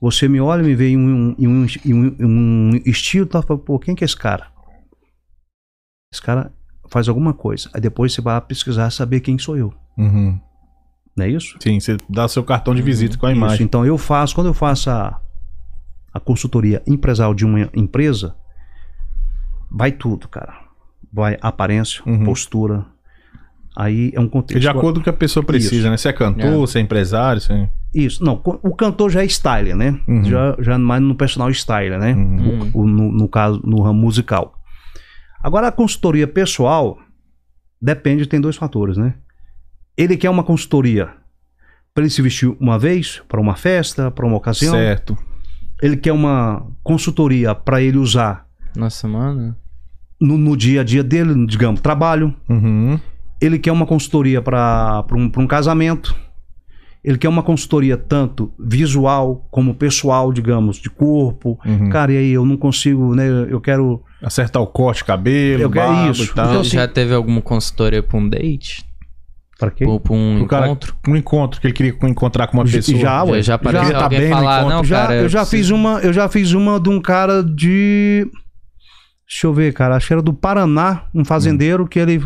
[0.00, 3.42] você me olha, me vê em um, em um, em um, em um estilo, tá?
[3.42, 4.46] Fala, Pô, quem que é esse cara?
[6.12, 6.52] Esse cara
[6.88, 7.68] faz alguma coisa.
[7.74, 9.72] Aí depois você vai pesquisar saber quem sou eu.
[9.98, 10.38] Uhum.
[11.16, 11.56] Não é isso?
[11.60, 13.38] Sim, você dá seu cartão de visita com a Isso.
[13.38, 13.64] imagem.
[13.64, 15.20] Então eu faço, quando eu faço a,
[16.12, 18.34] a consultoria empresarial de uma empresa,
[19.74, 20.54] vai tudo, cara.
[21.12, 22.24] Vai aparência, Uhum.
[22.24, 22.84] postura.
[23.76, 24.60] Aí é um contexto.
[24.60, 25.90] De acordo com o que a pessoa precisa, Isso.
[25.90, 25.96] né?
[25.96, 26.66] Se é cantor, É.
[26.66, 27.68] se é empresário, se é...
[27.92, 30.00] Isso, não, o cantor já é styler, né?
[30.06, 30.24] Uhum.
[30.24, 32.12] Já, já mais no personal styler, né?
[32.14, 32.70] Uhum.
[32.74, 34.54] O- o- no, no caso, no ramo musical.
[35.42, 36.98] Agora, a consultoria pessoal
[37.80, 39.14] depende, tem dois fatores, né?
[39.96, 41.10] Ele quer uma consultoria
[41.92, 44.72] para ele se vestir uma vez, para uma festa, para uma ocasião.
[44.74, 45.16] Certo.
[45.82, 48.46] Ele quer uma consultoria para ele usar
[48.76, 49.56] Na semana?
[50.24, 52.34] No, no dia a dia dele, digamos, trabalho.
[52.48, 52.98] Uhum.
[53.40, 56.14] Ele quer uma consultoria para um, pra um casamento.
[57.04, 61.58] Ele quer uma consultoria tanto visual como pessoal, digamos, de corpo.
[61.66, 61.90] Uhum.
[61.90, 63.24] Cara, e aí eu não consigo, né?
[63.50, 64.02] Eu quero.
[64.22, 66.24] Acertar o corte, cabelo, Eu quero barba isso.
[66.24, 66.46] e tal.
[66.46, 68.86] Então, assim, Já teve alguma consultoria pra um date?
[69.58, 69.84] Para quê?
[69.84, 70.96] Ou pra um O cara, encontro?
[71.06, 72.98] um encontro que ele queria encontrar com uma Já- pessoa.
[72.98, 73.34] já, ué.
[73.36, 74.76] já, já apareceu Já tá bem no falar, encontro.
[74.78, 77.42] não, já, cara, eu já preciso- fiz uma, eu já fiz uma de um cara
[77.44, 78.26] de
[79.26, 82.22] Deixa eu ver, cara, acho que era do Paraná, um fazendeiro que ele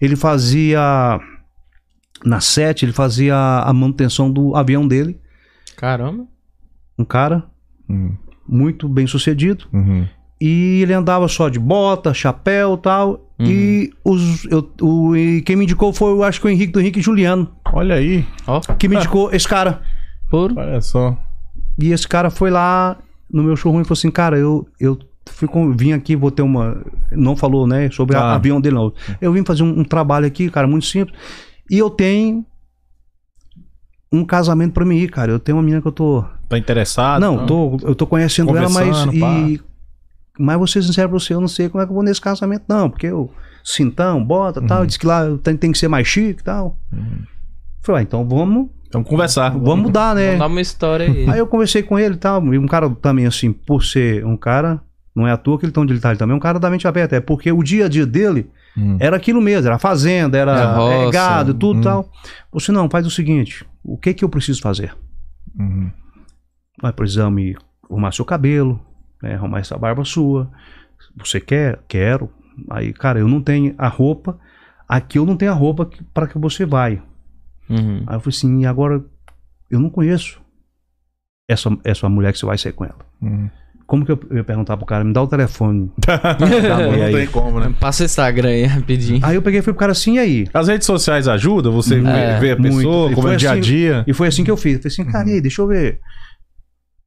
[0.00, 1.18] ele fazia
[2.24, 5.20] na sete, ele fazia a manutenção do avião dele.
[5.76, 6.26] Caramba.
[6.98, 7.44] Um cara
[7.88, 8.14] Uhum.
[8.46, 9.66] muito bem sucedido.
[9.72, 10.06] Uhum.
[10.40, 13.24] E ele andava só de bota, chapéu e tal.
[13.40, 16.80] E, os, eu, o, e quem me indicou foi, eu acho que o Henrique do
[16.80, 17.50] Henrique Juliano.
[17.72, 18.24] Olha aí.
[18.46, 19.80] Ó, Que me indicou esse cara.
[20.30, 20.54] puro.
[20.58, 21.16] Olha só.
[21.80, 22.96] E esse cara foi lá
[23.32, 24.98] no meu showroom e falou assim: Cara, eu, eu
[25.32, 26.82] fui com- vim aqui, vou ter uma.
[27.12, 27.90] Não falou, né?
[27.90, 28.34] Sobre o Ah.
[28.34, 28.92] avião dele, não.
[29.20, 31.16] Eu vim fazer um, um trabalho aqui, cara, muito simples.
[31.70, 32.44] E eu tenho
[34.12, 35.30] um casamento pra mim ir, cara.
[35.32, 36.24] Eu tenho uma menina que eu tô.
[36.48, 37.20] Tá interessado?
[37.20, 39.04] não, tô, eu tô conhecendo ela, mas.
[39.12, 39.60] E,
[40.38, 42.20] mas vou ser sincero pra você, eu não sei como é que eu vou nesse
[42.20, 42.88] casamento, não.
[42.88, 43.30] Porque eu.
[43.64, 44.86] Cintão, bota tal.
[44.86, 46.78] Diz que lá tem, tem que ser mais chique e tal.
[47.82, 49.50] Falei, ah, então vamos, Vamos conversar.
[49.50, 50.26] vamos mudar, né?
[50.28, 51.28] Vamos dar uma história aí.
[51.28, 54.38] Aí eu conversei com ele e tal, e um cara também, assim, por ser um
[54.38, 54.80] cara,
[55.18, 56.70] não é à toa que ele tá onde ele tá, também é um cara da
[56.70, 58.96] mente aberta, é porque o dia a dia dele Hum.
[59.00, 61.80] era aquilo mesmo, era fazenda, era É roça, é, gado, tudo hum.
[61.80, 62.12] e tal.
[62.52, 64.96] Você não, faz o seguinte, o que que eu preciso fazer?
[65.58, 65.90] Uhum.
[66.80, 67.58] Nós precisamos ir
[67.90, 68.80] arrumar seu cabelo,
[69.20, 70.48] né, arrumar essa barba sua,
[71.16, 71.80] você quer?
[71.88, 72.30] Quero.
[72.70, 74.38] Aí, cara, eu não tenho a roupa,
[74.88, 77.02] aqui eu não tenho a roupa para que você vai.
[77.68, 78.04] Uhum.
[78.06, 79.04] Aí eu falei assim, e agora
[79.70, 80.40] eu não conheço
[81.48, 82.98] essa, essa mulher que você vai sair com ela.
[83.20, 83.50] Uhum.
[83.88, 85.90] Como que eu ia perguntar pro cara, me dá o telefone.
[86.38, 87.12] não E aí?
[87.14, 87.72] tem como, né?
[87.80, 89.18] Passa o Instagram aí rapidinho.
[89.22, 90.46] Aí eu peguei e fui pro cara assim, e aí?
[90.52, 91.98] As redes sociais ajudam você É,
[92.38, 92.76] ver, ver a muito.
[92.76, 94.04] pessoa, como é foi o dia a assim- dia.
[94.06, 94.74] E foi assim que eu fiz.
[94.74, 96.00] Eu falei assim, cara, e aí, deixa eu ver.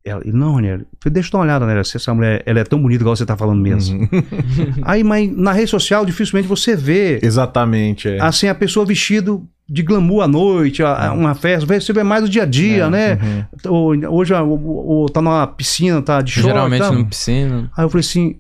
[0.03, 0.79] Ela, não, falei,
[1.11, 3.25] deixa eu dar uma olhada nela, se essa mulher ela é tão bonita igual você
[3.25, 3.99] tá falando mesmo.
[4.01, 4.09] Uhum.
[4.83, 8.19] Aí, mas na rede social, dificilmente você vê, Exatamente, é.
[8.21, 12.29] assim, a pessoa vestido de glamour à noite, a- uma festa, você vê mais o
[12.29, 13.19] dia a dia, É, né?
[13.65, 13.71] Uhum.
[14.03, 16.91] Ou, hoje ou- ou tá numa piscina, tá de short, Geralmente tá?
[16.91, 17.71] no piscina.
[17.77, 18.39] Aí eu falei assim,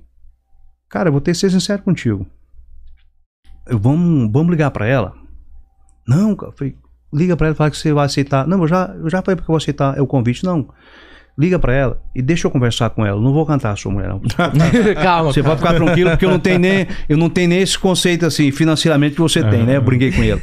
[0.89, 2.25] cara, eu vou ter que ser sincero contigo.
[3.67, 5.13] Eu, vamos, vamos ligar pra ela?
[6.07, 6.75] Não, cara, eu falei,
[7.13, 8.47] liga pra ela e fala que você vai aceitar.
[8.47, 10.43] Não, eu já, eu já falei porque eu vou aceitar é o convite.
[10.43, 10.67] Não,
[11.37, 13.19] liga pra ela e deixa eu conversar com ela.
[13.19, 14.21] Não vou cantar a sua mulher, não.
[15.01, 15.33] Calma.
[15.33, 18.25] Você pode ficar tranquilo porque eu não tenho nem, eu não tenho nem esse conceito
[18.25, 19.77] assim, financeiramente que você tem, né?
[19.77, 20.41] Eu brinquei com ele.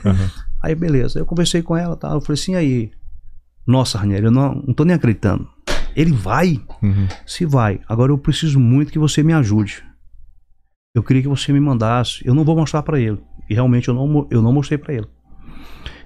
[0.63, 2.09] Aí beleza, eu conversei com ela, tá?
[2.09, 2.91] Eu falei assim, aí,
[3.67, 5.49] nossa, Ranieri, eu não, não tô nem acreditando.
[5.95, 6.61] Ele vai?
[6.83, 7.09] Uhum.
[7.27, 7.81] Se vai.
[7.89, 9.83] Agora eu preciso muito que você me ajude.
[10.95, 12.21] Eu queria que você me mandasse.
[12.25, 13.19] Eu não vou mostrar pra ele.
[13.49, 15.07] E realmente eu não, eu não mostrei pra ele.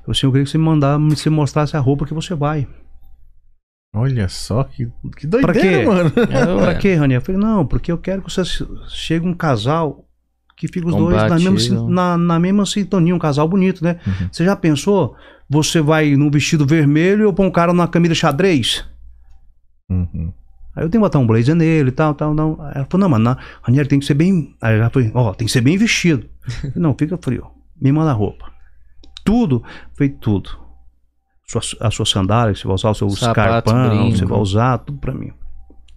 [0.06, 2.66] Eu, assim, eu queria que você me mandasse, você mostrasse a roupa que você vai.
[3.94, 4.86] Olha só que,
[5.16, 5.84] que Pra doideira, quê?
[5.86, 6.12] mano.
[6.16, 7.20] É, Pra quê, Ranieri?
[7.20, 8.42] Eu falei, não, porque eu quero que você
[8.88, 10.06] chegue um casal
[10.56, 13.98] que fique os dois na mesma, na, na mesma sintonia, um casal bonito, né?
[14.06, 14.28] Uhum.
[14.32, 15.14] Você já pensou?
[15.48, 18.82] Você vai num vestido vermelho e eu pôr um cara numa camisa xadrez?
[19.90, 20.32] Uhum.
[20.74, 22.30] Aí eu tenho que botar um blazer nele e tal, tal.
[22.62, 24.54] Aí ela falou, não, mano, na- Ranieri tem que ser bem.
[24.62, 26.26] Aí ela falou, ó, tem que ser bem vestido.
[26.64, 27.46] Eu falei, não, fica frio.
[27.78, 28.50] Me manda a roupa.
[29.22, 29.62] Tudo,
[29.94, 30.50] feito tudo.
[31.60, 34.16] Sua, a sua sandália, você vai usar o seu Sapato, escarpão, brinco.
[34.16, 35.30] você vai usar, tudo pra mim.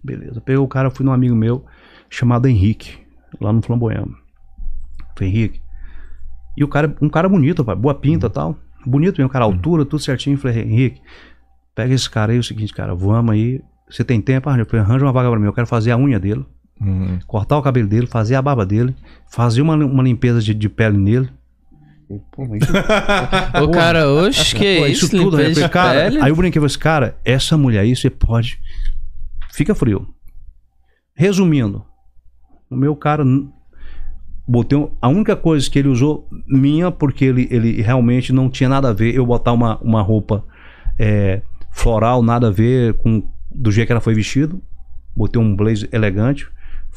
[0.04, 0.40] Beleza.
[0.40, 1.64] Peguei o cara, fui num amigo meu
[2.10, 2.98] chamado Henrique,
[3.40, 4.08] lá no Flamboyant.
[5.16, 5.60] Falei, Henrique.
[6.56, 8.56] E o cara, um cara bonito, pai, boa pinta e tal.
[8.84, 10.36] Bonito mesmo, cara, altura, tudo certinho.
[10.38, 11.00] Falei, Henrique,
[11.74, 13.60] pega esse cara aí, é o seguinte, cara, vamos aí.
[13.90, 14.50] Você tem tempo?
[14.50, 15.46] Falei, arranja uma vaga pra mim.
[15.46, 16.44] Eu quero fazer a unha dele,
[16.78, 17.18] Uhum.
[17.26, 18.94] cortar o cabelo dele, fazer a barba dele,
[19.30, 21.30] fazer uma, uma limpeza de, de pele nele.
[22.30, 22.72] Pô, mas isso-
[23.64, 25.06] O cara, oxe, que isso?
[25.06, 26.20] isso tudo, de cara, pele?
[26.20, 28.58] aí eu brinquei com esse cara, essa mulher aí você pode.
[29.52, 30.06] Fica frio.
[31.14, 31.84] Resumindo,
[32.70, 33.24] o meu cara.
[34.48, 38.68] Botei um- a única coisa que ele usou minha, porque ele, ele realmente não tinha
[38.68, 40.44] nada a ver eu botar uma, uma roupa
[40.98, 41.42] é,
[41.72, 44.62] floral, nada a ver com do jeito que ela foi vestido.
[45.16, 46.46] Botei um blazer elegante,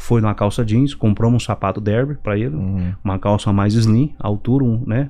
[0.01, 2.93] foi numa calça jeans, compramos um sapato derby pra ele, Uhum.
[3.03, 5.09] uma calça mais slim, altura, um, né?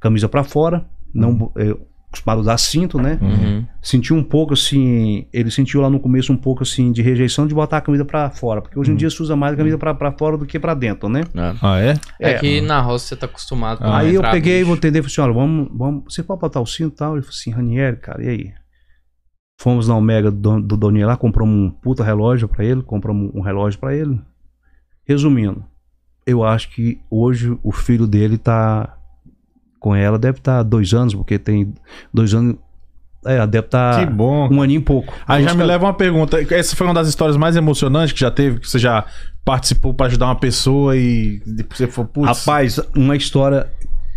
[0.00, 1.74] Camisa pra fora, não é,
[2.08, 3.18] acostumado a usar cinto, né?
[3.22, 3.64] Uhum.
[3.80, 7.54] Sentiu um pouco assim, ele sentiu lá no começo um pouco assim de rejeição de
[7.54, 9.94] botar a camisa pra fora, porque hoje em dia se usa mais a camisa pra,
[9.94, 11.22] pra fora do que pra dentro, né?
[11.34, 11.54] É.
[11.62, 11.94] Ah, é?
[12.20, 12.38] É É.
[12.38, 14.66] que na roça você tá acostumado com Aí eu entrar peguei, bicho.
[14.66, 17.12] vou entender, falei assim, olha, vamos, vamos, você pode botar o cinto e tal?
[17.14, 18.52] Ele falou assim, Ranieri, cara, e aí?
[19.62, 23.78] Fomos na Omega do, do lá, compramos um puta relógio pra ele, compramos um relógio
[23.78, 24.20] pra ele.
[25.06, 25.64] Resumindo,
[26.26, 28.96] eu acho que hoje o filho dele tá
[29.78, 31.72] com ela, deve estar dois anos, porque tem
[32.12, 32.56] dois anos,
[33.24, 34.52] é, deve estar Que bom.
[34.52, 35.14] um aninho e pouco.
[35.28, 36.38] Aí já me leva uma pergunta.
[36.52, 39.06] Essa foi uma das histórias mais emocionantes que já teve, que você já
[39.44, 42.26] participou pra ajudar uma pessoa e depois você falou, putz.
[42.40, 43.70] Rapaz, uma história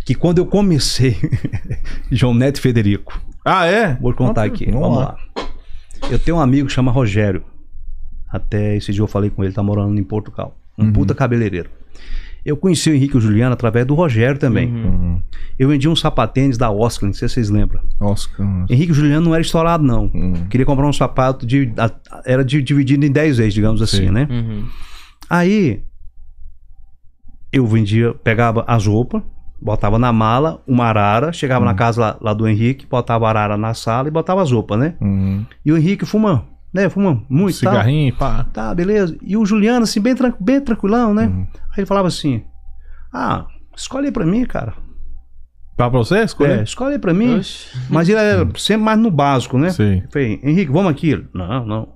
[0.04, 1.16] que quando eu comecei,
[2.10, 3.16] João Neto e Federico,
[3.48, 3.94] Ah, é?
[3.94, 4.68] Vou contar aqui.
[4.70, 5.16] Vamos lá.
[6.10, 7.44] Eu tenho um amigo que chama Rogério.
[8.28, 10.58] Até esse dia eu falei com ele, tá morando em Portugal.
[10.76, 11.70] Um puta cabeleireiro.
[12.44, 14.68] Eu conheci o Henrique e o Juliano através do Rogério também.
[14.72, 14.84] Uhum.
[14.86, 15.22] Uhum.
[15.58, 17.80] Eu vendia um sapatênis da Oscar, não sei se vocês lembram.
[18.00, 18.46] Oscar.
[18.68, 20.10] Henrique e o Juliano não era estourado, não.
[20.14, 20.46] Uhum.
[20.48, 21.90] Queria comprar um sapato, de, a-
[22.24, 24.10] era de- dividido em 10 vezes, digamos assim, Sim.
[24.10, 24.28] né?
[24.30, 24.66] Uhum.
[25.30, 25.82] Aí
[27.52, 29.22] eu vendia, pegava as roupas,
[29.60, 31.68] botava na mala, uma arara, chegava Hum.
[31.68, 34.78] na casa lá, lá do Henrique, botava a arara na sala e botava as roupas,
[34.78, 34.94] né?
[35.00, 35.44] Uhum.
[35.64, 36.88] E o Henrique fumando, né?
[36.88, 37.70] Fumando muito, tá?
[37.70, 38.44] Cigarrinho, pá.
[38.52, 39.16] Tá, beleza.
[39.22, 41.26] E o Juliano, assim, bem, tran- bem tranquilão, né?
[41.26, 41.46] Uhum.
[41.70, 42.42] Aí ele falava assim:
[43.12, 43.46] Ah,
[43.76, 44.74] escolhe aí pra mim, cara.
[45.76, 46.62] Pra você É, escolher?
[46.62, 47.36] escolhe aí pra mim.
[47.36, 47.68] Oxe.
[47.90, 49.68] Mas ele era sempre mais no básico, né?
[49.68, 51.10] Eu falei, Henrique, vamos aqui?
[51.10, 51.88] Ele, não, não.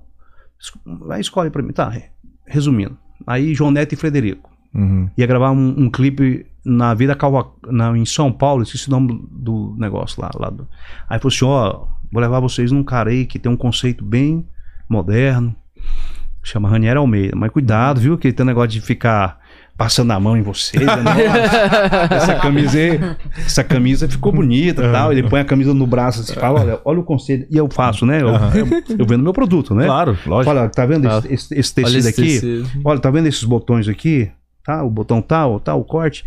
[0.59, 0.71] Es-
[1.07, 1.73] Vai, escolhe pra mim.
[1.73, 2.11] Tá, re-
[2.45, 2.95] resumindo.
[3.25, 4.49] Aí, João Neto e Frederico.
[4.73, 5.09] Uhum.
[5.17, 9.19] Ia gravar um, um clipe na Vida Calva, na, em São Paulo, esqueci o nome
[9.31, 10.29] do negócio lá.
[10.37, 10.67] lá do...
[11.09, 14.45] Aí falou assim: ó, vou levar vocês num cara aí que tem um conceito bem
[14.89, 15.55] moderno.
[16.43, 17.35] Chama Ranieri Almeida.
[17.35, 18.17] Mas cuidado, viu?
[18.17, 19.39] Que tem um negócio de ficar
[19.77, 20.83] passando a mão em vocês.
[20.85, 20.93] né?
[22.11, 22.77] Essa camisa
[23.37, 25.11] essa camisa ficou bonita e tal.
[25.11, 27.47] Ele põe a camisa no braço assim, fala: olha, olha o conceito.
[27.51, 28.21] E eu faço, né?
[28.21, 29.85] Eu, eu, eu vendo meu produto, né?
[29.85, 30.55] Claro, lógico.
[30.55, 31.19] Olha, tá vendo Ah.
[31.29, 32.33] esse, esse- esse Olha tecido esse aqui?
[32.33, 32.81] tecido.
[32.85, 34.31] Olha, tá vendo esses botões aqui?
[34.63, 36.23] Tá, o botão tal, tal, o corte.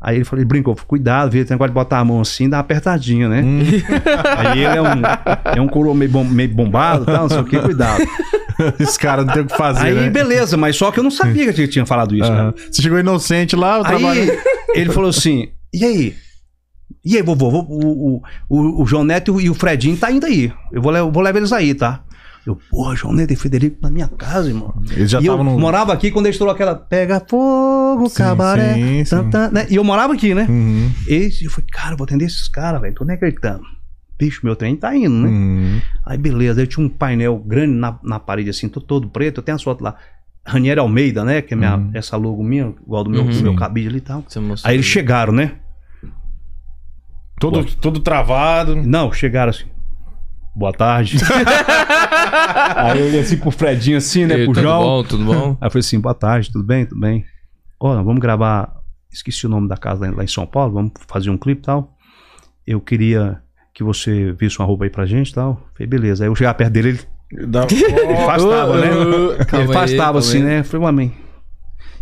[0.00, 1.44] Aí ele falou, ele brincou, cuidado, viu?
[1.44, 3.40] Tem negócio de botar a mão assim, dá uma apertadinha, né?
[3.40, 3.60] Hum.
[4.36, 7.44] Aí ele é um, é um coroa meio, bom- meio bombado, tal, não sei o
[7.44, 8.02] que, cuidado.
[8.80, 10.10] Esse cara não tem o que fazer, Aí, né?
[10.10, 12.52] beleza, mas só que eu não sabia que ele tinha falado isso, né?
[12.70, 14.20] Você chegou inocente lá, o trabalho...
[14.22, 14.38] Aí
[14.74, 16.14] ele falou assim, e aí?
[17.04, 20.52] E aí, vovô, o, o, o, o João Neto e o Fredinho tá indo aí.
[20.72, 22.00] Eu vou, le- vou levar eles aí, tá?
[22.46, 24.74] Eu, porra, João Neto e Frederico na minha casa, irmão.
[24.90, 25.58] Eles já e eu estavam no...
[25.60, 28.74] morava aqui quando ele estourou aquela Pega fogo, Sim, cabaré.
[28.74, 29.66] sim, tan, tan, né?
[29.70, 30.46] E eu morava aqui, né?
[30.48, 30.90] Uhum.
[31.08, 32.94] E eu falei, cara, eu vou atender esses caras, velho.
[32.94, 33.62] Tô nem acreditando.
[34.18, 35.28] Bicho, meu trem tá indo, né?
[35.28, 35.80] Uhum.
[36.06, 39.38] Aí beleza, aí tinha um painel grande na, na parede, assim, to- todo preto.
[39.38, 39.96] Eu tenho as fotos lá.
[40.44, 41.42] Ranieri Almeida, né?
[41.42, 41.90] Que é minha, Uhum.
[41.94, 43.30] essa logo minha, igual do meu, Uhum.
[43.30, 44.24] do meu cabide ali e tal.
[44.64, 45.52] Aí eles chegaram, né?
[47.38, 48.76] Todo, todo travado.
[48.76, 49.64] Não, chegaram assim.
[50.54, 51.16] Boa tarde.
[52.76, 54.34] aí eu olhei assim pro Fredinho, assim, né?
[54.34, 54.82] E aí, pro tudo João.
[54.82, 55.56] bom, tudo bom?
[55.60, 56.84] Aí eu falei assim, boa tarde, tudo bem?
[56.84, 57.24] Tudo bem?
[57.80, 58.70] Ó, vamos gravar,
[59.10, 61.96] esqueci o nome da casa lá, em São Paulo, vamos fazer um clipe e tal.
[62.66, 63.40] Eu queria
[63.74, 65.66] que você visse uma roupa aí pra gente e tal.
[65.74, 66.24] Falei, beleza.
[66.24, 67.00] Aí eu chegava perto dele, ele,
[67.40, 69.44] ele afastava, né?
[69.46, 70.42] Calma ele afastava assim, aí.
[70.44, 70.62] né?
[70.62, 71.12] Falei, amém.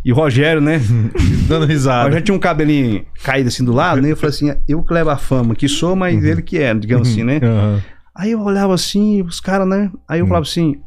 [0.05, 0.81] E o Rogério, né?
[1.47, 2.11] Dando Eu risada.
[2.11, 4.11] já tinha um cabelinho caído assim do lado, né?
[4.11, 7.09] Eu falei assim, eu que levo a fama, que sou, mas ele que é, digamos
[7.09, 7.39] assim, né?
[7.43, 7.83] Aham.
[8.21, 9.91] Aí eu olhava assim, os caras, né?
[10.07, 10.79] Aí eu falava assim,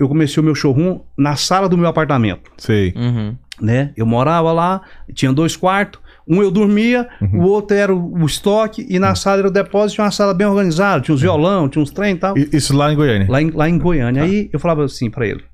[0.00, 2.92] eu comecei o meu showroom na sala do meu apartamento, Sei.
[2.96, 3.36] Uhum.
[3.60, 3.92] né?
[3.96, 4.80] Eu morava lá,
[5.14, 9.46] tinha dois quartos, um eu dormia, o outro era o, estoque, e na sala era
[9.46, 12.34] o depósito, tinha uma sala bem organizada, tinha uns violão, tinha uns trem e tal,
[12.36, 13.28] Isso lá em Goiânia.
[13.30, 14.24] lá em, lá em Goiânia.
[14.24, 15.44] Aí eu falava assim pra ele,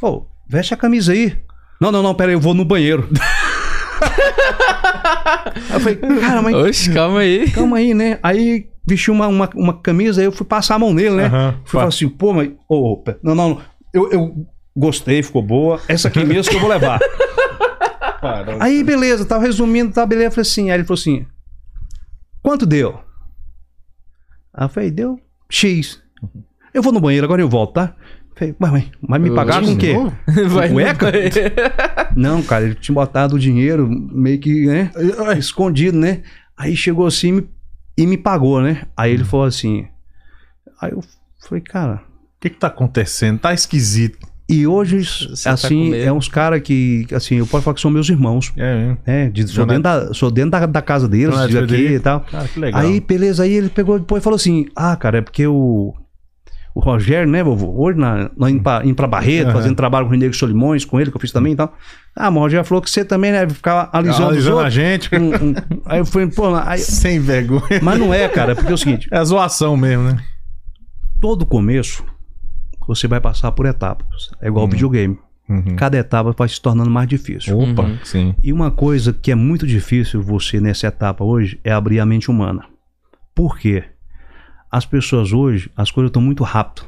[0.00, 1.36] pô, veste a camisa aí.
[1.78, 3.06] Não, não, não, pera aí, eu vou no banheiro.
[5.68, 7.50] aí eu falei, cara, mas Oxe, calma aí.
[7.50, 8.18] calma aí, né?
[8.22, 11.26] Aí vesti uma, uma, uma camisa, aí eu fui passar a mão nele, né?
[11.26, 11.54] Aham.
[11.64, 12.48] Fui falar assim, pô, mas.
[13.04, 13.60] Pe- não, não, não.
[13.92, 14.46] Eu, eu
[14.76, 15.80] gostei, ficou boa.
[15.88, 16.98] Essa aqui mesmo que eu vou levar.
[18.60, 20.26] aí, beleza, tava resumindo, tá, beleza.
[20.28, 21.26] Eu falei assim, aí ele falou assim:
[22.42, 22.98] quanto deu?
[24.54, 26.02] Aí eu falei, deu X.
[26.72, 27.94] Eu vou no banheiro, agora eu volto, tá?
[28.34, 29.94] Falei, mas, mas, mas me pagaram com o quê?
[30.48, 31.10] Vai Cueca?
[32.14, 34.90] Não, cara, ele tinha botado o dinheiro meio que, né?
[35.38, 36.22] Escondido, né?
[36.56, 37.48] Aí chegou assim me-
[37.96, 38.82] e me pagou, né?
[38.96, 39.86] Aí ele falou assim.
[40.80, 41.02] Aí eu
[41.46, 42.02] falei, cara.
[42.36, 43.38] O que que tá acontecendo?
[43.38, 44.18] Tá esquisito.
[44.48, 46.04] E hoje, Você tá assim, medo?
[46.08, 48.52] é uns caras que, assim, eu posso falar que são meus irmãos.
[48.56, 48.98] É, mesmo.
[49.04, 49.28] né?
[49.28, 52.20] De, sou, dentro da, sou dentro da, da casa deles, de aqui e tal.
[52.20, 52.80] Cara, que legal.
[52.80, 55.94] Aí, beleza, aí ele pegou depois e falou assim: Ah, cara, é porque o.
[56.76, 57.72] O Rogério, né, vovô?
[57.86, 59.52] Hoje na, nós indo pra, indo pra Barreto, Aham.
[59.54, 61.72] fazendo trabalho com o Renegro Solimões, com ele, que eu fiz também e tal.
[62.14, 65.08] Ah, mas o Rogério falou que você também, né, ficava alisando, os Alisando a gente.
[65.16, 65.54] Um- um-
[65.86, 67.80] aí eu falei, pô, aí- Sem vergonha.
[67.82, 70.18] mas não é, cara, porque é o seguinte: É a zoação mesmo, né?
[71.18, 72.04] todo começo
[72.86, 74.28] você vai passar por etapas.
[74.40, 75.18] É igual videogame.
[75.48, 75.76] Uhum.
[75.76, 77.58] Cada etapa vai se tornando mais difícil.
[77.58, 77.98] Opa, Uhum.
[78.04, 78.34] sim.
[78.44, 82.30] E uma coisa que é muito difícil você nessa etapa hoje é abrir a mente
[82.30, 82.64] humana.
[83.34, 83.84] Por quê?
[84.70, 86.84] As pessoas hoje, as coisas estão muito rápido.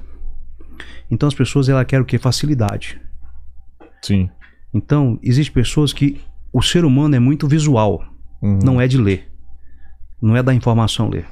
[1.10, 2.18] Então as pessoas ela querem o quê?
[2.18, 3.00] Facilidade.
[4.02, 4.28] Sim.
[4.74, 6.20] Então, existem pessoas que
[6.52, 8.04] o ser humano é muito visual,
[8.42, 8.58] Uhum.
[8.62, 9.28] não é de ler.
[10.20, 11.26] Não é da informação ler.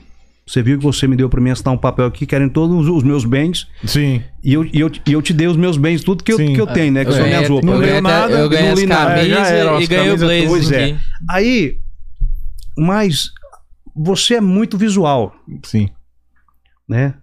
[0.48, 3.02] Você viu que você me deu para mim assinar um papel aqui querendo todos os
[3.02, 4.23] meus bens Sim.
[4.44, 6.55] e eu, e eu, e eu te dei os meus bens, tudo que eu, Sim.
[6.55, 7.05] que eu tenho, né?
[7.05, 7.66] Que Eu são ganhei, minhas roupas.
[7.66, 9.14] não eu ganhei, nada, eu ganhei não as li nada.
[9.16, 10.97] camisas era, e ganhei o blazer Pois é.
[11.28, 11.78] Aí,
[12.78, 13.31] mas
[13.94, 15.89] você é muito visual, Sim.
[16.88, 17.14] Né?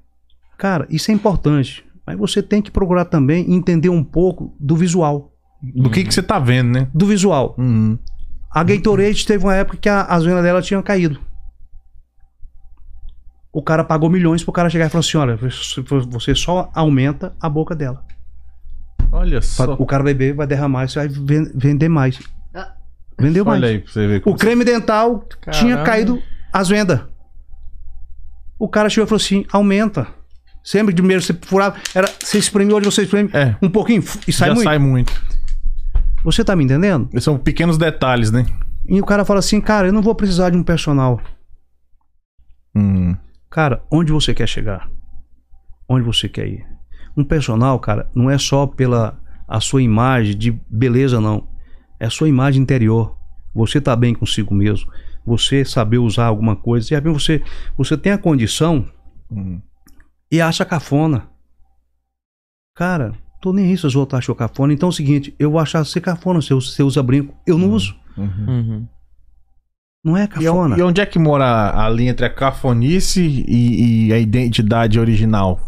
[0.57, 1.85] Cara, isso é importante.
[2.05, 5.33] Mas você tem que procurar também entender um pouco do visual.
[5.61, 6.87] Do que, que você tá vendo, né?
[6.93, 7.55] do visual.
[7.57, 7.97] Uhum.
[8.51, 11.19] A Gatorade teve uma época que a- as vendas dela tinham caído.
[13.51, 15.37] O cara pagou milhões pro cara chegar e falar assim: olha,
[16.09, 18.03] você só aumenta a boca dela.
[19.11, 19.73] Olha só.
[19.75, 22.19] O cara beber, vai derramar, você vai ven- vender mais.
[22.53, 22.73] Ah.
[23.19, 23.61] Vendeu mais.
[23.61, 24.21] Olha aí pra você ver.
[24.25, 25.83] O creme dental tinha Caramba.
[25.83, 26.21] caído
[26.51, 27.01] as vendas.
[28.59, 30.07] O cara chegou e falou assim: aumenta.
[30.63, 33.53] Sempre de primeiro você furava, era, você espreme, hoje você espreme É.
[33.61, 34.63] um pouquinho e sai Já muito.
[34.63, 35.13] sai muito.
[36.23, 37.09] Você tá me entendendo?
[37.21, 38.45] São pequenos detalhes, né?
[38.87, 41.19] E o cara fala assim: cara, eu não vou precisar de um personal.
[42.75, 43.15] Uhum.
[43.49, 44.89] Cara, onde você quer chegar?
[45.87, 46.65] Onde você quer ir?
[47.15, 51.47] Um personal, cara, não é só pela a sua imagem de beleza, não.
[51.99, 53.15] É a sua imagem interior.
[53.53, 54.89] Você tá bem consigo mesmo.
[55.25, 56.93] Você saber usar alguma coisa.
[56.95, 57.41] E você,
[57.77, 58.85] você tem a condição
[59.31, 59.61] Uhum.
[60.31, 61.27] e acha cafona.
[62.75, 64.73] Cara, tô nem aí se os outros acham cafona.
[64.73, 67.35] Então é o seguinte, eu vou achar você cafona se você usa brinco.
[67.45, 67.95] Eu não uso.
[68.17, 68.45] Uhum.
[68.47, 68.87] Uhum.
[70.03, 70.75] Não é E, cafona.
[70.75, 74.99] on- e onde é que mora a linha entre a cafonice e, e a identidade
[74.99, 75.59] original?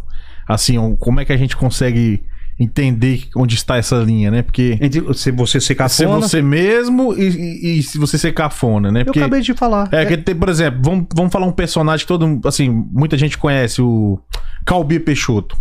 [0.48, 2.23] Assim, como é que a gente consegue
[2.60, 4.41] entender onde está essa linha, né?
[4.41, 6.22] Porque Entre se você ser ser cafona.
[6.27, 9.02] você mesmo e, e- e se você ser cafona, né?
[9.02, 9.90] Eu Porque acabei de falar.
[9.91, 13.38] é que tem, por exemplo, vamos, vamos falar um personagem que todo, assim, muita gente
[13.38, 14.19] conhece, o
[14.65, 15.57] Calbi Peixoto.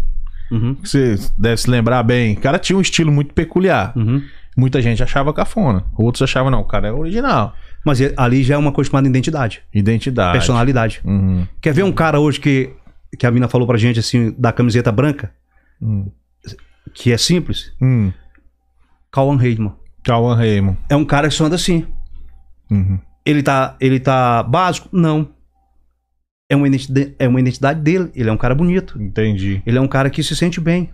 [0.53, 2.35] Uhum, Você deve se lembrar bem.
[2.35, 3.93] O cara tinha um estilo muito peculiar.
[3.97, 4.23] uhum.
[4.57, 5.85] Muita gente achava cafona.
[5.99, 7.55] Outros achavam, não, o cara é original.
[7.85, 10.33] Mas é- ali já é uma coisa chamada identidade, Identidade.
[10.33, 11.01] personalidade.
[11.05, 11.45] Uhum.
[11.61, 12.71] Quer ver um cara hoje que,
[13.19, 15.33] que a mina falou pra gente assim, da camiseta branca,
[15.83, 16.07] Hum.
[16.93, 17.73] Que é simples?
[17.81, 18.12] Hum.
[19.11, 19.73] Cauan Reidman.
[20.02, 20.77] Cauã Raymond.
[20.89, 21.86] É um cara que só anda assim.
[22.70, 22.98] Uhum.
[23.24, 24.89] Ele tá, ele tá básico?
[24.93, 25.31] Não.
[26.51, 28.11] É uma, identidade, é uma identidade dele.
[28.15, 29.01] Ele é um cara bonito.
[29.01, 29.62] Entendi.
[29.65, 30.90] Ele é um cara que se sente bem.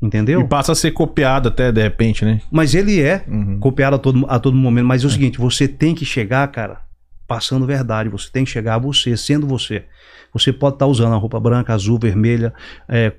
[0.00, 0.40] Entendeu?
[0.40, 2.40] E passa a ser copiado até, de repente, né?
[2.50, 3.58] Mas ele é Uhum.
[3.58, 4.86] copiado a todo, a todo momento.
[4.86, 6.80] Mas é o seguinte, você tem que chegar, cara,
[7.26, 8.08] passando verdade.
[8.08, 9.84] Você tem que chegar a você, sendo você.
[10.32, 12.52] Você pode estar usando a roupa branca, azul, vermelha.
[12.88, 13.12] é,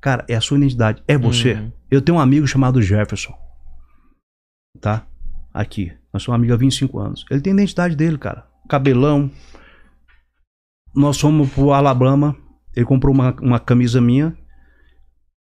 [0.00, 1.02] cara, é a sua identidade.
[1.06, 1.54] É você.
[1.54, 1.72] Uhum.
[1.90, 3.34] Eu tenho um amigo chamado Jefferson.
[4.80, 5.06] Tá?
[5.52, 5.92] Aqui.
[6.12, 7.24] Nós somos amigos há 25 anos.
[7.30, 8.46] Ele tem a identidade dele, cara.
[8.68, 9.30] Cabelão.
[10.94, 12.36] Nós fomos pro Alabama.
[12.74, 14.36] Ele comprou uma, uma camisa minha.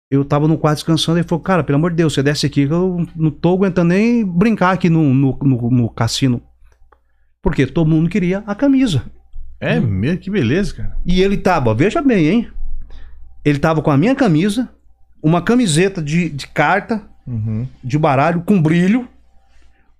[0.09, 1.17] Eu tava no quarto descansando.
[1.17, 3.89] Ele falou: Cara, pelo amor de Deus, você desce aqui que eu não tô aguentando
[3.89, 6.41] nem brincar aqui no, no, no, no cassino.
[7.41, 9.03] Porque todo mundo queria a camisa.
[9.59, 10.97] É mesmo, que beleza, cara.
[11.05, 12.51] E ele tava, veja bem, hein?
[13.43, 14.69] Ele tava com a minha camisa,
[15.21, 17.65] uma camiseta de, de carta, Uhum.
[17.81, 19.07] de baralho, com brilho,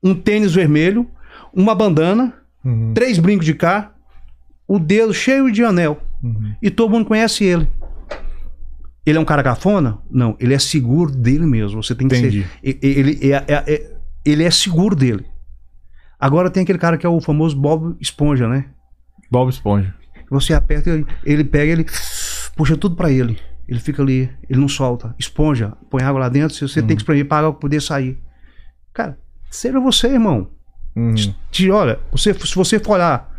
[0.03, 1.09] um tênis vermelho,
[1.53, 2.33] uma bandana,
[2.65, 2.93] Uhum.
[2.93, 3.91] três brincos de cá,
[4.67, 6.01] o dedo cheio de anel.
[6.21, 6.53] Uhum.
[6.61, 7.69] E todo mundo conhece ele.
[9.05, 9.99] Ele é um cara cafona?
[10.09, 11.83] Não, ele é seguro dele mesmo.
[11.83, 12.43] Você tem que Entendi.
[12.61, 12.79] ser.
[12.81, 13.91] Ele é, é- é-
[14.25, 15.25] ele é seguro dele.
[16.19, 18.65] Agora tem aquele cara que é o famoso Bob Esponja, né?
[19.29, 19.93] Bob Esponja.
[20.29, 21.85] Você aperta, ele, ele pega, ele
[22.55, 23.39] puxa tudo pra ele.
[23.67, 25.15] Ele fica ali, ele não solta.
[25.17, 28.17] Esponja, põe água lá dentro, você tem que espremer pra água poder sair.
[28.93, 29.17] Cara,
[29.49, 30.49] seja você, irmão.
[30.95, 31.15] Uhum.
[31.49, 33.33] Te, olha, você, se você for olhar,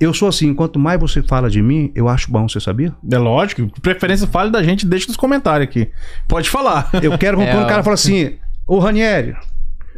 [0.00, 2.94] eu sou assim, quanto mais você fala de mim, eu acho bom, você sabia?
[3.10, 5.90] É lógico, de preferência fale da gente, deixa nos comentários aqui.
[6.28, 6.90] Pode falar.
[7.02, 9.36] Eu quero É, quando o cara fala assim, ô Ranieri,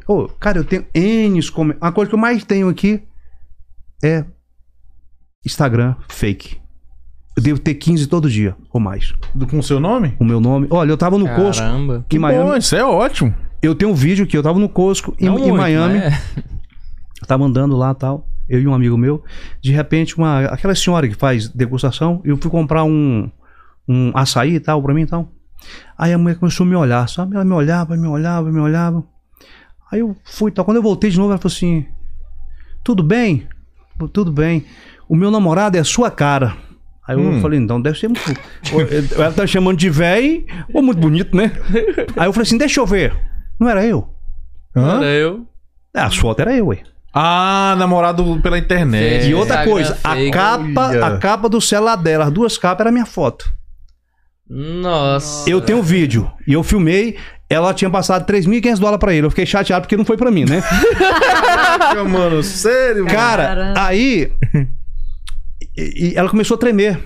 [0.07, 1.89] ô, cara, eu tenho N comentários.
[1.89, 3.03] A coisa que eu mais tenho aqui
[4.05, 4.25] é
[5.45, 6.62] Instagram fake.
[7.37, 9.15] Eu devo ter 15 todo dia, ou mais.
[9.35, 10.15] Do- Com o seu nome?
[10.21, 10.67] O meu nome.
[10.71, 12.05] Olha, eu tava no Cosco, Caramba.
[12.13, 12.51] em Miami.
[12.51, 13.35] Bom, isso é ótimo.
[13.63, 15.99] Eu tenho um vídeo que eu tava no Cosco, em, Não em muito, Miami.
[15.99, 16.09] é.
[17.21, 18.27] Eu tava andando lá tal.
[18.49, 19.23] Eu e um amigo meu.
[19.63, 23.31] De repente, uma, aquela senhora que faz degustação, eu fui comprar um,
[23.89, 25.33] um açaí e tal pra mim e tal.
[25.97, 27.35] Aí a mulher começou a me olhar, sabe?
[27.37, 29.03] Ela me olhava, me olhava, me olhava.
[29.91, 30.65] Aí eu fui tal.
[30.65, 31.87] Quando eu voltei de novo, ela falou assim:
[32.85, 33.47] Tudo bem?
[34.13, 34.65] Tudo bem.
[35.09, 36.57] O meu namorado é a sua cara.
[37.07, 37.41] Aí eu Hum.
[37.41, 38.23] falei, então deve ser muito.
[38.73, 38.81] Ou
[39.25, 41.51] ela tá chamando de véi ou muito bonito, né?
[42.17, 43.13] Aí eu falei assim: deixa eu ver.
[43.59, 44.09] Não era eu?
[44.75, 44.99] Hã?
[44.99, 45.47] Era eu.
[45.95, 46.79] É, as fotos era eu, ué.
[47.13, 49.29] Ah, namorado pela internet.
[49.29, 52.93] E outra Instagram coisa, a capa, a capa do celular dela, as duas capas era
[52.93, 53.45] minha foto.
[54.49, 55.49] Nossa.
[55.49, 57.17] Eu tenho vídeo e eu filmei,
[57.51, 59.27] ela tinha passado 3.500 dólares pra ele.
[59.27, 60.63] Eu fiquei chateado porque não foi pra mim, né?
[60.99, 63.15] Caraca, mano, sério, mano.
[63.17, 63.81] Cara, Caramba.
[63.87, 64.33] aí
[65.83, 67.01] e, e ela começou a tremer.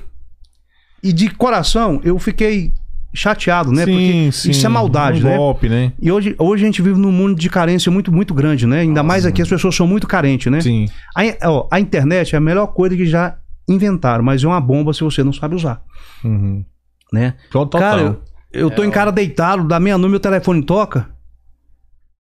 [1.03, 2.73] E de coração eu fiquei
[3.15, 3.87] chateado, né?
[3.87, 5.37] porque isso é maldade, um né?
[5.37, 5.93] golpe, né?
[6.01, 8.81] E hoje, hoje a gente vive num mundo de carência muito, muito grande, né?
[8.81, 10.61] Ainda mais aqui as pessoas são muito carentes, né?
[10.61, 10.87] Sim.
[11.17, 13.39] A, ó, a internet é a melhor coisa que já
[13.69, 15.83] inventaram, mas é uma bomba se você não sabe usar,
[16.23, 16.65] Uhum.
[17.13, 17.35] né?
[17.51, 17.81] Total.
[17.81, 18.21] Cara, eu,
[18.53, 21.09] eu tô É, em cara deitado, da meia-noite meu telefone toca.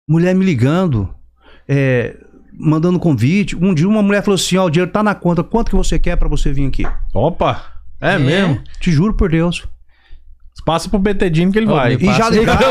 [0.08, 1.08] mulher me ligando,
[1.68, 2.16] é,
[2.60, 3.56] mandando convite.
[3.56, 5.98] Um dia uma mulher falou assim: Ó, o dinheiro tá na conta, quanto que você
[5.98, 6.84] quer pra você vir aqui?
[7.14, 7.62] Opa!
[8.00, 8.18] É, É?
[8.18, 8.60] mesmo?
[8.80, 9.66] Te juro por Deus.
[10.66, 11.94] Passa pro BTDino que ele Ô, vai.
[11.94, 12.68] E já ligaram-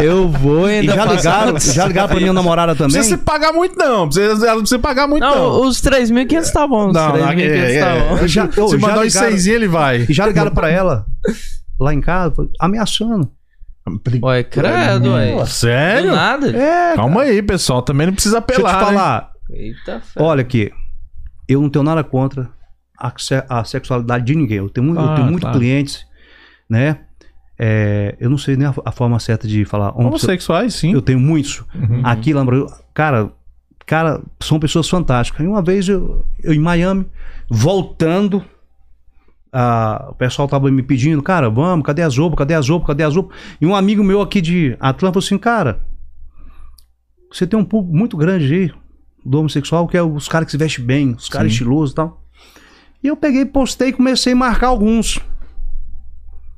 [0.00, 1.16] Eu vou E ainda já passar
[1.46, 2.92] ligaram, já ligaram pra minha namorada Não também.
[2.94, 3.98] precisa se pagar muito, não.
[4.00, 5.34] Não precisa, ela não precisa pagar muito, não.
[5.34, 6.88] Não, os 3.500 tá bom.
[6.88, 8.16] Os Não, não, 3.500 é, tá é, bom.
[8.16, 8.28] é.
[8.28, 10.06] Já- Se já mandar uns ligaram- seisinho, ele vai.
[10.08, 11.04] E já ligaram pra ela
[11.78, 13.30] lá em casa, ameaçando.
[14.22, 15.44] Ué, credo, ué.
[15.46, 16.10] Sério?
[16.10, 16.56] Do nada?
[16.56, 17.82] É, Calma aí, pessoal.
[17.82, 18.98] Também não precisa deixa eu apelar, te né?
[18.98, 19.32] falar.
[19.50, 20.22] Eita fé.
[20.22, 20.70] Olha aqui,
[21.48, 22.48] eu não tenho nada contra
[22.96, 23.12] a,
[23.48, 24.58] a sexualidade de ninguém.
[24.58, 25.58] Eu tenho, mu- eu Ah, tenho muitos claro.
[25.58, 26.06] clientes,
[26.70, 27.00] né?
[27.58, 29.90] É, eu não sei nem a, a forma certa de falar.
[29.90, 30.92] homosse- Homossexuais, sim.
[30.94, 31.62] Eu tenho muitos.
[31.74, 32.00] Uhum.
[32.04, 33.30] Aqui Brasil, cara,
[33.84, 35.44] cara, são pessoas fantásticas.
[35.44, 37.04] E uma vez eu, eu em Miami,
[37.50, 38.42] voltando,
[39.52, 43.02] a- o pessoal tava me pedindo, cara, vamos, cadê as roupas, cadê as roupas, cadê
[43.04, 43.36] as roupas?
[43.60, 45.80] E um amigo meu aqui de Atlanta falou assim, cara,
[47.30, 48.72] você tem um público muito grande aí
[49.24, 52.22] do homossexual, que é os caras que se vestem bem, os caras estilosos e tal.
[53.02, 55.20] E eu peguei, postei e comecei a marcar alguns.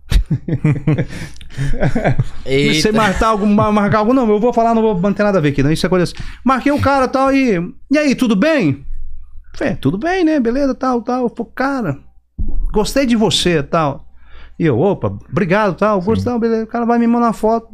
[2.44, 5.38] Comecei a marcar algum, ma- marcar algum, não, eu vou falar, não vou manter nada
[5.38, 6.14] a ver aqui, não, isso é coisa assim.
[6.44, 7.72] Marquei o cara tal e.
[7.90, 8.84] E aí, tudo bem?
[9.54, 10.40] Falei, tudo bem, né?
[10.40, 11.22] Beleza, tal, tal.
[11.22, 11.98] Eu falei, cara,
[12.74, 14.04] gostei de você tal.
[14.58, 16.64] E eu, opa, obrigado, tal, gostei, beleza.
[16.64, 17.68] O cara vai me mandar foto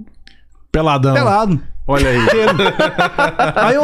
[0.71, 1.15] Peladão.
[1.15, 1.61] pelado.
[1.87, 2.19] Olha aí.
[3.57, 3.83] Aí eu.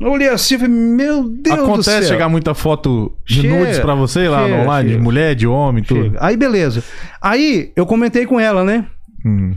[0.00, 2.08] Eu olhei assim e falei, meu Deus do Acontece céu.
[2.08, 5.46] chegar muita foto de Chega, nudes pra você lá no chega, online, de mulher, de
[5.46, 6.04] homem, tudo.
[6.04, 6.18] Chega.
[6.20, 6.82] Aí beleza.
[7.22, 8.86] Aí eu comentei com ela, né?
[9.24, 9.54] Hum.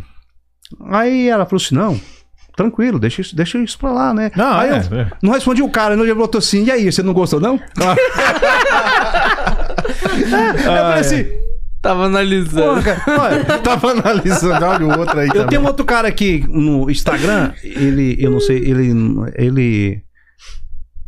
[0.90, 2.00] Aí ela falou assim: não,
[2.58, 4.32] tranquilo, deixa isso, deixa isso pra lá, né?
[4.36, 5.12] Não, aí é, eu é.
[5.22, 7.56] não respondi o cara, ele botou assim: e aí, você não gostou, não?
[7.78, 7.86] eu
[10.66, 11.28] falei assim:
[11.80, 12.82] Tava analisando.
[12.82, 15.48] cara, olha, Tava analisando olha o outro aí eu também.
[15.50, 18.92] tenho um outro cara aqui no Instagram, ele, eu não sei, ele.
[19.36, 20.02] ele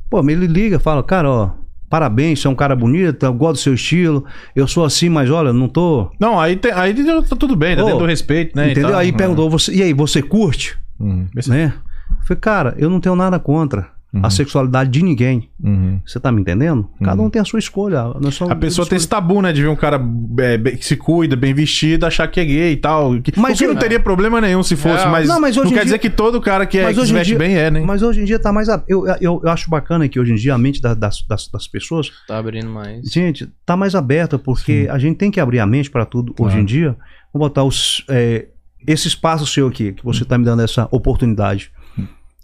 [0.08, 1.52] pô, mas ele liga, fala, cara, ó.
[1.90, 4.24] Parabéns, você é um cara bonito, eu gosto do seu estilo.
[4.56, 6.12] Eu sou assim, mas olha, não tô.
[6.20, 6.94] Não, aí, tem, aí
[7.28, 8.70] tá tudo bem, tá Ô, dentro do respeito, né?
[8.70, 8.96] entendeu?
[8.96, 10.78] Aí perguntou, você, e aí, você curte?
[11.00, 11.28] Uhum.
[11.48, 11.74] Né?
[12.10, 13.88] Eu falei, cara, eu não tenho nada contra
[14.24, 15.52] a sexualidade de ninguém.
[15.64, 16.02] Uhum.
[16.04, 16.90] Você tá me entendendo?
[17.04, 18.06] Cada um tem a sua escolha.
[18.32, 19.54] Somos- A pessoa tem esse tabu, né?
[19.54, 20.02] De ver um cara
[20.40, 23.22] é, bem- que se cuida, bem vestido, achar que é gay e tal.
[23.22, 25.12] Que, Mas o que não eu- teria problema nenhum se fosse, Não.
[25.12, 26.96] mas Não, não, mas hoje em quer dia- dizer que todo cara que, é, Mas
[26.96, 27.82] que hoje se em veste dia- bem é, né?
[27.86, 28.68] Mas hoje em dia tá mais.
[28.68, 31.48] a- Eu, eu, eu acho bacana que hoje em dia a mente da- das, das,
[31.48, 33.08] das pessoas, Tá abrindo mais.
[33.12, 36.58] gente, tá mais aberta, porque a gente tem que abrir a mente para tudo hoje
[36.58, 36.98] em dia.
[37.32, 38.48] Vou botar os, é,
[38.88, 41.72] esse espaço seu aqui, que você tá me dando essa oportunidade.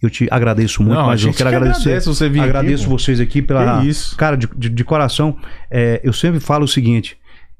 [0.01, 1.89] Eu te agradeço muito, Não, mas eu quero que agradecer.
[1.89, 2.97] agradece você vir aqui, agradeço pô.
[2.97, 3.81] vocês aqui pela.
[4.17, 5.37] Cara, de, de, de coração,
[5.71, 7.17] é, eu sempre falo o seguinte: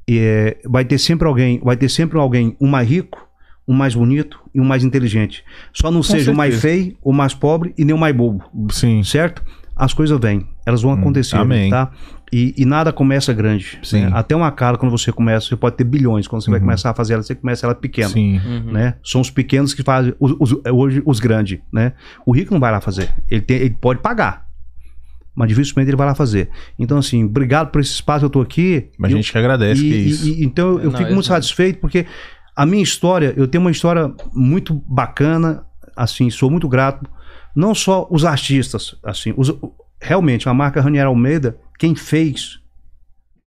[0.10, 3.26] é, vai ter sempre alguém, vai ter sempre alguém, um mais rico,
[3.68, 5.44] um mais bonito e um mais inteligente.
[5.74, 6.84] Só não seja o mais certeza.
[6.84, 9.02] feio, o mais pobre e nem o mais bobo, Sim.
[9.04, 9.42] certo?
[9.76, 11.70] As coisas vêm, elas vão acontecer, amém.
[11.70, 11.92] tá?
[12.34, 13.80] E, e nada começa grande.
[13.84, 14.02] Sim.
[14.06, 14.12] né?
[14.14, 16.28] Até uma casa, quando você começa, você pode ter bilhões.
[16.28, 18.40] Quando você vai começar a fazer ela, você começa ela pequena Sim.
[18.40, 18.72] Uhum.
[18.72, 18.96] né?
[19.04, 21.94] São os pequenos que fazem os, os- hoje os grandes, né?
[22.26, 23.14] O rico não vai lá fazer.
[23.30, 24.48] Ele, tem- ele pode pagar,
[25.36, 26.50] mas dificilmente ele vai lá fazer.
[26.80, 28.90] Então, assim, obrigado por esse espaço que eu tô aqui.
[28.98, 30.28] Mas a Eu- gente que agradece, e, que é isso.
[30.28, 31.30] e- e- então eu, eu Não, fico muito isso.
[31.34, 32.06] satisfeito porque
[32.56, 35.64] a minha história, eu tenho uma história muito bacana,
[35.96, 37.08] assim, sou muito grato.
[37.56, 39.54] Não só os artistas, assim, os-
[40.00, 42.60] realmente a marca Ranier Almeida, quem fez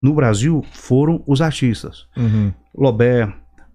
[0.01, 2.05] no Brasil foram os artistas.
[2.15, 2.53] Uhum.
[2.75, 3.31] Lobé,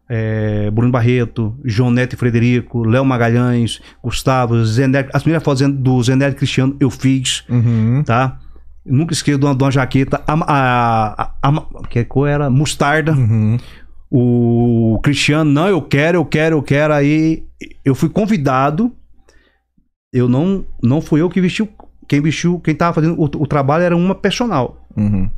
[0.09, 6.03] é, Bruno Barreto, João Neto e Frederico, Léo Magalhães, Gustavo, Zené, as primeiras fotos do
[6.03, 8.03] Zené e Cristiano eu fiz, Uhum.
[8.05, 8.39] tá?
[8.85, 12.51] Eu nunca esqueço de uma, de uma jaqueta, a, a, a, que cor era?
[12.51, 13.13] Mostarda.
[13.13, 13.57] Uhum.
[14.11, 16.93] O Cristiano, não, eu quero, eu quero, eu quero.
[16.93, 17.45] Aí
[17.85, 18.93] eu fui convidado.
[20.13, 21.67] Eu não, não fui eu que vestiu.
[22.13, 24.87] Quem vestiu, quem tava fazendo o, o trabalho era uma personal.
[24.95, 25.31] Uhum.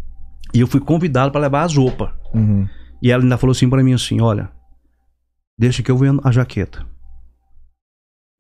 [0.53, 2.11] E eu fui convidado para levar as roupas.
[2.35, 2.67] Uhum.
[3.01, 4.51] E ela ainda falou assim pra mim assim, olha,
[5.57, 6.85] deixa que eu vendo a jaqueta.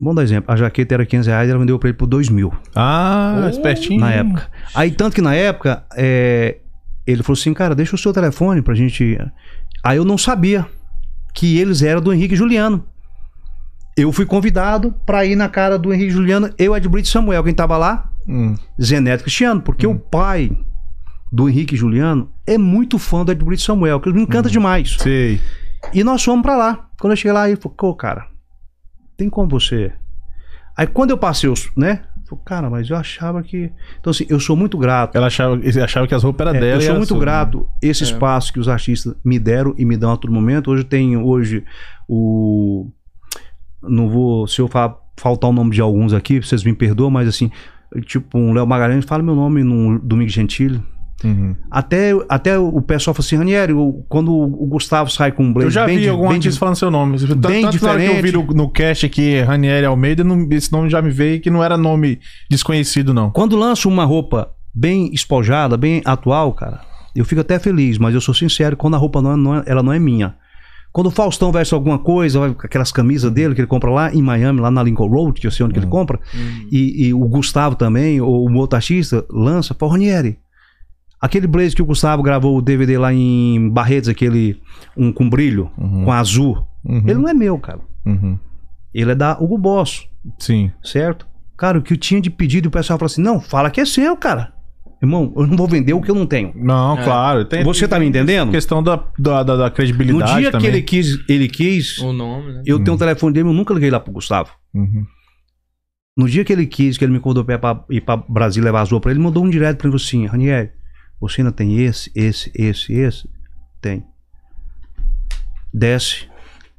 [0.00, 2.52] Vamos dar exemplo, a jaqueta era 500 reais, ela vendeu pra ele por 2 mil
[2.74, 3.48] Ah, Oh.
[3.48, 4.00] espertinho.
[4.00, 4.50] na época.
[4.74, 6.58] Aí tanto que na época, é,
[7.06, 9.16] ele falou assim, cara, deixa o seu telefone pra gente...
[9.84, 10.66] Aí eu não sabia
[11.32, 12.84] que eles eram do Henrique Juliano.
[13.96, 17.44] Eu fui convidado pra ir na cara do Henrique Juliano, eu, Ed Brito e Samuel,
[17.44, 18.54] quem tava lá, Hum.
[18.82, 20.50] Zeneto Cristiano, porque o pai
[21.32, 24.48] do Henrique Juliano é muito fã do Ed Brito e Samuel, que ele me encanta
[24.48, 24.96] demais.
[24.98, 25.40] Sei.
[25.92, 26.88] E nós fomos pra lá.
[27.00, 28.26] Quando eu cheguei lá, ele falou, pô, cara,
[29.16, 29.92] tem como você.
[30.76, 32.02] Aí quando eu passei os, né?
[32.22, 33.70] eu falei, cara, mas eu achava que.
[34.00, 35.14] Então, assim, eu sou muito grato.
[35.16, 36.82] Ela achava, ele achava que as roupas eram É, dela.
[36.82, 37.18] eu sou muito sua.
[37.20, 40.70] grato esse espaço que os artistas me deram e me dão a todo momento.
[40.70, 41.64] Hoje tem hoje
[42.08, 42.90] o
[43.82, 47.28] não vou, se eu fa- faltar o nome de alguns aqui, vocês me perdoam, mas
[47.28, 47.50] assim,
[48.02, 50.80] tipo, um Léo Magalhães, fala meu nome no Domingo Gentili.
[51.22, 51.56] Uhum.
[51.70, 55.68] Até, até o pessoal fala assim, Ranieri, o- quando o Gustavo sai com um blazer
[55.68, 57.18] Eu já bem vi algum bem artista falando seu nome.
[57.18, 58.48] Tanto, bem tanto na hora que eu vi diferente.
[58.48, 61.78] no, no cast aqui, Ranieri Almeida, não- esse nome já me veio que não era
[61.78, 62.18] nome
[62.50, 63.30] desconhecido, não.
[63.30, 66.80] Quando lança uma roupa bem espojada, bem atual, cara,
[67.16, 69.62] eu fico até feliz, mas eu sou sincero, quando a roupa não é, não é-
[69.66, 70.34] ela não é minha.
[70.94, 74.60] Quando o Faustão veste alguma coisa, aquelas camisas dele que ele compra lá em Miami,
[74.60, 76.20] lá na Lincoln Road, que eu sei onde que ele compra,
[76.70, 80.38] e, e o Gustavo também, ou outro artista, lança, fala, Ranieri,
[81.20, 84.62] aquele blazer que o Gustavo gravou o DVD lá em Barretos, aquele
[84.96, 86.98] um com brilho, com azul, Uhum.
[87.06, 87.80] ele não é meu, cara.
[88.06, 88.38] Uhum.
[88.94, 90.06] Ele é da Hugo Boss,
[90.38, 90.70] Sim.
[90.80, 91.26] certo?
[91.56, 93.80] Cara, o que eu tinha de pedido, e o pessoal falou assim: não, fala que
[93.80, 94.52] é seu, cara.
[95.02, 96.52] Irmão, eu não vou vender o que eu não tenho.
[96.54, 97.04] Não, É.
[97.04, 97.44] claro.
[97.44, 98.50] Tem, Você tá me entendendo?
[98.50, 100.70] questão da, da, da, da No credibilidade dia também.
[100.70, 102.62] que ele quis, ele quis, O nome, né?
[102.64, 104.50] eu tenho o telefone dele, eu nunca liguei lá pro Gustavo.
[104.72, 105.04] Uhum.
[106.16, 108.62] No dia que ele quis, que ele me convidou pra ir pra, ir pra Brasil
[108.62, 110.70] levar as roupas pra ele, ele mandou um direto pra ele assim: Ranieri,
[111.20, 113.28] você ainda tem esse, esse, esse, esse?
[113.82, 114.04] Tem.
[115.72, 116.26] Desce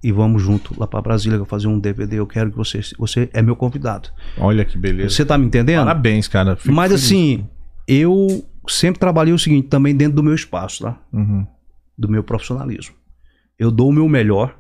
[0.02, 2.18] e vamos junto lá pra Brasília fazer um DVD.
[2.20, 2.80] Eu quero que você.
[2.98, 4.10] Você é meu convidado.
[4.38, 5.10] Olha que beleza.
[5.10, 5.80] Você tá me entendendo?
[5.86, 6.56] Parabéns, cara.
[6.56, 7.06] Fico Mas feliz.
[7.06, 7.48] assim,
[7.88, 11.00] eu sempre trabalhei o seguinte, também dentro do meu espaço, tá?
[11.14, 11.46] Uhum.
[11.98, 12.96] Do meu profissionalismo.
[13.58, 14.58] Eu dou o meu melhor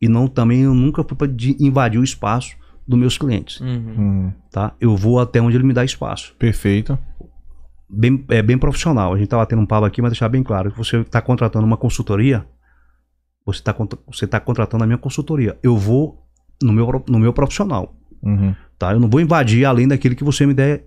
[0.00, 1.28] e não também eu nunca fui para
[1.58, 2.56] invadir o espaço
[2.86, 3.94] dos meus clientes, Uhum.
[3.98, 4.32] Uhum.
[4.50, 4.74] tá?
[4.80, 6.34] Eu vou até onde ele me dá espaço.
[6.38, 6.98] Perfeito.
[7.88, 9.12] Bem, é bem profissional.
[9.14, 11.66] A gente tava tendo um papo aqui, mas deixar bem claro que você está contratando
[11.66, 12.46] uma consultoria,
[13.44, 13.74] você está
[14.06, 15.58] você tá contratando a minha consultoria.
[15.62, 16.24] Eu vou
[16.62, 18.54] no meu no meu profissional, Uhum.
[18.78, 18.92] tá?
[18.92, 20.84] Eu não vou invadir além daquele que você me der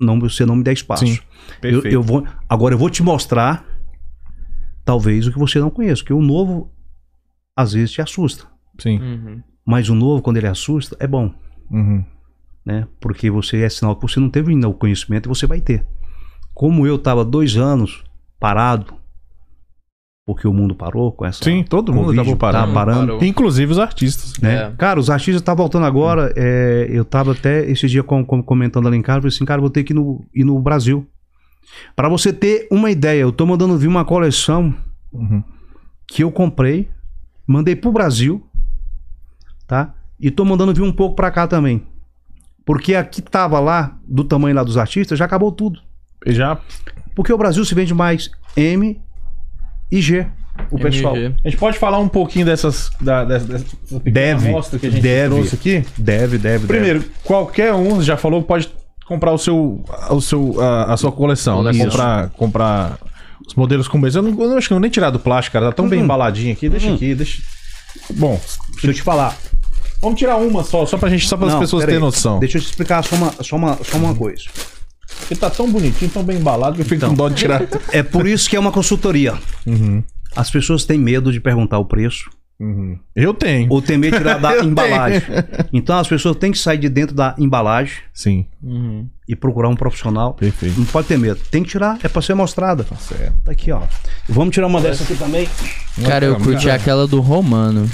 [0.00, 1.06] não você não me der espaço.
[1.06, 1.88] Sim, Eu, Perfeito.
[1.88, 3.64] eu vou, agora eu vou te mostrar,
[4.84, 6.02] talvez, o que você não conhece.
[6.02, 6.70] Porque o novo,
[7.56, 8.46] às vezes, te assusta.
[8.78, 9.00] Sim.
[9.00, 9.42] Uhum.
[9.66, 11.32] Mas o novo, quando ele assusta, é bom.
[11.70, 12.04] Uhum.
[12.64, 12.86] Né?
[13.00, 15.86] Porque você é sinal que você não teve ainda o conhecimento e você vai ter.
[16.54, 18.04] Como eu estava dois anos
[18.38, 18.94] parado,
[20.26, 21.44] porque o mundo parou com essa.
[21.44, 22.66] Sim, todo mundo acabou parando.
[22.66, 23.06] Tá parando.
[23.14, 23.24] Parou.
[23.24, 24.32] Inclusive os artistas.
[24.42, 24.54] Né?
[24.64, 24.72] É.
[24.76, 26.32] Cara, os artistas estão voltando agora.
[26.36, 29.44] é, eu tava até esse dia com- com- comentando ali em casa, eu falei assim,
[29.44, 31.06] cara, vou ter que ir no, ir no Brasil.
[31.94, 34.74] Para você ter uma ideia, eu tô mandando vir uma coleção
[35.12, 35.42] Uhum.
[36.08, 36.88] que eu comprei,
[37.46, 38.44] mandei pro Brasil,
[39.66, 39.94] tá?
[40.18, 41.86] E tô mandando vir um pouco pra cá também.
[42.64, 45.78] Porque aqui tava lá, do tamanho lá dos artistas, já acabou tudo.
[46.26, 46.58] E já.
[47.14, 49.00] Porque o Brasil se vende mais M
[49.90, 50.26] e G,
[50.70, 51.16] o pessoal.
[51.16, 51.34] MG.
[51.44, 52.90] A gente pode falar um pouquinho dessas.
[53.00, 53.64] Da, dessa, dessa
[54.04, 55.34] Deve, que a gente deve.
[55.34, 55.84] trouxe aqui?
[55.96, 58.68] Deve, deve, Primeiro, qualquer um, já falou, pode
[59.06, 61.70] comprar o seu, o seu, a, a sua coleção, né?
[61.70, 61.84] Isso.
[61.84, 62.98] Comprar, comprar
[63.46, 64.14] os modelos com mês.
[64.16, 65.66] Eu, não, eu não acho que eu nem tirar do plástico, cara.
[65.66, 66.04] Tá tão bem Uhum.
[66.06, 66.68] embaladinho aqui.
[66.68, 67.40] Deixa aqui, deixa.
[68.14, 68.40] Bom,
[68.72, 69.36] Deixa eu te falar.
[70.02, 72.38] vamos tirar uma só, só pra gente, só para as pessoas terem noção.
[72.40, 74.42] Deixa eu te explicar só uma, só uma, só uma coisa.
[75.20, 77.10] Porque tá tão bonitinho, tão bem embalado que eu fico Então.
[77.10, 77.62] com dó de tirar.
[77.92, 79.34] É por isso que é uma consultoria.
[79.66, 80.02] Uhum,
[80.34, 82.28] As pessoas têm medo de perguntar o preço.
[82.60, 82.98] uhum.
[83.14, 83.68] Eu tenho.
[83.70, 85.22] Ou tem medo de tirar da embalagem.
[85.72, 89.08] Então as pessoas têm que sair de dentro da embalagem Sim, Uhum.
[89.28, 90.34] e procurar um profissional.
[90.34, 90.78] perfeito.
[90.78, 91.40] Não pode ter medo.
[91.50, 92.84] Tem que tirar, é pra ser mostrada.
[92.84, 93.34] Tá certo.
[93.44, 93.82] Tá aqui, ó.
[94.28, 95.48] Vamos tirar uma dessa aqui também.
[96.04, 97.88] Cara, eu curti aquela do Romano.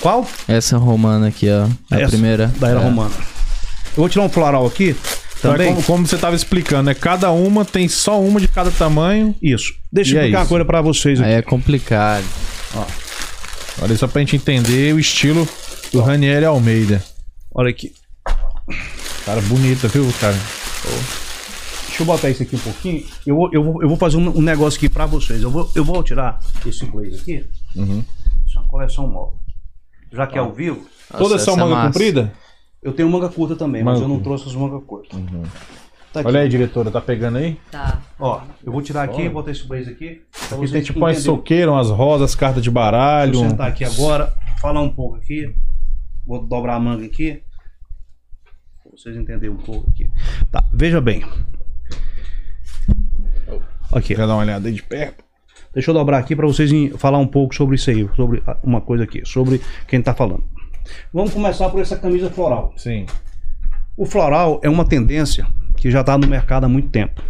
[0.00, 0.26] Qual?
[0.46, 1.66] Essa romana aqui, ó.
[1.90, 2.46] A Essa, primeira.
[2.58, 2.84] Da Era É.
[2.84, 3.14] Romana.
[3.16, 4.94] Eu vou tirar um floral aqui.
[5.38, 5.74] Então, é Também.
[5.74, 6.94] como, como você tava explicando, né?
[6.94, 9.34] Cada uma tem só uma de cada tamanho.
[9.40, 9.74] Isso.
[9.92, 10.48] Deixa E eu é explicar uma isso.
[10.48, 11.28] coisa pra vocês aqui.
[11.30, 12.24] Aí é complicado.
[13.80, 15.48] Olha só pra gente entender o estilo
[15.92, 17.02] do Ranieri Almeida.
[17.54, 17.92] Olha aqui.
[19.24, 20.36] Cara, bonita, viu, cara?
[21.86, 23.04] Deixa eu botar isso aqui um pouquinho.
[23.26, 25.42] Eu vou, eu vou, eu vou fazer um, um negócio aqui pra vocês.
[25.42, 27.44] Eu vou, eu vou tirar esse blazer aqui.
[27.76, 28.04] Uhum.
[28.46, 29.32] Isso é uma coleção nova.
[30.12, 31.86] Já que é ao vivo, Nossa, Toda essa essa é manga massa.
[31.92, 32.32] comprida?
[32.82, 34.30] Eu tenho manga curta também, mas Manga eu não curta.
[34.30, 35.18] trouxe as mangas curtas.
[36.12, 36.28] Tá aqui.
[36.28, 37.58] Olha aí, diretora, tá pegando aí?
[37.70, 38.00] Tá.
[38.18, 40.22] Ó, eu vou tirar aqui, botar esse blazer aqui.
[40.50, 41.36] Aqui tem tipo umas entenderem.
[41.36, 43.34] soqueiras, umas rosas, cartas de Deixa baralho.
[43.34, 45.54] eu sentar aqui agora, falar um pouco aqui.
[46.26, 47.42] Vou dobrar a manga aqui.
[48.82, 50.08] Pra vocês entenderem um pouco aqui.
[50.50, 51.22] Tá, veja bem.
[53.92, 55.24] Aqui, Quer dar uma olhada aí de perto?
[55.74, 59.04] deixa eu dobrar aqui pra vocês falar um pouco sobre isso aí, sobre uma coisa
[59.04, 60.42] aqui, sobre quem tá falando.
[61.12, 62.72] Vamos começar por essa camisa floral.
[62.76, 63.06] Sim.
[63.96, 65.46] O floral é uma tendência
[65.76, 67.22] que já está no mercado há muito tempo,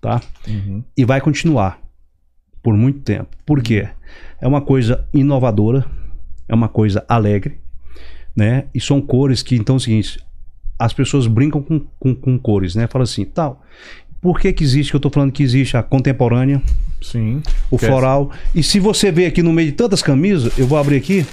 [0.00, 0.20] tá?
[0.46, 0.82] Uhum.
[0.96, 1.80] E vai continuar
[2.62, 3.28] por muito tempo.
[3.44, 3.88] Por quê?
[4.40, 5.86] É uma coisa inovadora,
[6.48, 7.60] é uma coisa alegre,
[8.34, 8.64] né?
[8.74, 10.18] E são cores que, então, é o seguinte,
[10.78, 12.86] as pessoas brincam com, com, com cores, né?
[12.86, 13.62] Fala assim, tal.
[14.20, 16.60] Por que que existe, que eu tô falando que existe a contemporânea,
[17.00, 17.42] Sim.
[17.70, 18.30] o Que é floral.
[18.54, 21.24] E se você ver aqui no meio de tantas camisas, eu vou abrir aqui,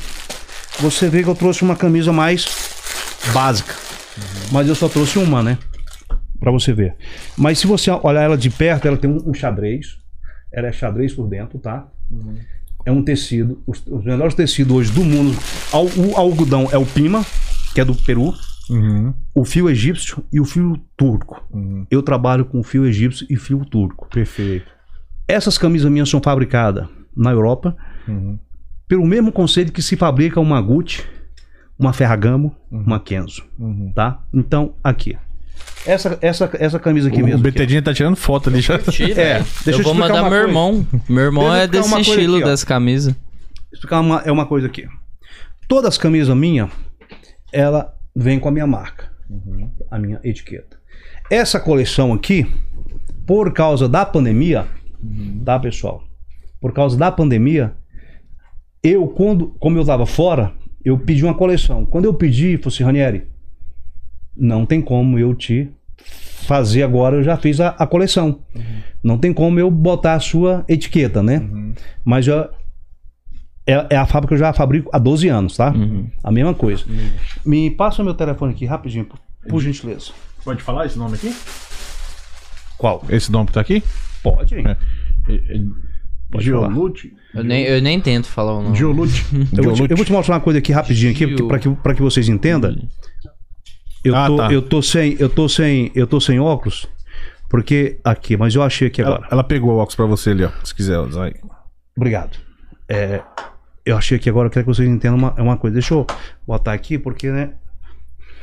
[0.80, 2.46] você vê que eu trouxe uma camisa mais
[3.34, 3.74] básica.
[4.52, 5.58] Mas eu só trouxe uma, né?
[6.40, 6.96] Pra você ver.
[7.38, 9.98] Mas se você olhar ela de perto, ela tem um, um xadrez.
[10.52, 11.88] Ela é xadrez por dentro, tá?
[12.86, 13.64] É um tecido.
[13.66, 15.38] Os, os melhores tecidos hoje do mundo.
[15.72, 17.26] Al- O algodão é o Pima,
[17.74, 18.34] que é do Peru.
[18.70, 19.14] Uhum.
[19.34, 21.44] O fio egípcio e o fio turco.
[21.52, 21.86] Uhum.
[21.90, 24.08] Eu trabalho com fio egípcio e fio turco.
[24.10, 24.68] Perfeito.
[25.28, 27.76] Essas camisas minhas são fabricadas na Europa
[28.08, 28.38] Uhum.
[28.94, 31.04] Pelo mesmo conceito que se fabrica uma Gucci,
[31.80, 33.92] uma Ferragamo, uma Kenzo, Uhum.
[33.92, 34.22] tá?
[34.32, 35.18] Então, aqui.
[35.84, 37.40] Essa, essa, essa camisa aqui O mesmo.
[37.42, 38.76] aqui, BTD tá tirando foto ali já.
[38.76, 39.46] É, né?
[39.66, 40.48] deixa eu eu vou mandar meu coisa.
[40.48, 40.88] irmão.
[41.10, 42.48] Meu irmão é desse estilo aqui, ó.
[42.50, 43.16] dessa camisa.
[43.74, 44.88] explicar uma, é uma coisa aqui.
[45.68, 46.70] Todas as camisas minhas,
[47.52, 49.12] ela vem com a minha marca,
[49.90, 50.78] a minha etiqueta.
[51.32, 52.46] Essa coleção aqui,
[53.26, 54.68] por causa da pandemia,
[55.44, 56.04] tá pessoal?
[56.62, 57.74] Por causa da pandemia,
[58.84, 60.54] eu quando, como eu tava fora,
[60.84, 61.86] eu pedi uma coleção.
[61.86, 63.28] Quando eu pedi, falei assim, Ranieri,
[64.36, 65.70] não tem como eu te
[66.46, 68.42] fazer agora, eu já fiz a, a coleção.
[69.02, 71.40] Não tem como eu botar a sua etiqueta, né?
[72.04, 72.50] Mas eu,
[73.66, 75.72] é, é a fábrica que eu já fabrico há 12 anos, tá?
[75.72, 76.10] Uhum.
[76.22, 76.84] A mesma coisa.
[77.46, 80.12] Me passa meu telefone aqui rapidinho, por, por gentileza.
[80.44, 81.34] Pode falar esse nome aqui?
[82.78, 83.04] Qual?
[83.10, 83.82] Esse nome que tá aqui?
[84.22, 84.56] Pode.
[84.56, 84.78] É.
[86.34, 86.46] Pode.
[86.46, 87.14] Geolute?
[87.34, 88.76] Eu nem, eu nem tento falar o nome.
[88.78, 89.26] Geolute.
[89.58, 91.94] Eu vou, te, eu vou te mostrar uma coisa aqui rapidinho aqui, para que, pra
[91.96, 92.76] que vocês entendam.
[94.04, 94.52] Eu Ah, tô, tá.
[94.52, 96.88] eu tô sem, eu tô sem, eu tô sem óculos,
[97.50, 99.20] porque aqui, mas eu achei aqui agora.
[99.22, 100.50] Ela, ela pegou o óculos pra você ali, ó.
[100.64, 101.34] Se quiser usar aí.
[101.96, 102.38] Obrigado.
[102.90, 103.22] É,
[103.86, 105.74] eu achei aqui agora, eu quero que vocês entendam uma, uma coisa.
[105.76, 106.06] Deixa eu
[106.46, 107.52] botar aqui, porque né,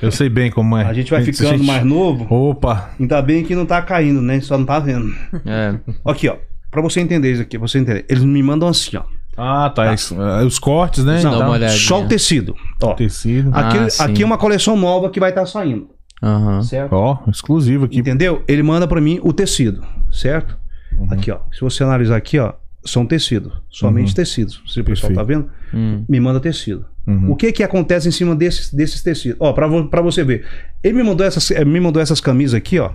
[0.01, 0.85] Eu sei bem como é.
[0.85, 2.27] a gente vai ficando gente- mais novo.
[2.33, 2.91] Opa!
[2.99, 4.41] Ainda bem que não tá caindo, né?
[4.41, 5.15] Só não tá vendo.
[5.45, 5.79] É.
[6.05, 6.37] Aqui, ó.
[6.71, 8.05] Pra você entender isso aqui, você entender.
[8.09, 9.03] Eles me mandam assim, ó.
[9.37, 9.95] Ah, tá.
[9.95, 11.21] Isso, é, os cortes, né?
[11.23, 11.79] Dá uma Então, olhadinha.
[11.81, 12.55] Só o tecido.
[12.83, 12.95] Ó.
[12.95, 13.51] Tecido.
[13.55, 14.03] Ah, Aqui, sim.
[14.03, 15.89] aqui é uma coleção nova que vai estar saindo.
[16.23, 16.63] Aham.
[16.63, 16.93] Certo?
[16.93, 17.99] Ó, exclusivo aqui.
[17.99, 18.43] Entendeu?
[18.47, 19.83] Ele manda pra mim o tecido,
[20.13, 20.57] certo?
[20.99, 21.09] Uhum.
[21.11, 21.39] Aqui, ó.
[21.53, 22.53] Se você analisar aqui, ó,
[22.85, 23.53] são tecidos.
[23.71, 24.63] Somente tecidos.
[24.67, 25.17] Se o pessoal Uhum.
[25.17, 25.45] Perfeito.
[25.45, 26.05] tá vendo, Hum.
[26.09, 26.85] me manda tecido.
[27.07, 27.31] Uhum.
[27.33, 29.39] O que que acontece em cima desses, desses tecidos?
[29.41, 30.45] Ó, pra, vo- pra você ver.
[30.85, 32.91] Ele me mandou, essas, eh, me mandou essas camisas aqui, ó.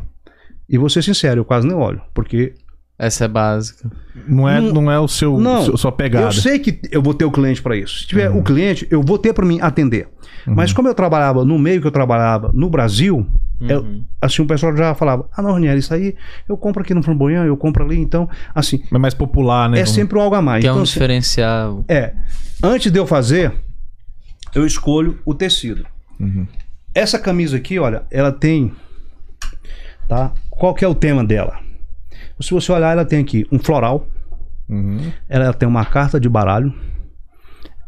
[0.69, 2.01] E vou ser sincero, eu quase nem olho.
[2.13, 2.53] Porque
[2.97, 3.91] Essa é básica.
[4.27, 6.27] Não é, Não- não é o seu, Não, seu- sua pegada.
[6.27, 7.95] Eu sei que eu vou ter o cliente para isso.
[7.97, 8.07] Se Uhum.
[8.07, 10.07] tiver o cliente, eu vou ter para mim atender.
[10.47, 13.27] Mas como eu trabalhava no meio que eu trabalhava no Brasil,
[13.59, 14.05] eu- Uhum.
[14.21, 16.15] assim o pessoal já falava: "Ah, não, Ranieri, isso aí
[16.47, 17.97] eu compro aqui no Flamboyant, eu compro ali".
[17.99, 19.79] Então, assim, É mais popular, né?
[19.79, 20.61] é sempre algo a mais.
[20.61, 21.83] Que é Então, um assim, diferencial.
[21.89, 22.13] é,
[22.63, 23.51] antes de eu fazer,
[24.53, 25.85] eu escolho o tecido.
[26.19, 26.47] Uhum.
[26.93, 28.71] Essa camisa aqui, olha, ela tem,
[30.07, 30.31] tá?
[30.49, 31.57] Qual que é o tema dela?
[32.41, 34.07] Se você olhar, ela tem aqui um floral,
[34.67, 35.11] Uhum.
[35.29, 36.73] ela tem uma carta de baralho,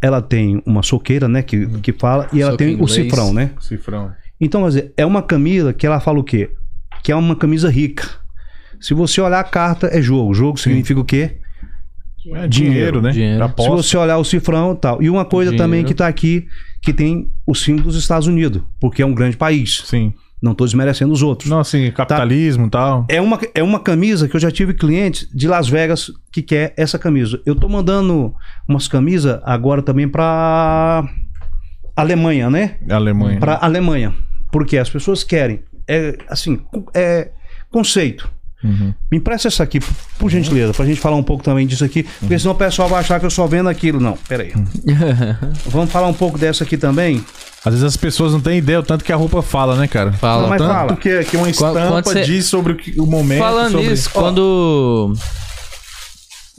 [0.02, 2.92] ela tem uma soqueira, né, que, que fala, e ela tem o inglês.
[2.92, 3.52] cifrão, né?
[3.60, 4.12] Cifrão.
[4.40, 6.52] Então, quer dizer, é uma camisa que ela fala o quê?
[7.04, 8.08] Que é uma camisa rica.
[8.80, 10.34] Se você olhar a carta, é jogo.
[10.36, 11.38] Jogo significa o quê?
[12.36, 13.12] É dinheiro, né?
[13.12, 13.52] Dinheiro.
[13.58, 15.02] Se você olhar o cifrão e tal.
[15.02, 15.64] E uma coisa Dinheiro.
[15.70, 16.46] também que tá aqui,
[16.82, 19.82] que tem o símbolo dos Estados Unidos, porque é um grande país.
[19.86, 20.14] Sim.
[20.42, 21.50] Não tô desmerecendo os outros.
[21.50, 23.06] Não, assim, capitalismo e tal.
[23.10, 26.74] É uma, é uma camisa que eu já tive clientes de Las Vegas que quer
[26.78, 27.42] essa camisa.
[27.46, 28.34] Eu tô mandando
[28.68, 31.04] umas camisas agora também pra
[31.96, 32.76] Alemanha, né?
[32.88, 33.40] Alemanha.
[33.40, 34.14] Pra Alemanha.
[34.52, 35.62] Porque as pessoas querem.
[35.88, 36.60] É assim,
[36.94, 37.32] é
[37.72, 38.30] conceito.
[38.64, 38.94] Uhum.
[39.12, 39.80] Me empresta essa aqui,
[40.18, 42.04] por gentileza, pra gente falar um pouco também disso aqui.
[42.20, 44.00] Porque senão o pessoal vai achar que eu só vendo aquilo.
[44.00, 44.52] Não, peraí.
[45.66, 47.24] Vamos falar um pouco dessa aqui também.
[47.66, 50.14] Às vezes as pessoas não têm ideia o tanto que a roupa fala, né, cara?
[50.14, 50.48] Fala.
[50.48, 50.96] Mas Tanto fala.
[50.96, 53.40] que, que uma estampa quando cê- diz sobre o, que- o momento.
[53.40, 53.90] Falando sobre...
[53.90, 55.14] nisso, quando,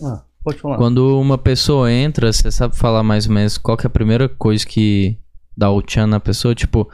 [0.03, 0.77] Ah, pode falar.
[0.77, 4.29] quando uma pessoa entra, você sabe falar mais ou menos qual que é a primeira
[4.29, 5.17] coisa que
[5.57, 6.55] dá o tchan na pessoa?
[6.55, 6.89] Tipo,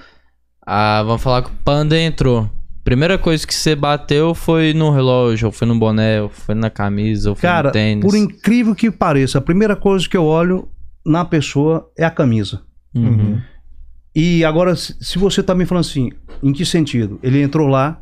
[0.66, 2.48] ah, vamos falar que o panda entrou.
[2.84, 6.68] Primeira coisa que você bateu foi no relógio, ou foi no boné, ou foi na
[6.68, 8.04] camisa, ou foi Cara, no tênis.
[8.04, 10.68] por incrível que pareça, a primeira coisa que eu olho
[11.04, 12.60] na pessoa é a camisa.
[12.94, 13.40] Uhum.
[14.14, 16.10] E agora, se você tá me falando assim,
[16.42, 17.18] em que sentido?
[17.22, 18.00] Ele entrou lá,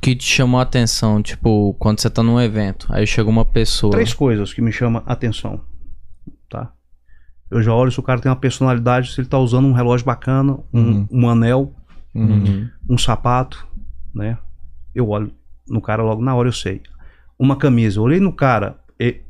[0.00, 3.90] Que te chamou a atenção, tipo, quando você tá num evento, aí chega uma pessoa.
[3.92, 5.60] três coisas que me chamam a atenção,
[6.48, 6.72] tá?
[7.50, 10.04] Eu já olho se o cara tem uma personalidade, se ele tá usando um relógio
[10.06, 11.08] bacana, um, Uhum.
[11.10, 11.74] um anel,
[12.14, 12.68] Uhum.
[12.88, 13.66] um sapato,
[14.14, 14.38] né?
[14.94, 15.32] Eu olho
[15.68, 16.82] no cara logo na hora, eu sei.
[17.38, 19.22] Uma camisa, eu olhei no cara, e-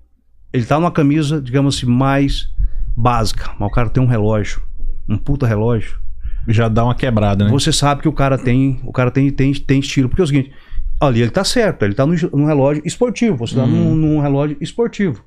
[0.53, 2.53] ele tá numa camisa, digamos assim, mais
[2.97, 4.62] básica, mas o cara tem um relógio,
[5.09, 5.98] um puta relógio.
[6.47, 7.51] Já dá uma quebrada, né?
[7.51, 10.09] Você sabe que o cara tem, o cara tem, tem, tem estilo.
[10.09, 10.52] Porque é o seguinte,
[11.01, 14.56] ali ele tá certo, ele tá num, num relógio esportivo, você tá num, num relógio
[14.60, 15.24] esportivo,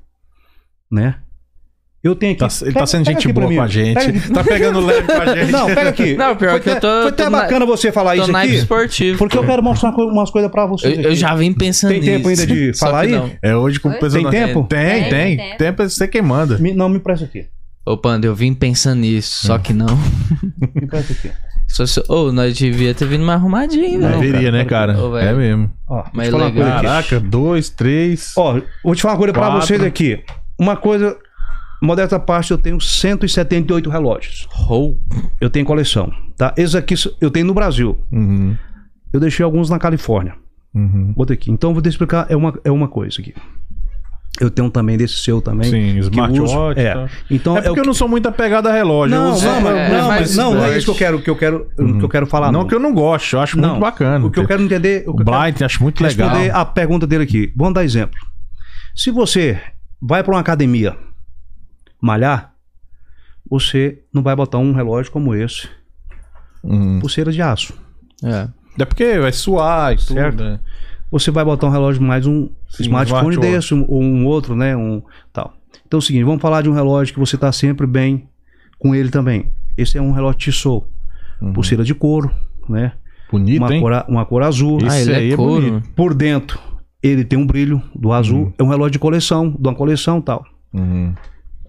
[0.90, 1.16] né?
[2.04, 2.38] Eu tenho aqui.
[2.40, 3.94] Tá- ele tá Pega- sendo pega gente boa com a gente.
[3.98, 4.32] Pega.
[4.32, 5.50] Tá pegando leve com a gente.
[5.50, 6.14] Não, pega aqui.
[6.16, 8.22] Não, pior foi que eu até- tô- Foi até tô na- bacana você falar Tô
[8.22, 8.54] isso aqui.
[8.54, 9.18] esportivo.
[9.18, 10.96] Porque eu quero mostrar umas coisas pra Eu, vocês.
[10.96, 11.16] eu aqui.
[11.16, 12.42] já vim pensando Tem tempo nisso.
[12.42, 13.10] ainda de falar aí?
[13.10, 13.30] não.
[13.42, 14.22] É hoje com o pessoal.
[14.22, 14.62] Tem Tem, tempo?
[14.68, 14.78] tem.
[14.78, 15.56] Tem, Tem, tem.
[15.56, 16.56] Tempo é você quem manda.
[16.58, 17.46] Me- não, me presta aqui.
[17.92, 19.86] Ô, Panda, eu vim pensando nisso, só que não.
[20.88, 21.30] Presta aqui.
[21.68, 24.20] Se fosse- Ô, nós devia ter vindo mais arrumadinho, Não, velho.
[24.20, 25.04] Deveria, né, cara, cara?
[25.06, 25.28] Ô, velho.
[25.28, 25.70] é mesmo.
[25.88, 26.62] Ó, Mas te falar uma legal.
[26.64, 26.86] coisa aqui.
[26.86, 28.32] Caraca, dois, três.
[28.36, 29.66] Ó, vou te falar uma coisa pra Quatro.
[29.66, 30.22] vocês aqui.
[30.58, 31.16] Uma coisa,
[31.82, 34.46] modesta parte, eu tenho 178 relógios.
[34.50, 34.98] Rou.
[35.40, 36.52] Eu tenho coleção, tá?
[36.56, 37.98] Esses aqui eu tenho no Brasil.
[38.10, 38.56] Uhum,
[39.12, 40.34] Eu deixei alguns na Califórnia.
[40.74, 41.12] uhum.
[41.16, 41.50] Botei aqui.
[41.50, 42.26] Então, vou te explicar.
[42.28, 43.34] É uma, é uma coisa aqui.
[44.40, 45.68] Eu tenho também desse seu também.
[45.70, 46.40] Sim, smartwatch.
[46.40, 46.70] uso.
[46.76, 46.94] É.
[46.94, 47.08] tá.
[47.30, 49.16] Então, É porque o eu não sou muito apegado a relógio.
[49.16, 50.94] eu Não, uso- não, mas- é, não, é mas não, não é isso que eu
[50.94, 52.52] quero, que eu quero, que eu quero falar.
[52.52, 54.24] Não Não, que eu não gosto, eu acho Não, muito bacana.
[54.24, 55.04] O que eu quero entender.
[55.06, 56.28] O O que eu quero Blind, acho muito legal.
[56.28, 57.52] responder a pergunta dele aqui.
[57.56, 58.18] Vamos dar exemplo.
[58.94, 59.60] Se você
[60.00, 60.96] vai para uma academia
[62.00, 62.52] malhar,
[63.50, 65.68] você não vai botar um relógio como esse,
[66.62, 66.98] Uhum.
[67.00, 67.72] pulseira de aço.
[68.24, 68.48] É.
[68.80, 70.14] É porque vai suar e tudo.
[70.14, 70.44] Certo.
[70.44, 70.60] né?
[71.10, 73.40] Você vai botar um relógio mais um Sim, smartphone smartwatch.
[73.54, 74.76] desse, um- ou um outro, né?
[74.76, 75.02] Um
[75.32, 75.54] tal.
[75.86, 78.28] Então é o seguinte, vamos falar de um relógio que você está sempre bem
[78.78, 79.50] com ele também.
[79.76, 80.86] Esse é um relógio Tissot,
[81.40, 81.52] Uhum.
[81.52, 82.30] pulseira de couro,
[82.68, 82.92] né?
[83.30, 83.80] Bonito, Uma hein?
[83.80, 84.78] cor, uma cor azul.
[84.78, 85.62] Esse ah, ele aí é é couro.
[85.70, 85.88] bonito.
[85.94, 86.58] Por dentro,
[87.02, 88.44] ele tem um brilho do azul.
[88.46, 88.52] Uhum.
[88.58, 90.44] É um relógio de coleção, de uma coleção tal.
[90.74, 91.14] Uhum.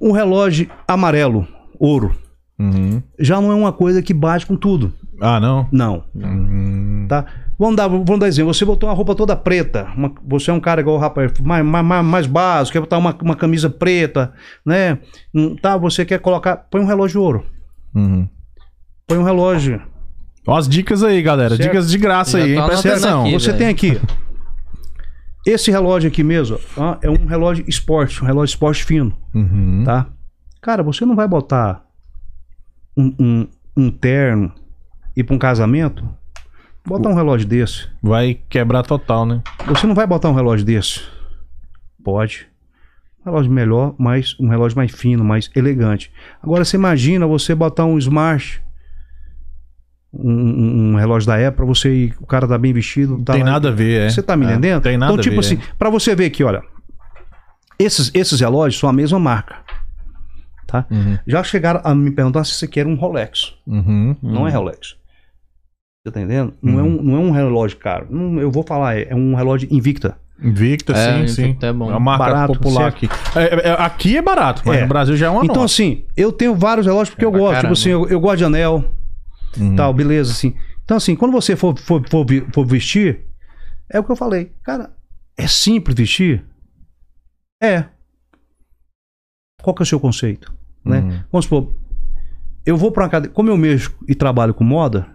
[0.02, 1.48] Um relógio amarelo,
[1.80, 2.14] ouro,
[2.58, 3.02] Uhum.
[3.18, 4.92] já não é uma coisa que bate com tudo.
[5.22, 5.68] Ah, não?
[5.72, 7.06] Não, Uhum.
[7.10, 7.26] tá?
[7.58, 8.54] Vamos dar, vamos dar exemplo.
[8.54, 9.88] Você botou uma roupa toda preta.
[9.98, 12.98] uma- você é um cara igual o rapaz, mais, mais, mais, mais básico, quer botar
[12.98, 14.32] uma, uma camisa preta,
[14.66, 14.98] né?
[15.36, 16.56] Hum, Tá, você quer colocar.
[16.56, 17.46] Põe um relógio de ouro.
[17.94, 18.28] Uhum.
[19.08, 19.82] Põe um relógio.
[20.48, 21.50] Ó, as dicas aí, galera.
[21.56, 21.64] Certo.
[21.64, 22.66] Dicas de graça Já aí, hein?
[22.66, 23.22] Presta anotando atenção.
[23.24, 23.34] aqui.
[23.34, 23.58] Você velho.
[23.58, 24.02] tem aqui.
[25.46, 29.14] Esse relógio aqui mesmo, ó, é um relógio esporte, um relógio esporte fino.
[29.34, 29.84] Uhum.
[29.86, 30.08] tá?
[30.62, 31.84] Cara, você não vai botar
[32.96, 34.52] um, um, um terno
[35.20, 36.08] e para um casamento,
[36.86, 37.88] botar um relógio desse.
[38.02, 39.42] Vai quebrar total, né?
[39.68, 41.02] Você não vai botar um relógio desse.
[42.04, 42.48] Pode.
[43.22, 46.12] Um relógio melhor, mas um relógio mais fino, mais elegante.
[46.42, 48.62] Agora você imagina você botar um smart,
[50.14, 53.22] um, um- relógio da Apple, pra você ir, o cara tá bem vestido.
[53.24, 54.10] Tá tem lá- nada a ver, é.
[54.10, 54.82] Você tá me É, entendendo?
[54.82, 55.46] Tem nada então, tipo a ver.
[55.46, 56.64] assim, pra você ver aqui, olha.
[57.78, 59.58] Esses, esses relógios são a mesma marca.
[60.66, 60.86] Tá?
[60.92, 61.18] Uhum.
[61.28, 63.54] Já chegaram a me perguntar se aqui era um Rolex.
[63.66, 64.16] Uhum.
[64.22, 64.96] Não é Rolex.
[66.06, 66.54] Você tá entendendo?
[66.62, 68.08] Não, é um, não é um relógio caro.
[68.10, 70.18] Não, eu vou falar, é, é um relógio Invicta.
[70.42, 71.58] Invicta, É, sim, sim.
[71.62, 71.90] É bom.
[71.90, 73.10] uma marca Barato, popular aqui.
[73.36, 74.82] É, é, é, aqui é barato, mas É.
[74.84, 75.66] no Brasil já é uma então, nota.
[75.66, 77.56] assim, eu tenho vários relógios porque É eu gosto.
[77.56, 77.62] caramba.
[77.62, 78.86] Tipo assim, eu, eu gosto de anel,
[79.58, 79.76] Uhum.
[79.76, 80.56] tal, beleza, assim.
[80.86, 83.26] Então, assim, quando você for, for, for, for vestir,
[83.92, 84.54] é o que eu falei.
[84.64, 84.92] Cara,
[85.38, 86.46] é simples vestir?
[87.62, 87.84] É.
[89.62, 90.54] Qual que é o seu conceito?
[90.86, 91.00] Né?
[91.00, 91.20] Uhum.
[91.34, 91.74] Vamos supor,
[92.66, 95.06] eu vou para uma academia, como eu mexo e trabalho com moda,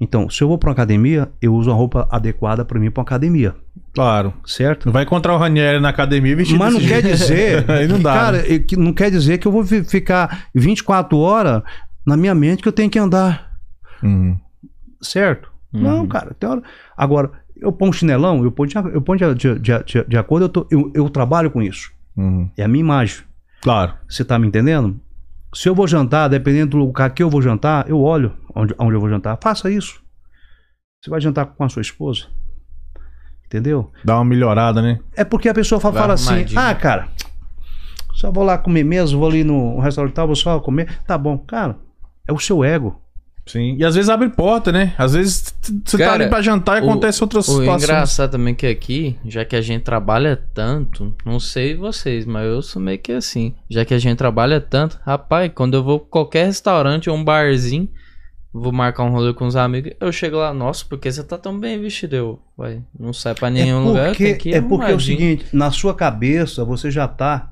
[0.00, 3.00] então, se eu vou para uma academia, eu uso uma roupa adequada para mim para
[3.00, 3.54] uma academia,
[3.94, 4.34] Claro.
[4.44, 4.86] certo?
[4.86, 7.08] Não vai encontrar o Ranieri na academia vestido Mas não quer jeito.
[7.16, 8.12] dizer, Aí não dá.
[8.12, 8.54] cara, né?
[8.54, 11.62] é que não quer dizer que eu vou fi- ficar 24 horas
[12.06, 13.52] na minha mente que eu tenho que andar,
[14.02, 14.36] Uhum.
[15.00, 15.50] certo?
[15.72, 15.80] Uhum.
[15.82, 16.62] Não, cara, tem hora.
[16.96, 20.44] Agora, eu ponho chinelão, eu ponho de, eu ponho de, de, de, de- de acordo,
[20.44, 21.90] eu, tô- eu, eu trabalho com isso.
[22.16, 22.48] Uhum.
[22.56, 23.18] É a minha imagem.
[23.62, 23.94] Claro.
[24.08, 25.00] Você tá me entendendo?
[25.56, 28.94] Se eu vou jantar, dependendo do lugar que eu vou jantar, eu olho onde, onde
[28.94, 29.38] eu vou jantar.
[29.42, 30.02] Faça isso.
[31.00, 32.26] Você vai jantar com a sua esposa.
[33.46, 33.90] Entendeu?
[34.04, 35.00] Dá uma melhorada, né?
[35.16, 37.08] É porque a pessoa fala, fala assim: ah, cara,
[38.12, 41.00] só vou lá comer mesmo, vou ali no restaurante tal, vou só comer.
[41.06, 41.78] Tá bom, cara,
[42.28, 43.00] é o seu ego.
[43.46, 43.76] Sim.
[43.78, 44.92] E às vezes abre porta, né?
[44.98, 45.54] Às vezes
[45.84, 47.82] você tá ali pra jantar e o- acontece outras O situações.
[47.84, 52.60] engraçado também que aqui, já que a gente trabalha tanto, não sei vocês, mas eu
[52.60, 53.54] sou meio que assim.
[53.70, 57.22] Já que a gente trabalha tanto, rapaz, quando eu vou pra qualquer restaurante ou um
[57.22, 57.88] barzinho,
[58.52, 61.56] vou marcar um rolê com os amigos, eu chego lá, nossa, porque você tá tão
[61.60, 62.16] bem vestido?
[62.16, 65.46] Eu, vai, não sai pra nenhum é lugar, porque, ir é porque é o seguinte:
[65.52, 67.48] na sua cabeça você já tá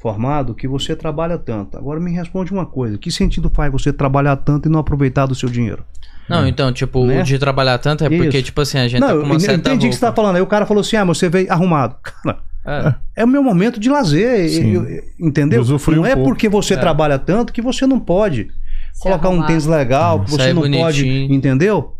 [0.00, 1.76] formado que você trabalha tanto.
[1.76, 5.34] Agora me responde uma coisa: que sentido faz você trabalhar tanto e não aproveitar do
[5.34, 5.84] seu dinheiro?
[6.28, 7.20] Não, então, tipo, Né?
[7.20, 8.42] o de trabalhar tanto é porque, Isso.
[8.46, 10.00] tipo assim, a gente não, tá com eu, uma eu certa entendi o que você
[10.02, 10.36] tá falando.
[10.36, 11.96] Aí o cara falou assim: ah, você veio arrumado.
[12.64, 13.22] Cara, É.
[13.22, 14.44] é o meu momento de lazer.
[14.62, 15.64] Eu- eu- entendeu?
[15.64, 16.28] Não um é pouco.
[16.30, 16.76] porque você É.
[16.76, 18.48] trabalha tanto que você não pode
[18.92, 19.46] Se colocar um arrumar.
[19.46, 20.84] tênis legal, que você não bonitinho.
[20.84, 21.32] pode.
[21.34, 21.94] Entendeu?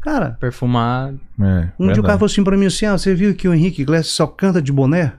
[0.00, 1.20] Cara, Perfumado.
[1.38, 2.02] É, um dia o verdade.
[2.02, 4.62] cara falou assim pra mim assim: ah, você viu que o Henrique Iglesias só canta
[4.62, 5.12] de boné?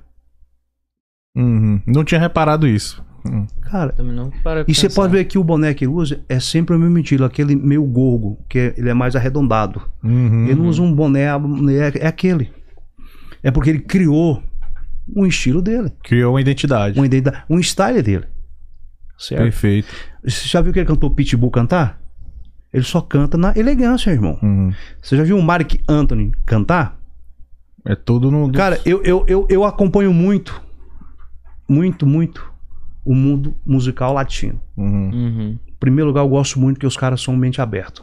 [1.37, 1.81] Uhum.
[1.85, 3.03] Não tinha reparado isso.
[3.25, 3.45] Uhum.
[3.61, 6.39] Cara, Também não para e você pode ver que o boné que ele usa é
[6.39, 9.81] sempre o mesmo estilo, aquele meio gorgo, que é- ele é mais arredondado.
[10.03, 10.45] Uhum.
[10.45, 12.49] Ele não usa um boné, é, é aquele.
[13.43, 14.41] É porque ele criou
[15.15, 16.99] um estilo dele, Criou uma identidade.
[16.99, 18.25] um, identidade, um style dele.
[19.17, 19.41] Certo?
[19.43, 19.87] Perfeito.
[20.23, 21.99] Você já viu que ele cantou Pitbull cantar?
[22.73, 24.37] Ele só canta na elegância, irmão.
[24.43, 24.71] Uhum.
[25.01, 26.97] Você já viu o Mark Anthony cantar?
[27.85, 28.51] É tudo no.
[28.51, 30.61] Cara, eu, eu, eu, eu acompanho muito,
[31.67, 32.51] muito, muito
[33.05, 34.61] o mundo musical latino.
[34.75, 35.09] Uhum.
[35.11, 35.59] Uhum.
[35.67, 38.01] Em primeiro lugar, eu gosto muito que os caras são mente aberta.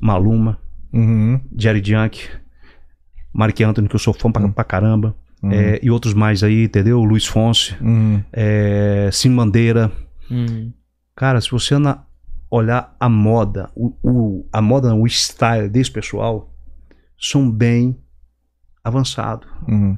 [0.00, 0.58] Maluma,
[0.92, 1.40] Uhum.
[1.56, 2.28] Jerry Junk,
[3.32, 5.14] Mark Anthony, que eu sou fã pra, pra caramba.
[5.42, 5.50] Uhum.
[5.50, 7.02] é, e outros mais aí, entendeu?
[7.02, 8.22] Luiz Fonse, Uhum.
[8.32, 9.90] é, Sim Bandeira.
[10.30, 10.72] Uhum.
[11.16, 12.04] Cara, se você ana-
[12.48, 16.54] olhar a moda, o, o- a moda, o style desse pessoal,
[17.18, 17.98] são bem
[18.84, 19.48] avançados.
[19.66, 19.96] Uhum.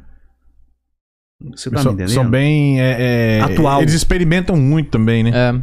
[1.55, 2.15] Você tá são, me entendendo?
[2.15, 2.81] são bem.
[2.81, 3.82] é, é, Atual.
[3.82, 5.31] Eles experimentam muito também, né?
[5.35, 5.62] É,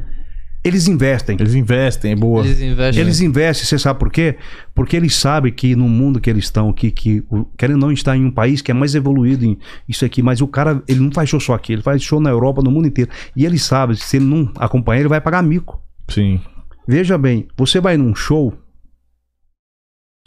[0.63, 1.37] Eles investem.
[1.39, 2.45] Eles investem, é boa.
[2.45, 3.01] eles investem.
[3.01, 4.37] Eles investem, você sabe por quê?
[4.75, 7.23] Porque eles sabem que no mundo que eles estão, que, que
[7.57, 9.57] querendo ou não estar em um país que é mais evoluído em
[9.87, 12.29] isso aqui, mas o cara, ele não faz show só aqui, ele faz show na
[12.29, 13.09] Europa, no mundo inteiro.
[13.35, 15.81] E ele sabe, se ele não acompanhar, ele vai pagar mico.
[16.09, 16.39] Sim.
[16.87, 18.53] Veja bem, você vai num show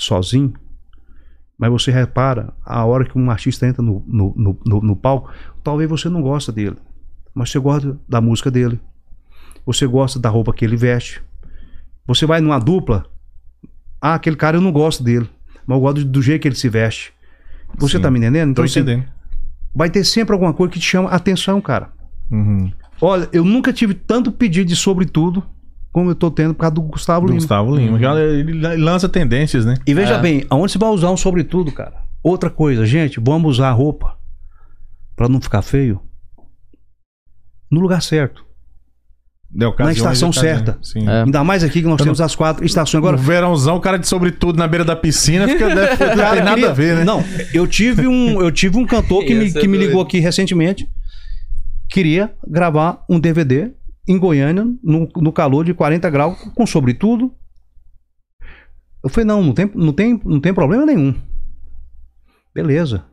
[0.01, 0.53] sozinho,
[1.59, 5.31] mas você repara a hora que um artista entra no, no, no, no- palco,
[5.63, 6.77] talvez você não gosta dele,
[7.35, 8.81] mas você gosta da música dele,
[9.65, 11.23] você gosta da roupa que ele veste.
[12.07, 13.07] Você vai numa dupla,
[14.01, 15.29] ah, aquele cara eu não gosto dele,
[15.67, 17.13] mas eu gosto do jeito que ele se veste.
[17.79, 18.03] Você Sim.
[18.03, 18.49] tá me entendendo?
[18.49, 19.09] Tô Então, assim, entendendo.
[19.75, 21.91] vai ter sempre alguma coisa que te chama atenção, cara.
[22.31, 22.71] Uhum.
[23.01, 25.43] Olha, eu nunca tive tanto pedido de sobretudo
[25.95, 27.39] como eu tô tendo por causa do Gustavo Do Lima.
[27.39, 27.99] Gustavo Lima.
[28.01, 29.77] Já Ele lança tendências, né?
[29.87, 30.21] E veja É.
[30.21, 31.95] bem, aonde você vai usar um sobretudo, cara?
[32.21, 34.17] Outra coisa, gente, vamos usar a roupa
[35.15, 36.01] pra não ficar feio
[37.71, 38.45] no lugar certo.
[39.79, 40.77] Na estação certa.
[40.83, 41.09] Sim.
[41.09, 41.23] É.
[41.23, 43.97] Ainda mais aqui que nós Eu temos as quatro estações Agora, no verãozão, o cara
[44.01, 47.05] de sobretudo na beira da piscina fica, deve, não tem nada queria- a ver, né?
[47.05, 47.23] Não,
[47.53, 50.89] eu tive um, eu tive um cantor que, me, ser que me ligou aqui recentemente.
[51.89, 53.71] Queria gravar um DVD
[54.07, 57.35] em Goiânia, no, no calor de 40 graus, com sobretudo.
[59.03, 61.15] Eu falei, não, não tem, não tem, não tem problema nenhum.
[62.55, 63.05] Beleza.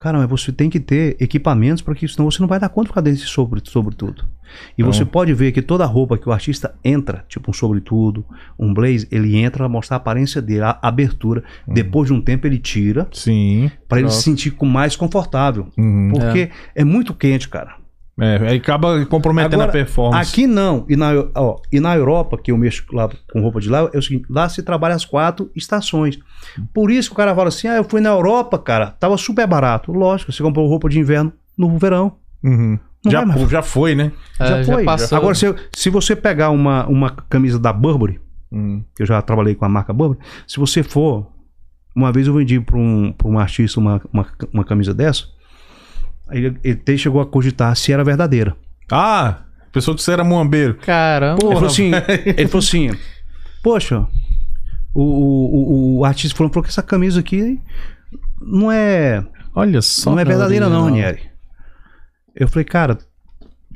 [0.00, 2.84] Cara, mas você tem que ter equipamentos para que senão você não vai dar conta
[2.84, 4.28] de ficar desse sobre, sobretudo.
[4.76, 8.24] E Então- você pode ver que toda roupa que o artista entra, tipo um sobretudo,
[8.56, 11.42] um blazer, ele entra pra mostrar a aparência dele, a abertura.
[11.66, 13.70] Depois de um tempo ele tira Sim.
[13.88, 15.66] para ele se sentir mais confortável.
[15.76, 16.12] Uhum.
[16.12, 16.84] Porque é.
[16.84, 17.76] muito quente, cara.
[18.20, 20.30] É, aí acaba comprometendo Agora, a performance.
[20.32, 20.84] Aqui não.
[20.88, 23.98] E na, ó, e na Europa, que eu mexo lá com roupa de lá, é
[23.98, 26.18] o seguinte: lá se trabalha as quatro estações.
[26.74, 29.46] Por isso que o cara fala assim: ah, eu fui na Europa, cara, tava super
[29.46, 29.92] barato.
[29.92, 32.16] Lógico, você comprou roupa de inverno no verão.
[32.42, 32.78] Uhum.
[33.06, 33.50] Já, vai mais.
[33.50, 34.10] já foi, né?
[34.40, 34.84] É, já foi.
[34.84, 35.16] passou.
[35.16, 38.20] Agora, se, se você pegar uma, uma camisa da Burberry,
[38.50, 38.82] Uhum.
[38.96, 41.26] que eu já trabalhei com a marca Burberry, se você for.
[41.94, 45.24] Uma vez eu vendi para um, pra um artista uma, uma, uma camisa dessa,
[46.30, 48.56] ele, chegou a cogitar se era verdadeira.
[48.90, 50.74] Ah, a pessoa que você era muambeiro.
[50.76, 51.44] Caramba.
[51.44, 51.90] ele falou assim,
[52.24, 52.90] ele falou assim,
[53.62, 54.06] poxa,
[54.94, 57.60] o, o, o, o artista falou, falou que essa camisa aqui
[58.40, 59.24] não é,
[59.54, 60.10] Olha só.
[60.10, 60.84] não é verdadeira não.
[60.84, 61.22] Ranieri.
[62.34, 62.98] Eu falei, cara,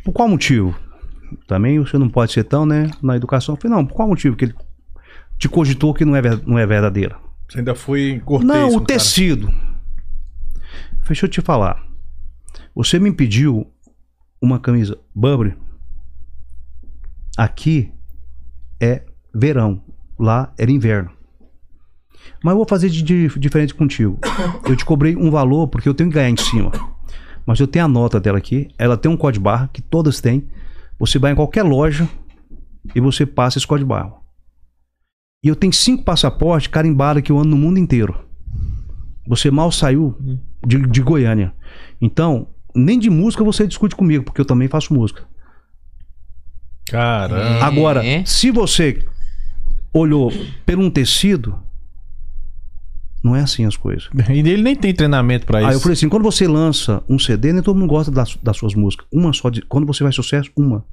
[0.05, 0.79] por qual motivo?
[1.47, 3.55] Também você não pode ser tão, né, na educação.
[3.55, 4.55] Eu falei, não, por qual motivo que ele
[5.39, 7.17] te cogitou que não é, não é verdadeira?
[7.49, 8.87] Você ainda foi cortês Não, com o cara.
[8.87, 9.53] tecido.
[11.07, 11.83] Deixa eu te falar.
[12.75, 13.71] Você me pediu
[14.41, 15.57] uma camisa Burberry.
[17.37, 17.93] Aqui
[18.81, 19.05] é
[19.35, 19.83] verão.
[20.19, 21.11] Lá era inverno.
[22.43, 24.19] Mas eu vou fazer de, de- diferente contigo.
[24.69, 26.71] Eu te cobrei um valor porque eu tenho que ganhar em cima.
[27.45, 28.69] Mas eu tenho a nota dela aqui.
[28.79, 30.49] Ela tem um código barra que todas têm.
[30.99, 32.09] Você vai em qualquer loja
[32.95, 34.15] e você passa esse código barra.
[35.45, 38.25] E eu tenho cinco passaportes carimbados que eu ando no mundo inteiro.
[39.27, 40.17] Você mal saiu
[40.65, 41.53] de, de Goiânia.
[42.01, 45.25] Então, nem de música você discute comigo, porque eu também faço música.
[46.87, 47.41] Caramba.
[47.41, 47.63] É.
[47.63, 49.07] Agora, se você
[49.95, 50.33] olhou
[50.65, 51.59] por um tecido,
[53.23, 54.09] não é assim as coisas.
[54.31, 55.69] E ele nem tem treinamento pra isso.
[55.69, 58.57] Aí eu falei assim, quando você lança um CD, nem todo mundo gosta das, das
[58.57, 59.07] suas músicas.
[59.13, 60.85] Uma só, de, quando você faz sucesso, uma.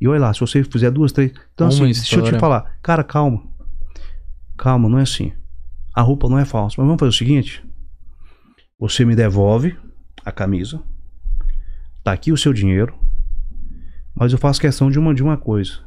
[0.00, 1.30] E olha lá, se você fizer duas, três...
[1.52, 2.38] Então Uma assim, deixa eu te história.
[2.38, 2.78] falar.
[2.82, 3.42] Cara, calma.
[4.56, 5.32] Calma, não é assim.
[5.94, 6.76] A roupa não é falsa.
[6.78, 7.62] Mas vamos fazer o seguinte.
[8.78, 9.76] Você me devolve
[10.24, 10.82] a camisa.
[12.10, 12.92] Tá aqui o seu dinheiro.
[14.12, 15.78] Mas eu faço questão de uma, de uma coisa.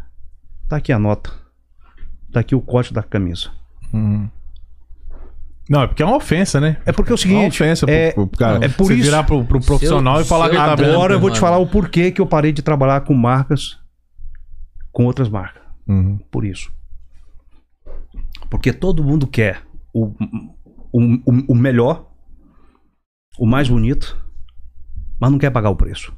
[0.69, 1.33] Tá aqui a nota.
[2.31, 3.51] Tá aqui o corte da camisa.
[3.93, 4.29] Uhum.
[5.69, 6.77] Não, é porque é uma ofensa, né?
[6.85, 7.61] É porque é o É uma seguinte...
[7.61, 8.63] ofensa é, pro, pro cara.
[8.63, 10.91] é por você isso- virar pro, pro profissional e falar que tá vendo.
[10.93, 13.77] Agora eu vou te falar o porquê que eu parei de trabalhar com marcas
[14.93, 15.61] com outras marcas.
[15.85, 16.17] Uhum.
[16.31, 16.71] Por isso.
[18.49, 19.61] Porque todo mundo quer
[19.93, 20.05] o,
[20.89, 22.09] o, o, o melhor,
[23.37, 24.22] o mais bonito,
[25.19, 26.13] mas não quer pagar o preço.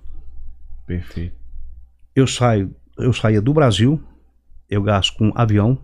[0.86, 1.36] Perfeito.
[2.16, 4.02] eu saio, eu saía do Brasil,
[4.70, 5.78] eu gasto com avião,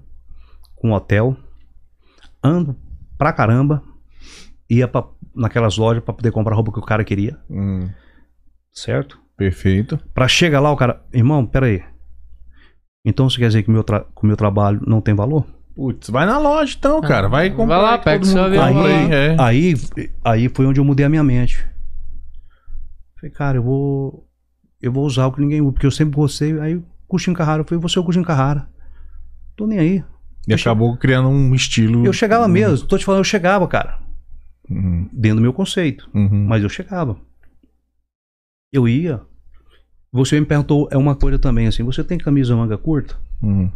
[0.75, 1.35] com hotel,
[2.43, 2.75] ando
[3.17, 3.83] pra caramba,
[4.69, 5.03] ia pra,
[5.35, 7.89] naquelas lojas pra poder comprar a roupa que o cara queria, Hum,
[8.71, 9.19] certo?
[9.35, 9.99] perfeito.
[10.13, 11.83] Pra chegar lá, o cara, irmão, pera aí.
[13.03, 15.45] Então você quer dizer que meu tra- o meu trabalho não tem valor?
[15.75, 17.27] Putz, vai na loja então, cara.
[17.27, 17.77] Vai comprar.
[17.77, 19.35] Vai lá, pega seu avião, aí, é.
[19.39, 19.73] Aí,
[20.23, 21.65] aí foi onde eu mudei a minha mente.
[23.21, 24.27] Falei, cara, eu vou.
[24.81, 26.59] Eu vou usar o que ninguém usa, porque eu sempre gostei.
[26.59, 28.67] Aí o Cushin Carrara, eu falei, você é o Cushin Carrara.
[29.55, 30.03] Tô nem aí.
[30.47, 32.03] E acabou criando um estilo.
[32.03, 33.99] Eu chegava mesmo, tô te falando, eu chegava, cara.
[34.67, 36.09] Uhum, Dentro do meu conceito.
[36.15, 36.47] uhum.
[36.47, 37.15] Mas eu chegava.
[38.73, 39.21] Eu ia.
[40.11, 43.15] Você me perguntou, é uma coisa também assim, você tem camisa manga curta?
[43.41, 43.69] uhum.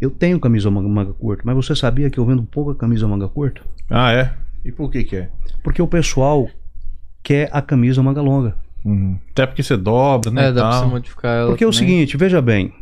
[0.00, 3.28] Eu tenho camisa manga, manga curta, mas você sabia que eu vendo pouca camisa manga
[3.28, 3.62] curta?
[3.90, 4.32] Ah, é?
[4.64, 5.30] E por que que é?
[5.62, 6.48] Porque o pessoal
[7.20, 8.56] quer a camisa manga longa.
[8.84, 9.18] Uhum.
[9.30, 10.48] Até porque você dobra, né?
[10.48, 10.80] É, dá pra tal.
[10.84, 11.48] você modificar ela.
[11.48, 11.86] Porque é o também.
[11.88, 12.72] seguinte, veja bem.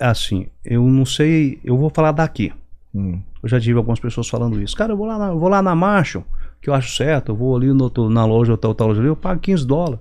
[0.00, 2.52] Assim, eu não sei, eu vou falar daqui.
[2.94, 3.20] Hum.
[3.42, 4.76] Eu já tive algumas pessoas falando isso.
[4.76, 6.24] Cara, eu vou lá na, eu vou lá na Marshall,
[6.60, 9.16] que eu acho certo, eu vou ali no, na loja, tal, tal loja ali, eu
[9.16, 10.00] pago 15 dólares.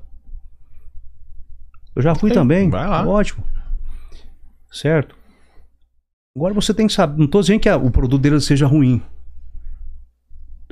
[1.96, 2.70] Eu já fui também.
[2.70, 3.06] vai lá.
[3.08, 3.44] Ótimo.
[4.72, 5.16] Certo?
[6.36, 9.02] Agora você tem que saber, não tô dizendo que a- o produto dele seja ruim.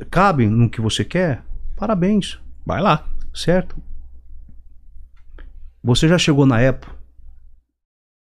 [0.10, 1.44] Cabe no que você quer?
[1.76, 2.40] Parabéns.
[2.66, 3.06] Vai lá.
[3.34, 3.76] Certo?
[5.84, 6.92] Você já chegou na Apple,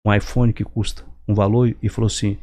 [0.05, 2.37] um iPhone que custa um valor e falou assim: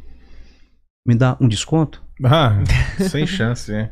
[1.04, 2.02] me dá um desconto?
[2.24, 2.62] Ah,
[3.08, 3.90] sem chance, é.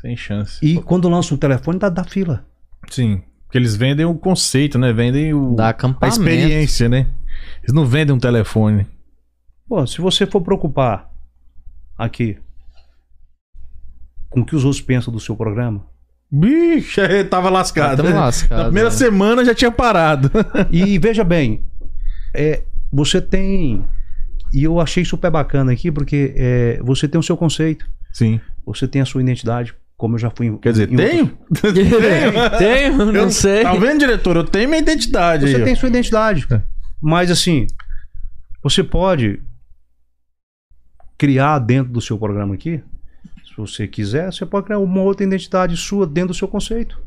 [0.00, 0.64] Sem chance.
[0.64, 2.46] E quando lança um telefone, dá, dá fila.
[2.88, 3.22] Sim.
[3.44, 4.92] Porque eles vendem o conceito, né?
[4.92, 7.08] Vendem o, Dá a experiência, né?
[7.62, 8.86] Eles não vendem um telefone.
[9.68, 11.10] Pô, se você for preocupar
[11.96, 12.38] aqui
[14.28, 15.86] com o que os outros pensam do seu programa,
[16.30, 17.00] Bicho,
[17.30, 17.98] tava lascado.
[17.98, 18.16] Tamo né?
[18.16, 18.94] lascado, Na primeira né?
[18.96, 20.30] semana já tinha parado.
[20.70, 21.62] e veja bem,
[22.34, 22.62] é,
[22.92, 23.84] você tem.
[24.52, 28.40] E eu achei super bacana aqui, porque é, você tem o seu conceito, Sim.
[28.64, 30.56] você tem a sua identidade, como eu já fui.
[30.58, 31.38] Quer dizer, em outros- tenho?
[32.58, 33.62] Tenho, não Eu- sei.
[33.62, 34.36] Tá vendo, diretor?
[34.36, 35.62] Eu tenho minha identidade Você aí.
[35.62, 35.64] ó.
[35.64, 36.46] tem sua identidade.
[36.50, 36.60] É.
[37.00, 37.66] Mas assim,
[38.62, 39.40] você pode
[41.18, 42.82] criar dentro do seu programa aqui,
[43.64, 46.98] se você quiser, você pode criar uma outra identidade sua dentro do seu conceito.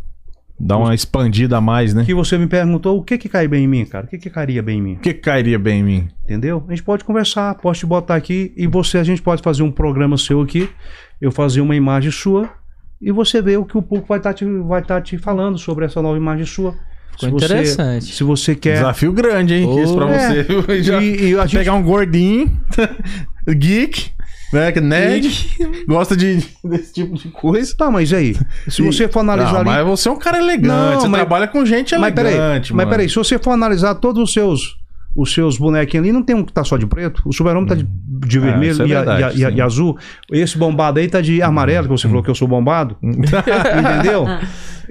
[0.59, 2.03] Dá uma expandida a mais, né?
[2.03, 4.05] Que você me perguntou o que que cai bem em mim, cara?
[4.05, 4.93] O que que cairia bem em mim?
[4.95, 6.07] O que cairia bem em mim?
[6.25, 6.61] Entendeu?
[6.67, 9.71] A gente pode conversar, posso te botar aqui e você, a gente pode fazer um
[9.71, 10.69] programa seu aqui,
[11.21, 12.49] eu fazer uma imagem sua
[13.01, 15.85] e você vê o que o público vai estar te, vai tá te falando sobre
[15.85, 16.75] essa nova imagem sua.
[17.11, 18.05] Ficou Se você- interessante.
[18.13, 18.73] se você quer.
[18.75, 19.65] Desafio grande, hein?
[19.65, 19.79] Oh.
[19.81, 20.43] Isso pra É.
[20.43, 20.83] você.
[20.83, 22.51] Já E, e a gente pegar um gordinho,
[23.47, 24.11] geek,
[24.53, 24.71] né?
[24.71, 25.49] que Nerd,
[25.87, 27.75] gosta de, desse tipo de coisa.
[27.75, 28.35] Tá, mas e aí?
[28.67, 29.69] Se você for analisar Não, ali.
[29.69, 30.67] mas você é um cara elegante.
[30.67, 32.89] Não, você mas- trabalha com gente Mas peraí, elegante, mas mano.
[32.91, 34.77] peraí, se você for analisar todos os seus
[35.15, 37.23] os seus bonequinhos ali, não tem um que tá só de preto.
[37.25, 39.57] O super-homem tá de, de Ah, vermelho é e, verdade, e a- e a- sim.
[39.57, 39.97] e azul.
[40.31, 42.95] Esse bombado aí tá de amarelo, que você falou que eu sou bombado.
[43.01, 44.25] Entendeu?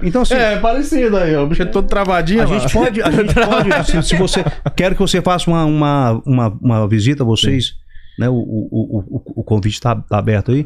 [0.03, 1.35] Então, assim, É, parecido aí.
[1.37, 2.41] O bicho é todo travadinho.
[2.43, 2.59] a lá.
[2.59, 3.01] gente pode.
[3.01, 4.43] A gente pode assim, se você.
[4.75, 7.73] Quero que você faça uma, uma, uma, uma visita a vocês.
[8.19, 10.65] Né, o, o, o, o, o convite está aberto aí.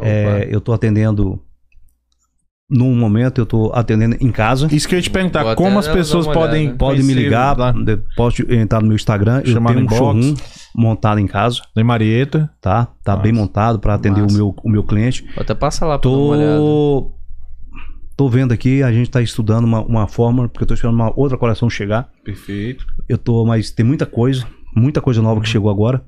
[0.00, 1.42] É, eu tô atendendo.
[2.70, 4.66] Num momento, eu tô atendendo em casa.
[4.74, 6.62] Isso que eu ia te perguntar, Vou como as pessoas podem.
[6.68, 6.78] olhada.
[6.78, 7.74] Pode me ligar, lá
[8.16, 9.44] pode entrar no meu Instagram.
[9.44, 10.34] Chamar eu tenho um showroom
[10.74, 12.48] montado em casa, Da Marieta.
[12.62, 12.86] tá?
[13.04, 13.22] Tá Massa.
[13.22, 14.36] bem montado para atender o Massa.
[14.38, 15.22] meu, o meu cliente.
[15.34, 16.56] Vou até passar lá pra dar uma olhada.
[16.56, 17.12] Tô,
[18.16, 21.12] tô vendo aqui, a gente tá estudando uma, uma forma, porque eu tô esperando uma
[21.14, 22.08] outra coleção chegar.
[22.24, 22.86] Perfeito.
[23.06, 25.52] Eu tô, mas tem muita coisa, muita coisa nova que Uhum.
[25.52, 26.02] chegou agora.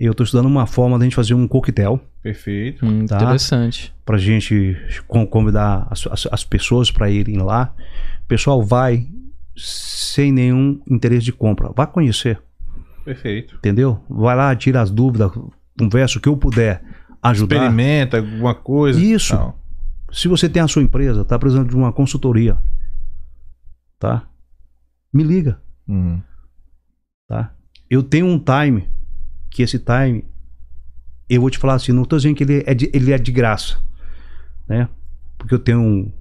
[0.00, 2.86] Eu tô estudando uma forma da gente fazer um coquetel Perfeito.
[2.86, 3.16] Hum, Tá.
[3.16, 3.92] Interessante.
[4.04, 4.76] pra gente
[5.08, 7.74] con- convidar as, as, as pessoas para irem lá.
[8.24, 9.06] O pessoal vai
[9.56, 11.70] sem nenhum interesse de compra.
[11.74, 12.40] Vá conhecer.
[13.04, 13.56] Perfeito.
[13.56, 14.00] Entendeu?
[14.08, 15.32] Vai lá, tira as dúvidas,
[15.78, 16.82] conversa o que eu puder
[17.22, 17.56] ajudar.
[17.56, 19.00] Experimenta alguma coisa.
[19.00, 19.34] Isso.
[19.36, 19.58] Tal.
[20.12, 22.56] Se você tem a sua empresa, tá precisando de uma consultoria,
[23.98, 24.28] tá?
[25.12, 26.22] Me liga, Uhum.
[27.26, 27.52] tá?
[27.90, 28.88] Eu tenho um time,
[29.50, 30.24] que esse time,
[31.28, 33.32] eu vou te falar assim, não tô dizendo que ele é de, ele é de
[33.32, 33.78] graça,
[34.68, 34.88] né?
[35.36, 36.12] Porque eu tenho um-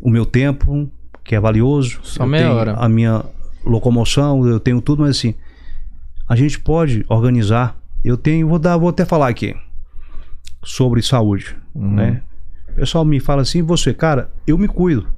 [0.00, 0.90] o meu tempo,
[1.24, 2.00] que é valioso.
[2.02, 2.74] Só eu meia hora.
[2.74, 3.24] A minha
[3.64, 5.34] locomoção, eu tenho tudo, mas assim,
[6.28, 7.76] a gente pode organizar.
[8.04, 9.54] Eu tenho, vou dar, vou até falar aqui
[10.62, 11.94] sobre saúde, Uhum.
[11.94, 12.22] né?
[12.70, 15.08] O pessoal me fala assim, você, cara, eu me cuido.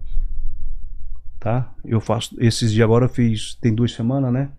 [1.38, 1.72] Tá?
[1.84, 4.51] Eu faço esses dias agora eu fiz, tem duas semanas, né?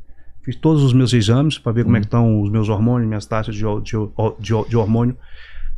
[0.44, 3.26] Fiz todos os meus exames para ver como é que estão os meus hormônios, minhas
[3.26, 3.92] taxas de, de,
[4.40, 5.16] de, de hormônio.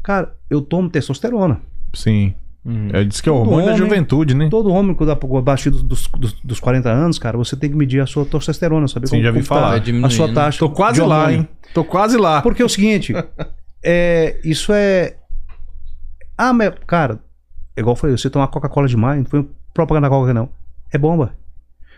[0.02, 1.60] Cara, eu tomo testosterona.
[1.94, 2.34] Sim.
[2.65, 2.90] Uhum.
[2.94, 4.48] É, diz que é o hormônio da homem- juventude, né?
[4.49, 7.76] Todo homem, quando dá- abaixo dos, dos, dos- dos 40 anos, cara, você tem que
[7.76, 9.81] medir a sua testosterona, saber Sim, já vi falar.
[10.06, 10.60] A sua taxa.
[10.60, 11.48] Tô quase de lá, hein?
[11.73, 12.41] Tô quase lá.
[12.41, 13.14] Porque é o seguinte,
[13.84, 15.18] é, isso é.
[16.38, 17.19] Ah, mas, cara,
[17.76, 20.48] igual eu falei, você tomar Coca-Cola demais, não foi propaganda da Coca, não.
[20.91, 21.34] É bomba.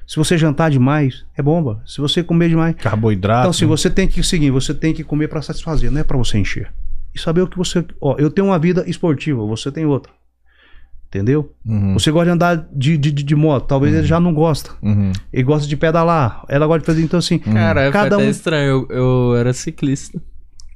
[0.07, 1.81] Se você jantar demais, é bomba.
[1.85, 2.75] Se você comer demais.
[2.75, 3.41] Carboidrato.
[3.41, 6.17] Então, se você tem que seguir, você tem que comer pra satisfazer, não é pra
[6.17, 6.71] você encher.
[7.13, 7.83] E saber o que você.
[7.99, 10.11] Ó, eu tenho uma vida esportiva, você tem outra.
[11.07, 11.53] Entendeu?
[11.65, 14.71] Uhum, Você gosta de andar de, de, de- de moto, talvez ele já não gosta.
[14.81, 15.13] uhum.
[15.31, 17.01] Ele gosta de pedalar, ela gosta de fazer.
[17.01, 18.29] Então, assim, Cara, cada um.
[18.29, 18.85] estranho.
[18.89, 18.97] Eu,
[19.31, 20.21] eu era ciclista.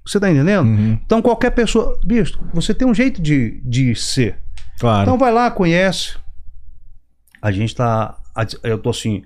[0.05, 0.65] Você tá entendendo?
[0.65, 0.97] Uhum.
[1.05, 1.99] Então, qualquer pessoa.
[2.05, 4.37] Bicho, você tem um jeito de, de ser.
[4.79, 5.01] Claro.
[5.03, 6.15] Então, vai lá, conhece.
[7.41, 8.15] A gente tá.
[8.63, 9.23] Eu tô assim.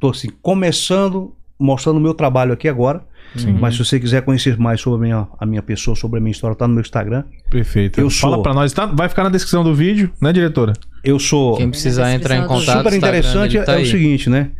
[0.00, 3.04] Tô assim, começando, mostrando o meu trabalho aqui agora.
[3.36, 3.52] Sim.
[3.52, 6.30] Mas se você quiser conhecer mais sobre a minha, a minha pessoa, sobre a minha
[6.32, 7.24] história, tá no meu Instagram.
[7.50, 8.00] Perfeito.
[8.00, 8.86] Eu Fala sou- pra nós, tá?
[8.86, 10.72] Vai ficar na descrição do vídeo, né, diretora?
[11.02, 11.56] Eu sou.
[11.56, 14.50] Quem precisar entrar em contato, super interessante tá é o seguinte, né?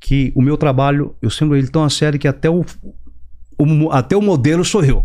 [0.00, 2.64] Que o meu trabalho, eu sempre ele tão a sério que até o,
[3.58, 5.04] o- até o modelo sou eu.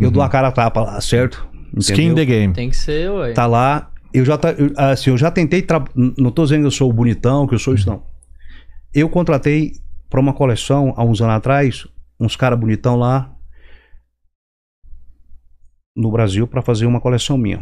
[0.00, 1.46] Eu dou a cara a tapa lá, certo?
[1.78, 2.14] Skin Entendeu?
[2.16, 2.52] the game.
[2.52, 3.32] Tem que ser, ué.
[3.32, 3.88] Tá lá.
[4.14, 5.62] Eu já, tá, assim, eu já tentei.
[5.62, 8.02] tra- Não tô dizendo que eu sou o bonitão, que eu sou isso, não.
[8.92, 9.72] Eu contratei
[10.10, 11.86] para uma coleção, há uns anos atrás,
[12.20, 13.34] uns caras bonitão lá
[15.96, 17.58] no Brasil para fazer uma coleção minha.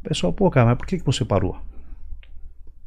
[0.00, 1.56] O pessoal, pô, cara, mas por que, que você parou?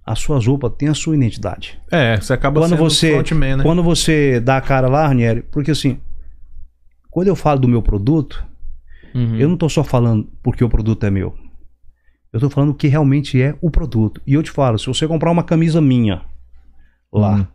[0.06, 1.80] As suas roupas têm a sua identidade.
[1.92, 3.64] É, você acaba Quando sendo você, frontman, né?
[3.64, 6.00] quando você dá a cara lá, Ranieri, porque assim,
[7.10, 8.46] quando eu falo do meu produto,
[9.16, 9.38] Uhum.
[9.40, 11.34] eu não tô só falando porque o produto é meu.
[12.36, 14.22] Eu tô falando o que realmente é o produto.
[14.28, 16.22] E eu te falo, se você comprar uma camisa minha
[17.12, 17.48] lá, Uhum.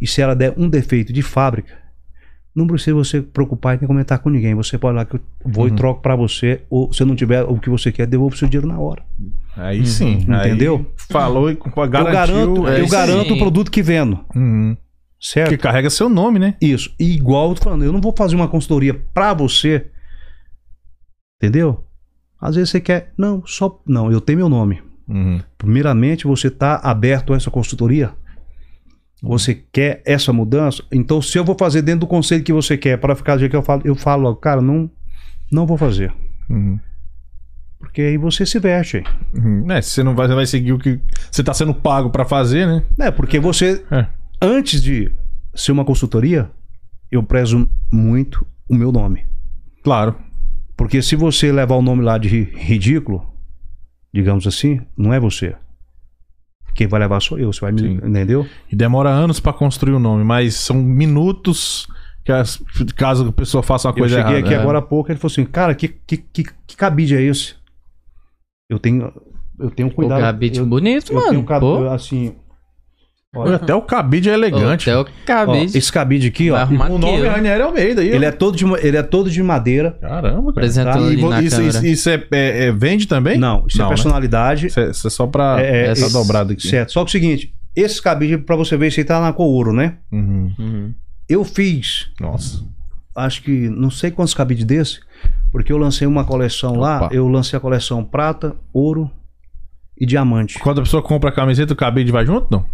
[0.00, 1.76] e se ela der um defeito de fábrica,
[2.54, 4.54] não precisa você preocupar e comentar com ninguém.
[4.54, 5.72] Você pode lá que eu vou Uhum.
[5.72, 8.46] e troco pra você, ou se não tiver o que você quer, devolvo o seu
[8.48, 9.02] dinheiro na hora.
[9.56, 10.24] Aí sim.
[10.28, 10.34] Uhum.
[10.36, 10.86] aí Entendeu?
[10.96, 11.96] falou e garantiu.
[11.96, 13.36] eu garanto, é eu garanto aí.
[13.36, 14.76] o produto que vendo, Uhum.
[15.20, 15.48] certo?
[15.50, 16.54] Que carrega seu nome, né?
[16.60, 16.94] Isso.
[16.96, 19.86] E igual eu tô falando, eu não vou fazer uma consultoria pra você.
[21.42, 21.84] Entendeu?
[22.40, 23.12] Às vezes você quer.
[23.16, 23.80] Não, só.
[23.86, 24.82] Não, eu tenho meu nome.
[25.08, 25.40] Uhum.
[25.58, 28.12] Primeiramente, você está aberto a essa consultoria?
[29.22, 30.82] Você quer essa mudança?
[30.90, 33.50] Então, se eu vou fazer dentro do conselho que você quer, para ficar do jeito
[33.50, 34.90] que eu falo, eu falo cara, não,
[35.52, 36.12] não vou fazer.
[36.48, 36.78] Uhum.
[37.78, 39.02] Porque aí você se veste.
[39.34, 39.70] Uhum.
[39.70, 41.00] É, se você não vai, vai seguir o que
[41.30, 42.82] você tá sendo pago pra fazer, né?
[42.98, 44.06] É, porque você, É.
[44.40, 45.10] antes de
[45.54, 46.50] ser uma consultoria,
[47.10, 49.26] eu prezo muito o meu nome.
[49.82, 50.14] Claro.
[50.80, 53.30] Porque se você levar o nome lá de ri- ridículo,
[54.14, 55.54] digamos assim, não é você.
[56.74, 57.80] Quem vai levar sou eu, você vai me.
[57.80, 57.94] Sim.
[58.02, 58.46] Entendeu?
[58.72, 61.86] E demora anos pra construir o nome, mas são minutos
[62.24, 62.62] que as-
[62.96, 64.46] caso a pessoa faça uma Eu coisa cheguei errada.
[64.46, 64.58] aqui É.
[64.58, 67.54] agora há pouco, ele falou assim, cara, que, que, que, que cabide é esse?
[68.70, 69.12] Eu tenho.
[69.58, 70.20] Eu tenho O cuidado.
[70.22, 71.44] cabide eu, bonito, eu mano.
[71.44, 72.34] tenho Pô, assim.
[73.32, 74.90] Olha, Até o cabide é elegante.
[74.90, 75.78] Até o ó, cabide.
[75.78, 76.64] esse cabide aqui, ó.
[76.66, 77.32] O nome aqui, é ó.
[77.32, 78.08] Ranieri Almeida aí.
[78.08, 78.28] Ele ó.
[78.28, 79.92] é todo de, ele é todo de madeira.
[80.00, 80.66] Caramba, cara.
[80.72, 83.38] Tá, E isso, isso, isso é, é- é- vende também?
[83.38, 83.94] Não, isso Não, é né?
[83.94, 84.66] personalidade.
[84.66, 85.62] Isso é, isso é só pra.
[85.62, 86.66] É, é, tá dobrado aqui.
[86.66, 86.90] Certo.
[86.90, 89.72] Só que é o seguinte, esse cabide, pra você ver, se tá na cor ouro,
[89.72, 89.98] né?
[90.10, 90.52] Uhum.
[90.58, 90.94] Uhum.
[91.28, 92.64] Eu fiz Nossa.
[93.14, 94.98] acho que não sei quantos cabides desse,
[95.52, 97.14] porque eu lancei uma coleção lá, Opa.
[97.14, 99.08] eu lancei a coleção prata, ouro
[99.96, 100.58] e diamante.
[100.58, 102.48] Quando a pessoa compra a camiseta, o cabide vai junto?
[102.50, 102.64] Não.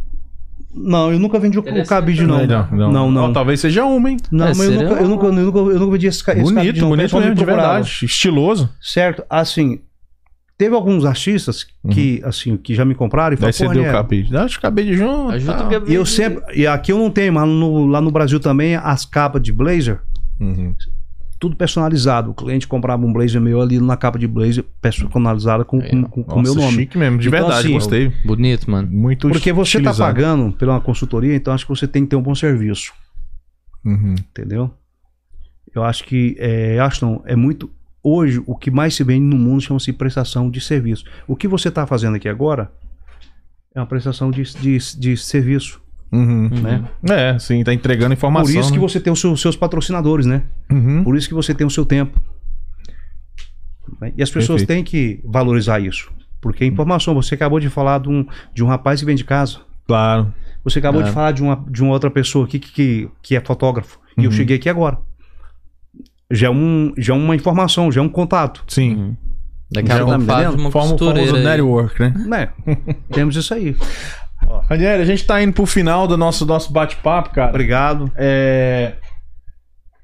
[0.74, 2.46] Não, eu nunca vendi o, o cabide não.
[2.46, 2.92] não.
[2.92, 3.24] Não, não.
[3.30, 4.18] Ó, talvez seja uma, hein?
[4.30, 6.32] Não, É, mas eu nunca, eu, um- nunca, eu, nunca, eu nunca vendi esse, ca-
[6.34, 6.88] esse cabide bonito, não.
[6.90, 8.04] bonito mesmo, de verdade.
[8.04, 8.68] Estiloso.
[8.80, 9.80] Certo, assim,
[10.58, 13.92] teve alguns artistas que, assim, que já me compraram e falaram, você pô, deu o
[13.92, 14.30] cabide.
[14.32, 15.32] Dá os cabide junto.
[15.32, 15.66] Ajuda tal.
[15.66, 15.92] o cabide.
[15.92, 19.04] E eu sempre, e aqui eu não tenho, mas no- lá no Brasil também, as
[19.06, 20.00] capas de blazer,
[20.38, 20.74] Uhum.
[21.38, 22.30] Tudo personalizado.
[22.30, 26.22] O cliente comprava um blazer meu ali na capa de blazer, personalizada com o com,
[26.22, 26.72] com, meu nome.
[26.72, 28.12] chique mesmo, de Então, verdade, assim, gostei.
[28.24, 28.88] Bonito, mano.
[28.90, 30.14] Muito Porque você está estilizado.
[30.14, 32.92] pagando pela consultoria, então acho que você tem que ter um bom serviço,
[33.84, 34.14] Uhum.
[34.30, 34.70] entendeu?
[35.74, 37.70] Eu acho que, é, Ashton, é muito.
[38.02, 41.04] Hoje, o que mais se vende no mundo chama-se prestação de serviço.
[41.26, 42.70] O que você está fazendo aqui agora
[43.74, 45.82] é uma prestação de, de, de serviço,
[46.12, 46.48] Uhum.
[46.48, 46.84] né?
[47.10, 48.52] É, sim, tá entregando informação.
[48.54, 48.82] Por isso que né?
[48.82, 50.42] você tem os seus, seus patrocinadores, né?
[50.70, 51.02] Uhum.
[51.04, 52.20] Por isso que você tem o seu tempo.
[54.00, 54.12] Né?
[54.16, 54.68] E as pessoas Perfeito.
[54.68, 56.10] têm que valorizar isso.
[56.40, 58.24] Porque a informação, você acabou de falar de um,
[58.54, 59.58] de um rapaz que vende casa.
[59.86, 60.32] Claro.
[60.64, 61.04] Você acabou É.
[61.04, 63.98] de falar de uma, de uma outra pessoa aqui que, que, que é fotógrafo.
[64.16, 64.36] E eu Uhum.
[64.36, 64.98] cheguei aqui agora.
[66.30, 68.64] Já é, um, já é uma informação, já é um contato.
[68.68, 68.94] Sim.
[68.96, 69.16] Uhum.
[69.70, 70.58] Daqui Já a tá pouco de entendendo?
[70.60, 72.14] uma costureira famoso network, né?
[72.26, 72.48] Né?
[73.12, 73.74] Temos isso aí.
[74.68, 77.50] Ranieri, a gente tá indo pro final do nosso, nosso bate-papo, cara.
[77.50, 78.10] Obrigado.
[78.16, 78.94] É...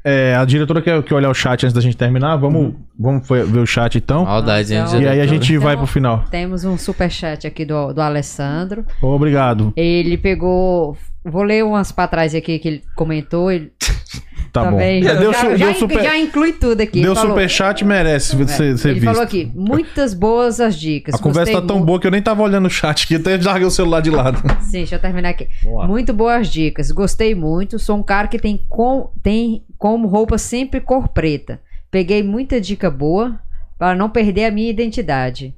[0.04, 2.34] É, a diretora quer, quer olhar o chat antes da gente terminar.
[2.36, 4.24] Vamos, vamos foi- ver o chat então.
[4.24, 6.24] Maldade, hein, Então- E aí a gente vai Então- pro final.
[6.28, 8.84] Temos um superchat aqui do, do Alessandro.
[9.00, 9.72] Obrigado.
[9.76, 10.96] Ele pegou.
[11.24, 13.48] Vou ler umas pra trás aqui que ele comentou.
[13.52, 13.70] Ele,
[14.52, 14.76] Tá bom.
[14.76, 17.00] bem, É, já, deu, já, já deu in- super, já inclui tudo aqui.
[17.00, 19.06] deu superchat, merece É, ser, ser ele visto.
[19.12, 21.14] falou aqui, muitas boas as dicas.
[21.14, 23.66] A conversa tá tão boa que eu nem tava olhando o chat aqui, até larguei
[23.66, 24.42] o celular de lado.
[24.60, 25.48] Sim, deixa eu terminar aqui.
[25.64, 25.88] Lá.
[25.88, 26.90] Muito boas dicas.
[26.90, 27.78] Gostei muito.
[27.78, 31.58] Sou um cara que tem, com, tem como roupa sempre cor preta.
[31.90, 33.40] Peguei muita dica boa
[33.78, 35.54] para não perder a minha identidade.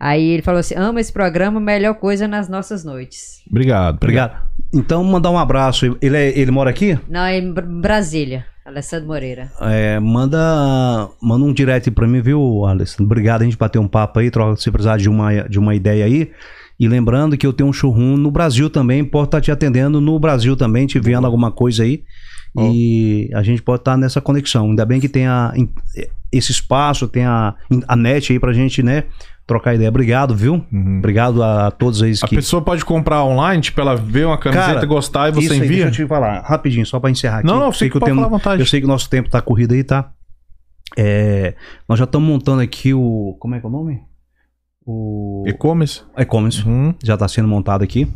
[0.00, 3.42] Aí ele falou assim: ama esse programa, melhor coisa nas nossas noites.
[3.48, 3.94] Obrigado.
[3.96, 4.47] Obrigado.
[4.72, 5.96] Então, mandar um abraço.
[6.00, 6.98] Ele, é- ele mora aqui?
[7.08, 8.44] Não, é em Br- Brasília.
[8.64, 9.50] Alessandro Moreira.
[9.62, 13.02] É, manda, manda um direct pra mim, viu, Alisson?
[13.02, 16.04] Obrigado, a gente bater um papo aí, troca, se precisar de uma, de uma ideia
[16.04, 16.30] aí.
[16.78, 20.18] E lembrando que eu tenho um showroom no Brasil também, pode estar te atendendo no
[20.18, 22.02] Brasil também, te vendo alguma coisa aí.
[22.56, 24.66] E a gente pode estar nessa conexão.
[24.70, 25.52] Ainda bem que tem a,
[26.32, 27.54] esse espaço, tem a,
[27.86, 29.04] a net aí pra gente, né,
[29.46, 29.88] trocar ideia.
[29.88, 30.64] Obrigado, viu?
[30.72, 30.98] Uhum.
[30.98, 32.36] Obrigado a todos aí A que...
[32.36, 35.58] pessoa pode comprar online, tipo, ela vê uma camiseta, Cara, gostar e você Isso aí,
[35.58, 35.84] envia?
[35.86, 37.46] deixa eu te falar, rapidinho, só pra encerrar aqui.
[37.46, 38.60] Não, não, Eu sei que o pode tempo- falar à vontade.
[38.62, 40.10] eu sei que o nosso tempo tá corrido aí, tá?
[40.96, 41.54] É,
[41.88, 43.36] nós já estamos montando aqui o.
[43.38, 44.00] Como é que é o nome?
[44.86, 45.44] O.
[45.46, 46.02] E-commerce?
[46.16, 46.66] E-commerce.
[46.66, 46.94] Uhum.
[47.04, 48.08] Já está sendo montado aqui.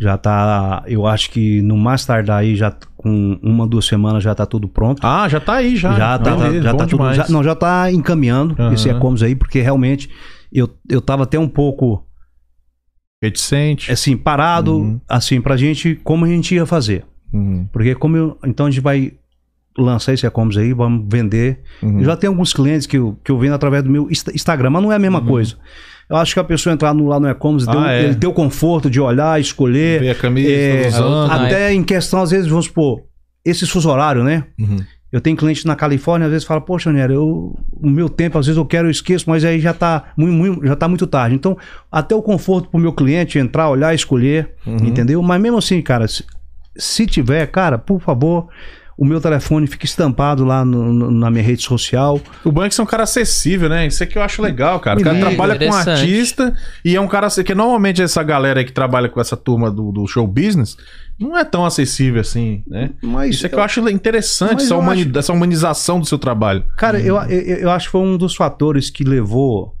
[0.00, 0.82] Já tá.
[0.86, 4.68] Eu acho que no mais tardar aí, já com uma, duas semanas já tá tudo
[4.68, 5.00] pronto.
[5.02, 5.92] Ah, já tá aí, já.
[5.96, 7.14] já tá, Beleza, já tá tudo.
[7.14, 8.74] já- não, já tá encaminhando Aham.
[8.74, 10.10] esse e-commerce aí, porque realmente
[10.52, 12.04] eu, eu tava até um pouco
[13.22, 13.90] Reticente.
[13.92, 15.00] assim, parado, Uhum.
[15.08, 17.04] assim, pra gente, como a gente ia fazer.
[17.32, 17.66] Uhum.
[17.72, 19.12] Porque como eu, então a gente vai
[19.78, 21.60] lançar esse e-commerce aí, vamos vender.
[21.82, 22.02] Uhum.
[22.02, 24.82] Já tenho alguns clientes que eu, que eu vendo através do meu Insta- Instagram, mas
[24.82, 25.56] não é a mesma coisa.
[26.10, 27.66] Eu acho que a pessoa entrar no, lá no e-commerce.
[27.68, 28.02] Ah, o- é.
[28.02, 30.00] ele ter o conforto de olhar, escolher.
[30.00, 31.30] Ver a camisa, É, usando.
[31.30, 33.02] Ah, até em questão, às vezes, vamos supor,
[33.44, 34.44] esse fuso horário, né?
[34.58, 34.78] Uhum.
[35.12, 38.46] Eu tenho cliente na Califórnia, às vezes fala, poxa, Nero, eu, o meu tempo, às
[38.46, 41.34] vezes eu quero, eu esqueço, mas aí já tá muito, muito- já tá muito tarde.
[41.34, 41.56] Então,
[41.90, 44.76] até o conforto pro meu cliente entrar, olhar, escolher, Uhum.
[44.86, 45.20] entendeu?
[45.22, 46.24] Mas mesmo assim, cara, se,
[46.76, 48.48] se tiver, cara, por favor,
[49.00, 52.20] o meu telefone fica estampado lá no- no- na minha rede social.
[52.44, 53.86] O Banks é um cara acessível, né?
[53.86, 55.00] Isso é que eu acho legal, cara.
[55.00, 56.00] O cara trabalha com interessante.
[56.02, 56.54] artista
[56.84, 59.90] e é um cara que normalmente essa galera aí que trabalha com essa turma do,
[59.90, 60.76] do show business
[61.18, 62.90] não é tão acessível assim, né?
[63.02, 66.64] Mas Isso é que eu acho interessante, essa, humani- acho- essa humanização do seu trabalho.
[66.76, 69.76] Cara, eu, eu, eu acho que foi um dos fatores que levou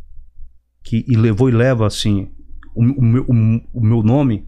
[0.82, 2.28] que e levou e leva assim
[2.74, 4.46] o, o meu, o, o meu nome,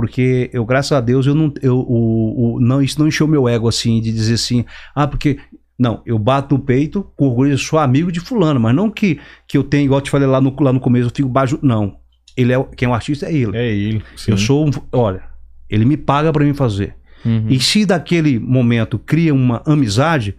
[0.00, 3.46] porque eu graças a Deus eu não eu o, o- não isso não encheu meu
[3.48, 4.64] ego assim de dizer assim,
[4.94, 5.38] ah, porque
[5.78, 9.18] não, eu bato no peito com orgulho, eu sou amigo de fulano, mas não que,
[9.48, 11.58] que eu tenho, igual eu te falei lá no, lá no começo, eu fico baixo,
[11.62, 11.96] não.
[12.36, 13.56] Ele é quem é o artista é ele.
[13.56, 14.02] É ele.
[14.16, 14.30] sim.
[14.30, 15.22] eu sou, um, olha,
[15.70, 16.94] ele me paga pra mim fazer.
[17.24, 17.46] Uhum.
[17.48, 20.36] E se daquele momento cria uma amizade,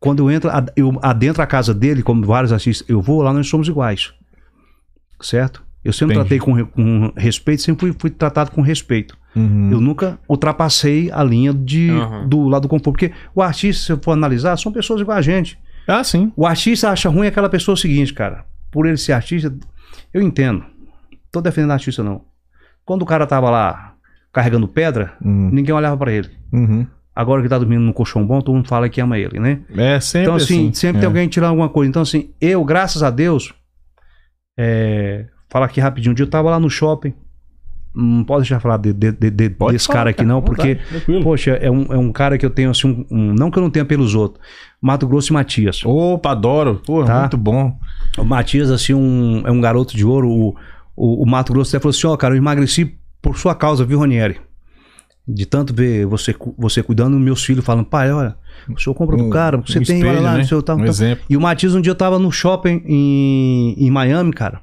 [0.00, 3.46] quando eu entro eu adentro a casa dele, como vários artistas, eu vou lá, nós
[3.48, 4.12] somos iguais.
[5.20, 5.62] Certo?
[5.82, 6.28] Eu sempre Entendi.
[6.28, 9.16] tratei com, com respeito, sempre fui, fui tratado com respeito.
[9.34, 9.70] Uhum.
[9.72, 12.28] Eu nunca ultrapassei a linha de, Aham.
[12.28, 12.92] do lado do conforto.
[12.92, 15.58] Porque o artista, se eu for analisar, são pessoas igual a gente.
[15.86, 16.32] Ah, sim.
[16.36, 18.44] O artista acha ruim aquela pessoa seguinte, cara.
[18.70, 19.52] Por ele ser artista,
[20.12, 20.64] eu entendo.
[21.32, 22.22] Tô defendendo artista, não.
[22.84, 23.94] Quando o cara tava lá
[24.32, 25.50] carregando pedra, Uhum.
[25.50, 26.28] ninguém olhava pra ele.
[26.52, 26.86] Uhum.
[27.14, 29.60] Agora que tá dormindo num colchão bom, todo mundo fala que ama ele, né?
[29.76, 30.72] É sempre então, assim, assim.
[30.74, 31.00] sempre é.
[31.00, 31.88] tem alguém tirando alguma coisa.
[31.88, 33.52] Então, assim, eu, graças a Deus,
[34.58, 36.12] é, fala aqui rapidinho.
[36.12, 37.12] Um dia eu tava lá no shopping.
[37.92, 41.50] Não pode deixar falar de, de- de- desse falar, cara aqui, não, porque, vontade, poxa,
[41.60, 43.68] é um, é um cara que eu tenho assim, um, um- não que eu não
[43.68, 44.40] tenha pelos outros.
[44.80, 45.82] Mato Grosso e Matias.
[45.84, 46.80] Opa, adoro.
[46.86, 47.18] Pô, Tá.
[47.22, 47.76] muito bom.
[48.16, 50.28] O Matias, assim, um, é um garoto de ouro.
[50.30, 50.54] O,
[50.96, 53.98] o, o Mato Grosso até falou assim: Ó, cara, eu emagreci por sua causa, viu,
[53.98, 54.38] Ranieri?
[55.26, 58.36] De tanto ver você, você cuidando, meus filhos falam: pai, olha,
[58.72, 60.42] o senhor compra do Um- cara, você um tem, olha espelho, lá, né?
[60.42, 61.24] o senhor tá, Um exemplo.
[61.28, 64.60] E o Matias, um dia eu tava no shopping em, em Miami, cara.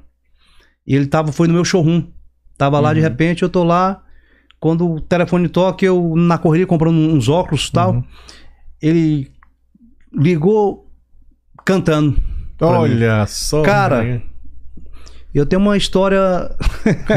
[0.88, 2.02] E ele tava, foi no meu showroom.
[2.56, 3.04] Tava lá, de Uhum.
[3.04, 4.02] repente, eu tô lá.
[4.58, 7.92] Quando o telefone toca, eu na correria comprando uns óculos e tal.
[7.92, 8.04] Uhum.
[8.80, 9.30] Ele
[10.12, 10.90] ligou
[11.64, 12.16] cantando.
[12.60, 13.62] Olha só.
[13.62, 14.22] Cara?
[15.38, 16.50] Eu tenho uma história.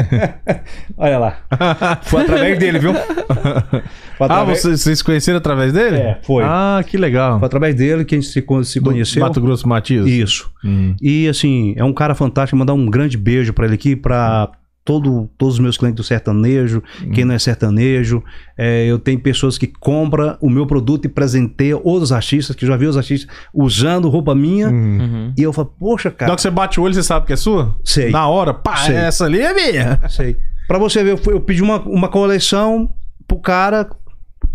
[0.95, 1.38] Olha lá.
[2.03, 2.91] Foi através dele, viu?
[2.91, 3.81] Ah,
[4.19, 4.61] através...
[4.61, 5.98] vocês, vocês conheceram através dele?
[5.98, 6.43] É, foi.
[6.45, 7.39] Ah, que legal.
[7.39, 9.22] Foi através dele que a gente se, se Do conheceu.
[9.22, 10.06] Mato Grosso Matias?
[10.06, 10.52] Isso.
[10.64, 10.95] Uhum.
[11.02, 12.56] E assim, é um cara fantástico.
[12.56, 14.52] Mandar um grande beijo pra ele aqui, pra
[14.83, 16.81] todo, todos os meus clientes do sertanejo,
[17.13, 18.23] quem não é sertanejo.
[18.57, 22.75] É, eu tenho pessoas que compram o meu produto e presenteiam outros artistas, que já
[22.75, 24.69] vi os artistas usando roupa minha.
[24.69, 24.97] Uhum.
[25.01, 25.33] Uhum.
[25.37, 26.31] E eu falo, poxa, Na cara.
[26.31, 27.75] hora que você bate o olho, você sabe que é sua?
[27.83, 28.09] Sei.
[28.11, 28.95] Na hora, pá, Sei.
[28.95, 29.99] essa ali é minha.
[30.09, 30.37] Sei.
[30.67, 32.89] Pra você ver, eu, eu pedi uma, uma coleção
[33.27, 33.89] pro cara.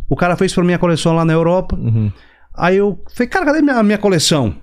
[0.08, 1.76] O cara fez pra mim a coleção lá na Europa.
[1.76, 2.10] Uhum.
[2.54, 4.54] Aí eu falei, cara, cadê minha, minha coleção?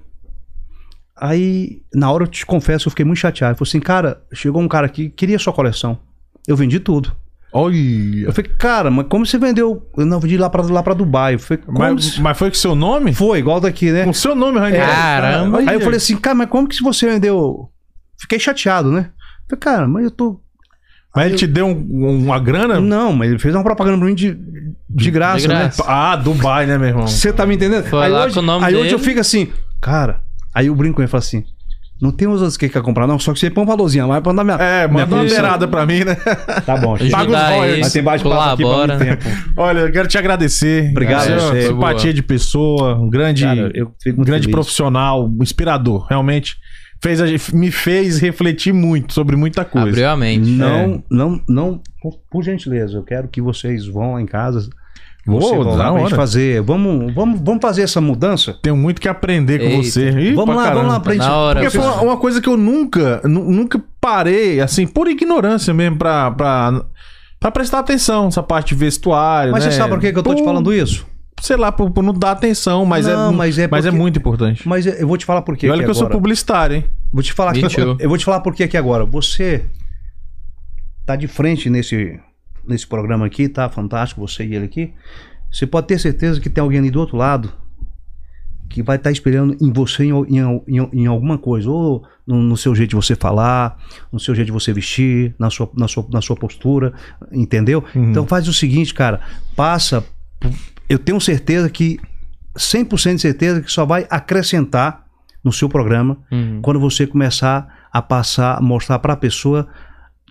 [1.25, 3.53] Aí, na hora eu te confesso, eu fiquei muito chateado.
[3.53, 5.97] Eu falei assim, cara, chegou um cara aqui, queria sua coleção.
[6.45, 7.15] Eu vendi tudo.
[7.53, 7.77] Olha.
[8.25, 9.87] Eu falei, cara, mas como você vendeu?
[9.95, 11.35] Eu não vendi lá pra, lá pra Dubai.
[11.35, 13.13] Eu falei, como Mas, se- mas foi com seu nome?
[13.13, 14.03] Foi, igual daqui, né?
[14.03, 14.85] Com seu nome, Ranieri.
[14.85, 15.59] Caramba.
[15.59, 17.69] Aí eu falei assim, cara, mas como que você vendeu?
[18.19, 19.11] Fiquei chateado, né?
[19.49, 20.41] Eu falei, cara, mas eu tô.
[21.15, 22.81] Mas ele te deu um- uma grana?
[22.81, 24.37] Não, mas ele fez uma propaganda pra mim de,
[24.89, 25.83] de graça, de graça.
[25.83, 25.89] né?
[25.89, 27.07] Ah, Dubai, né, meu irmão?
[27.07, 27.85] Você tá me entendendo?
[27.85, 28.95] Foi aí lá hoje, com o nome aí hoje dele.
[28.95, 30.22] eu fico assim, cara.
[30.53, 31.43] Aí eu brinco com ele e falo assim:
[32.01, 34.21] não tem os outros que quer comprar, não, só que você põe um valorzinho, mas
[34.21, 34.57] pra dar minha.
[34.57, 36.15] É, minha manda uma beirada pra mim, né?
[36.65, 37.79] Tá bom, Ajuda Paga os aí, royalties.
[37.81, 38.97] Mas tem baixo aqui colabora.
[38.97, 39.37] muito tempo.
[39.57, 40.89] Olha, eu quero te agradecer.
[40.91, 41.61] Obrigado é você.
[41.67, 42.13] Simpatia Boa.
[42.13, 44.51] de pessoa, um grande, Cara, muito grande feliz.
[44.51, 46.05] profissional, inspirador.
[46.09, 46.57] Realmente
[47.01, 49.89] fez a gente- me fez refletir muito sobre muita coisa.
[49.89, 50.49] Abriu a mente.
[50.49, 54.69] Não, não, não, por, por gentileza, eu quero que vocês vão lá em casa.
[55.25, 56.15] Vou, Você gente hora.
[56.15, 56.61] fazer.
[56.61, 58.57] Vamos, vamos, vamos fazer essa mudança?
[58.61, 59.83] Tenho muito que aprender com Eita.
[59.83, 60.09] você.
[60.09, 60.79] Ih, vamos lá, caramba.
[60.81, 61.25] vamos lá pra gente.
[61.25, 61.61] Hora.
[61.61, 65.97] Porque foi uma, uma coisa que eu nunca, nu- nunca parei, assim, por ignorância mesmo,
[65.97, 66.83] pra, pra,
[67.39, 69.53] pra prestar atenção nessa parte de vestuário.
[69.53, 69.71] Mas né?
[69.71, 71.07] você sabe por que, que eu tô te falando isso?
[71.41, 74.19] Sei lá, por, por não dar atenção, mas, Não, é, mas é mas é muito
[74.19, 74.67] importante.
[74.67, 75.67] Mas eu vou te falar por quê.
[75.67, 76.17] e olha aqui que eu sou agora.
[76.19, 76.85] publicitário, hein?
[77.11, 77.53] Vou te falar
[77.99, 79.05] eu vou te falar por que aqui agora.
[79.05, 79.63] Você
[81.05, 82.19] tá de frente nesse,
[82.67, 84.93] nesse programa aqui, tá fantástico, você e ele aqui.
[85.51, 87.51] Você pode ter certeza que tem alguém ali do outro lado
[88.69, 92.57] que vai estar espelhando em você em, em, em- em alguma coisa, ou no, no
[92.57, 93.77] seu jeito de você falar,
[94.11, 96.91] no seu jeito de você vestir, na sua, na sua, na sua postura,
[97.31, 97.83] entendeu?
[97.95, 98.09] Uhum.
[98.09, 99.19] Então faz o seguinte, cara,
[99.55, 100.03] passa.
[100.89, 101.99] Eu tenho certeza que
[102.57, 105.05] 100% de certeza que só vai acrescentar
[105.43, 106.59] no seu programa Uhum.
[106.63, 109.67] quando você começar a passar, mostrar para a pessoa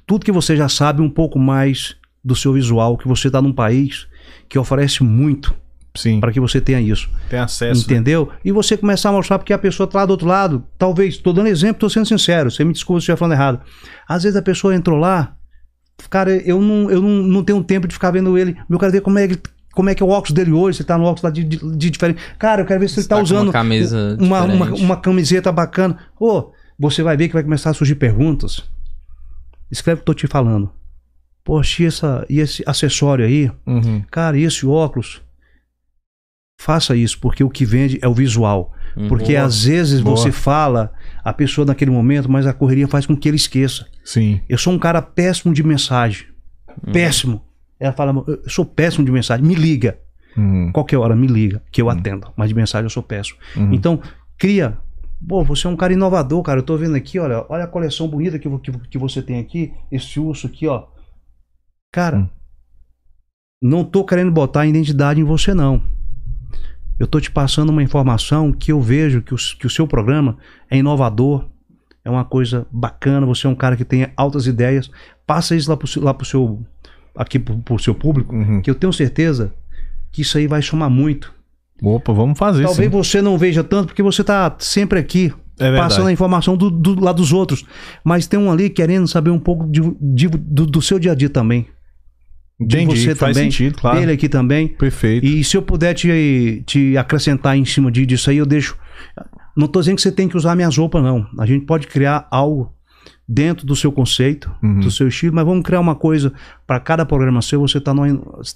[0.05, 3.53] tudo que você já sabe um pouco mais do seu visual, que você está num
[3.53, 4.07] país
[4.49, 5.55] que oferece muito
[5.95, 7.81] Sim, para que você tenha isso, tem acesso.
[7.81, 7.85] né?
[7.85, 8.31] entendeu?
[8.45, 11.33] E você começar a mostrar porque a pessoa está lá do outro lado, talvez, estou
[11.33, 13.61] dando exemplo, estou sendo sincero, você me desculpa se eu estiver falando errado.
[14.09, 15.37] Às vezes a pessoa entrou lá,
[16.09, 19.01] cara, eu não, eu não, não tenho tempo de ficar vendo ele, eu quero ver
[19.01, 19.39] como é que
[19.73, 21.57] como é que é o óculos dele hoje, se tá no óculos lá de, de,
[21.57, 22.21] de diferente.
[22.39, 24.97] Cara, eu quero ver se ele Você tá, tá usando uma camisa uma, uma, uma
[24.99, 25.99] camiseta bacana.
[26.21, 28.63] Ô, você vai ver que vai começar a surgir perguntas.
[29.71, 30.71] Escreve o que eu tô te falando.
[31.45, 33.51] Poxa, e, essa, e esse acessório aí?
[33.67, 34.03] Uhum.
[34.11, 35.23] Cara, e esse óculos?
[36.61, 38.73] Faça isso, porque o que vende é o visual.
[38.97, 39.09] Uhum.
[39.09, 39.45] Porque Boa.
[39.45, 40.17] às vezes Boa.
[40.17, 40.93] você fala
[41.25, 43.87] a pessoa naquele momento, mas a correria faz com que ele esqueça.
[44.05, 44.41] Sim.
[44.49, 46.27] Eu sou um cara péssimo de mensagem.
[46.87, 46.93] Uhum.
[46.93, 47.43] Péssimo.
[47.81, 49.45] Ela fala, eu sou péssimo de mensagem.
[49.45, 49.99] Me liga.
[50.37, 50.71] Uhum.
[50.73, 52.29] Qualquer hora, me liga, que eu atendo.
[52.37, 53.39] Mas de mensagem eu sou péssimo.
[53.57, 53.75] Uhum.
[53.75, 54.01] Então,
[54.39, 54.79] cria.
[55.27, 56.61] Pô, você é um cara inovador, cara.
[56.61, 59.73] Eu tô vendo aqui, olha, olha a coleção bonita que, que, que você tem aqui.
[59.91, 60.85] Esse urso aqui, ó.
[61.93, 62.29] Cara, Hum.
[63.63, 65.83] não tô querendo botar identidade em você, não.
[66.99, 70.37] Eu tô te passando uma informação que eu vejo que o, que o seu programa
[70.71, 71.47] é inovador,
[72.05, 73.27] é uma coisa bacana.
[73.27, 74.91] Você é um cara que tem altas ideias.
[75.27, 76.61] Passa isso lá pro, lá pro seu.
[77.17, 78.61] aqui pro, pro seu público, Uhum.
[78.63, 79.53] que eu tenho certeza
[80.11, 81.33] que isso aí vai somar muito.
[81.83, 82.97] Opa, vamos fazer Talvez sim.
[82.97, 86.99] você não veja tanto porque você tá sempre aqui É passando a informação do, do
[87.03, 87.65] lado dos outros.
[88.05, 91.15] Mas tem um ali querendo saber um pouco de- de- do, do seu dia a
[91.15, 91.67] dia também.
[92.67, 93.51] De Entendi, você faz também.
[93.51, 93.99] sentido, claro.
[94.01, 94.69] Dele aqui também.
[94.69, 95.25] Perfeito.
[95.27, 98.77] E se eu puder te, te acrescentar em cima disso aí, eu deixo.
[99.57, 101.27] Não tô dizendo que você tem que usar minhas roupas, não.
[101.39, 102.73] A gente pode criar algo
[103.29, 104.81] dentro do seu conceito, Uhum.
[104.81, 106.33] do seu estilo, mas vamos criar uma coisa
[106.67, 107.93] para cada programa seu, você está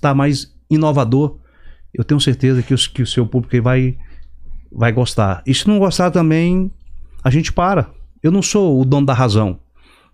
[0.00, 1.38] tá mais inovador.
[1.94, 3.96] Eu tenho certeza que, os- que o seu público aí vai,
[4.70, 5.42] vai gostar.
[5.46, 6.70] E se não gostar também,
[7.24, 7.90] a gente para.
[8.22, 9.58] Eu não sou o dono da razão,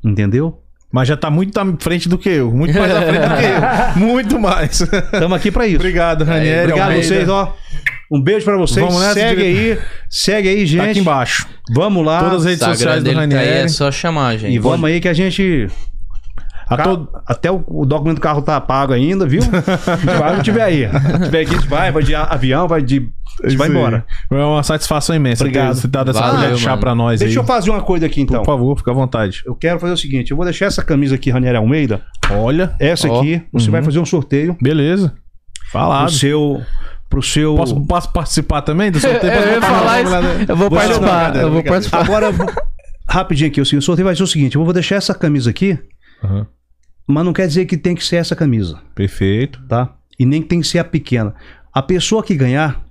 [0.04, 0.61] entendeu?
[0.92, 2.50] Mas já tá muito à frente do que eu.
[2.52, 3.62] Muito mais à frente do que eu.
[4.06, 4.80] Muito mais.
[4.80, 5.76] Estamos aqui para isso.
[5.76, 6.70] Obrigado, Ranieri.
[6.70, 7.56] Obrigado a vocês, ó.
[8.10, 8.84] Um beijo para vocês.
[8.84, 9.78] Vamos nessa, segue aí,
[10.10, 10.90] segue aí, Tá gente.
[10.90, 11.46] aqui embaixo.
[11.70, 12.18] Vamos lá.
[12.20, 13.64] Todas as redes Instagram sociais do dele tá aí, Ranieri.
[13.64, 14.54] é só chamar, gente.
[14.54, 15.66] E vamos aí que a gente.
[16.68, 19.42] A Ca- todo- Até o, o documento do carro tá pago ainda, viu?
[19.42, 20.88] A gente vai onde tiver aí.
[20.88, 23.08] Se tiver aqui, a gente vai, vai de avião, vai de.
[23.42, 24.04] A gente vai embora.
[24.30, 25.42] É uma satisfação imensa.
[25.44, 25.74] Obrigado.
[25.74, 27.46] ter Você dado essa Valeu, colher de chá pra nós Deixa eu aí.
[27.48, 28.40] fazer uma coisa aqui então.
[28.42, 29.42] Por favor, fica à vontade.
[29.46, 32.02] Eu quero fazer o seguinte: eu vou deixar essa camisa aqui, Ranieri Almeida.
[32.30, 32.74] Olha.
[32.78, 33.72] Essa Ó, aqui, você uhum.
[33.72, 35.08] vai fazer um sorteio Beleza.
[35.08, 36.10] pro Falado.
[36.12, 36.60] seu.
[37.08, 37.54] Pro seu.
[37.56, 39.32] Posso, posso participar também do sorteio?
[39.32, 40.12] Eu botar falar isso.
[40.48, 41.06] Eu vou não, participar.
[41.06, 42.00] brincadeira, Eu vou participar.
[42.04, 42.52] Agora, eu vou-
[43.08, 45.78] rapidinho aqui, o o sorteio vai ser o seguinte: eu vou deixar essa camisa aqui,
[47.06, 48.80] Mas não quer dizer que tem que ser essa camisa.
[48.94, 49.60] Perfeito.
[49.68, 49.96] tá?
[50.18, 51.34] E nem tem que ser a pequena.
[51.72, 52.84] A pessoa que ganhar,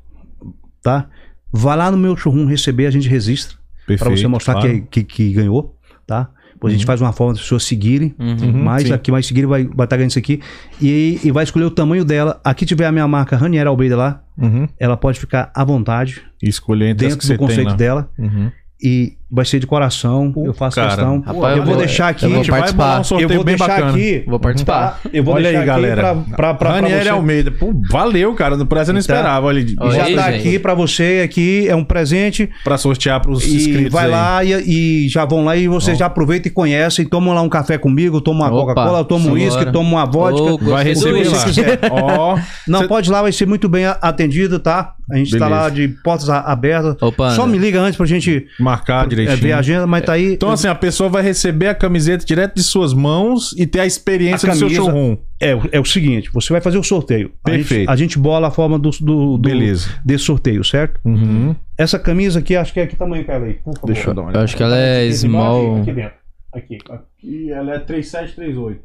[0.82, 1.08] tá?
[1.51, 3.58] Vai lá no meu showroom receber, a gente registra.
[3.88, 4.00] Perfeito.
[4.10, 4.69] Pra você mostrar claro.
[4.69, 6.30] que, que, que ganhou, tá?
[6.53, 8.14] Depois a gente faz uma forma das pessoas seguirem.
[8.19, 8.51] Uhum.
[8.64, 8.93] mais sim.
[8.93, 10.40] aqui, mais seguir, vai estar tá ganhando isso aqui.
[10.80, 12.40] E, e vai escolher o tamanho dela.
[12.43, 14.68] Aqui tiver a minha marca Ranieri Almeida lá, Uhum.
[14.80, 17.76] ela pode ficar à vontade, E escolher entre dentro que do conceito tem lá.
[17.76, 18.10] dela.
[18.18, 18.51] Uhum.
[18.82, 20.34] E vai ser de coração.
[20.45, 20.90] eu faço cara.
[20.90, 21.22] questão.
[21.22, 22.26] Rapaz, eu, eu vou vou- deixar aqui.
[22.26, 23.01] eu A vou gente vai participar.
[23.16, 23.90] um eu vou deixar bacana.
[23.92, 24.24] aqui.
[24.27, 25.00] Vou participar.
[25.03, 25.10] Tá?
[25.14, 26.01] Eu vou Olha deixar aí, galera.
[26.01, 27.10] pra, pra, pra, Ranieri.
[27.10, 27.51] Almeida.
[27.51, 28.58] Pô, valeu, cara.
[28.58, 29.01] Não parece eu não Tá.
[29.01, 29.48] esperava.
[29.48, 30.40] Olha, Já aí, tá gente.
[30.48, 32.50] aqui pra você aqui, é um presente.
[32.64, 34.11] pra sortear pros E inscritos vai aí.
[34.11, 37.06] lá e, e já vão lá e vocês já aproveitam e conhecem.
[37.06, 40.42] Tomam lá um café comigo, tomam uma Coca-Cola, tomam um uísque, tomam uma vodka.
[40.53, 41.35] Ô, Vai receber lá.
[41.38, 41.80] se quiser.
[41.92, 42.38] Ó,
[42.68, 44.93] Não, pode ir lá, vai ser muito bem atendido, tá?
[45.11, 45.61] A gente tá Beleza.
[45.64, 46.95] lá de portas abertas.
[47.35, 49.48] Só me liga antes pra gente marcar é, direitinho.
[49.48, 50.33] ver a agenda, mas tá aí.
[50.33, 53.85] Então, assim, a pessoa vai receber a camiseta direto de suas mãos e ter a
[53.85, 55.17] experiência A do seu camisa- showroom.
[55.40, 57.32] é, o- é o seguinte: você vai fazer o sorteio.
[57.43, 57.80] A Perfeito.
[57.82, 59.90] gente, a gente bola a forma do, do, do- Beleza.
[60.06, 61.00] desse sorteio, certo?
[61.06, 61.56] Uhum.
[61.77, 63.53] Essa camisa aqui, acho que é que tamanho que ela é.
[63.53, 63.88] Por favor.
[63.93, 65.82] Deixa eu dar uma Eu acho que ela é Aqui, small.
[65.82, 66.14] Aqui dentro.
[66.53, 66.77] Aqui.
[67.24, 68.82] E ela é 3738.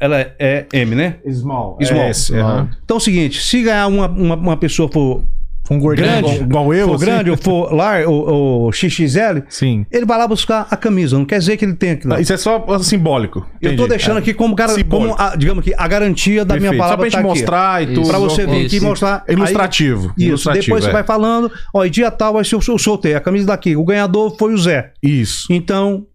[0.00, 1.16] Ela é, é M, né?
[1.30, 1.78] Small.
[1.80, 2.02] Small.
[2.02, 2.40] É Small.
[2.42, 2.70] aham.
[2.84, 5.24] Então é o seguinte: se ganhar uma, uma, uma pessoa for
[5.70, 6.34] Um gordinho Grande.
[6.34, 6.88] igual, igual eu.
[6.88, 9.86] for grande ou for lar ou, ou XXL, Sim.
[9.90, 11.16] ele vai lá buscar a camisa.
[11.16, 12.12] Não quer dizer que ele tem aquilo.
[12.12, 12.20] lá.
[12.20, 13.46] Isso é só simbólico.
[13.62, 13.88] Eu tô Entendi.
[13.88, 14.68] deixando aqui como, gar...
[14.88, 16.80] Como a, digamos aqui, a garantia da minha Perfeito.
[16.80, 17.28] palavra Só pra gente tá aqui.
[17.40, 17.94] mostrar e Isso.
[17.94, 18.08] tudo.
[18.08, 18.76] Pra você vir Isso.
[18.76, 19.24] aqui mostrar.
[19.26, 20.08] É Ilustrativo.
[20.08, 20.86] Aí- isso, Ilustrativo, depois é.
[20.86, 23.74] você vai falando, ó, e dia tal vai ser o sorteio, a camisa daqui.
[23.76, 24.90] O ganhador foi o Zé.
[25.02, 25.46] Isso.
[25.50, 26.06] Então,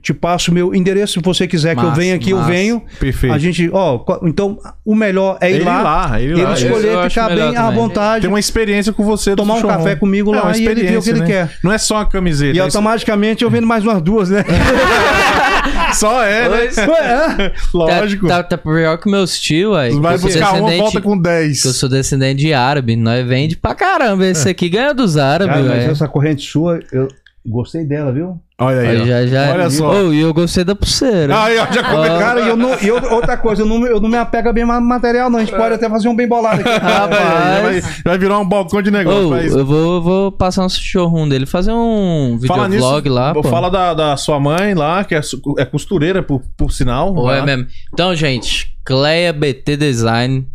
[0.00, 2.50] te passo o meu endereço, se você quiser que eu Massa, venha aqui, eu massa.
[2.50, 2.82] venho.
[3.00, 3.32] Perfeito.
[3.34, 6.52] A gente, ó, então o melhor é ir Ele lá, lá, ele ele lá.
[6.54, 9.96] escolher Eu ficar bem à vontade, Tem uma experiência com você do tomar um café
[9.96, 11.26] comigo É, lá uma e ele vê o que ele né?
[11.26, 11.50] quer.
[11.62, 12.56] Não é só a camiseta.
[12.56, 14.44] E é automaticamente eu vendo mais umas duas, né?
[15.94, 16.56] Só é, né?
[16.56, 16.76] Pois.
[16.76, 18.26] Ué, Lógico.
[18.28, 19.94] Tá, tá, tá pior que meus tios, aí.
[19.98, 21.62] Vai eu buscar uma, volta com 10.
[21.62, 22.96] que eu sou descendente de árabe.
[22.96, 24.26] Nós vende pra caramba.
[24.26, 25.90] Esse aqui ganha dos árabes, velho.
[25.90, 27.08] essa corrente sua, eu
[27.46, 28.40] gostei dela, viu?
[28.56, 28.88] Olha aí.
[28.88, 29.52] Aí já, já.
[29.52, 29.90] Olha só.
[29.90, 31.42] Oh, e eu gostei da pulseira.
[31.42, 32.08] Aí, ó, já come...
[32.08, 32.18] Ó.
[32.20, 34.64] Cara, e, eu não, e outra coisa, eu não, eu não me apego a bem
[34.64, 35.40] ma- material, não.
[35.40, 36.70] A gente pode até fazer um bem bolado aqui.
[36.80, 38.02] vai, Rapaz.
[38.04, 39.30] vai virar um balcão de negócio.
[39.30, 43.42] Oh, eu vou, vou passar no showroom dele, fazer um Fala nisso, videoblog lá, pô.
[43.42, 45.20] fala da, da sua mãe lá, que é,
[45.58, 47.12] é costureira, por, por sinal.
[47.12, 47.38] Lá.
[47.38, 47.66] é mesmo.
[47.92, 50.46] Então, gente, Cleia BT Design,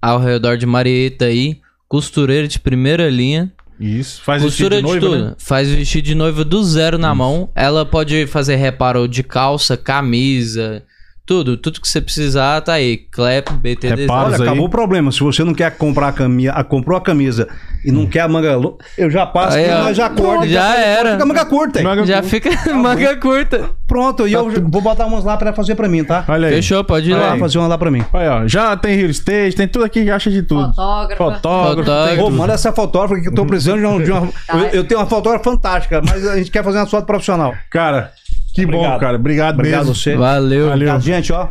[0.00, 3.52] ao redor de Marieta aí, costureira de primeira linha.
[3.82, 4.22] Isso.
[4.22, 5.30] Faz Costura vestido de, de noiva, tudo.
[5.30, 5.34] né?
[5.38, 7.50] Faz vestido de noiva do zero na mão.
[7.54, 10.84] Ela pode fazer reparo de calça, camisa,
[11.24, 11.56] tudo.
[11.56, 12.96] Tudo que você precisar, tá aí.
[12.96, 13.96] Clep, BT Reparo.
[13.96, 14.24] Design.
[14.24, 14.42] Olha, aí.
[14.42, 15.10] acabou o problema.
[15.12, 17.48] Se você não quer comprar a camisa, a, comprou a camisa
[17.84, 18.58] e não quer a manga
[18.98, 19.84] eu já passo, Aí, aqui, ó.
[19.84, 20.48] nós já corta.
[20.48, 21.10] Já faz- era.
[21.12, 21.78] Fica a manga curta.
[21.78, 21.84] aí.
[21.84, 23.70] Manga- Já fica manga curta.
[23.86, 26.24] Pronto, e eu vou botar umas lá pra ela fazer pra mim, tá?
[26.28, 26.54] Olha aí.
[26.54, 27.32] Fechou, pode ir Vai lá.
[27.34, 28.02] lá fazer uma lá pra mim.
[28.12, 30.68] Olha, ó, já tem real estate, tem tudo aqui, acha de tudo.
[30.68, 31.16] Fotógrafa.
[31.24, 31.76] Fotógrafo.
[31.90, 32.24] Fotógrafo.
[32.24, 32.36] tudo.
[32.36, 34.02] manda essa fotógrafa que eu tô precisando de uma.
[34.02, 34.56] de uma- Tá.
[34.58, 37.52] eu, eu tenho uma fotógrafa fantástica, mas a gente quer fazer uma foto profissional.
[37.70, 38.12] Cara,
[38.52, 39.00] que bom, Obrigado.
[39.00, 39.16] cara.
[39.16, 39.94] Obrigado, Obrigado a mesmo.
[39.94, 40.16] você.
[40.16, 40.60] Valeu.
[40.68, 40.72] Valeu.
[40.72, 41.48] Obrigado, gente, ó.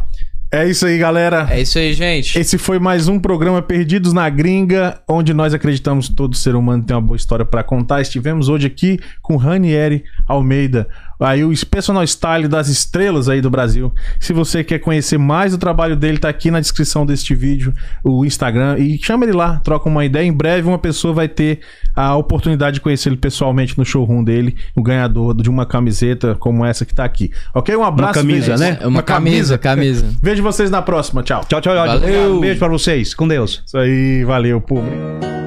[0.53, 1.47] É isso aí, galera.
[1.49, 2.37] É isso aí, gente.
[2.37, 6.83] Esse foi mais um programa Perdidos na Gringa, onde nós acreditamos que todo ser humano
[6.83, 8.01] tem uma boa história pra contar.
[8.01, 10.89] Estivemos hoje aqui com Ranieri Almeida,
[11.21, 13.93] aí o personal style das estrelas aí do Brasil.
[14.19, 18.25] Se você quer conhecer mais do trabalho dele, tá aqui na descrição deste vídeo, o
[18.25, 20.25] Instagram e chama ele lá, troca uma ideia.
[20.25, 21.59] Em breve uma pessoa vai ter
[21.95, 26.65] a oportunidade de conhecer ele pessoalmente no showroom dele, o ganhador de uma camiseta como
[26.65, 27.31] essa que tá aqui.
[27.53, 27.75] OK?
[27.75, 28.13] Um abraço.
[28.15, 28.77] camisa, vejo- né?
[28.81, 30.05] É uma camisa, camisa.
[30.21, 31.23] Vejo vocês na próxima.
[31.23, 31.41] Tchau.
[31.47, 31.99] Tchau, tchau, tchau.
[31.99, 32.35] Valeu.
[32.37, 33.13] Um beijo pra vocês.
[33.13, 33.61] Com Deus.
[33.65, 35.40] Isso aí, valeu, público.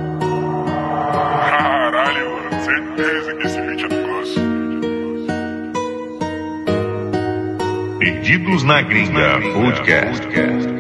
[8.24, 10.73] Perdidos na Gringa Podcast.